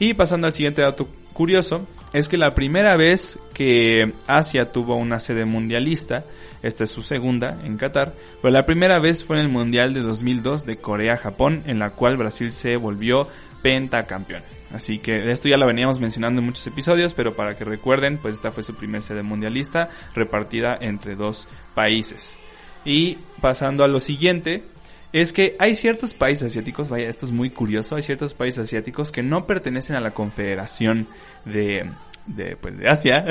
Y 0.00 0.14
pasando 0.14 0.46
al 0.46 0.52
siguiente 0.52 0.82
dato 0.82 1.08
curioso, 1.32 1.86
es 2.12 2.28
que 2.28 2.36
la 2.36 2.54
primera 2.54 2.96
vez 2.96 3.38
que 3.54 4.12
Asia 4.26 4.72
tuvo 4.72 4.96
una 4.96 5.20
sede 5.20 5.44
mundialista, 5.44 6.24
esta 6.62 6.84
es 6.84 6.90
su 6.90 7.02
segunda 7.02 7.56
en 7.64 7.76
Qatar, 7.76 8.12
pero 8.42 8.52
la 8.52 8.66
primera 8.66 8.98
vez 8.98 9.24
fue 9.24 9.38
en 9.38 9.46
el 9.46 9.52
Mundial 9.52 9.94
de 9.94 10.00
2002 10.00 10.66
de 10.66 10.78
Corea-Japón, 10.78 11.62
en 11.66 11.78
la 11.78 11.90
cual 11.90 12.16
Brasil 12.16 12.52
se 12.52 12.76
volvió 12.76 13.28
pentacampeón. 13.62 14.42
Así 14.72 14.98
que 14.98 15.30
esto 15.30 15.48
ya 15.48 15.56
lo 15.56 15.66
veníamos 15.66 15.98
mencionando 15.98 16.40
en 16.40 16.46
muchos 16.46 16.66
episodios, 16.66 17.14
pero 17.14 17.34
para 17.34 17.56
que 17.56 17.64
recuerden, 17.64 18.18
pues 18.18 18.34
esta 18.34 18.50
fue 18.50 18.62
su 18.62 18.74
primer 18.74 19.02
sede 19.02 19.22
mundialista 19.22 19.88
repartida 20.14 20.76
entre 20.80 21.16
dos 21.16 21.48
países. 21.74 22.38
Y 22.84 23.18
pasando 23.40 23.82
a 23.84 23.88
lo 23.88 23.98
siguiente, 23.98 24.64
es 25.12 25.32
que 25.32 25.56
hay 25.58 25.74
ciertos 25.74 26.12
países 26.12 26.50
asiáticos, 26.50 26.90
vaya, 26.90 27.08
esto 27.08 27.24
es 27.24 27.32
muy 27.32 27.50
curioso, 27.50 27.96
hay 27.96 28.02
ciertos 28.02 28.34
países 28.34 28.64
asiáticos 28.64 29.10
que 29.10 29.22
no 29.22 29.46
pertenecen 29.46 29.96
a 29.96 30.00
la 30.00 30.10
Confederación 30.10 31.06
de, 31.46 31.90
de, 32.28 32.56
pues, 32.56 32.78
de 32.78 32.88
Asia, 32.88 33.24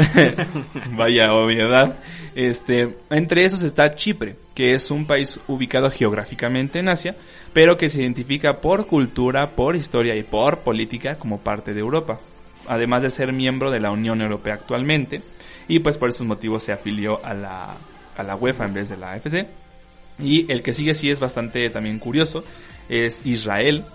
vaya 0.91 1.33
obviedad, 1.33 1.97
este, 2.35 2.97
entre 3.09 3.45
esos 3.45 3.63
está 3.63 3.95
Chipre, 3.95 4.35
que 4.53 4.73
es 4.73 4.91
un 4.91 5.05
país 5.05 5.39
ubicado 5.47 5.89
geográficamente 5.89 6.79
en 6.79 6.89
Asia, 6.89 7.15
pero 7.53 7.77
que 7.77 7.89
se 7.89 8.01
identifica 8.01 8.59
por 8.59 8.87
cultura, 8.87 9.51
por 9.51 9.75
historia 9.75 10.15
y 10.15 10.23
por 10.23 10.59
política 10.59 11.15
como 11.15 11.39
parte 11.39 11.73
de 11.73 11.79
Europa, 11.79 12.19
además 12.67 13.03
de 13.03 13.09
ser 13.09 13.33
miembro 13.33 13.71
de 13.71 13.79
la 13.79 13.91
Unión 13.91 14.21
Europea 14.21 14.55
actualmente, 14.55 15.21
y 15.67 15.79
pues 15.79 15.97
por 15.97 16.09
esos 16.09 16.25
motivos 16.25 16.63
se 16.63 16.71
afilió 16.71 17.23
a 17.25 17.33
la, 17.33 17.75
a 18.15 18.23
la 18.23 18.35
UEFA 18.35 18.65
en 18.65 18.73
vez 18.73 18.89
de 18.89 18.97
la 18.97 19.13
AFC. 19.13 19.47
Y 20.19 20.51
el 20.51 20.63
que 20.63 20.73
sigue 20.73 20.93
sí 20.93 21.11
es 21.11 21.19
bastante 21.19 21.69
también 21.69 21.99
curioso, 21.99 22.43
es 22.89 23.25
Israel, 23.25 23.85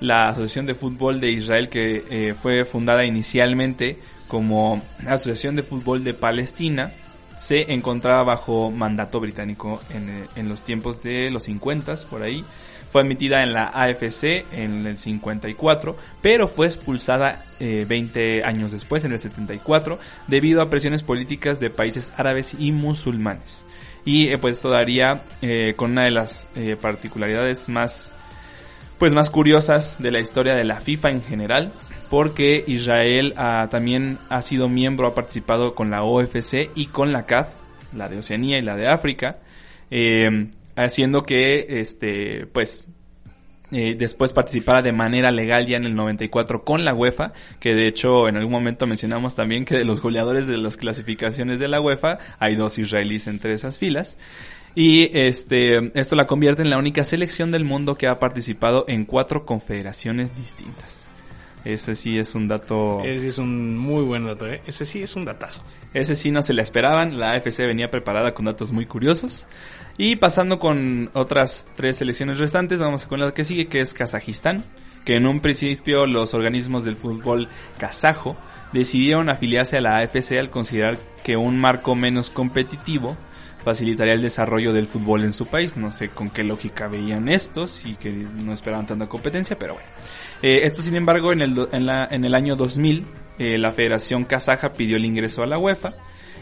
la 0.00 0.28
Asociación 0.28 0.66
de 0.66 0.74
Fútbol 0.74 1.20
de 1.20 1.30
Israel 1.30 1.68
que 1.68 2.04
eh, 2.10 2.34
fue 2.40 2.64
fundada 2.64 3.04
inicialmente 3.04 3.98
como 4.28 4.80
Asociación 5.06 5.56
de 5.56 5.62
Fútbol 5.62 6.04
de 6.04 6.14
Palestina, 6.14 6.92
se 7.38 7.72
encontraba 7.72 8.22
bajo 8.22 8.70
mandato 8.70 9.20
británico 9.20 9.80
en, 9.90 10.08
eh, 10.08 10.26
en 10.36 10.48
los 10.48 10.62
tiempos 10.62 11.02
de 11.02 11.30
los 11.30 11.44
50 11.44 11.96
por 12.08 12.22
ahí. 12.22 12.44
Fue 12.90 13.02
admitida 13.02 13.42
en 13.42 13.52
la 13.52 13.64
AFC 13.64 14.46
en 14.52 14.86
el 14.86 14.98
54, 14.98 15.96
pero 16.22 16.48
fue 16.48 16.66
expulsada 16.66 17.44
eh, 17.60 17.84
20 17.86 18.44
años 18.44 18.72
después, 18.72 19.04
en 19.04 19.12
el 19.12 19.18
74, 19.18 19.98
debido 20.26 20.62
a 20.62 20.70
presiones 20.70 21.02
políticas 21.02 21.60
de 21.60 21.68
países 21.68 22.12
árabes 22.16 22.56
y 22.58 22.72
musulmanes. 22.72 23.66
Y 24.06 24.28
eh, 24.28 24.38
pues 24.38 24.56
esto 24.56 24.70
daría 24.70 25.22
eh, 25.42 25.74
con 25.76 25.92
una 25.92 26.04
de 26.04 26.12
las 26.12 26.48
particularidades 26.80 27.68
más 27.68 28.12
pues 28.98 29.14
más 29.14 29.30
curiosas 29.30 29.96
de 30.00 30.10
la 30.10 30.18
historia 30.18 30.56
de 30.56 30.64
la 30.64 30.80
FIFA 30.80 31.10
en 31.10 31.22
general, 31.22 31.72
porque 32.10 32.64
Israel 32.66 33.34
ah, 33.36 33.68
también 33.70 34.18
ha 34.28 34.42
sido 34.42 34.68
miembro, 34.68 35.06
ha 35.06 35.14
participado 35.14 35.74
con 35.74 35.90
la 35.90 36.02
OFC 36.02 36.70
y 36.74 36.86
con 36.86 37.12
la 37.12 37.26
CAF, 37.26 37.48
la 37.94 38.08
de 38.08 38.18
Oceanía 38.18 38.58
y 38.58 38.62
la 38.62 38.76
de 38.76 38.88
África, 38.88 39.38
eh, 39.90 40.48
haciendo 40.76 41.22
que 41.22 41.66
este 41.68 42.46
pues 42.46 42.88
eh, 43.70 43.96
después 43.98 44.32
participara 44.32 44.80
de 44.80 44.92
manera 44.92 45.30
legal 45.30 45.66
ya 45.66 45.76
en 45.76 45.84
el 45.84 45.94
94 45.94 46.64
con 46.64 46.86
la 46.86 46.94
UEFA, 46.94 47.32
que 47.60 47.74
de 47.74 47.86
hecho 47.86 48.26
en 48.26 48.36
algún 48.36 48.52
momento 48.52 48.86
mencionamos 48.86 49.34
también 49.34 49.66
que 49.66 49.76
de 49.76 49.84
los 49.84 50.00
goleadores 50.00 50.46
de 50.46 50.56
las 50.56 50.78
clasificaciones 50.78 51.58
de 51.58 51.68
la 51.68 51.80
UEFA 51.80 52.18
hay 52.38 52.54
dos 52.54 52.78
israelíes 52.78 53.26
entre 53.26 53.52
esas 53.52 53.78
filas. 53.78 54.18
Y 54.74 55.10
este, 55.18 55.90
esto 55.98 56.14
la 56.14 56.26
convierte 56.26 56.62
en 56.62 56.70
la 56.70 56.78
única 56.78 57.02
selección 57.02 57.50
del 57.50 57.64
mundo 57.64 57.96
que 57.96 58.06
ha 58.06 58.18
participado 58.18 58.84
en 58.86 59.04
cuatro 59.04 59.44
confederaciones 59.44 60.36
distintas. 60.36 61.07
Ese 61.64 61.94
sí 61.94 62.18
es 62.18 62.34
un 62.34 62.48
dato. 62.48 63.02
Ese 63.04 63.28
es 63.28 63.38
un 63.38 63.76
muy 63.76 64.02
buen 64.02 64.24
dato, 64.24 64.46
¿eh? 64.46 64.62
Ese 64.66 64.86
sí 64.86 65.02
es 65.02 65.16
un 65.16 65.24
datazo. 65.24 65.60
Ese 65.92 66.14
sí 66.14 66.30
no 66.30 66.42
se 66.42 66.52
le 66.52 66.62
esperaban. 66.62 67.18
La 67.18 67.32
AFC 67.32 67.58
venía 67.60 67.90
preparada 67.90 68.34
con 68.34 68.44
datos 68.44 68.72
muy 68.72 68.86
curiosos. 68.86 69.46
Y 69.96 70.16
pasando 70.16 70.58
con 70.58 71.10
otras 71.14 71.66
tres 71.76 71.96
selecciones 71.96 72.38
restantes, 72.38 72.80
vamos 72.80 73.06
con 73.06 73.20
la 73.20 73.34
que 73.34 73.44
sigue, 73.44 73.66
que 73.66 73.80
es 73.80 73.94
Kazajistán. 73.94 74.64
Que 75.04 75.16
en 75.16 75.26
un 75.26 75.40
principio 75.40 76.06
los 76.06 76.34
organismos 76.34 76.84
del 76.84 76.96
fútbol 76.96 77.48
kazajo 77.78 78.36
decidieron 78.72 79.28
afiliarse 79.28 79.78
a 79.78 79.80
la 79.80 79.98
AFC 79.98 80.32
al 80.38 80.50
considerar 80.50 80.98
que 81.24 81.36
un 81.36 81.58
marco 81.58 81.94
menos 81.94 82.30
competitivo 82.30 83.16
facilitaría 83.64 84.14
el 84.14 84.22
desarrollo 84.22 84.72
del 84.72 84.86
fútbol 84.86 85.24
en 85.24 85.32
su 85.32 85.46
país. 85.46 85.76
No 85.76 85.90
sé 85.90 86.08
con 86.08 86.30
qué 86.30 86.44
lógica 86.44 86.88
veían 86.88 87.28
estos 87.28 87.84
y 87.84 87.96
que 87.96 88.10
no 88.10 88.52
esperaban 88.52 88.86
tanta 88.86 89.06
competencia, 89.06 89.58
pero 89.58 89.74
bueno. 89.74 89.88
Eh, 90.42 90.60
esto, 90.62 90.82
sin 90.82 90.96
embargo, 90.96 91.32
en 91.32 91.42
el, 91.42 91.68
en, 91.72 91.86
la, 91.86 92.06
en 92.10 92.24
el 92.24 92.34
año 92.34 92.56
2000, 92.56 93.04
eh, 93.38 93.58
la 93.58 93.72
Federación 93.72 94.24
Kazaja 94.24 94.72
pidió 94.72 94.96
el 94.96 95.04
ingreso 95.04 95.42
a 95.42 95.46
la 95.46 95.58
UEFA, 95.58 95.94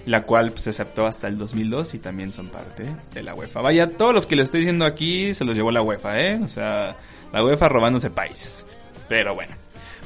la 0.05 0.23
cual 0.23 0.51
pues, 0.51 0.65
se 0.65 0.71
aceptó 0.71 1.07
hasta 1.07 1.29
el 1.29 1.39
2002 1.39 1.95
y 1.95 1.99
también 1.99 2.33
son 2.33 2.49
parte 2.49 2.95
de 3.13 3.23
la 3.23 3.35
UEFA. 3.35 3.61
Vaya, 3.61 3.91
todos 3.91 4.15
los 4.15 4.27
que 4.27 4.37
les 4.37 4.45
estoy 4.45 4.61
diciendo 4.61 4.85
aquí 4.85 5.35
se 5.35 5.45
los 5.45 5.57
llevó 5.57 5.71
la 5.73 5.83
UEFA, 5.83 6.21
¿eh? 6.21 6.41
O 6.43 6.49
sea, 6.49 6.97
la 7.33 7.45
UEFA 7.45 7.69
robándose 7.69 8.11
países. 8.11 8.67
Pero 9.09 9.35
bueno. 9.35 9.55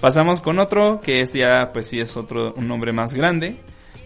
Pasamos 0.01 0.41
con 0.41 0.59
otro, 0.59 1.01
que 1.01 1.21
este 1.21 1.41
ya, 1.41 1.73
pues 1.73 1.87
sí 1.87 2.01
es 2.01 2.17
otro, 2.17 2.55
un 2.55 2.67
nombre 2.67 2.93
más 2.93 3.13
grande. 3.13 3.57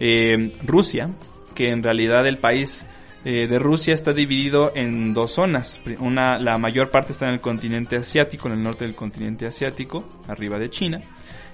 Eh, 0.01 0.53
Rusia, 0.65 1.09
que 1.55 1.71
en 1.71 1.85
realidad 1.85 2.27
el 2.27 2.39
país 2.39 2.85
eh, 3.25 3.47
de 3.47 3.59
Rusia 3.59 3.95
está 3.95 4.13
dividido 4.13 4.73
en 4.75 5.15
dos 5.15 5.33
zonas. 5.33 5.81
Una, 5.99 6.39
la 6.39 6.59
mayor 6.59 6.91
parte 6.91 7.13
está 7.13 7.27
en 7.27 7.33
el 7.35 7.41
continente 7.41 7.97
asiático, 7.97 8.49
en 8.49 8.55
el 8.55 8.63
norte 8.63 8.85
del 8.85 8.95
continente 8.95 9.47
asiático, 9.47 10.05
arriba 10.29 10.59
de 10.59 10.71
China. 10.71 11.01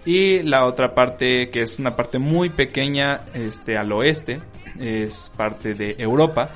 Y 0.05 0.43
la 0.43 0.65
otra 0.65 0.95
parte, 0.95 1.51
que 1.51 1.63
es 1.63 1.79
una 1.79 1.95
parte 1.95 2.19
muy 2.19 2.49
pequeña, 2.49 3.21
este, 3.35 3.77
al 3.77 3.93
oeste, 3.93 4.41
es 4.79 5.31
parte 5.37 5.75
de 5.75 5.95
Europa. 5.99 6.51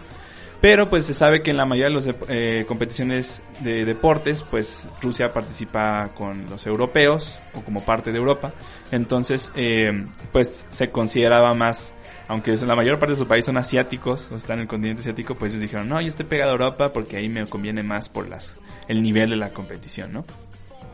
Pero 0.60 0.88
pues 0.88 1.04
se 1.04 1.12
sabe 1.12 1.42
que 1.42 1.50
en 1.50 1.58
la 1.58 1.66
mayoría 1.66 1.90
de 1.90 2.06
las 2.06 2.16
eh, 2.28 2.64
competiciones 2.66 3.42
de 3.60 3.84
deportes, 3.84 4.42
pues 4.42 4.88
Rusia 5.02 5.30
participa 5.30 6.12
con 6.14 6.46
los 6.48 6.66
europeos 6.66 7.38
o 7.52 7.60
como 7.60 7.84
parte 7.84 8.12
de 8.12 8.16
Europa. 8.18 8.54
Entonces, 8.90 9.52
eh, 9.56 10.06
pues 10.32 10.66
se 10.70 10.90
consideraba 10.90 11.52
más, 11.52 11.92
aunque 12.28 12.54
la 12.56 12.76
mayor 12.76 12.98
parte 12.98 13.12
de 13.12 13.18
su 13.18 13.26
país 13.26 13.44
son 13.44 13.56
asiáticos 13.56 14.30
o 14.32 14.36
están 14.36 14.58
en 14.58 14.62
el 14.62 14.68
continente 14.68 15.00
asiático, 15.00 15.34
pues 15.34 15.52
ellos 15.52 15.62
dijeron, 15.62 15.88
no, 15.88 16.00
yo 16.00 16.08
estoy 16.08 16.26
pegado 16.26 16.50
a 16.50 16.54
Europa 16.54 16.92
porque 16.92 17.16
ahí 17.16 17.28
me 17.28 17.46
conviene 17.46 17.82
más 17.82 18.08
por 18.08 18.28
las, 18.28 18.58
el 18.88 19.02
nivel 19.02 19.30
de 19.30 19.36
la 19.36 19.50
competición, 19.50 20.12
¿no? 20.12 20.24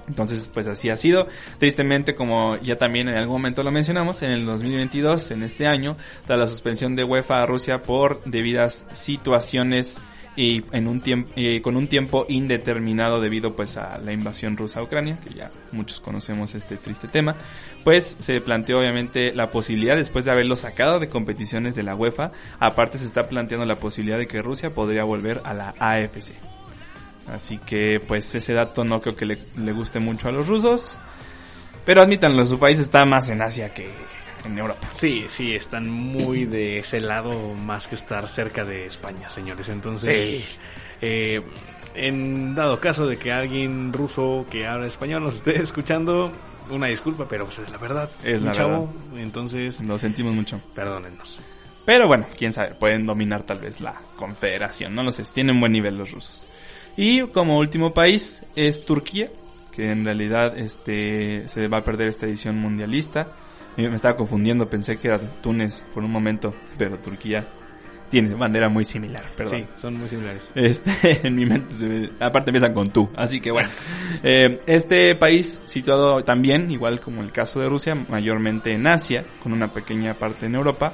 Entonces, 0.08 0.50
pues 0.52 0.66
así 0.66 0.90
ha 0.90 0.96
sido. 0.96 1.28
Tristemente, 1.58 2.16
como 2.16 2.56
ya 2.56 2.76
también 2.76 3.08
en 3.08 3.14
algún 3.14 3.36
momento 3.36 3.62
lo 3.62 3.70
mencionamos, 3.70 4.22
en 4.22 4.32
el 4.32 4.44
2022, 4.44 5.30
en 5.30 5.44
este 5.44 5.68
año, 5.68 5.96
tras 6.26 6.38
la 6.38 6.46
suspensión 6.48 6.96
de 6.96 7.04
UEFA 7.04 7.42
a 7.42 7.46
Rusia 7.46 7.82
por 7.82 8.22
debidas 8.24 8.86
situaciones 8.92 10.00
y 10.36 10.64
en 10.72 10.86
un 10.86 11.02
con 11.62 11.76
un 11.76 11.88
tiempo 11.88 12.26
indeterminado 12.28 13.20
debido 13.20 13.54
pues 13.54 13.76
a 13.76 13.98
la 13.98 14.12
invasión 14.12 14.56
rusa 14.56 14.80
a 14.80 14.82
Ucrania, 14.82 15.18
que 15.20 15.34
ya 15.34 15.50
muchos 15.72 16.00
conocemos 16.00 16.54
este 16.54 16.76
triste 16.76 17.08
tema, 17.08 17.34
pues 17.84 18.16
se 18.20 18.40
planteó 18.40 18.78
obviamente 18.78 19.34
la 19.34 19.50
posibilidad 19.50 19.96
después 19.96 20.24
de 20.24 20.32
haberlo 20.32 20.56
sacado 20.56 21.00
de 21.00 21.08
competiciones 21.08 21.74
de 21.74 21.82
la 21.82 21.94
UEFA, 21.94 22.32
aparte 22.58 22.98
se 22.98 23.06
está 23.06 23.28
planteando 23.28 23.66
la 23.66 23.76
posibilidad 23.76 24.18
de 24.18 24.26
que 24.26 24.42
Rusia 24.42 24.70
podría 24.70 25.04
volver 25.04 25.40
a 25.44 25.54
la 25.54 25.74
AFC. 25.78 26.32
Así 27.26 27.58
que 27.58 28.00
pues 28.00 28.34
ese 28.34 28.52
dato 28.52 28.84
no 28.84 29.00
creo 29.00 29.16
que 29.16 29.26
le, 29.26 29.38
le 29.56 29.72
guste 29.72 30.00
mucho 30.00 30.28
a 30.28 30.32
los 30.32 30.46
rusos. 30.46 30.98
Pero 31.84 32.02
admítanlo, 32.02 32.44
su 32.44 32.58
país 32.58 32.78
está 32.78 33.04
más 33.04 33.30
en 33.30 33.42
Asia 33.42 33.72
que 33.72 33.90
en 34.44 34.58
Europa. 34.58 34.88
Sí, 34.90 35.26
sí, 35.28 35.54
están 35.54 35.88
muy 35.88 36.44
de 36.44 36.78
ese 36.78 37.00
lado 37.00 37.54
más 37.54 37.86
que 37.88 37.94
estar 37.94 38.28
cerca 38.28 38.64
de 38.64 38.84
España, 38.86 39.28
señores. 39.28 39.68
Entonces, 39.68 40.58
eh, 41.00 41.40
en 41.94 42.54
dado 42.54 42.78
caso 42.80 43.06
de 43.06 43.18
que 43.18 43.32
alguien 43.32 43.92
ruso 43.92 44.46
que 44.50 44.66
habla 44.66 44.86
español 44.86 45.22
nos 45.24 45.36
esté 45.36 45.60
escuchando, 45.62 46.32
una 46.70 46.86
disculpa, 46.86 47.26
pero 47.28 47.44
pues 47.46 47.58
es 47.60 47.70
la 47.70 47.78
verdad. 47.78 48.10
Es 48.24 48.40
Un 48.40 48.46
la 48.46 48.52
chavo, 48.52 48.92
verdad. 49.04 49.18
entonces 49.20 49.80
Lo 49.80 49.98
sentimos 49.98 50.34
mucho. 50.34 50.60
perdónennos. 50.74 51.40
Pero 51.84 52.06
bueno, 52.06 52.26
quién 52.36 52.52
sabe, 52.52 52.74
pueden 52.74 53.06
dominar 53.06 53.42
tal 53.42 53.58
vez 53.58 53.80
la 53.80 53.94
confederación, 54.16 54.94
no 54.94 55.02
lo 55.02 55.10
sé, 55.10 55.24
tienen 55.32 55.58
buen 55.58 55.72
nivel 55.72 55.96
los 55.98 56.12
rusos. 56.12 56.46
Y 56.96 57.22
como 57.28 57.58
último 57.58 57.92
país 57.94 58.44
es 58.54 58.84
Turquía, 58.84 59.30
que 59.72 59.90
en 59.90 60.04
realidad 60.04 60.56
este 60.58 61.48
se 61.48 61.68
va 61.68 61.78
a 61.78 61.84
perder 61.84 62.08
esta 62.08 62.26
edición 62.26 62.56
mundialista. 62.58 63.28
Me 63.76 63.94
estaba 63.94 64.16
confundiendo, 64.16 64.68
pensé 64.68 64.98
que 64.98 65.08
era 65.08 65.18
Túnez 65.18 65.86
por 65.94 66.04
un 66.04 66.10
momento, 66.10 66.54
pero 66.76 66.98
Turquía 66.98 67.46
tiene 68.10 68.34
bandera 68.34 68.68
muy 68.68 68.84
similar, 68.84 69.24
perdón. 69.36 69.60
Sí, 69.60 69.66
son 69.76 69.96
muy 69.96 70.08
similares. 70.08 70.52
Este, 70.54 70.92
en 71.26 71.34
mi 71.34 71.46
mente 71.46 71.74
se 71.74 72.10
aparte 72.18 72.50
empiezan 72.50 72.74
con 72.74 72.90
tú, 72.90 73.08
así 73.16 73.40
que 73.40 73.50
bueno. 73.50 73.70
Eh, 74.22 74.58
este 74.66 75.14
país 75.14 75.62
situado 75.64 76.22
también, 76.22 76.70
igual 76.70 77.00
como 77.00 77.22
el 77.22 77.32
caso 77.32 77.60
de 77.60 77.68
Rusia, 77.68 77.94
mayormente 77.94 78.72
en 78.72 78.86
Asia, 78.86 79.24
con 79.42 79.52
una 79.52 79.72
pequeña 79.72 80.14
parte 80.14 80.46
en 80.46 80.56
Europa, 80.56 80.92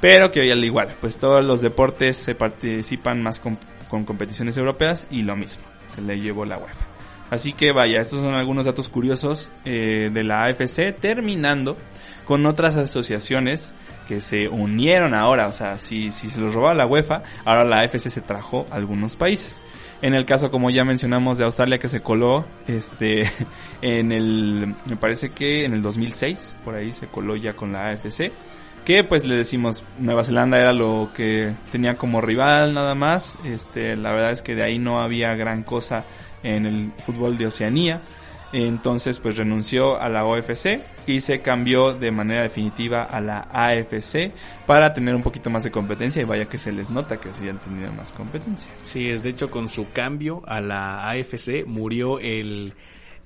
pero 0.00 0.30
que 0.30 0.40
hoy 0.40 0.50
al 0.50 0.64
igual, 0.64 0.94
pues 1.00 1.18
todos 1.18 1.44
los 1.44 1.60
deportes 1.60 2.16
se 2.16 2.34
participan 2.34 3.22
más 3.22 3.40
con, 3.40 3.58
con 3.88 4.04
competiciones 4.04 4.56
europeas 4.56 5.08
y 5.10 5.22
lo 5.22 5.36
mismo, 5.36 5.64
se 5.88 6.00
le 6.00 6.20
llevó 6.20 6.44
la 6.44 6.58
UEFA. 6.58 6.93
Así 7.34 7.52
que 7.52 7.72
vaya, 7.72 8.00
estos 8.00 8.20
son 8.22 8.34
algunos 8.34 8.64
datos 8.64 8.88
curiosos 8.88 9.50
eh, 9.64 10.08
de 10.14 10.22
la 10.22 10.44
AFC, 10.44 10.94
terminando 10.94 11.76
con 12.24 12.46
otras 12.46 12.76
asociaciones 12.76 13.74
que 14.06 14.20
se 14.20 14.48
unieron 14.48 15.14
ahora, 15.14 15.48
o 15.48 15.52
sea, 15.52 15.80
si, 15.80 16.12
si 16.12 16.28
se 16.28 16.40
los 16.40 16.54
robaba 16.54 16.74
la 16.74 16.86
UEFA, 16.86 17.22
ahora 17.44 17.64
la 17.64 17.80
AFC 17.80 18.08
se 18.08 18.20
trajo 18.20 18.68
a 18.70 18.76
algunos 18.76 19.16
países. 19.16 19.60
En 20.00 20.14
el 20.14 20.26
caso, 20.26 20.52
como 20.52 20.70
ya 20.70 20.84
mencionamos, 20.84 21.36
de 21.36 21.44
Australia 21.44 21.80
que 21.80 21.88
se 21.88 22.02
coló, 22.02 22.46
este, 22.68 23.28
en 23.82 24.12
el, 24.12 24.76
me 24.88 24.96
parece 24.96 25.30
que 25.30 25.64
en 25.64 25.74
el 25.74 25.82
2006, 25.82 26.54
por 26.64 26.76
ahí 26.76 26.92
se 26.92 27.08
coló 27.08 27.34
ya 27.34 27.54
con 27.54 27.72
la 27.72 27.88
AFC, 27.88 28.30
que 28.84 29.02
pues 29.02 29.26
le 29.26 29.34
decimos, 29.34 29.82
Nueva 29.98 30.22
Zelanda 30.22 30.60
era 30.60 30.72
lo 30.72 31.10
que 31.12 31.52
tenía 31.72 31.96
como 31.96 32.20
rival 32.20 32.74
nada 32.74 32.94
más, 32.94 33.36
este, 33.44 33.96
la 33.96 34.12
verdad 34.12 34.30
es 34.30 34.42
que 34.42 34.54
de 34.54 34.62
ahí 34.62 34.78
no 34.78 35.00
había 35.00 35.34
gran 35.34 35.64
cosa 35.64 36.04
en 36.44 36.66
el 36.66 36.92
fútbol 37.04 37.36
de 37.36 37.48
Oceanía, 37.48 38.00
entonces 38.52 39.18
pues 39.18 39.36
renunció 39.36 40.00
a 40.00 40.08
la 40.08 40.24
OFC 40.24 40.78
y 41.08 41.20
se 41.20 41.40
cambió 41.40 41.92
de 41.92 42.12
manera 42.12 42.42
definitiva 42.42 43.02
a 43.02 43.20
la 43.20 43.48
AFC 43.50 44.30
para 44.64 44.92
tener 44.92 45.16
un 45.16 45.22
poquito 45.22 45.50
más 45.50 45.64
de 45.64 45.72
competencia 45.72 46.22
y 46.22 46.24
vaya 46.24 46.44
que 46.44 46.58
se 46.58 46.70
les 46.70 46.88
nota 46.88 47.16
que 47.16 47.32
sí 47.32 47.48
han 47.48 47.58
tenido 47.58 47.92
más 47.92 48.12
competencia. 48.12 48.70
Sí, 48.80 49.08
es 49.08 49.24
de 49.24 49.30
hecho 49.30 49.50
con 49.50 49.68
su 49.68 49.90
cambio 49.90 50.42
a 50.46 50.60
la 50.60 51.10
AFC 51.10 51.66
murió 51.66 52.20
el 52.20 52.74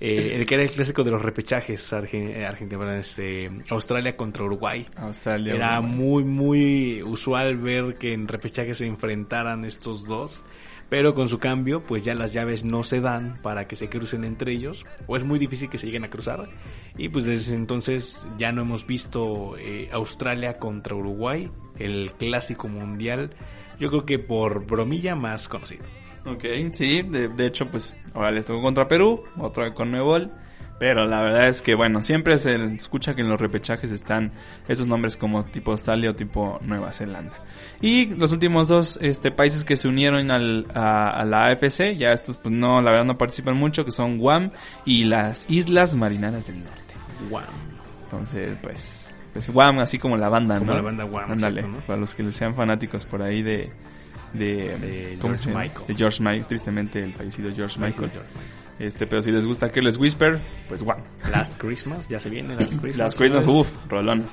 eh, 0.00 0.36
el 0.36 0.46
que 0.46 0.54
era 0.54 0.62
el 0.62 0.70
clásico 0.70 1.02
de 1.02 1.10
los 1.10 1.20
repechajes 1.20 1.92
eh, 1.92 2.46
Argentina, 2.46 2.96
este, 2.96 3.50
Australia 3.68 4.16
contra 4.16 4.44
Uruguay. 4.44 4.86
Australia. 4.96 5.54
Era 5.54 5.80
Uruguay. 5.80 5.96
muy 5.96 6.24
muy 6.24 7.02
usual 7.02 7.56
ver 7.56 7.96
que 7.98 8.14
en 8.14 8.28
repechajes 8.28 8.78
se 8.78 8.86
enfrentaran 8.86 9.64
estos 9.64 10.06
dos. 10.06 10.44
Pero 10.90 11.14
con 11.14 11.28
su 11.28 11.38
cambio, 11.38 11.82
pues 11.82 12.04
ya 12.04 12.14
las 12.14 12.32
llaves 12.32 12.64
no 12.64 12.82
se 12.82 13.00
dan 13.00 13.36
para 13.42 13.66
que 13.66 13.76
se 13.76 13.88
crucen 13.88 14.24
entre 14.24 14.52
ellos. 14.52 14.86
O 15.06 15.16
es 15.16 15.24
muy 15.24 15.38
difícil 15.38 15.68
que 15.68 15.76
se 15.78 15.86
lleguen 15.86 16.04
a 16.04 16.10
cruzar. 16.10 16.48
Y 16.96 17.10
pues 17.10 17.26
desde 17.26 17.54
entonces 17.54 18.26
ya 18.38 18.52
no 18.52 18.62
hemos 18.62 18.86
visto 18.86 19.56
eh, 19.58 19.90
Australia 19.92 20.58
contra 20.58 20.94
Uruguay, 20.94 21.50
el 21.78 22.12
clásico 22.12 22.68
mundial. 22.68 23.34
Yo 23.78 23.90
creo 23.90 24.06
que 24.06 24.18
por 24.18 24.66
bromilla 24.66 25.14
más 25.14 25.46
conocido. 25.48 25.84
Ok, 26.24 26.44
sí, 26.72 27.02
de, 27.02 27.28
de 27.28 27.46
hecho, 27.46 27.70
pues 27.70 27.94
ahora 28.14 28.30
les 28.30 28.46
tocó 28.46 28.62
contra 28.62 28.88
Perú, 28.88 29.24
otra 29.36 29.74
con 29.74 29.90
Nuevol. 29.90 30.32
Pero 30.78 31.06
la 31.06 31.20
verdad 31.20 31.48
es 31.48 31.60
que, 31.60 31.74
bueno, 31.74 32.02
siempre 32.02 32.38
se 32.38 32.54
escucha 32.74 33.14
que 33.14 33.22
en 33.22 33.28
los 33.28 33.40
repechajes 33.40 33.90
están 33.90 34.32
esos 34.68 34.86
nombres 34.86 35.16
como 35.16 35.44
tipo 35.44 35.72
Australia 35.72 36.10
o 36.10 36.14
tipo 36.14 36.58
Nueva 36.62 36.92
Zelanda. 36.92 37.34
Y 37.80 38.06
los 38.06 38.32
últimos 38.32 38.66
dos 38.66 38.98
este, 39.00 39.30
países 39.30 39.64
que 39.64 39.76
se 39.76 39.86
unieron 39.86 40.30
al, 40.30 40.66
a, 40.74 41.10
a 41.10 41.24
la 41.24 41.46
AFC, 41.46 41.96
ya 41.96 42.12
estos 42.12 42.36
pues 42.36 42.52
no, 42.52 42.82
la 42.82 42.90
verdad 42.90 43.04
no 43.06 43.16
participan 43.18 43.56
mucho, 43.56 43.84
que 43.84 43.92
son 43.92 44.18
Guam 44.18 44.50
y 44.84 45.04
las 45.04 45.46
Islas 45.48 45.94
Marianas 45.94 46.48
del 46.48 46.58
Norte. 46.64 46.94
Guam. 47.30 47.44
Entonces, 48.04 48.56
pues, 48.62 49.14
pues 49.32 49.48
Guam, 49.50 49.78
así 49.78 49.98
como 49.98 50.16
la 50.16 50.28
banda, 50.28 50.58
Como 50.58 50.72
¿no? 50.72 50.76
la 50.78 50.82
banda 50.82 51.04
Guam, 51.04 51.30
Ándale, 51.32 51.64
para 51.86 52.00
los 52.00 52.14
que 52.14 52.22
les 52.24 52.34
sean 52.34 52.54
fanáticos 52.54 53.04
por 53.04 53.22
ahí 53.22 53.42
de... 53.42 53.70
De, 54.32 54.76
De 54.78 55.18
¿cómo 55.20 55.34
George? 55.34 55.50
Michael. 55.54 55.86
De 55.86 55.94
George 55.94 56.22
Michael, 56.22 56.44
tristemente 56.46 57.02
el 57.02 57.14
fallecido 57.14 57.50
George 57.54 57.78
Michael. 57.78 58.10
George 58.10 58.28
Este, 58.78 59.06
pero 59.06 59.22
si 59.22 59.30
les 59.30 59.46
gusta 59.46 59.68
Careless 59.68 59.96
Whisper, 59.98 60.40
pues 60.68 60.82
Guam. 60.82 60.98
Last 61.30 61.56
Christmas, 61.58 62.08
ya 62.08 62.18
se 62.20 62.28
viene 62.28 62.54
Last 62.56 62.70
Christmas. 62.80 62.96
Las 62.96 63.14
Christmas, 63.14 63.46
uff, 63.46 63.70
rolón. 63.88 64.26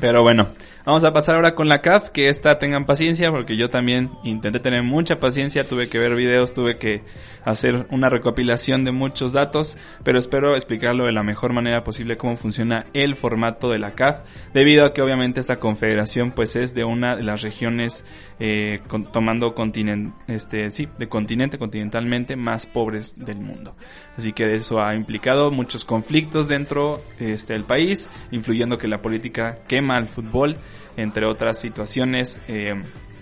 Pero 0.00 0.22
bueno, 0.22 0.48
vamos 0.88 1.04
a 1.04 1.12
pasar 1.12 1.34
ahora 1.34 1.54
con 1.54 1.68
la 1.68 1.82
CAF, 1.82 2.08
que 2.08 2.30
esta 2.30 2.58
tengan 2.58 2.86
paciencia, 2.86 3.30
porque 3.30 3.58
yo 3.58 3.68
también 3.68 4.10
intenté 4.24 4.58
tener 4.58 4.82
mucha 4.82 5.20
paciencia, 5.20 5.68
tuve 5.68 5.90
que 5.90 5.98
ver 5.98 6.14
videos, 6.14 6.54
tuve 6.54 6.78
que 6.78 7.02
hacer 7.44 7.86
una 7.90 8.08
recopilación 8.08 8.86
de 8.86 8.92
muchos 8.92 9.34
datos, 9.34 9.76
pero 10.02 10.18
espero 10.18 10.54
explicarlo 10.56 11.04
de 11.04 11.12
la 11.12 11.22
mejor 11.22 11.52
manera 11.52 11.84
posible 11.84 12.16
cómo 12.16 12.38
funciona 12.38 12.86
el 12.94 13.16
formato 13.16 13.68
de 13.68 13.78
la 13.78 13.90
CAF, 13.90 14.20
debido 14.54 14.86
a 14.86 14.94
que 14.94 15.02
obviamente 15.02 15.40
esta 15.40 15.58
confederación 15.58 16.30
pues 16.30 16.56
es 16.56 16.74
de 16.74 16.84
una 16.84 17.16
de 17.16 17.22
las 17.22 17.42
regiones 17.42 18.06
eh, 18.40 18.80
tomando 19.12 19.54
continente, 19.54 20.16
este, 20.26 20.70
sí, 20.70 20.88
de 20.98 21.06
continente, 21.06 21.58
continentalmente 21.58 22.34
más 22.34 22.64
pobres 22.64 23.14
del 23.14 23.40
mundo. 23.40 23.76
Así 24.16 24.32
que 24.32 24.54
eso 24.54 24.80
ha 24.80 24.94
implicado 24.94 25.50
muchos 25.50 25.84
conflictos 25.84 26.48
dentro 26.48 27.02
este, 27.18 27.52
del 27.52 27.64
país, 27.64 28.08
influyendo 28.30 28.78
que 28.78 28.88
la 28.88 29.02
política 29.02 29.58
quema 29.68 29.94
al 29.94 30.08
fútbol, 30.08 30.56
entre 30.96 31.26
otras 31.26 31.58
situaciones, 31.58 32.40
eh, 32.48 32.74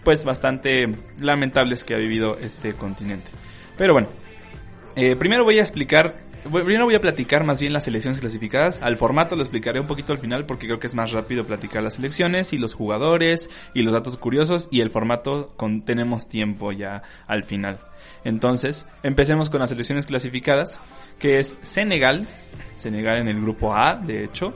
pues 0.05 0.24
bastante 0.24 0.89
lamentables 1.20 1.85
que 1.85 1.95
ha 1.95 1.99
vivido 1.99 2.39
este 2.39 2.74
continente. 2.74 3.31
Pero 3.77 3.93
bueno, 3.93 4.09
eh, 4.95 5.16
primero 5.16 5.45
voy 5.45 5.59
a 5.59 5.62
explicar, 5.62 6.16
primero 6.51 6.85
voy 6.85 6.95
a 6.95 7.01
platicar 7.01 7.45
más 7.45 7.61
bien 7.61 7.73
las 7.73 7.85
selecciones 7.85 8.20
clasificadas. 8.20 8.81
Al 8.83 8.97
formato 8.97 9.37
lo 9.37 9.43
explicaré 9.43 9.78
un 9.78 9.87
poquito 9.87 10.12
al 10.12 10.19
final 10.19 10.47
porque 10.47 10.66
creo 10.66 10.78
que 10.78 10.87
es 10.87 10.95
más 10.95 11.12
rápido 11.12 11.45
platicar 11.45 11.83
las 11.83 11.95
selecciones 11.95 12.53
y 12.53 12.59
los 12.59 12.73
jugadores 12.73 13.51
y 13.74 13.83
los 13.83 13.93
datos 13.93 14.16
curiosos 14.16 14.69
y 14.70 14.81
el 14.81 14.91
formato 14.91 15.53
con, 15.57 15.83
tenemos 15.83 16.28
tiempo 16.28 16.73
ya 16.73 17.03
al 17.27 17.45
final. 17.45 17.81
Entonces, 18.24 18.87
empecemos 19.03 19.51
con 19.51 19.61
las 19.61 19.70
selecciones 19.70 20.07
clasificadas, 20.07 20.81
que 21.19 21.39
es 21.39 21.57
Senegal, 21.62 22.27
Senegal 22.77 23.19
en 23.19 23.28
el 23.28 23.41
grupo 23.41 23.74
A, 23.74 23.97
de 23.97 24.24
hecho, 24.24 24.55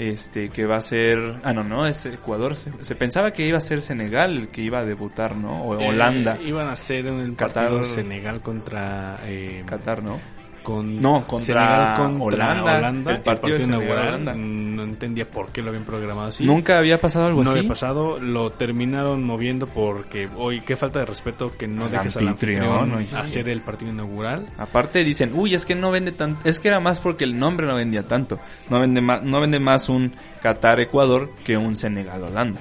este 0.00 0.48
que 0.48 0.64
va 0.66 0.76
a 0.76 0.80
ser, 0.82 1.18
ah 1.44 1.52
no, 1.52 1.62
no, 1.62 1.86
es 1.86 2.06
Ecuador, 2.06 2.56
se, 2.56 2.72
se 2.82 2.94
pensaba 2.94 3.32
que 3.32 3.46
iba 3.46 3.58
a 3.58 3.60
ser 3.60 3.82
Senegal 3.82 4.36
el 4.38 4.48
que 4.48 4.62
iba 4.62 4.78
a 4.80 4.84
debutar, 4.84 5.36
¿no? 5.36 5.62
O 5.64 5.78
Eh, 5.78 5.88
Holanda, 5.88 6.38
iban 6.42 6.68
a 6.68 6.76
ser 6.76 7.06
en 7.06 7.20
el 7.20 7.36
Qatar. 7.36 7.64
partido 7.68 7.84
Senegal 7.84 8.40
contra... 8.40 9.18
eh, 9.24 9.62
Qatar, 9.66 10.02
¿no? 10.02 10.18
Con 10.62 11.00
No, 11.00 11.26
contra 11.26 11.96
Holanda, 12.18 13.12
el 13.12 13.20
partido, 13.22 13.58
inaugural. 13.58 14.08
Holanda. 14.08 14.34
No 14.34 14.82
entendía 14.84 15.28
por 15.28 15.50
qué 15.52 15.62
lo 15.62 15.68
habían 15.68 15.84
programado 15.84 16.28
así. 16.28 16.44
Nunca 16.44 16.78
había 16.78 17.00
pasado 17.00 17.26
algo 17.26 17.42
no 17.42 17.50
así. 17.50 17.58
había 17.58 17.68
pasado, 17.68 18.18
lo 18.18 18.50
terminaron 18.50 19.24
moviendo 19.24 19.66
porque, 19.66 20.28
hoy 20.36 20.60
qué 20.60 20.76
falta 20.76 21.00
de 21.00 21.06
respeto 21.06 21.50
que 21.50 21.66
no 21.68 21.84
Al 21.86 21.90
dejes 21.92 22.16
al 22.16 22.28
anfitrión, 22.28 22.94
oye. 22.94 23.08
hacer 23.16 23.48
el 23.48 23.60
partido 23.60 23.90
inaugural. 23.92 24.46
Aparte 24.58 25.04
dicen, 25.04 25.32
uy, 25.34 25.54
es 25.54 25.66
que 25.66 25.74
no 25.74 25.90
vende 25.90 26.12
tanto, 26.12 26.48
es 26.48 26.60
que 26.60 26.68
era 26.68 26.80
más 26.80 27.00
porque 27.00 27.24
el 27.24 27.38
nombre 27.38 27.66
no 27.66 27.74
vendía 27.74 28.02
tanto. 28.06 28.38
No 28.68 28.80
vende 28.80 29.00
más, 29.00 29.22
no 29.22 29.40
vende 29.40 29.60
más 29.60 29.88
un 29.88 30.12
Qatar 30.42 30.80
Ecuador 30.80 31.30
que 31.44 31.56
un 31.56 31.76
Senegal 31.76 32.22
Holanda. 32.22 32.60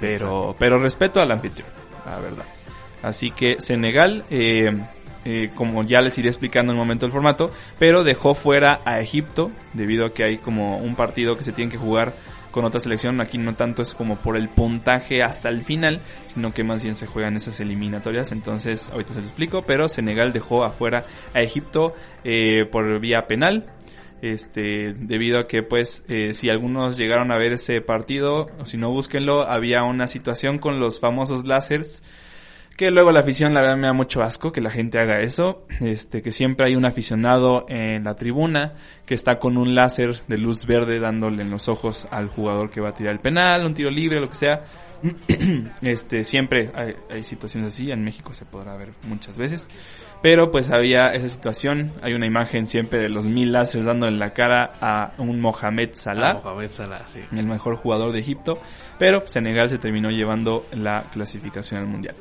Pero, 0.00 0.56
pero 0.58 0.78
respeto 0.78 1.20
al 1.20 1.30
anfitrión, 1.30 1.68
la 2.06 2.18
verdad. 2.18 2.44
Así 3.02 3.30
que 3.30 3.60
Senegal, 3.60 4.24
eh, 4.30 4.74
eh, 5.24 5.50
como 5.54 5.82
ya 5.84 6.00
les 6.00 6.16
iré 6.18 6.28
explicando 6.28 6.72
en 6.72 6.78
un 6.78 6.84
momento 6.84 7.06
el 7.06 7.12
formato, 7.12 7.50
pero 7.78 8.04
dejó 8.04 8.34
fuera 8.34 8.80
a 8.84 9.00
Egipto 9.00 9.50
debido 9.74 10.06
a 10.06 10.14
que 10.14 10.24
hay 10.24 10.36
como 10.38 10.78
un 10.78 10.94
partido 10.94 11.36
que 11.36 11.44
se 11.44 11.52
tiene 11.52 11.70
que 11.70 11.78
jugar 11.78 12.14
con 12.50 12.64
otra 12.64 12.80
selección. 12.80 13.20
Aquí 13.20 13.38
no 13.38 13.54
tanto 13.54 13.82
es 13.82 13.94
como 13.94 14.16
por 14.16 14.36
el 14.36 14.48
puntaje 14.48 15.22
hasta 15.22 15.48
el 15.48 15.64
final, 15.64 16.00
sino 16.26 16.52
que 16.52 16.64
más 16.64 16.82
bien 16.82 16.94
se 16.94 17.06
juegan 17.06 17.36
esas 17.36 17.60
eliminatorias. 17.60 18.32
Entonces, 18.32 18.88
ahorita 18.90 19.14
se 19.14 19.20
lo 19.20 19.26
explico, 19.26 19.62
pero 19.62 19.88
Senegal 19.88 20.32
dejó 20.32 20.64
afuera 20.64 21.04
a 21.34 21.40
Egipto 21.40 21.94
eh, 22.24 22.64
por 22.70 23.00
vía 23.00 23.26
penal. 23.26 23.70
Este, 24.22 24.92
debido 24.92 25.38
a 25.38 25.46
que 25.46 25.62
pues 25.62 26.04
eh, 26.06 26.34
si 26.34 26.50
algunos 26.50 26.98
llegaron 26.98 27.32
a 27.32 27.38
ver 27.38 27.54
ese 27.54 27.80
partido 27.80 28.50
o 28.58 28.66
si 28.66 28.76
no 28.76 28.90
búsquenlo 28.90 29.48
había 29.48 29.82
una 29.82 30.08
situación 30.08 30.58
con 30.58 30.78
los 30.78 31.00
famosos 31.00 31.46
láseres 31.46 32.02
que 32.80 32.90
luego 32.90 33.12
la 33.12 33.20
afición 33.20 33.52
la 33.52 33.60
verdad 33.60 33.76
me 33.76 33.88
da 33.88 33.92
mucho 33.92 34.22
asco 34.22 34.52
que 34.52 34.62
la 34.62 34.70
gente 34.70 34.98
haga 34.98 35.20
eso, 35.20 35.66
este 35.82 36.22
que 36.22 36.32
siempre 36.32 36.64
hay 36.64 36.76
un 36.76 36.86
aficionado 36.86 37.66
en 37.68 38.04
la 38.04 38.16
tribuna 38.16 38.72
que 39.04 39.12
está 39.12 39.38
con 39.38 39.58
un 39.58 39.74
láser 39.74 40.16
de 40.28 40.38
luz 40.38 40.64
verde 40.64 40.98
dándole 40.98 41.42
en 41.42 41.50
los 41.50 41.68
ojos 41.68 42.08
al 42.10 42.28
jugador 42.28 42.70
que 42.70 42.80
va 42.80 42.88
a 42.88 42.94
tirar 42.94 43.12
el 43.12 43.20
penal, 43.20 43.66
un 43.66 43.74
tiro 43.74 43.90
libre, 43.90 44.18
lo 44.18 44.30
que 44.30 44.34
sea. 44.34 44.62
este 45.82 46.24
siempre 46.24 46.70
hay, 46.74 46.94
hay 47.10 47.22
situaciones 47.22 47.74
así, 47.74 47.90
en 47.92 48.02
México 48.02 48.32
se 48.32 48.46
podrá 48.46 48.74
ver 48.78 48.92
muchas 49.02 49.36
veces. 49.36 49.68
Pero 50.22 50.50
pues 50.50 50.70
había 50.70 51.14
esa 51.14 51.28
situación, 51.28 51.92
hay 52.02 52.12
una 52.12 52.26
imagen 52.26 52.66
siempre 52.66 52.98
de 52.98 53.08
los 53.08 53.26
mil 53.26 53.52
láseres 53.52 53.86
dando 53.86 54.06
en 54.06 54.18
la 54.18 54.34
cara 54.34 54.72
a 54.80 55.12
un 55.16 55.40
Mohamed 55.40 55.90
Salah 55.92 56.30
Ah, 56.30 56.40
Mohamed 56.44 56.70
Salah, 56.70 57.06
sí. 57.06 57.20
el 57.32 57.46
mejor 57.46 57.76
jugador 57.76 58.12
de 58.12 58.20
Egipto, 58.20 58.58
pero 58.98 59.26
Senegal 59.26 59.70
se 59.70 59.78
terminó 59.78 60.10
llevando 60.10 60.66
la 60.72 61.04
clasificación 61.10 61.80
al 61.80 61.86
mundial. 61.86 62.16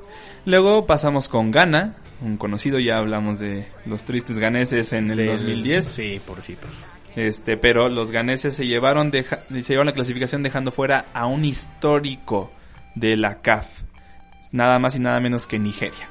Luego 0.50 0.88
pasamos 0.88 1.30
con 1.30 1.52
Ghana, 1.52 1.94
un 2.22 2.38
conocido, 2.38 2.80
ya 2.80 2.98
hablamos 2.98 3.38
de 3.40 3.68
los 3.86 4.04
tristes 4.04 4.40
ganeses 4.40 4.94
en 4.94 5.12
el 5.12 5.18
Del- 5.18 5.28
2010. 5.28 5.86
Sí, 5.86 6.20
pobrecitos. 6.26 6.86
Este, 7.16 7.56
pero 7.56 7.88
los 7.88 8.10
ganeses 8.12 8.56
se 8.56 8.66
llevaron, 8.66 9.12
deja- 9.12 9.44
se 9.50 9.62
llevaron 9.62 9.86
la 9.86 9.94
clasificación 9.94 10.42
dejando 10.42 10.72
fuera 10.72 11.06
a 11.14 11.28
un 11.28 11.46
histórico 11.46 12.52
de 12.96 13.16
la 13.16 13.42
CAF, 13.42 13.68
nada 14.52 14.80
más 14.80 14.96
y 14.96 15.00
nada 15.00 15.20
menos 15.20 15.46
que 15.46 15.60
Nigeria. 15.60 16.10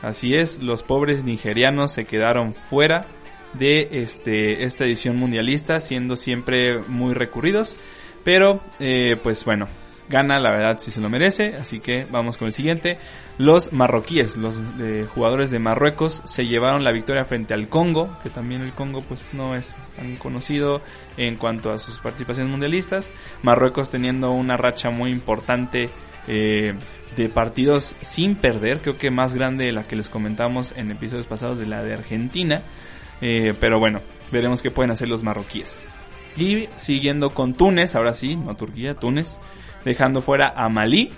Así 0.00 0.34
es, 0.34 0.62
los 0.62 0.82
pobres 0.82 1.22
nigerianos 1.24 1.92
se 1.92 2.06
quedaron 2.06 2.54
fuera 2.54 3.04
de 3.52 3.88
este, 3.92 4.64
esta 4.64 4.86
edición 4.86 5.16
mundialista, 5.16 5.78
siendo 5.80 6.16
siempre 6.16 6.78
muy 6.88 7.12
recurridos. 7.12 7.78
Pero, 8.24 8.62
eh, 8.80 9.18
pues 9.22 9.44
bueno, 9.44 9.68
gana, 10.08 10.38
la 10.38 10.50
verdad 10.50 10.78
sí 10.78 10.90
se 10.90 11.00
lo 11.00 11.08
merece. 11.08 11.56
Así 11.56 11.80
que 11.80 12.06
vamos 12.10 12.36
con 12.36 12.46
el 12.46 12.52
siguiente. 12.52 12.98
Los 13.38 13.72
marroquíes, 13.72 14.36
los 14.36 14.60
eh, 14.80 15.06
jugadores 15.12 15.50
de 15.50 15.58
Marruecos, 15.58 16.22
se 16.24 16.46
llevaron 16.46 16.84
la 16.84 16.92
victoria 16.92 17.24
frente 17.24 17.54
al 17.54 17.68
Congo, 17.68 18.16
que 18.22 18.30
también 18.30 18.62
el 18.62 18.72
Congo 18.72 19.02
pues 19.02 19.26
no 19.32 19.54
es 19.54 19.76
tan 19.96 20.16
conocido 20.16 20.82
en 21.16 21.36
cuanto 21.36 21.72
a 21.72 21.78
sus 21.78 21.98
participaciones 21.98 22.50
mundialistas. 22.50 23.10
Marruecos 23.42 23.90
teniendo 23.90 24.30
una 24.30 24.56
racha 24.56 24.90
muy 24.90 25.10
importante 25.10 25.90
eh, 26.26 26.74
de 27.16 27.28
partidos 27.28 27.96
sin 28.00 28.34
perder, 28.34 28.78
creo 28.78 28.98
que 28.98 29.10
más 29.10 29.34
grande 29.34 29.66
de 29.66 29.72
la 29.72 29.86
que 29.86 29.96
les 29.96 30.08
comentamos 30.08 30.72
en 30.76 30.90
episodios 30.90 31.26
pasados 31.26 31.58
de 31.58 31.66
la 31.66 31.82
de 31.82 31.94
Argentina. 31.94 32.62
Eh, 33.20 33.54
pero 33.58 33.78
bueno, 33.78 34.00
veremos 34.32 34.62
qué 34.62 34.70
pueden 34.70 34.90
hacer 34.90 35.08
los 35.08 35.22
marroquíes. 35.22 35.82
Y 36.36 36.68
siguiendo 36.76 37.30
con 37.30 37.54
Túnez, 37.54 37.94
ahora 37.94 38.12
sí, 38.12 38.36
no 38.36 38.56
Turquía, 38.56 38.94
Túnez, 38.94 39.38
dejando 39.84 40.22
fuera 40.22 40.52
a 40.56 40.68
Malí. 40.68 41.12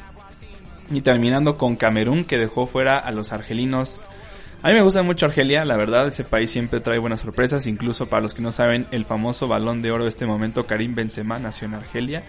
Y 0.91 1.01
terminando 1.01 1.59
con 1.59 1.75
Camerún, 1.75 2.25
que 2.25 2.39
dejó 2.39 2.67
fuera 2.67 2.99
a 2.99 3.11
los 3.11 3.33
argelinos. 3.33 4.01
A 4.63 4.69
mí 4.69 4.75
me 4.75 4.83
gusta 4.83 5.03
mucho 5.03 5.27
Argelia, 5.27 5.65
la 5.65 5.77
verdad, 5.77 6.07
ese 6.07 6.23
país 6.23 6.51
siempre 6.51 6.81
trae 6.81 6.99
buenas 6.99 7.21
sorpresas. 7.21 7.67
Incluso 7.67 8.07
para 8.07 8.23
los 8.23 8.35
que 8.35 8.43
no 8.43 8.53
saben, 8.53 8.87
el 8.93 9.05
famoso 9.05 9.49
balón 9.49 9.83
de 9.83 9.91
oro 9.91 10.05
de 10.05 10.11
este 10.11 10.27
momento, 10.27 10.65
Karim 10.65 10.95
Benzema, 10.95 11.39
nació 11.39 11.67
en 11.67 11.75
Argelia. 11.75 12.23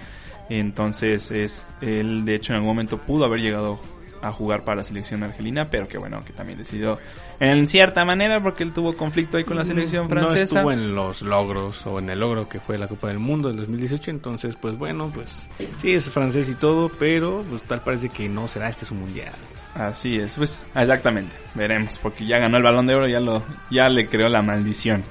Entonces, 0.49 1.30
es 1.31 1.68
él 1.81 2.26
de 2.26 2.35
hecho 2.35 2.53
en 2.53 2.57
algún 2.57 2.69
momento 2.69 2.97
pudo 2.97 3.26
haber 3.26 3.41
llegado 3.41 3.80
a 4.22 4.31
jugar 4.31 4.64
para 4.64 4.77
la 4.77 4.84
selección 4.84 5.23
argelina, 5.23 5.69
pero 5.69 5.88
que 5.88 5.98
bueno, 5.98 6.23
que 6.26 6.34
también 6.34 6.57
decidió 6.57 6.99
en 7.39 7.68
cierta 7.68 8.03
manera 8.06 8.41
porque 8.41 8.64
él 8.64 8.73
tuvo 8.73 8.94
conflicto 8.94 9.38
ahí 9.38 9.44
con 9.44 9.57
la 9.57 9.65
selección 9.65 10.03
No 10.03 10.10
francesa. 10.10 10.44
estuvo 10.44 10.72
en 10.72 10.95
los 10.95 11.22
logros 11.22 11.85
o 11.85 11.99
en 11.99 12.10
el 12.10 12.19
logro 12.19 12.49
que 12.49 12.60
fue 12.60 12.77
la 12.77 12.88
Copa 12.88 13.07
del 13.10 13.19
Mundo 13.19 13.48
del 13.49 13.57
2018, 13.57 14.11
entonces 14.11 14.56
pues 14.56 14.77
bueno, 14.77 15.11
pues 15.14 15.48
sí 15.77 15.94
es 15.94 16.10
francés 16.10 16.49
y 16.49 16.56
todo, 16.56 16.89
pero 16.89 17.44
pues 17.49 17.64
tal 17.64 17.81
parece 17.81 18.10
que 18.10 18.27
no 18.30 18.48
será 18.48 18.69
este 18.69 18.85
su 18.85 18.95
mundial. 18.95 19.34
Así 19.76 20.18
es, 20.18 20.35
pues 20.35 20.65
exactamente, 20.73 21.35
veremos, 21.53 21.99
porque 21.99 22.26
ya 22.26 22.39
ganó 22.39 22.57
el 22.57 22.64
balón 22.64 22.88
de 22.88 22.95
oro, 22.95 23.07
ya 23.07 23.19
lo, 23.19 23.44
ya 23.69 23.89
le 23.89 24.07
creó 24.07 24.27
la 24.27 24.41
maldición. 24.41 25.03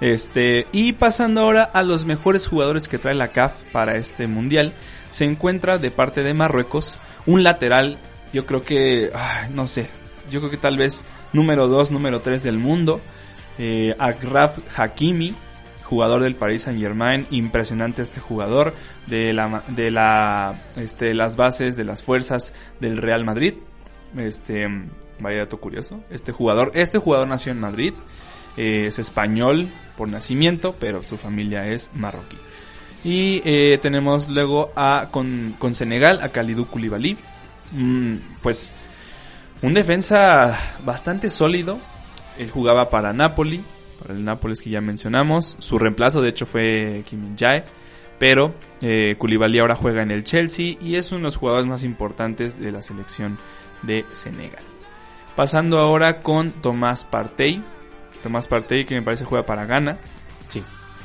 Este, 0.00 0.66
y 0.72 0.92
pasando 0.92 1.40
ahora 1.42 1.64
a 1.64 1.82
los 1.82 2.04
mejores 2.04 2.46
jugadores 2.46 2.88
que 2.88 2.98
trae 2.98 3.14
la 3.14 3.28
CAF 3.28 3.52
para 3.72 3.96
este 3.96 4.26
mundial, 4.26 4.72
se 5.10 5.24
encuentra 5.24 5.78
de 5.78 5.90
parte 5.90 6.22
de 6.22 6.34
Marruecos 6.34 7.00
un 7.26 7.42
lateral, 7.42 7.98
yo 8.32 8.46
creo 8.46 8.64
que, 8.64 9.10
ay, 9.14 9.50
no 9.52 9.66
sé, 9.66 9.88
yo 10.30 10.40
creo 10.40 10.50
que 10.50 10.56
tal 10.56 10.76
vez 10.76 11.04
número 11.32 11.68
2, 11.68 11.90
número 11.90 12.20
3 12.20 12.42
del 12.42 12.58
mundo, 12.58 13.00
eh, 13.58 13.94
Agraf 13.98 14.58
Hakimi, 14.78 15.34
jugador 15.82 16.22
del 16.22 16.34
Paris 16.34 16.62
Saint 16.62 16.80
Germain, 16.80 17.26
impresionante 17.30 18.02
este 18.02 18.20
jugador 18.20 18.74
de 19.06 19.32
la 19.32 19.62
de 19.68 19.90
la 19.90 20.54
este 20.76 21.14
las 21.14 21.36
bases 21.36 21.76
de 21.76 21.84
las 21.84 22.02
fuerzas 22.02 22.52
del 22.80 22.98
Real 22.98 23.24
Madrid. 23.24 23.54
Este 24.16 24.68
vaya 25.18 25.38
dato 25.38 25.58
curioso, 25.58 26.00
este 26.10 26.32
jugador, 26.32 26.72
este 26.74 26.98
jugador 26.98 27.28
nació 27.28 27.52
en 27.52 27.60
Madrid, 27.60 27.94
eh, 28.56 28.86
es 28.86 28.98
español 28.98 29.68
por 29.96 30.08
nacimiento, 30.08 30.74
pero 30.78 31.02
su 31.02 31.16
familia 31.16 31.66
es 31.66 31.90
marroquí. 31.94 32.36
Y 33.04 33.42
eh, 33.44 33.78
tenemos 33.80 34.28
luego 34.28 34.70
a 34.76 35.08
con, 35.10 35.54
con 35.58 35.74
Senegal 35.74 36.20
a 36.22 36.28
Kalidou 36.30 36.66
Koulibaly, 36.66 37.16
pues 38.42 38.74
un 39.62 39.74
defensa 39.74 40.58
bastante 40.84 41.30
sólido. 41.30 41.78
Él 42.38 42.50
jugaba 42.50 42.90
para 42.90 43.12
Napoli, 43.12 43.62
para 44.00 44.14
el 44.14 44.24
Nápoles 44.24 44.60
que 44.60 44.70
ya 44.70 44.80
mencionamos. 44.80 45.56
Su 45.58 45.78
reemplazo 45.78 46.22
de 46.22 46.28
hecho 46.28 46.46
fue 46.46 47.02
Kim 47.06 47.22
Min-jae, 47.22 47.64
pero 48.18 48.54
eh, 48.80 49.16
Koulibaly 49.18 49.58
ahora 49.58 49.74
juega 49.74 50.02
en 50.02 50.10
el 50.10 50.24
Chelsea 50.24 50.76
y 50.80 50.94
es 50.96 51.10
uno 51.10 51.18
de 51.18 51.24
los 51.24 51.36
jugadores 51.36 51.66
más 51.66 51.82
importantes 51.82 52.58
de 52.58 52.70
la 52.70 52.82
selección 52.82 53.38
de 53.82 54.04
Senegal. 54.12 54.62
Pasando 55.34 55.78
ahora 55.78 56.20
con 56.20 56.52
Tomás 56.52 57.04
Partey. 57.04 57.62
Tomás 58.22 58.48
Partey 58.48 58.84
que 58.84 58.94
me 58.94 59.02
parece 59.02 59.24
juega 59.24 59.46
para 59.46 59.64
Ghana. 59.64 59.98
Sí. 60.48 60.62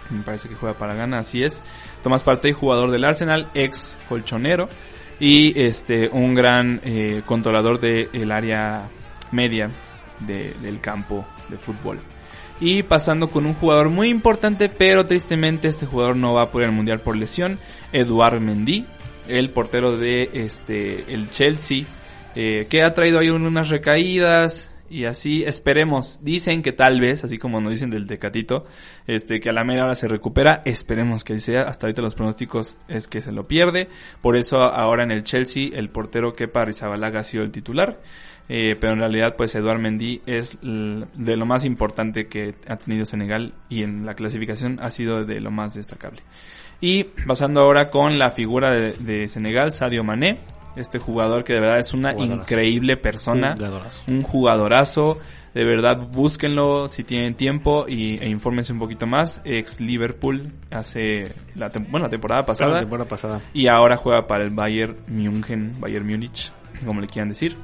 Me 0.09 0.21
parece 0.21 0.49
que 0.49 0.55
juega 0.55 0.77
para 0.77 0.93
Ghana, 0.93 1.19
así 1.19 1.43
es. 1.43 1.63
Tomás 2.03 2.23
Partey, 2.23 2.51
jugador 2.51 2.91
del 2.91 3.05
Arsenal, 3.05 3.49
ex 3.53 3.97
colchonero 4.09 4.69
y 5.23 5.53
este 5.57 6.09
un 6.11 6.35
gran 6.35 6.81
eh, 6.83 7.21
controlador 7.25 7.79
del 7.79 8.29
área 8.29 8.89
media 9.31 9.69
de- 10.19 10.53
del 10.61 10.81
campo 10.81 11.25
de 11.47 11.57
fútbol. 11.57 11.99
Y 12.59 12.83
pasando 12.83 13.29
con 13.29 13.45
un 13.45 13.53
jugador 13.53 13.87
muy 13.89 14.09
importante, 14.09 14.67
pero 14.67 15.05
tristemente 15.05 15.69
este 15.69 15.85
jugador 15.85 16.17
no 16.17 16.33
va 16.33 16.41
a 16.43 16.51
poder 16.51 16.67
al 16.67 16.75
mundial 16.75 16.99
por 16.99 17.15
lesión, 17.15 17.57
Eduard 17.93 18.41
Mendy, 18.41 18.85
el 19.29 19.49
portero 19.49 19.95
de 19.97 20.29
este 20.33 21.05
el 21.13 21.29
Chelsea, 21.29 21.85
eh, 22.35 22.67
que 22.69 22.83
ha 22.83 22.91
traído 22.93 23.19
ahí 23.19 23.29
unas 23.29 23.69
recaídas 23.69 24.71
y 24.93 25.05
así 25.05 25.43
esperemos. 25.43 26.19
Dicen 26.21 26.61
que 26.61 26.71
tal 26.71 27.01
vez, 27.01 27.23
así 27.23 27.39
como 27.39 27.59
nos 27.59 27.71
dicen 27.71 27.89
del 27.89 28.05
Tecatito, 28.05 28.65
este 29.07 29.39
que 29.39 29.49
a 29.49 29.53
la 29.53 29.63
media 29.63 29.83
hora 29.83 29.95
se 29.95 30.07
recupera, 30.07 30.61
esperemos 30.65 31.23
que 31.23 31.39
sea. 31.39 31.63
Hasta 31.63 31.87
ahorita 31.87 32.03
los 32.03 32.13
pronósticos 32.13 32.77
es 32.87 33.07
que 33.07 33.19
se 33.19 33.31
lo 33.31 33.43
pierde. 33.43 33.89
Por 34.21 34.35
eso 34.35 34.57
ahora 34.61 35.01
en 35.03 35.09
el 35.09 35.23
Chelsea 35.23 35.69
el 35.73 35.89
portero 35.89 36.33
Kepa 36.33 36.61
Arrizabalaga 36.61 37.21
ha 37.21 37.23
sido 37.23 37.43
el 37.43 37.51
titular. 37.51 38.01
Eh, 38.49 38.75
pero 38.79 38.93
en 38.93 38.99
realidad 38.99 39.33
pues 39.35 39.55
Eduard 39.55 39.79
Mendy 39.79 40.21
es 40.27 40.59
de 40.61 41.37
lo 41.37 41.45
más 41.47 41.65
importante 41.65 42.27
que 42.27 42.53
ha 42.67 42.75
tenido 42.75 43.05
Senegal 43.05 43.53
y 43.69 43.83
en 43.83 44.05
la 44.05 44.13
clasificación 44.13 44.77
ha 44.81 44.91
sido 44.91 45.25
de 45.25 45.41
lo 45.41 45.49
más 45.49 45.73
destacable. 45.73 46.21
Y 46.81 47.05
pasando 47.05 47.61
ahora 47.61 47.89
con 47.89 48.19
la 48.19 48.29
figura 48.29 48.69
de 48.69 49.27
Senegal, 49.27 49.71
Sadio 49.71 50.03
Mané, 50.03 50.39
este 50.75 50.99
jugador 50.99 51.43
que 51.43 51.53
de 51.53 51.59
verdad 51.59 51.79
es 51.79 51.93
una 51.93 52.13
Jugadorazo. 52.13 52.41
increíble 52.41 52.97
persona, 52.97 53.53
Jugadorazo. 53.55 54.03
un 54.07 54.23
jugadorazo, 54.23 55.17
De 55.53 55.65
verdad, 55.65 56.07
búsquenlo 56.11 56.87
si 56.87 57.03
tienen 57.03 57.35
tiempo 57.35 57.85
y, 57.87 58.17
e 58.17 58.27
infórmense 58.27 58.73
un 58.73 58.79
poquito 58.79 59.05
más. 59.05 59.39
Ex 59.45 59.79
Liverpool 59.79 60.51
hace 60.71 61.31
la, 61.53 61.69
bueno, 61.89 62.07
la 62.07 62.09
temporada 62.09 62.43
pasada. 62.43 62.71
La 62.71 62.79
temporada 62.79 63.07
pasada. 63.07 63.39
Y 63.53 63.67
ahora 63.67 63.95
juega 63.95 64.25
para 64.25 64.43
el 64.43 64.49
Bayern 64.49 64.97
München, 65.07 65.79
Bayern 65.79 66.07
Múnich, 66.07 66.51
como 66.85 67.01
le 67.01 67.07
quieran 67.07 67.29
decir. 67.29 67.55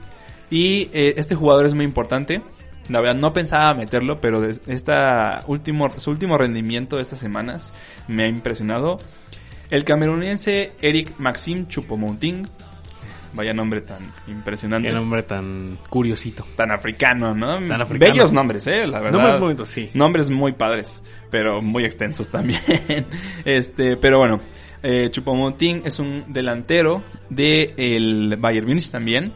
Y 0.52 0.90
eh, 0.94 1.16
este 1.18 1.34
jugador 1.34 1.66
es 1.66 1.74
muy 1.74 1.84
importante. 1.84 2.44
La 2.90 3.02
verdad 3.02 3.16
no 3.16 3.34
pensaba 3.34 3.74
meterlo, 3.74 4.22
pero 4.22 4.44
esta 4.68 5.44
último, 5.48 5.90
su 5.98 6.12
último 6.12 6.38
rendimiento 6.38 6.96
de 6.98 7.02
estas 7.02 7.18
semanas 7.20 7.74
me 8.08 8.24
ha 8.26 8.28
impresionado. 8.28 8.98
El 9.72 9.84
camerunense 9.84 10.72
Eric 10.82 11.14
Maxim 11.20 11.68
Choupo-Moting, 11.68 12.48
vaya 13.34 13.54
nombre 13.54 13.82
tan 13.82 14.12
impresionante, 14.28 14.88
Qué 14.90 14.94
nombre 14.94 15.24
tan 15.24 15.78
curiosito. 15.90 16.46
tan 16.56 16.72
africano, 16.72 17.34
¿no? 17.36 17.56
Tan 17.68 17.82
africano. 17.82 18.12
Bellos 18.14 18.32
nombres, 18.32 18.66
eh, 18.68 18.88
la 18.88 19.00
verdad. 19.00 19.20
Nombres 19.20 19.40
bonitos, 19.40 19.70
sí. 19.70 19.90
Nombres 19.94 20.30
muy 20.30 20.54
padres, 20.54 21.02
pero 21.30 21.62
muy 21.62 21.86
extensos 21.86 22.30
también. 22.30 22.60
este, 23.46 23.98
pero 23.98 24.18
bueno, 24.20 24.40
eh, 24.84 25.10
Choupo-Moting 25.12 25.82
es 25.86 26.00
un 26.00 26.26
delantero 26.28 27.04
de 27.30 27.74
el 27.78 28.36
Bayern 28.38 28.68
Munich 28.68 28.90
también. 28.90 29.32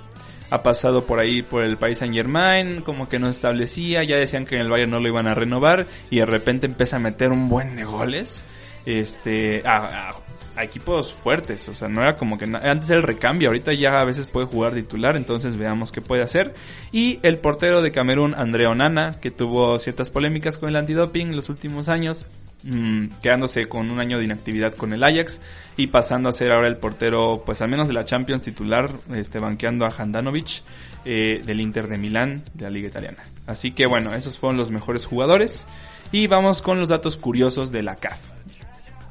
Ha 0.49 0.61
pasado 0.61 1.03
por 1.06 1.18
ahí 1.20 1.41
por 1.41 1.64
el 1.64 1.78
país 1.78 1.98
Saint 1.98 2.14
Germain, 2.14 2.82
como 2.82 3.10
que 3.10 3.18
no 3.18 3.28
establecía, 3.28 4.03
ya 4.03 4.18
decían 4.18 4.45
que 4.45 4.56
en 4.56 4.61
el 4.61 4.70
Bayern 4.70 4.91
no 4.91 4.99
lo 4.99 5.07
iban 5.07 5.28
a 5.28 5.34
renovar 5.34 5.88
y 6.11 6.18
de 6.18 6.28
repente 6.28 6.68
empieza 6.68 6.98
a 6.98 6.99
meter 6.99 7.32
un 7.32 7.49
buen 7.49 7.76
de 7.76 7.84
goles. 7.86 8.45
Este, 8.86 9.64
a, 9.65 10.10
a- 10.10 10.14
a 10.55 10.63
equipos 10.63 11.13
fuertes, 11.13 11.67
o 11.69 11.75
sea, 11.75 11.88
no 11.88 12.01
era 12.01 12.15
como 12.15 12.38
que 12.38 12.45
antes 12.45 12.89
era 12.89 12.99
el 12.99 13.03
recambio, 13.03 13.49
ahorita 13.49 13.73
ya 13.73 13.99
a 13.99 14.05
veces 14.05 14.27
puede 14.27 14.45
jugar 14.45 14.73
titular, 14.73 15.15
entonces 15.15 15.57
veamos 15.57 15.91
qué 15.91 16.01
puede 16.01 16.21
hacer. 16.21 16.53
Y 16.91 17.19
el 17.23 17.38
portero 17.38 17.81
de 17.81 17.91
Camerún, 17.91 18.35
Andrea 18.35 18.69
Onana, 18.69 19.19
que 19.19 19.31
tuvo 19.31 19.80
ciertas 19.80 20.09
polémicas 20.09 20.57
con 20.57 20.69
el 20.69 20.75
antidoping 20.75 21.30
en 21.30 21.35
los 21.35 21.49
últimos 21.49 21.89
años, 21.89 22.25
mm, 22.63 23.07
quedándose 23.21 23.67
con 23.67 23.89
un 23.89 23.99
año 23.99 24.19
de 24.19 24.25
inactividad 24.25 24.73
con 24.73 24.93
el 24.93 25.03
Ajax 25.03 25.41
y 25.75 25.88
pasando 25.88 26.30
a 26.30 26.34
ser 26.34 26.51
ahora 26.51 26.67
el 26.67 26.77
portero, 26.77 27.43
pues 27.45 27.61
al 27.61 27.69
menos 27.69 27.88
de 27.88 27.93
la 27.93 28.05
Champions 28.05 28.43
titular, 28.43 28.91
este, 29.13 29.39
banqueando 29.39 29.85
a 29.85 29.93
Handanovic 29.97 30.61
eh, 31.05 31.41
del 31.43 31.61
Inter 31.61 31.88
de 31.88 31.97
Milán 31.97 32.43
de 32.53 32.65
la 32.65 32.69
Liga 32.69 32.88
Italiana. 32.88 33.23
Así 33.47 33.71
que 33.71 33.85
bueno, 33.88 34.13
esos 34.13 34.39
fueron 34.39 34.57
los 34.57 34.71
mejores 34.71 35.05
jugadores. 35.05 35.65
Y 36.11 36.27
vamos 36.27 36.61
con 36.61 36.80
los 36.80 36.89
datos 36.89 37.17
curiosos 37.17 37.71
de 37.71 37.81
la 37.81 37.95
CAF. 37.95 38.32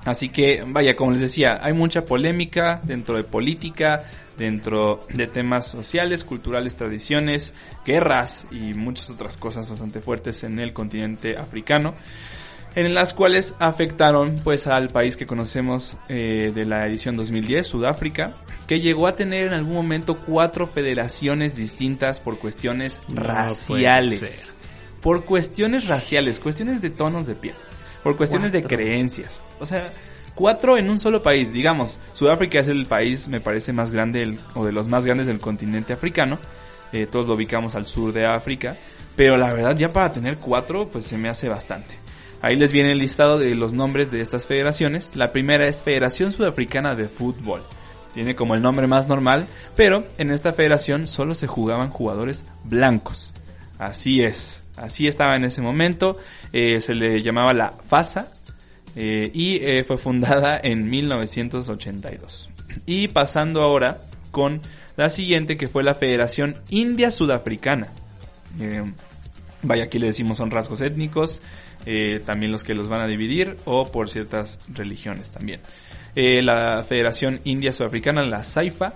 Así 0.05 0.31
que, 0.31 0.65
vaya, 0.67 0.97
como 0.97 1.13
les 1.13 1.21
decía, 1.21 1.59
hay 1.63 1.73
mucha 1.73 2.05
polémica 2.05 2.81
dentro 2.83 3.17
de 3.17 3.23
política, 3.23 4.05
dentro 4.37 5.07
de 5.13 5.29
temas 5.29 5.67
sociales, 5.67 6.25
culturales, 6.25 6.77
tradiciones, 6.77 7.55
guerras 7.87 8.47
y 8.51 8.75
muchas 8.75 9.11
otras 9.11 9.37
cosas 9.37 9.71
bastante 9.71 10.01
fuertes 10.01 10.43
en 10.43 10.59
el 10.59 10.73
continente 10.73 11.37
africano, 11.37 11.95
en 12.75 12.95
las 12.95 13.15
cuales 13.15 13.55
afectaron 13.61 14.41
pues 14.43 14.67
al 14.67 14.89
país 14.89 15.17
que 15.17 15.27
conocemos 15.27 15.97
eh, 16.09 16.51
de 16.53 16.65
la 16.65 16.85
edición 16.87 17.17
2010, 17.17 17.65
Sudáfrica, 17.65 18.35
que 18.67 18.81
llegó 18.81 19.07
a 19.07 19.15
tener 19.15 19.47
en 19.49 19.55
algún 19.55 19.75
momento 19.75 20.17
cuatro 20.17 20.67
federaciones 20.67 21.55
distintas 21.55 22.19
por 22.19 22.41
cuestiones 22.41 23.01
No 23.09 23.23
raciales. 23.23 24.53
Por 25.01 25.25
cuestiones 25.25 25.87
raciales, 25.87 26.41
cuestiones 26.41 26.81
de 26.81 26.91
tonos 26.91 27.27
de 27.27 27.35
piel 27.35 27.55
por 28.03 28.17
cuestiones 28.17 28.53
de 28.53 28.63
creencias. 28.65 29.41
O 29.61 29.67
sea, 29.67 29.93
cuatro 30.35 30.77
en 30.79 30.91
un 30.91 30.99
solo 30.99 31.23
país. 31.23 31.53
Digamos, 31.53 31.99
Sudáfrica 32.13 32.61
es 32.61 32.69
el 32.69 32.87
país, 32.87 33.29
me 33.29 33.41
parece, 33.41 33.73
más 33.73 33.91
grande 33.91 34.21
del- 34.21 34.41
o 34.55 34.65
de 34.65 34.73
los 34.73 34.89
más 34.89 35.05
grandes 35.05 35.27
del 35.27 35.41
continente 35.41 35.93
africano. 35.93 36.39
Eh, 36.93 37.07
todos 37.11 37.27
lo 37.27 37.35
ubicamos 37.35 37.75
al 37.75 37.87
sur 37.87 38.13
de 38.13 38.27
África. 38.27 38.77
Pero 39.17 39.37
la 39.37 39.53
verdad, 39.53 39.77
ya 39.77 39.93
para 39.93 40.13
tener 40.13 40.39
cuatro, 40.39 40.89
pues 40.89 41.05
se 41.05 41.19
me 41.19 41.29
hace 41.29 41.49
bastante. 41.49 41.95
Ahí 42.41 42.57
les 42.57 42.73
viene 42.73 42.93
el 42.93 42.99
listado 42.99 43.39
de 43.39 43.55
los 43.55 43.73
nombres 43.73 44.11
de 44.11 44.21
estas 44.21 44.47
federaciones. 44.47 45.15
La 45.15 45.33
primera 45.33 45.67
es 45.69 45.83
Federación 45.83 46.33
Sudafricana 46.33 46.95
de 46.97 47.09
Fútbol. 47.09 47.63
Tiene 48.15 48.35
como 48.35 48.55
el 48.55 48.63
nombre 48.63 48.87
más 48.87 49.07
normal, 49.07 49.49
pero 49.77 50.05
en 50.19 50.33
esta 50.33 50.53
federación 50.53 51.07
solo 51.07 51.35
se 51.35 51.47
jugaban 51.47 51.91
jugadores 51.91 52.45
blancos. 52.65 53.33
Así 53.79 54.23
es, 54.23 54.62
así 54.77 55.07
estaba 55.07 55.37
en 55.37 55.45
ese 55.45 55.63
momento. 55.63 56.19
Eh, 56.53 56.81
se 56.81 56.95
le 56.95 57.23
llamaba 57.23 57.55
la 57.55 57.73
FASA 57.73 58.33
eh, 58.97 59.31
y 59.33 59.57
eh, 59.57 59.85
fue 59.85 59.99
fundada 59.99 60.59
en 60.63 60.89
1982. 60.89 62.51
Y 62.87 63.09
pasando 63.09 63.63
ahora 63.63 63.99
con 64.31 64.61
la 64.97 65.11
siguiente 65.11 65.57
que 65.57 65.69
fue 65.69 65.83
la 65.83 65.95
Federación 65.95 66.57
India 66.71 67.11
Sudafricana. 67.11 67.89
Vaya, 69.63 69.85
aquí 69.85 69.99
le 69.99 70.07
decimos 70.07 70.39
son 70.39 70.51
rasgos 70.51 70.81
étnicos, 70.81 71.41
también 72.27 72.53
los 72.53 72.65
que 72.65 72.75
los 72.75 72.89
van 72.89 73.01
a 73.01 73.07
dividir 73.07 73.57
o 73.65 73.91
por 73.91 74.11
ciertas 74.11 74.59
religiones 74.69 75.31
también. 75.31 75.61
La 76.15 76.85
Federación 76.87 77.41
India 77.45 77.73
Sudafricana, 77.73 78.23
la 78.23 78.45
SAIFA, 78.45 78.95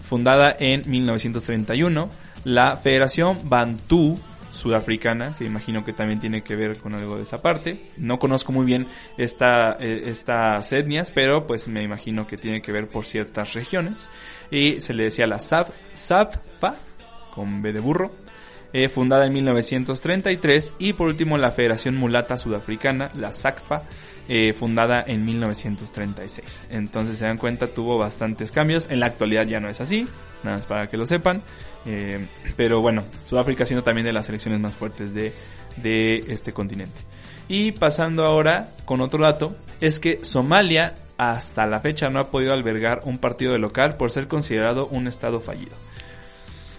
fundada 0.00 0.54
en 0.58 0.88
1931. 0.88 2.08
La 2.44 2.76
Federación 2.76 3.48
Bantú 3.48 4.18
Sudafricana, 4.52 5.34
que 5.36 5.44
imagino 5.44 5.84
que 5.84 5.92
también 5.92 6.20
tiene 6.20 6.42
que 6.42 6.54
ver 6.54 6.78
con 6.78 6.94
algo 6.94 7.16
de 7.16 7.22
esa 7.22 7.42
parte. 7.42 7.90
No 7.96 8.18
conozco 8.18 8.52
muy 8.52 8.64
bien 8.64 8.86
esta, 9.16 9.76
eh, 9.80 10.04
estas 10.06 10.72
etnias, 10.72 11.10
pero 11.10 11.46
pues 11.46 11.68
me 11.68 11.82
imagino 11.82 12.26
que 12.26 12.36
tiene 12.36 12.62
que 12.62 12.70
ver 12.70 12.86
por 12.86 13.06
ciertas 13.06 13.54
regiones. 13.54 14.10
Y 14.50 14.80
se 14.80 14.94
le 14.94 15.04
decía 15.04 15.26
la 15.26 15.38
SAP, 15.38 15.70
SAPFA, 15.94 16.76
con 17.34 17.62
B 17.62 17.72
de 17.72 17.80
burro, 17.80 18.12
eh, 18.74 18.88
fundada 18.88 19.26
en 19.26 19.32
1933 19.32 20.74
y 20.78 20.92
por 20.92 21.08
último 21.08 21.38
la 21.38 21.50
Federación 21.50 21.96
Mulata 21.96 22.38
Sudafricana, 22.38 23.10
la 23.14 23.32
SACFA, 23.32 23.82
eh, 24.28 24.52
fundada 24.52 25.04
en 25.06 25.24
1936. 25.24 26.64
Entonces 26.70 27.18
se 27.18 27.24
dan 27.24 27.38
cuenta 27.38 27.68
tuvo 27.68 27.98
bastantes 27.98 28.52
cambios, 28.52 28.86
en 28.90 29.00
la 29.00 29.06
actualidad 29.06 29.46
ya 29.46 29.60
no 29.60 29.68
es 29.68 29.80
así, 29.80 30.06
nada 30.42 30.58
más 30.58 30.66
para 30.66 30.88
que 30.88 30.96
lo 30.96 31.06
sepan, 31.06 31.42
Eh, 31.84 32.28
pero 32.56 32.80
bueno, 32.80 33.02
Sudáfrica 33.28 33.66
siendo 33.66 33.82
también 33.82 34.04
de 34.04 34.12
las 34.12 34.26
selecciones 34.26 34.60
más 34.60 34.76
fuertes 34.76 35.12
de, 35.12 35.32
de 35.78 36.24
este 36.28 36.52
continente. 36.52 37.00
Y 37.48 37.72
pasando 37.72 38.24
ahora 38.24 38.68
con 38.84 39.00
otro 39.00 39.24
dato, 39.24 39.56
es 39.80 39.98
que 39.98 40.24
Somalia 40.24 40.94
hasta 41.18 41.66
la 41.66 41.80
fecha 41.80 42.08
no 42.08 42.20
ha 42.20 42.30
podido 42.30 42.52
albergar 42.52 43.00
un 43.04 43.18
partido 43.18 43.52
de 43.52 43.58
local 43.58 43.96
por 43.96 44.12
ser 44.12 44.28
considerado 44.28 44.86
un 44.86 45.08
estado 45.08 45.40
fallido. 45.40 45.76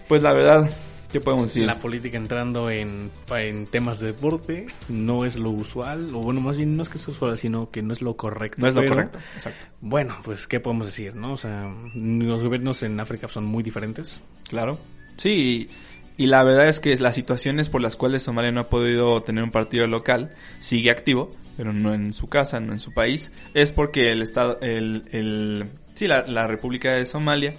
Pues 0.07 0.21
la 0.21 0.33
verdad, 0.33 0.69
¿qué 1.13 1.21
podemos 1.21 1.47
decir? 1.47 1.65
La 1.65 1.75
política 1.75 2.17
entrando 2.17 2.69
en, 2.69 3.11
en 3.29 3.67
temas 3.67 3.99
de 3.99 4.07
deporte 4.07 4.65
no 4.89 5.23
es 5.23 5.35
lo 5.35 5.51
usual, 5.51 6.09
o 6.13 6.19
bueno, 6.19 6.41
más 6.41 6.57
bien 6.57 6.75
no 6.75 6.83
es 6.83 6.89
que 6.89 6.97
sea 6.97 7.13
usual, 7.13 7.37
sino 7.37 7.69
que 7.69 7.81
no 7.81 7.93
es 7.93 8.01
lo 8.01 8.17
correcto. 8.17 8.57
No 8.59 8.67
es 8.67 8.73
lo 8.73 8.81
Pero, 8.81 8.95
correcto, 8.95 9.19
exacto. 9.35 9.67
Bueno, 9.79 10.17
pues, 10.23 10.47
¿qué 10.47 10.59
podemos 10.59 10.87
decir, 10.87 11.15
no? 11.15 11.33
O 11.33 11.37
sea, 11.37 11.73
los 11.93 12.41
gobiernos 12.41 12.81
en 12.83 12.99
África 12.99 13.29
son 13.29 13.45
muy 13.45 13.63
diferentes. 13.63 14.19
Claro. 14.49 14.79
Sí, 15.15 15.69
y, 16.17 16.23
y 16.23 16.27
la 16.27 16.43
verdad 16.43 16.67
es 16.67 16.79
que 16.79 16.97
las 16.97 17.13
situaciones 17.13 17.69
por 17.69 17.81
las 17.81 17.95
cuales 17.95 18.23
Somalia 18.23 18.51
no 18.51 18.61
ha 18.61 18.69
podido 18.69 19.21
tener 19.21 19.43
un 19.43 19.51
partido 19.51 19.85
local 19.85 20.31
sigue 20.57 20.89
activo, 20.89 21.29
pero 21.57 21.73
no 21.73 21.93
en 21.93 22.13
su 22.13 22.27
casa, 22.27 22.59
no 22.59 22.73
en 22.73 22.79
su 22.79 22.91
país, 22.91 23.31
es 23.53 23.71
porque 23.71 24.11
el 24.11 24.23
estado, 24.23 24.57
el, 24.61 25.03
el 25.11 25.65
sí, 25.93 26.07
la, 26.07 26.23
la 26.23 26.47
República 26.47 26.93
de 26.93 27.05
Somalia, 27.05 27.53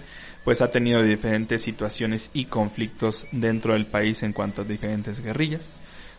pues 0.45 0.61
ha 0.61 0.69
tenido 0.69 1.01
diferentes 1.03 1.63
situaciones 1.63 2.29
y 2.33 2.45
conflictos 2.45 3.27
dentro 3.31 3.73
del 3.73 3.87
país 3.87 4.21
en 4.23 4.31
cuanto 4.31 4.61
a 4.61 4.65
diferentes 4.65 5.19
guerrillas. 5.19 5.75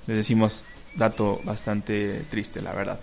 Les 0.09 0.17
decimos 0.17 0.65
dato 0.97 1.41
bastante 1.45 2.25
triste, 2.29 2.61
la 2.61 2.75
verdad. 2.75 3.01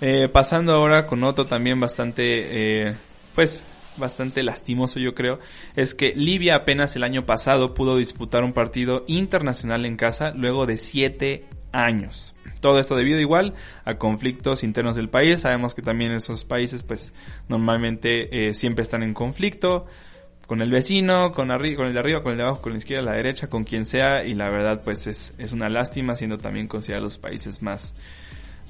Eh, 0.00 0.28
pasando 0.28 0.74
ahora 0.74 1.06
con 1.06 1.22
otro 1.22 1.46
también 1.46 1.78
bastante, 1.78 2.88
eh, 2.88 2.94
pues, 3.36 3.64
bastante 3.96 4.42
lastimoso 4.42 4.98
yo 4.98 5.14
creo, 5.14 5.38
es 5.76 5.94
que 5.94 6.12
Libia 6.16 6.56
apenas 6.56 6.96
el 6.96 7.04
año 7.04 7.24
pasado 7.24 7.72
pudo 7.72 7.96
disputar 7.96 8.42
un 8.42 8.52
partido 8.52 9.04
internacional 9.06 9.86
en 9.86 9.96
casa 9.96 10.32
luego 10.32 10.66
de 10.66 10.76
siete 10.76 11.46
años. 11.70 12.34
Todo 12.60 12.80
esto 12.80 12.96
debido 12.96 13.20
igual 13.20 13.54
a 13.84 13.98
conflictos 13.98 14.64
internos 14.64 14.96
del 14.96 15.08
país. 15.08 15.42
Sabemos 15.42 15.74
que 15.74 15.82
también 15.82 16.10
esos 16.12 16.44
países 16.44 16.82
pues 16.82 17.14
normalmente 17.48 18.48
eh, 18.48 18.54
siempre 18.54 18.82
están 18.82 19.04
en 19.04 19.14
conflicto 19.14 19.86
con 20.46 20.60
el 20.60 20.70
vecino, 20.70 21.32
con, 21.32 21.50
arri 21.50 21.74
con 21.74 21.86
el 21.86 21.94
de 21.94 21.98
arriba, 22.00 22.22
con 22.22 22.32
el 22.32 22.38
de 22.38 22.44
abajo, 22.44 22.62
con 22.62 22.72
la 22.72 22.78
izquierda, 22.78 23.10
la 23.10 23.16
derecha, 23.16 23.48
con 23.48 23.64
quien 23.64 23.84
sea 23.84 24.24
y 24.24 24.34
la 24.34 24.50
verdad 24.50 24.82
pues 24.84 25.06
es, 25.06 25.34
es 25.38 25.52
una 25.52 25.68
lástima 25.68 26.16
siendo 26.16 26.38
también 26.38 26.68
considerados 26.68 27.14
los 27.14 27.18
países 27.18 27.62
más 27.62 27.94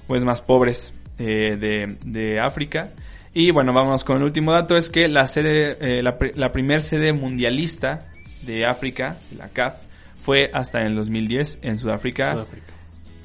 pues 0.06 0.24
más 0.24 0.42
pobres 0.42 0.92
eh, 1.18 1.56
de, 1.56 1.96
de 2.05 2.40
África. 2.40 2.90
Y 3.32 3.51
bueno, 3.51 3.72
vamos 3.72 4.05
con 4.05 4.18
el 4.18 4.22
último 4.22 4.52
dato, 4.52 4.76
es 4.76 4.90
que 4.90 5.09
la 5.09 5.26
sede, 5.26 5.76
eh, 5.80 6.02
la, 6.02 6.16
la 6.34 6.52
primer 6.52 6.82
sede 6.82 7.12
mundialista 7.12 8.06
de 8.42 8.64
África, 8.64 9.18
la 9.36 9.48
CAF, 9.48 9.74
fue 10.22 10.51
hasta 10.52 10.82
en 10.82 10.88
el 10.88 10.96
2010 10.96 11.59
en 11.62 11.78
Sudáfrica. 11.78 12.32
Sudáfrica. 12.32 12.72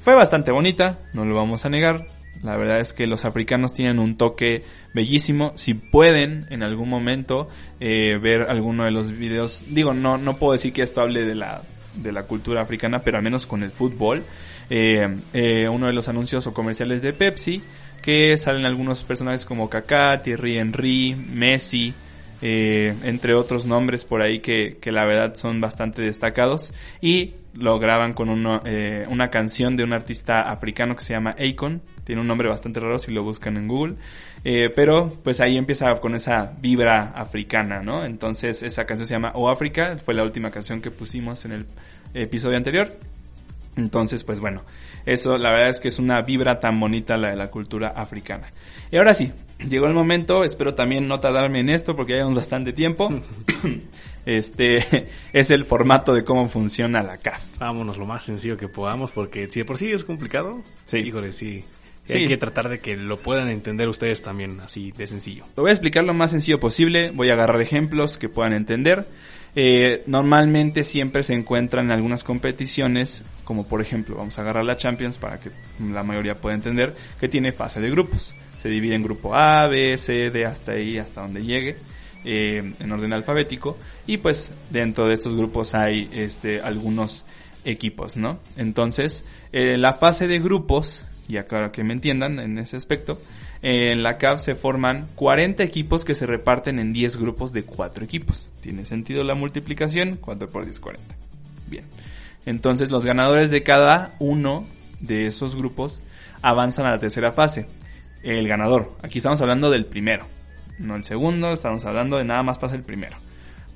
Fue 0.02 0.14
bastante 0.14 0.50
bonita, 0.50 0.98
no 1.12 1.24
lo 1.24 1.34
vamos 1.34 1.64
a 1.64 1.68
negar. 1.68 2.06
La 2.42 2.56
verdad 2.56 2.80
es 2.80 2.94
que 2.94 3.06
los 3.06 3.24
africanos 3.24 3.74
tienen 3.74 3.98
un 3.98 4.16
toque 4.16 4.62
bellísimo. 4.94 5.52
Si 5.56 5.74
pueden 5.74 6.46
en 6.50 6.62
algún 6.62 6.88
momento 6.88 7.48
eh, 7.80 8.18
ver 8.20 8.46
alguno 8.48 8.84
de 8.84 8.90
los 8.90 9.12
videos, 9.12 9.64
digo, 9.68 9.92
no, 9.92 10.16
no 10.16 10.36
puedo 10.36 10.52
decir 10.52 10.72
que 10.72 10.82
esto 10.82 11.00
hable 11.00 11.24
de 11.24 11.34
la 11.34 11.62
de 11.94 12.12
la 12.12 12.22
cultura 12.22 12.62
africana, 12.62 13.00
pero 13.00 13.16
al 13.16 13.24
menos 13.24 13.46
con 13.46 13.62
el 13.62 13.72
fútbol. 13.72 14.22
Eh, 14.70 15.08
eh, 15.32 15.68
uno 15.68 15.88
de 15.88 15.92
los 15.92 16.08
anuncios 16.08 16.46
o 16.46 16.54
comerciales 16.54 17.02
de 17.02 17.12
Pepsi, 17.12 17.62
que 18.00 18.36
salen 18.38 18.64
algunos 18.64 19.02
personajes 19.02 19.44
como 19.44 19.68
Kaká, 19.68 20.22
Thierry 20.22 20.58
Henry, 20.58 21.16
Messi, 21.16 21.92
entre 22.40 23.34
otros 23.34 23.66
nombres 23.66 24.06
por 24.06 24.22
ahí 24.22 24.38
que, 24.38 24.78
que, 24.80 24.92
la 24.92 25.04
verdad 25.04 25.34
son 25.34 25.60
bastante 25.60 26.00
destacados 26.00 26.72
y 27.02 27.34
lo 27.54 27.78
graban 27.78 28.14
con 28.14 28.28
uno, 28.28 28.60
eh, 28.64 29.06
una 29.08 29.30
canción 29.30 29.76
de 29.76 29.84
un 29.84 29.92
artista 29.92 30.42
africano 30.42 30.94
que 30.94 31.02
se 31.02 31.14
llama 31.14 31.34
Akon, 31.38 31.82
tiene 32.10 32.22
un 32.22 32.26
nombre 32.26 32.48
bastante 32.48 32.80
raro 32.80 32.98
si 32.98 33.12
lo 33.12 33.22
buscan 33.22 33.56
en 33.56 33.68
Google, 33.68 33.94
eh, 34.42 34.68
pero 34.74 35.16
pues 35.22 35.40
ahí 35.40 35.56
empieza 35.56 35.94
con 36.00 36.16
esa 36.16 36.54
vibra 36.60 37.12
africana, 37.14 37.82
¿no? 37.84 38.04
Entonces 38.04 38.64
esa 38.64 38.84
canción 38.84 39.06
se 39.06 39.14
llama 39.14 39.30
O 39.36 39.48
África, 39.48 39.96
fue 40.04 40.14
la 40.14 40.24
última 40.24 40.50
canción 40.50 40.80
que 40.80 40.90
pusimos 40.90 41.44
en 41.44 41.52
el 41.52 41.66
episodio 42.12 42.56
anterior. 42.56 42.98
Entonces, 43.76 44.24
pues 44.24 44.40
bueno, 44.40 44.64
eso 45.06 45.38
la 45.38 45.50
verdad 45.50 45.68
es 45.68 45.78
que 45.78 45.86
es 45.86 46.00
una 46.00 46.20
vibra 46.22 46.58
tan 46.58 46.80
bonita 46.80 47.16
la 47.16 47.30
de 47.30 47.36
la 47.36 47.48
cultura 47.48 47.90
africana. 47.94 48.50
Y 48.90 48.96
ahora 48.96 49.14
sí, 49.14 49.30
llegó 49.68 49.86
el 49.86 49.94
momento, 49.94 50.42
espero 50.42 50.74
también 50.74 51.06
no 51.06 51.18
tardarme 51.18 51.60
en 51.60 51.70
esto 51.70 51.94
porque 51.94 52.14
ya 52.14 52.16
llevamos 52.16 52.38
bastante 52.38 52.72
tiempo. 52.72 53.08
este 54.26 55.08
es 55.32 55.50
el 55.52 55.64
formato 55.64 56.12
de 56.12 56.24
cómo 56.24 56.46
funciona 56.46 57.04
la 57.04 57.18
CAF. 57.18 57.58
Vámonos 57.60 57.98
lo 57.98 58.04
más 58.04 58.24
sencillo 58.24 58.56
que 58.56 58.66
podamos 58.66 59.12
porque 59.12 59.48
si 59.48 59.60
de 59.60 59.64
por 59.64 59.78
sí 59.78 59.92
es 59.92 60.02
complicado, 60.02 60.60
sí. 60.86 60.98
híjole, 60.98 61.32
sí. 61.32 61.64
Sí. 62.04 62.18
Hay 62.18 62.28
que 62.28 62.36
tratar 62.36 62.68
de 62.68 62.80
que 62.80 62.96
lo 62.96 63.16
puedan 63.16 63.48
entender 63.48 63.88
ustedes 63.88 64.22
también, 64.22 64.60
así 64.60 64.92
de 64.92 65.06
sencillo. 65.06 65.44
Lo 65.56 65.62
voy 65.62 65.70
a 65.70 65.72
explicar 65.72 66.04
lo 66.04 66.14
más 66.14 66.32
sencillo 66.32 66.58
posible, 66.58 67.10
voy 67.10 67.30
a 67.30 67.34
agarrar 67.34 67.60
ejemplos 67.60 68.18
que 68.18 68.28
puedan 68.28 68.52
entender. 68.52 69.06
Eh, 69.56 70.04
normalmente 70.06 70.84
siempre 70.84 71.22
se 71.22 71.34
encuentran 71.34 71.86
en 71.86 71.90
algunas 71.92 72.22
competiciones, 72.22 73.24
como 73.44 73.66
por 73.66 73.80
ejemplo, 73.80 74.16
vamos 74.16 74.38
a 74.38 74.42
agarrar 74.42 74.64
la 74.64 74.76
Champions 74.76 75.18
para 75.18 75.40
que 75.40 75.50
la 75.80 76.02
mayoría 76.02 76.36
pueda 76.36 76.54
entender, 76.54 76.94
que 77.18 77.28
tiene 77.28 77.52
fase 77.52 77.80
de 77.80 77.90
grupos. 77.90 78.34
Se 78.58 78.68
divide 78.68 78.94
en 78.94 79.02
grupo 79.02 79.34
A, 79.34 79.66
B, 79.66 79.96
C, 79.98 80.30
D, 80.30 80.46
hasta 80.46 80.72
ahí, 80.72 80.98
hasta 80.98 81.22
donde 81.22 81.42
llegue. 81.42 81.76
Eh, 82.22 82.74
en 82.78 82.92
orden 82.92 83.14
alfabético 83.14 83.78
y 84.06 84.18
pues 84.18 84.52
dentro 84.68 85.08
de 85.08 85.14
estos 85.14 85.34
grupos 85.34 85.74
hay 85.74 86.10
este 86.12 86.60
algunos 86.60 87.24
equipos 87.64 88.18
no 88.18 88.38
entonces 88.58 89.24
eh, 89.52 89.78
la 89.78 89.94
fase 89.94 90.28
de 90.28 90.38
grupos 90.38 91.06
y 91.30 91.36
acá 91.38 91.72
que 91.72 91.84
me 91.84 91.92
entiendan 91.92 92.38
en 92.38 92.58
ese 92.58 92.76
aspecto 92.76 93.20
en 93.62 94.02
la 94.02 94.18
CAF 94.18 94.40
se 94.40 94.54
forman 94.54 95.06
40 95.14 95.62
equipos 95.62 96.04
que 96.04 96.14
se 96.14 96.26
reparten 96.26 96.78
en 96.78 96.92
10 96.92 97.16
grupos 97.18 97.52
de 97.52 97.62
4 97.62 98.04
equipos. 98.04 98.48
Tiene 98.62 98.84
sentido 98.84 99.22
la 99.22 99.34
multiplicación 99.34 100.16
4 100.20 100.48
por 100.48 100.64
10 100.64 100.80
40 100.80 101.16
bien. 101.68 101.84
Entonces 102.46 102.90
los 102.90 103.04
ganadores 103.04 103.50
de 103.50 103.62
cada 103.62 104.14
uno 104.18 104.66
de 105.00 105.26
esos 105.26 105.56
grupos 105.56 106.02
avanzan 106.42 106.86
a 106.86 106.90
la 106.90 106.98
tercera 106.98 107.32
fase. 107.32 107.66
El 108.22 108.48
ganador. 108.48 108.96
Aquí 109.02 109.18
estamos 109.18 109.40
hablando 109.40 109.70
del 109.70 109.86
primero 109.86 110.26
no 110.80 110.96
el 110.96 111.04
segundo, 111.04 111.52
estamos 111.52 111.84
hablando 111.84 112.16
de 112.16 112.24
nada 112.24 112.42
más 112.42 112.58
pasa 112.58 112.74
el 112.74 112.82
primero. 112.82 113.16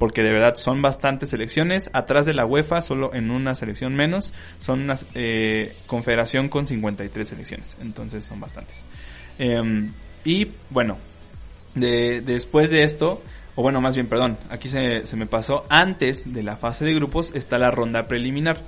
Porque 0.05 0.23
de 0.23 0.35
verdad 0.35 0.55
son 0.57 0.83
bastantes 0.83 1.31
selecciones. 1.31 1.89
Atrás 1.95 2.27
de 2.27 2.35
la 2.35 2.45
UEFA, 2.45 2.83
solo 2.83 3.15
en 3.15 3.31
una 3.31 3.55
selección 3.55 3.95
menos, 3.95 4.35
son 4.59 4.83
una 4.83 4.97
eh, 5.15 5.75
confederación 5.87 6.51
con 6.51 6.67
53 6.67 7.27
selecciones. 7.27 7.79
Entonces 7.81 8.23
son 8.23 8.39
bastantes. 8.39 8.85
Eh, 9.39 9.89
y 10.23 10.49
bueno, 10.69 10.99
de, 11.75 12.21
después 12.21 12.69
de 12.69 12.83
esto, 12.83 13.23
o 13.55 13.63
bueno, 13.63 13.81
más 13.81 13.95
bien, 13.95 14.07
perdón, 14.07 14.37
aquí 14.51 14.69
se, 14.69 15.07
se 15.07 15.17
me 15.17 15.25
pasó, 15.25 15.65
antes 15.71 16.35
de 16.35 16.43
la 16.43 16.59
fase 16.59 16.85
de 16.85 16.93
grupos 16.93 17.35
está 17.35 17.57
la 17.57 17.71
ronda 17.71 18.07
preliminar. 18.07 18.61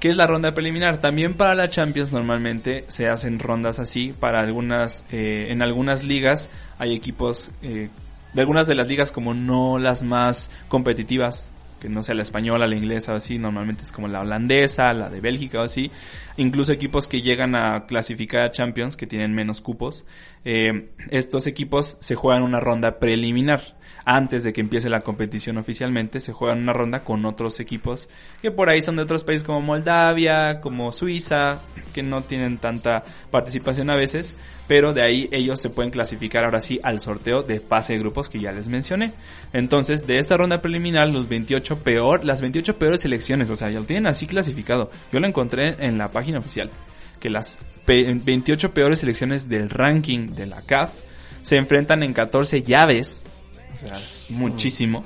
¿Qué 0.00 0.10
es 0.10 0.16
la 0.18 0.26
ronda 0.26 0.52
preliminar? 0.52 1.00
También 1.00 1.32
para 1.32 1.54
la 1.54 1.70
Champions 1.70 2.12
normalmente 2.12 2.84
se 2.88 3.08
hacen 3.08 3.38
rondas 3.38 3.78
así. 3.78 4.12
Para 4.12 4.40
algunas, 4.40 5.02
eh, 5.10 5.46
en 5.48 5.62
algunas 5.62 6.04
ligas 6.04 6.50
hay 6.76 6.92
equipos 6.92 7.50
eh, 7.62 7.88
de 8.34 8.40
algunas 8.40 8.66
de 8.66 8.74
las 8.74 8.88
ligas 8.88 9.12
como 9.12 9.32
no 9.32 9.78
las 9.78 10.02
más 10.02 10.50
competitivas, 10.68 11.50
que 11.80 11.88
no 11.88 12.02
sea 12.02 12.14
la 12.14 12.22
española, 12.22 12.66
la 12.66 12.76
inglesa 12.76 13.12
o 13.12 13.16
así, 13.16 13.38
normalmente 13.38 13.82
es 13.82 13.92
como 13.92 14.08
la 14.08 14.20
holandesa, 14.20 14.92
la 14.92 15.10
de 15.10 15.20
Bélgica 15.20 15.60
o 15.60 15.62
así. 15.62 15.90
Incluso 16.36 16.72
equipos 16.72 17.06
que 17.06 17.22
llegan 17.22 17.54
a 17.54 17.86
clasificar 17.86 18.42
a 18.42 18.50
Champions, 18.50 18.96
que 18.96 19.06
tienen 19.06 19.34
menos 19.34 19.60
cupos. 19.60 20.04
Eh, 20.44 20.90
estos 21.10 21.46
equipos 21.46 21.96
se 22.00 22.16
juegan 22.16 22.42
una 22.42 22.60
ronda 22.60 22.98
preliminar 22.98 23.76
antes 24.04 24.44
de 24.44 24.52
que 24.52 24.60
empiece 24.60 24.90
la 24.90 25.00
competición 25.00 25.56
oficialmente, 25.56 26.20
se 26.20 26.32
juegan 26.32 26.62
una 26.62 26.72
ronda 26.72 27.04
con 27.04 27.24
otros 27.24 27.58
equipos 27.60 28.08
que 28.42 28.50
por 28.50 28.68
ahí 28.68 28.82
son 28.82 28.96
de 28.96 29.02
otros 29.02 29.24
países 29.24 29.44
como 29.44 29.62
Moldavia, 29.62 30.60
como 30.60 30.92
Suiza, 30.92 31.60
que 31.92 32.02
no 32.02 32.22
tienen 32.22 32.58
tanta 32.58 33.04
participación 33.30 33.88
a 33.88 33.96
veces, 33.96 34.36
pero 34.66 34.92
de 34.92 35.02
ahí 35.02 35.28
ellos 35.32 35.60
se 35.60 35.70
pueden 35.70 35.90
clasificar 35.90 36.44
ahora 36.44 36.60
sí 36.60 36.80
al 36.82 37.00
sorteo 37.00 37.42
de 37.42 37.60
fase 37.60 37.94
de 37.94 37.98
grupos 38.00 38.28
que 38.28 38.40
ya 38.40 38.52
les 38.52 38.68
mencioné. 38.68 39.12
Entonces, 39.52 40.06
de 40.06 40.18
esta 40.18 40.36
ronda 40.36 40.60
preliminar, 40.60 41.08
los 41.08 41.28
28 41.28 41.78
peor, 41.78 42.24
las 42.24 42.40
28 42.40 42.78
peores 42.78 43.02
selecciones, 43.02 43.50
o 43.50 43.56
sea, 43.56 43.70
ya 43.70 43.80
lo 43.80 43.86
tienen 43.86 44.06
así 44.06 44.26
clasificado. 44.26 44.90
Yo 45.12 45.20
lo 45.20 45.26
encontré 45.26 45.76
en 45.78 45.98
la 45.98 46.10
página 46.10 46.23
oficial, 46.32 46.70
que 47.20 47.30
las 47.30 47.58
28 47.86 48.72
peores 48.72 49.00
selecciones 49.00 49.48
del 49.48 49.70
ranking 49.70 50.34
de 50.34 50.46
la 50.46 50.62
CAF 50.62 50.90
se 51.42 51.56
enfrentan 51.56 52.02
en 52.02 52.14
14 52.14 52.62
llaves 52.62 53.24
o 53.74 53.76
sea, 53.76 53.96
es 53.96 54.30
muchísimo. 54.30 55.04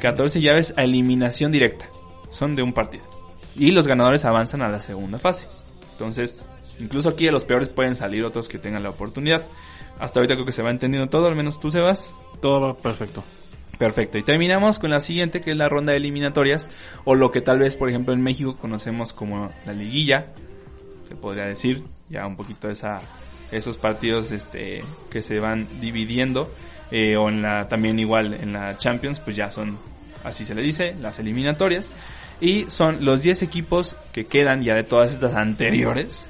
14 0.00 0.40
llaves 0.40 0.72
a 0.76 0.84
eliminación 0.84 1.50
directa. 1.50 1.90
Son 2.30 2.54
de 2.54 2.62
un 2.62 2.72
partido. 2.72 3.04
Y 3.56 3.72
los 3.72 3.88
ganadores 3.88 4.24
avanzan 4.24 4.62
a 4.62 4.68
la 4.68 4.80
segunda 4.80 5.18
fase. 5.18 5.48
Entonces, 5.92 6.38
incluso 6.78 7.08
aquí 7.08 7.26
de 7.26 7.32
los 7.32 7.44
peores 7.44 7.68
pueden 7.68 7.96
salir 7.96 8.24
otros 8.24 8.48
que 8.48 8.58
tengan 8.58 8.84
la 8.84 8.90
oportunidad. 8.90 9.44
Hasta 9.98 10.20
ahorita 10.20 10.34
creo 10.34 10.46
que 10.46 10.52
se 10.52 10.62
va 10.62 10.70
entendiendo 10.70 11.08
todo, 11.08 11.26
al 11.26 11.34
menos 11.34 11.58
tú, 11.58 11.72
Sebas. 11.72 12.14
Todo 12.40 12.60
va 12.60 12.76
perfecto. 12.76 13.24
Perfecto. 13.78 14.18
Y 14.18 14.22
terminamos 14.22 14.78
con 14.78 14.90
la 14.90 15.00
siguiente, 15.00 15.40
que 15.40 15.52
es 15.52 15.56
la 15.56 15.68
ronda 15.68 15.92
de 15.92 15.98
eliminatorias, 15.98 16.68
o 17.04 17.14
lo 17.14 17.30
que 17.30 17.40
tal 17.40 17.60
vez, 17.60 17.76
por 17.76 17.88
ejemplo, 17.88 18.12
en 18.12 18.20
México 18.20 18.56
conocemos 18.56 19.12
como 19.12 19.52
la 19.64 19.72
liguilla, 19.72 20.26
se 21.04 21.14
podría 21.14 21.44
decir, 21.44 21.84
ya 22.08 22.26
un 22.26 22.36
poquito 22.36 22.68
esa, 22.68 23.00
esos 23.52 23.78
partidos 23.78 24.32
este, 24.32 24.82
que 25.10 25.22
se 25.22 25.38
van 25.38 25.68
dividiendo 25.80 26.52
eh, 26.90 27.16
o 27.16 27.28
en 27.28 27.42
la 27.42 27.68
también 27.68 27.98
igual 27.98 28.34
en 28.34 28.52
la 28.52 28.76
Champions, 28.76 29.20
pues 29.20 29.36
ya 29.36 29.50
son, 29.50 29.78
así 30.24 30.44
se 30.44 30.54
le 30.54 30.62
dice, 30.62 30.96
las 31.00 31.18
eliminatorias. 31.18 31.96
Y 32.40 32.66
son 32.68 33.04
los 33.04 33.22
10 33.22 33.42
equipos 33.42 33.96
que 34.12 34.26
quedan 34.26 34.62
ya 34.62 34.74
de 34.74 34.84
todas 34.84 35.12
estas 35.12 35.34
anteriores. 35.34 36.28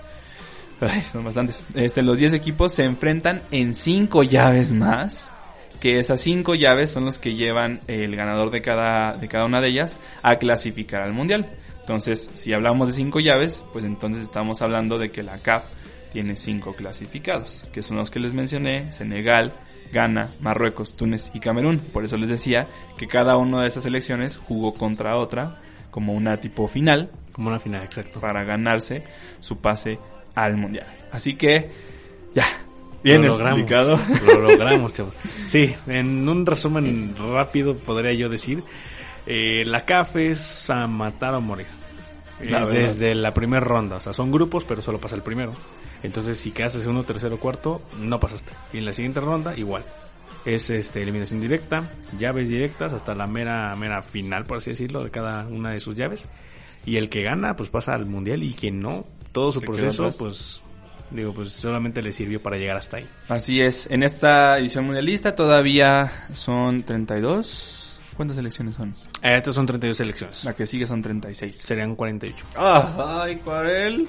Son 1.13 1.25
bastantes. 1.25 1.65
Este, 1.75 2.03
los 2.03 2.19
10 2.19 2.35
equipos 2.35 2.73
se 2.73 2.85
enfrentan 2.85 3.43
en 3.51 3.75
5 3.75 4.23
llaves 4.23 4.73
más. 4.73 5.33
Que 5.81 5.99
esas 5.99 6.21
5 6.21 6.55
llaves 6.57 6.91
son 6.91 7.05
los 7.05 7.19
que 7.19 7.35
llevan 7.35 7.81
el 7.87 8.17
ganador 8.17 8.51
de 8.51 8.63
cada, 8.63 9.17
de 9.17 9.29
cada 9.29 9.45
una 9.45 9.61
de 9.61 9.69
ellas 9.69 10.01
a 10.23 10.37
clasificar 10.37 11.03
al 11.03 11.13
mundial. 11.13 11.51
Entonces, 11.81 12.31
si 12.35 12.53
hablamos 12.53 12.89
de 12.89 12.95
5 12.95 13.21
llaves, 13.21 13.65
pues 13.73 13.85
entonces 13.85 14.23
estamos 14.23 14.61
hablando 14.61 14.99
de 14.99 15.11
que 15.11 15.23
la 15.23 15.39
CAF 15.39 15.65
tiene 16.13 16.37
5 16.37 16.73
clasificados, 16.75 17.65
que 17.73 17.83
son 17.83 17.97
los 17.97 18.11
que 18.11 18.19
les 18.19 18.35
mencioné, 18.35 18.93
Senegal, 18.93 19.53
Ghana, 19.93 20.31
Marruecos, 20.41 20.97
Túnez 20.97 21.31
y 21.35 21.41
Camerún. 21.41 21.79
Por 21.79 22.05
eso 22.05 22.17
les 22.17 22.29
decía 22.29 22.67
que 22.97 23.07
cada 23.07 23.37
una 23.37 23.63
de 23.63 23.69
esas 23.69 23.85
selecciones 23.85 24.37
jugó 24.37 24.75
contra 24.75 25.17
otra 25.17 25.61
como 25.91 26.13
una 26.13 26.39
tipo 26.39 26.69
final. 26.69 27.11
Como 27.33 27.49
una 27.49 27.59
final, 27.59 27.85
exacto. 27.85 28.21
Para 28.21 28.45
ganarse 28.45 29.05
su 29.41 29.59
pase 29.59 29.99
al 30.35 30.57
mundial. 30.57 30.87
Así 31.11 31.35
que, 31.35 31.71
ya. 32.35 32.45
Bien 33.03 33.23
lo 33.23 33.35
explicado. 33.35 33.99
Lo 34.27 34.41
logramos, 34.41 34.93
chavos. 34.93 35.15
Sí, 35.49 35.75
en 35.87 36.29
un 36.29 36.47
resumen 36.47 37.15
rápido 37.17 37.77
podría 37.77 38.13
yo 38.15 38.29
decir, 38.29 38.63
eh, 39.27 39.65
la 39.65 39.85
CAF 39.85 40.17
es 40.17 40.71
a 40.71 40.87
matar 40.87 41.35
o 41.35 41.41
morir. 41.41 41.67
La 42.41 42.63
Eh, 42.65 42.67
desde 42.67 43.15
la 43.15 43.33
primera 43.35 43.65
ronda, 43.65 43.97
o 43.97 44.01
sea, 44.01 44.13
son 44.13 44.31
grupos, 44.31 44.65
pero 44.65 44.83
solo 44.83 44.99
pasa 44.99 45.17
el 45.17 45.23
primero. 45.23 45.53
Entonces, 46.03 46.39
si 46.39 46.53
quedas 46.53 46.73
segundo, 46.73 47.03
tercero, 47.03 47.39
cuarto, 47.39 47.83
no 48.01 48.21
pasaste. 48.21 48.53
Y 48.73 48.79
en 48.79 48.85
la 48.85 48.93
siguiente 48.93 49.21
ronda, 49.21 49.57
igual. 49.57 49.85
Es 50.45 50.71
este 50.71 51.03
eliminación 51.03 51.41
directa, 51.41 51.91
llaves 52.17 52.49
directas 52.49 52.93
hasta 52.93 53.15
la 53.15 53.27
mera 53.27 53.75
mera 53.75 54.03
final, 54.03 54.45
por 54.45 54.59
así 54.59 54.71
decirlo, 54.71 55.03
de 55.03 55.11
cada 55.11 55.47
una 55.47 55.73
de 55.73 55.81
sus 55.81 55.97
llaves. 55.97 56.25
Y 56.87 56.97
el 56.97 57.09
que 57.09 57.23
gana, 57.23 57.57
pues 57.57 57.71
pasa 57.71 57.95
al 57.95 58.07
mundial 58.07 58.43
y 58.43 58.55
quien 58.55 58.81
no, 58.81 59.05
todo 59.33 59.53
su 59.53 59.61
Se 59.61 59.67
proceso, 59.67 60.11
pues 60.19 60.63
digo, 61.11 61.33
pues 61.33 61.51
solamente 61.51 62.03
le 62.03 62.13
sirvió 62.13 62.43
para 62.43 62.57
llegar 62.57 62.77
hasta 62.77 62.99
ahí. 62.99 63.09
Así 63.29 63.61
es. 63.61 63.89
En 63.91 64.03
esta 64.03 64.59
edición 64.59 64.85
mundialista 64.85 65.35
todavía 65.35 66.11
son 66.33 66.83
32. 66.83 68.01
¿Cuántas 68.17 68.37
selecciones 68.37 68.75
son? 68.75 68.97
Eh, 69.23 69.37
Estas 69.37 69.55
son 69.55 69.65
32 69.65 69.97
selecciones. 69.97 70.45
La 70.45 70.53
que 70.55 70.67
sigue 70.67 70.89
son 70.89 71.01
36. 71.01 71.55
Serían 71.57 71.95
48. 71.95 72.47
Ah, 72.57 73.23
ay, 73.23 73.37
Cuarel. 73.37 74.09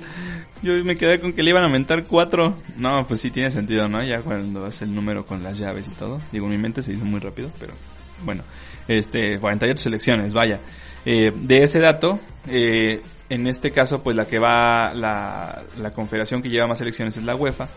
Yo 0.64 0.84
me 0.84 0.98
quedé 0.98 1.20
con 1.20 1.32
que 1.34 1.44
le 1.44 1.52
iban 1.52 1.62
a 1.62 1.68
aumentar 1.68 2.06
cuatro. 2.06 2.58
No, 2.76 3.06
pues 3.06 3.22
sí 3.22 3.30
tiene 3.30 3.52
sentido, 3.52 3.88
¿no? 3.88 4.04
Ya 4.04 4.22
cuando 4.22 4.66
es 4.66 4.82
el 4.82 4.96
número 4.96 5.28
con 5.28 5.44
las 5.44 5.60
llaves 5.60 5.88
y 5.88 5.92
todo. 5.92 6.20
Digo, 6.32 6.48
en 6.48 6.52
mi 6.54 6.58
mente 6.58 6.82
se 6.82 6.94
hizo 6.94 7.06
muy 7.06 7.20
rápido, 7.20 7.52
pero 7.60 7.74
bueno, 8.26 8.42
este, 8.88 9.40
48 9.40 9.78
selecciones, 9.80 10.34
vaya. 10.34 10.60
Eh, 11.06 11.32
de 11.36 11.64
ese 11.64 11.80
dato, 11.80 12.20
eh, 12.48 13.02
en 13.30 13.48
este 13.48 13.72
caso, 13.72 14.02
pues 14.02 14.16
la 14.16 14.26
que 14.26 14.40
va, 14.40 14.94
la, 14.94 15.64
la 15.78 15.94
confederación 15.94 16.42
que 16.42 16.50
lleva 16.50 16.68
más 16.68 16.80
selecciones 16.80 17.16
es 17.18 17.24
la 17.24 17.36
UEFA 17.36 17.70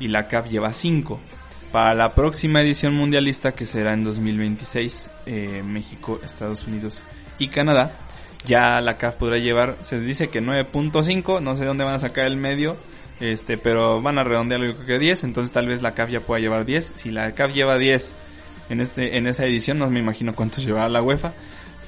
y 0.00 0.08
la 0.08 0.26
CAF 0.28 0.48
lleva 0.48 0.72
5. 0.72 1.20
Para 1.72 1.94
la 1.94 2.14
próxima 2.14 2.62
edición 2.62 2.94
mundialista, 2.94 3.52
que 3.52 3.66
será 3.66 3.92
en 3.94 4.04
2026, 4.04 5.10
eh, 5.26 5.62
México, 5.64 6.20
Estados 6.24 6.66
Unidos 6.66 7.02
y 7.38 7.48
Canadá, 7.48 7.92
ya 8.46 8.80
la 8.80 8.96
CAF 8.96 9.16
podrá 9.16 9.38
llevar, 9.38 9.76
se 9.80 9.98
dice 10.00 10.28
que 10.28 10.40
9.5, 10.40 11.42
no 11.42 11.56
sé 11.56 11.64
dónde 11.64 11.84
van 11.84 11.94
a 11.94 11.98
sacar 11.98 12.26
el 12.26 12.36
medio, 12.36 12.76
este, 13.20 13.58
pero 13.58 14.00
van 14.02 14.18
a 14.18 14.24
redondearlo 14.24 14.66
yo 14.66 14.74
creo 14.74 14.86
que 14.86 14.98
10, 14.98 15.24
entonces 15.24 15.52
tal 15.52 15.66
vez 15.66 15.82
la 15.82 15.94
CAF 15.94 16.10
ya 16.10 16.20
pueda 16.20 16.40
llevar 16.40 16.64
10. 16.64 16.92
Si 16.96 17.10
la 17.10 17.32
CAF 17.32 17.52
lleva 17.52 17.78
10 17.78 18.14
en 18.70 18.80
este, 18.80 19.16
en 19.16 19.26
esa 19.26 19.44
edición, 19.44 19.78
no 19.78 19.90
me 19.90 20.00
imagino 20.00 20.34
cuántos 20.34 20.64
llevará 20.66 20.88
la 20.88 21.02
UEFA. 21.02 21.32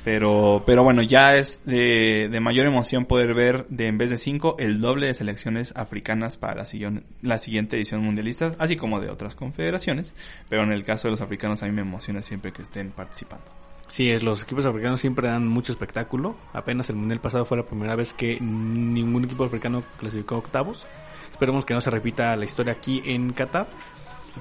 Pero, 0.07 0.63
pero 0.65 0.85
bueno, 0.85 1.03
ya 1.03 1.35
es 1.35 1.63
de, 1.65 2.29
de 2.31 2.39
mayor 2.39 2.65
emoción 2.65 3.07
poder 3.07 3.35
ver 3.35 3.67
de 3.67 3.89
en 3.89 3.99
vez 3.99 4.09
de 4.09 4.19
5 4.19 4.55
el 4.61 4.81
doble 4.81 5.09
de 5.09 5.15
selecciones 5.15 5.73
africanas 5.75 6.37
para 6.37 6.55
la, 6.55 6.65
siguiente, 6.65 7.05
la 7.23 7.39
siguiente 7.39 7.75
edición 7.75 8.05
mundialista, 8.05 8.53
así 8.61 8.77
como 8.77 9.01
de 9.01 9.11
otras 9.11 9.35
confederaciones. 9.35 10.15
Pero 10.49 10.63
en 10.63 10.71
el 10.71 10.85
caso 10.85 11.09
de 11.09 11.11
los 11.11 11.23
africanos 11.23 11.65
a 11.65 11.67
mí 11.67 11.73
me 11.73 11.81
emociona 11.81 12.23
siempre 12.23 12.53
que 12.53 12.63
estén 12.63 12.93
participando. 12.93 13.47
Sí, 13.89 14.09
es, 14.09 14.23
los 14.23 14.45
equipos 14.45 14.65
africanos 14.65 15.01
siempre 15.01 15.27
dan 15.27 15.49
mucho 15.49 15.73
espectáculo. 15.73 16.37
Apenas 16.53 16.89
el 16.89 16.95
mundial 16.95 17.21
pasado 17.21 17.45
fue 17.45 17.57
la 17.57 17.65
primera 17.65 17.97
vez 17.97 18.13
que 18.13 18.39
ningún 18.39 19.25
equipo 19.25 19.43
africano 19.43 19.83
clasificó 19.99 20.37
a 20.37 20.39
octavos. 20.39 20.87
Esperemos 21.33 21.65
que 21.65 21.75
no 21.75 21.81
se 21.81 21.91
repita 21.91 22.37
la 22.37 22.45
historia 22.45 22.75
aquí 22.75 23.03
en 23.07 23.33
Qatar. 23.33 23.67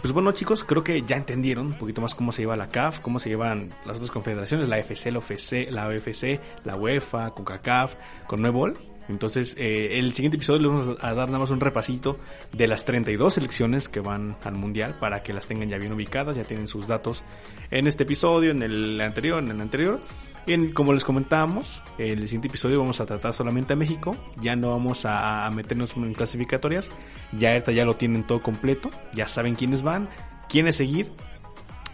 Pues 0.02 0.14
bueno 0.14 0.32
chicos, 0.34 0.64
creo 0.64 0.84
que 0.84 1.02
ya 1.04 1.16
entendieron 1.16 1.68
un 1.68 1.78
poquito 1.78 2.02
más 2.02 2.14
cómo 2.14 2.32
se 2.32 2.42
lleva 2.42 2.58
la 2.58 2.70
CAF, 2.70 3.00
cómo 3.00 3.20
se 3.20 3.30
llevan 3.30 3.74
las 3.86 3.96
otras 3.98 4.12
confederaciones, 4.12 4.68
la 4.68 4.78
FC, 4.80 5.12
la 5.12 5.20
OFC, 5.20 5.72
la 5.72 5.88
OFC, 5.88 6.40
la 6.64 6.76
UEFA, 6.76 7.32
CONCACAF, 7.32 7.96
con 8.28 8.42
Nuevol. 8.42 8.78
Entonces, 9.08 9.56
eh, 9.58 10.00
el 10.00 10.14
siguiente 10.14 10.38
episodio 10.38 10.62
le 10.62 10.68
vamos 10.68 10.98
a 11.00 11.14
dar 11.14 11.28
nada 11.28 11.40
más 11.40 11.52
un 11.52 11.60
repasito 11.60 12.18
de 12.52 12.68
las 12.68 12.86
32 12.86 13.36
selecciones 13.36 13.88
que 13.88 14.00
van 14.00 14.36
al 14.44 14.56
Mundial 14.56 14.96
para 15.00 15.22
que 15.22 15.32
las 15.32 15.48
tengan 15.48 15.70
ya 15.70 15.78
bien 15.78 15.94
ubicadas, 15.94 16.36
ya 16.36 16.44
tienen 16.44 16.68
sus 16.68 16.88
datos 16.88 17.24
en 17.72 17.88
este 17.88 18.04
episodio, 18.04 18.52
en 18.52 18.64
el 18.64 19.00
anterior, 19.00 19.44
en 19.44 19.52
el 19.52 19.62
anterior. 19.62 20.02
Y 20.48 20.72
como 20.72 20.94
les 20.94 21.04
comentábamos, 21.04 21.82
en 21.98 22.20
el 22.20 22.28
siguiente 22.28 22.50
episodio 22.50 22.80
vamos 22.80 23.00
a 23.00 23.06
tratar 23.06 23.34
solamente 23.34 23.74
a 23.74 23.76
México, 23.76 24.16
ya 24.40 24.56
no 24.56 24.70
vamos 24.70 25.06
a, 25.06 25.46
a 25.46 25.52
meternos 25.52 25.96
en 25.98 26.14
clasificatorias, 26.14 26.90
ya 27.32 27.50
ahorita 27.50 27.72
ya 27.72 27.84
lo 27.84 27.96
tienen 27.96 28.28
todo 28.28 28.42
completo, 28.44 28.90
ya 29.14 29.28
saben 29.28 29.56
quiénes 29.56 29.82
van, 29.82 30.08
quiénes 30.48 30.76
seguir, 30.76 31.12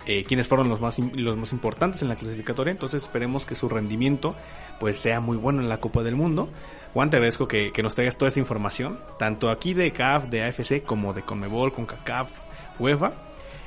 eh, 0.08 0.24
quiénes 0.24 0.48
fueron 0.48 0.68
los 0.68 0.82
más, 0.82 0.98
los 1.00 1.38
más 1.38 1.52
importantes 1.54 2.02
en 2.02 2.10
la 2.10 2.16
clasificatoria, 2.16 2.72
entonces 2.72 3.04
esperemos 3.04 3.46
que 3.46 3.54
su 3.54 3.70
rendimiento 3.70 4.36
pues 4.80 4.98
sea 4.98 5.20
muy 5.20 5.38
bueno 5.38 5.62
en 5.62 5.70
la 5.70 5.80
Copa 5.80 6.02
del 6.02 6.16
Mundo. 6.16 6.50
Juan, 6.94 7.10
te 7.10 7.18
agradezco 7.18 7.48
que, 7.48 7.72
que 7.72 7.84
nos 7.84 7.94
traigas 7.94 8.18
toda 8.18 8.30
esa 8.30 8.40
información, 8.40 9.00
tanto 9.20 9.50
aquí 9.50 9.74
de 9.74 9.92
CAF, 9.92 10.26
de 10.26 10.44
AFC, 10.44 10.84
como 10.84 11.14
de 11.14 11.22
Conmebol, 11.22 11.72
con 11.72 11.86
CACAF, 11.86 12.32
UEFA. 12.80 13.14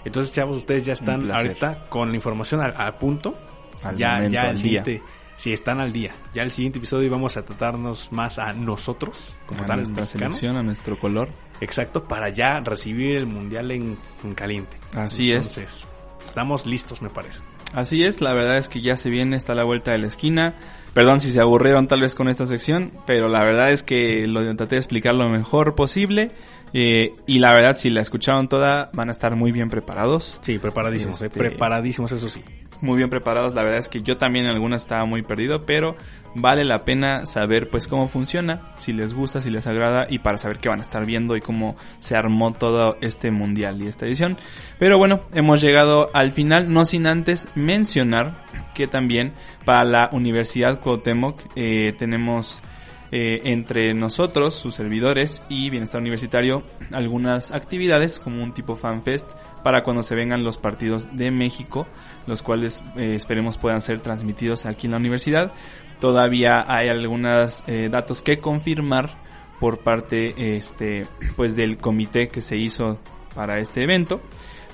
Entonces, 0.05 0.35
chavos, 0.35 0.57
ustedes 0.59 0.85
ya 0.85 0.93
están 0.93 1.31
ahorita 1.31 1.87
con 1.89 2.11
la 2.11 2.17
información 2.17 2.61
al, 2.61 2.75
al 2.77 2.97
punto. 2.97 3.35
Al 3.85 3.97
ya, 3.97 4.15
momento, 4.17 4.33
ya 4.35 4.43
al 4.43 4.49
el 4.57 4.63
día. 4.63 4.85
siguiente, 4.85 5.03
si 5.37 5.53
están 5.53 5.81
al 5.81 5.93
día. 5.93 6.13
Ya 6.35 6.43
el 6.43 6.51
siguiente 6.51 6.79
episodio 6.79 7.11
vamos 7.11 7.37
a 7.37 7.45
tratarnos 7.45 8.11
más 8.13 8.39
a 8.39 8.53
nosotros, 8.53 9.35
como 9.47 9.63
a 9.65 9.67
tal, 9.67 9.77
nuestra 9.79 10.03
mexicanos. 10.03 10.35
selección, 10.37 10.57
a 10.57 10.63
nuestro 10.63 10.99
color. 10.99 11.29
Exacto, 11.61 12.05
para 12.05 12.29
ya 12.31 12.61
recibir 12.61 13.17
el 13.17 13.27
mundial 13.27 13.71
en, 13.71 13.97
en 14.23 14.35
caliente. 14.35 14.77
Así 14.95 15.31
es. 15.33 15.57
Entonces, 15.59 15.87
estamos 16.25 16.67
listos, 16.67 17.01
me 17.03 17.11
parece. 17.11 17.41
Así 17.73 18.05
es, 18.05 18.21
la 18.21 18.33
verdad 18.33 18.59
es 18.59 18.69
que 18.69 18.81
ya 18.81 18.97
se 18.97 19.11
viene, 19.11 19.37
está 19.37 19.53
a 19.53 19.57
la 19.57 19.65
vuelta 19.65 19.91
de 19.91 19.99
la 19.99 20.07
esquina. 20.07 20.55
Perdón 20.93 21.19
si 21.19 21.33
se 21.33 21.41
aburrieron 21.41 21.89
tal 21.89 22.03
vez 22.03 22.15
con 22.15 22.29
esta 22.29 22.47
sección, 22.47 22.93
pero 23.05 23.27
la 23.29 23.41
verdad 23.43 23.73
es 23.73 23.83
que 23.83 24.29
lo 24.29 24.41
traté 24.55 24.77
de 24.77 24.81
explicar 24.81 25.15
lo 25.17 25.29
mejor 25.29 25.75
posible. 25.75 26.31
eh, 26.73 27.13
y 27.27 27.39
la 27.41 27.53
verdad, 27.53 27.77
si 27.77 27.91
la 27.91 28.01
escucharon 28.01 28.49
toda, 28.49 28.91
van 28.93 29.09
a 29.09 29.13
estar 29.13 29.35
muy 29.37 29.51
bien 29.53 29.71
preparados. 29.71 30.39
Sí, 30.43 30.59
preparadísimos, 30.59 31.21
eh, 31.23 31.27
Este- 31.27 31.39
preparadísimos, 31.39 32.11
eso 32.13 32.29
sí. 32.29 32.43
Muy 32.81 32.97
bien 32.97 33.11
preparados, 33.11 33.55
la 33.55 33.63
verdad 33.63 33.79
es 33.79 33.89
que 33.89 34.03
yo 34.03 34.17
también 34.17 34.47
en 34.47 34.53
algunas 34.53 34.83
estaba 34.83 35.05
muy 35.05 35.23
perdido, 35.23 35.65
pero 35.65 35.97
vale 36.35 36.65
la 36.65 36.85
pena 36.85 37.27
saber 37.27 37.69
pues 37.71 37.89
cómo 37.89 38.09
funciona, 38.09 38.75
si 38.79 38.93
les 38.93 39.15
gusta, 39.15 39.41
si 39.41 39.51
les 39.51 39.67
agrada 39.67 40.07
y 40.09 40.19
para 40.19 40.39
saber 40.39 40.59
qué 40.59 40.69
van 40.69 40.81
a 40.81 40.83
estar 40.83 41.07
viendo 41.07 41.37
y 41.37 41.41
cómo 41.41 41.77
se 41.99 42.17
armó 42.17 42.53
todo 42.53 42.97
este 43.01 43.31
mundial 43.31 43.83
y 43.83 43.87
esta 43.87 44.07
edición. 44.07 44.37
Pero 44.79 44.99
bueno, 44.99 45.23
hemos 45.33 45.61
llegado 45.61 46.11
al 46.13 46.33
final, 46.33 46.73
no 46.73 46.85
sin 46.85 47.07
antes 47.07 47.49
mencionar 47.55 48.45
que 48.75 48.87
también 48.87 49.33
para 49.65 49.85
la 49.85 50.11
Universidad 50.13 50.81
Cuauhtémoc 50.81 51.41
eh, 51.57 51.95
tenemos 51.97 52.63
eh, 53.17 53.43
entre 53.45 53.95
nosotros, 53.95 54.57
sus 54.57 54.75
servidores 54.75 55.45
y 55.49 55.71
Bienestar 55.71 56.01
Universitario, 56.01 56.65
algunas 56.91 57.53
actividades 57.53 58.19
como 58.19 58.43
un 58.43 58.53
tipo 58.53 58.75
FanFest 58.75 59.31
para 59.63 59.85
cuando 59.85 60.03
se 60.03 60.17
vengan 60.17 60.43
los 60.43 60.59
partidos 60.59 61.09
de 61.13 61.31
México, 61.31 61.87
los 62.27 62.43
cuales 62.43 62.83
eh, 62.97 63.15
esperemos 63.15 63.59
puedan 63.59 63.83
ser 63.83 64.01
transmitidos 64.01 64.67
aquí 64.67 64.87
en 64.87 64.93
la 64.93 64.99
universidad. 64.99 65.53
Todavía 66.01 66.65
hay 66.67 66.89
algunos 66.89 67.65
eh, 67.67 67.89
datos 67.91 68.23
que 68.23 68.39
confirmar 68.39 69.23
por 69.61 69.79
parte 69.79 70.57
este 70.57 71.07
pues 71.37 71.57
del 71.57 71.79
comité 71.79 72.29
que 72.29 72.43
se 72.43 72.57
hizo 72.57 72.99
para 73.35 73.59
este 73.59 73.83
evento, 73.83 74.21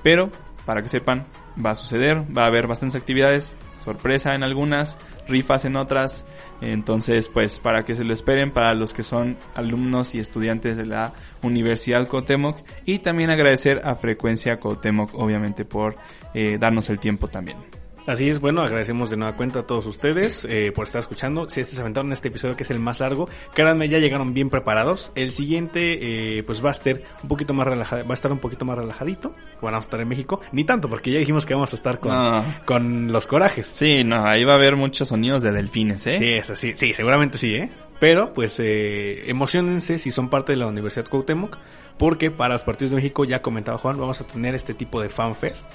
pero 0.03 0.31
para 0.67 0.83
que 0.83 0.89
sepan 0.89 1.27
va 1.65 1.71
a 1.71 1.75
suceder, 1.75 2.25
va 2.37 2.45
a 2.45 2.47
haber 2.47 2.67
bastantes 2.67 2.97
actividades, 2.97 3.57
sorpresa 3.81 4.35
en 4.35 4.43
algunas, 4.43 4.99
rifas 5.27 5.65
en 5.65 5.77
otras, 5.77 6.25
entonces 6.61 7.29
pues 7.29 7.59
para 7.59 7.85
que 7.85 7.97
se 7.97 8.05
lo 8.05 8.13
esperen 8.13 8.53
para 8.53 8.75
los 8.75 8.93
que 8.93 9.03
son 9.03 9.37
alumnos 9.55 10.15
y 10.15 10.21
estudiantes 10.21 10.77
de 10.77 10.87
la 10.87 11.15
Universidad 11.43 12.07
Cuauhtémoc 12.07 12.59
y 12.85 13.01
también 13.01 13.31
agradecer 13.31 13.81
a 13.85 13.97
Frecuencia 13.97 14.61
Cuauhtémoc 14.61 15.15
obviamente 15.15 15.65
por 15.65 15.97
eh, 16.35 16.59
darnos 16.61 16.91
el 16.91 16.99
tiempo 16.99 17.29
también. 17.29 17.80
Así 18.07 18.29
es, 18.29 18.41
bueno, 18.41 18.63
agradecemos 18.63 19.11
de 19.11 19.17
nueva 19.17 19.37
cuenta 19.37 19.61
a 19.61 19.63
todos 19.67 19.87
ustedes 19.87 20.45
eh, 20.49 20.73
por 20.75 20.87
estar 20.87 21.01
escuchando. 21.01 21.49
Si 21.49 21.61
este 21.61 21.75
se 21.75 21.81
aventaron 21.81 22.13
este 22.13 22.29
episodio 22.29 22.57
que 22.57 22.63
es 22.65 22.71
el 22.71 22.79
más 22.79 22.99
largo, 22.99 23.29
créanme, 23.55 23.89
ya 23.89 23.99
llegaron 23.99 24.35
bien 24.35 24.51
preparados. 24.51 25.13
El 25.15 25.33
siguiente, 25.33 26.39
eh, 26.39 26.43
pues 26.43 26.65
va 26.65 26.71
a 26.71 26.73
estar 26.73 27.01
un 27.23 27.29
poquito 27.29 27.53
más 27.55 27.67
relajado, 27.67 28.05
va 28.05 28.11
a 28.11 28.15
estar 28.15 28.33
un 28.33 28.39
poquito 28.39 28.65
más 28.65 28.79
relajadito. 28.79 29.35
Vamos 29.61 29.77
a 29.77 29.79
estar 29.81 30.01
en 30.01 30.09
México, 30.09 30.41
ni 30.53 30.65
tanto, 30.65 30.89
porque 30.89 31.13
ya 31.13 31.19
dijimos 31.19 31.47
que 31.47 31.55
vamos 31.55 31.73
a 31.73 31.77
estar 31.77 32.01
con, 32.01 32.11
No. 32.13 32.45
con 32.65 33.13
los 33.13 33.27
corajes. 33.27 33.67
Sí, 33.67 34.03
no, 34.03 34.25
ahí 34.25 34.45
va 34.45 34.55
a 34.55 34.57
haber 34.57 34.77
muchos 34.77 35.09
sonidos 35.09 35.43
de 35.43 35.53
delfines, 35.53 36.07
¿eh? 36.07 36.19
Sí, 36.19 36.33
eso 36.33 36.57
sí, 36.57 36.73
sí, 36.75 36.93
seguramente 36.95 37.39
sí, 37.39 37.55
¿eh? 37.55 37.71
Pero, 38.01 38.33
pues, 38.33 38.59
eh, 38.61 39.31
emocionense 39.31 39.99
si 39.99 40.11
son 40.11 40.31
parte 40.31 40.53
de 40.53 40.57
la 40.59 40.67
Universidad 40.67 41.07
Cuauhtémoc, 41.07 41.59
porque 41.99 42.31
para 42.31 42.55
los 42.55 42.63
partidos 42.63 42.91
de 42.91 42.97
México, 42.97 43.25
ya 43.27 43.43
comentaba 43.43 43.77
Juan, 43.77 43.99
vamos 44.01 44.21
a 44.23 44.27
tener 44.27 44.55
este 44.55 44.73
tipo 44.73 45.03
de 45.03 45.11
fanfest. 45.11 45.71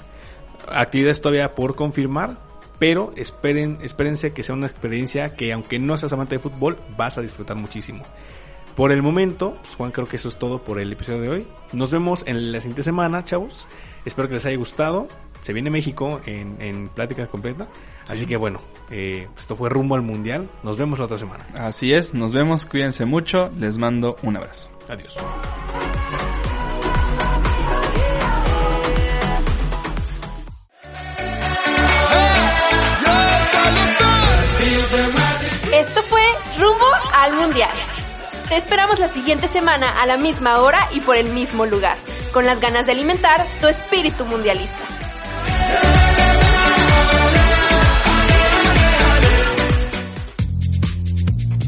Actividades 0.68 1.20
todavía 1.20 1.54
por 1.54 1.74
confirmar, 1.74 2.38
pero 2.78 3.12
esperen, 3.16 3.78
espérense 3.82 4.32
que 4.32 4.42
sea 4.42 4.54
una 4.54 4.66
experiencia 4.66 5.34
que, 5.34 5.52
aunque 5.52 5.78
no 5.78 5.96
seas 5.96 6.12
amante 6.12 6.36
de 6.36 6.40
fútbol, 6.40 6.76
vas 6.96 7.18
a 7.18 7.22
disfrutar 7.22 7.56
muchísimo. 7.56 8.04
Por 8.76 8.92
el 8.92 9.02
momento, 9.02 9.54
pues, 9.54 9.74
Juan, 9.74 9.90
creo 9.90 10.06
que 10.06 10.16
eso 10.16 10.28
es 10.28 10.36
todo 10.36 10.62
por 10.62 10.78
el 10.78 10.92
episodio 10.92 11.22
de 11.22 11.28
hoy. 11.30 11.48
Nos 11.72 11.90
vemos 11.90 12.24
en 12.26 12.52
la 12.52 12.60
siguiente 12.60 12.82
semana, 12.82 13.24
chavos. 13.24 13.68
Espero 14.04 14.28
que 14.28 14.34
les 14.34 14.44
haya 14.44 14.56
gustado. 14.58 15.08
Se 15.40 15.54
viene 15.54 15.70
México 15.70 16.20
en, 16.26 16.60
en 16.60 16.88
plática 16.88 17.26
completa. 17.26 17.68
Así 18.08 18.26
que 18.26 18.36
bueno, 18.36 18.60
eh, 18.90 19.28
esto 19.38 19.56
fue 19.56 19.70
rumbo 19.70 19.94
al 19.94 20.02
mundial. 20.02 20.50
Nos 20.62 20.76
vemos 20.76 20.98
la 20.98 21.06
otra 21.06 21.18
semana. 21.18 21.46
Así 21.54 21.92
es, 21.92 22.14
nos 22.14 22.32
vemos, 22.32 22.66
cuídense 22.66 23.04
mucho, 23.06 23.50
les 23.56 23.78
mando 23.78 24.16
un 24.22 24.36
abrazo. 24.36 24.68
Adiós. 24.88 25.16
Esto 34.86 36.02
fue 36.04 36.22
Rumbo 36.58 36.86
al 37.12 37.34
Mundial. 37.34 37.70
Te 38.48 38.56
esperamos 38.56 39.00
la 39.00 39.08
siguiente 39.08 39.48
semana 39.48 40.00
a 40.00 40.06
la 40.06 40.16
misma 40.16 40.60
hora 40.60 40.86
y 40.92 41.00
por 41.00 41.16
el 41.16 41.30
mismo 41.30 41.66
lugar, 41.66 41.96
con 42.32 42.46
las 42.46 42.60
ganas 42.60 42.86
de 42.86 42.92
alimentar 42.92 43.44
tu 43.60 43.66
espíritu 43.66 44.24
mundialista. 44.24 44.78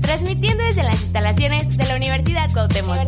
Transmitiendo 0.02 0.64
desde 0.64 0.82
las 0.84 1.02
instalaciones 1.02 1.76
de 1.76 1.86
la 1.86 1.96
Universidad 1.96 2.50
Cuauhtémoc. 2.52 2.98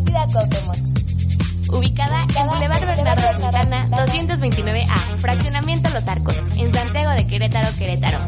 Ubicada 1.69 2.19
en 2.37 2.47
Boulevard 2.49 2.85
Bernardo 2.85 3.41
Santana 3.41 3.87
229A, 3.87 4.97
Fraccionamiento 5.21 5.89
Los 5.91 6.09
Arcos, 6.09 6.37
en 6.57 6.75
Santiago 6.75 7.13
de 7.13 7.27
Querétaro, 7.29 7.69
Querétaro. 7.79 8.19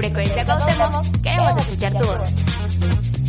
Frecuencia 0.00 0.46
Cuauhtémoc, 0.46 1.04
queremos 1.22 1.56
escuchar 1.60 1.92
tu 1.92 2.06
voz. 2.06 3.19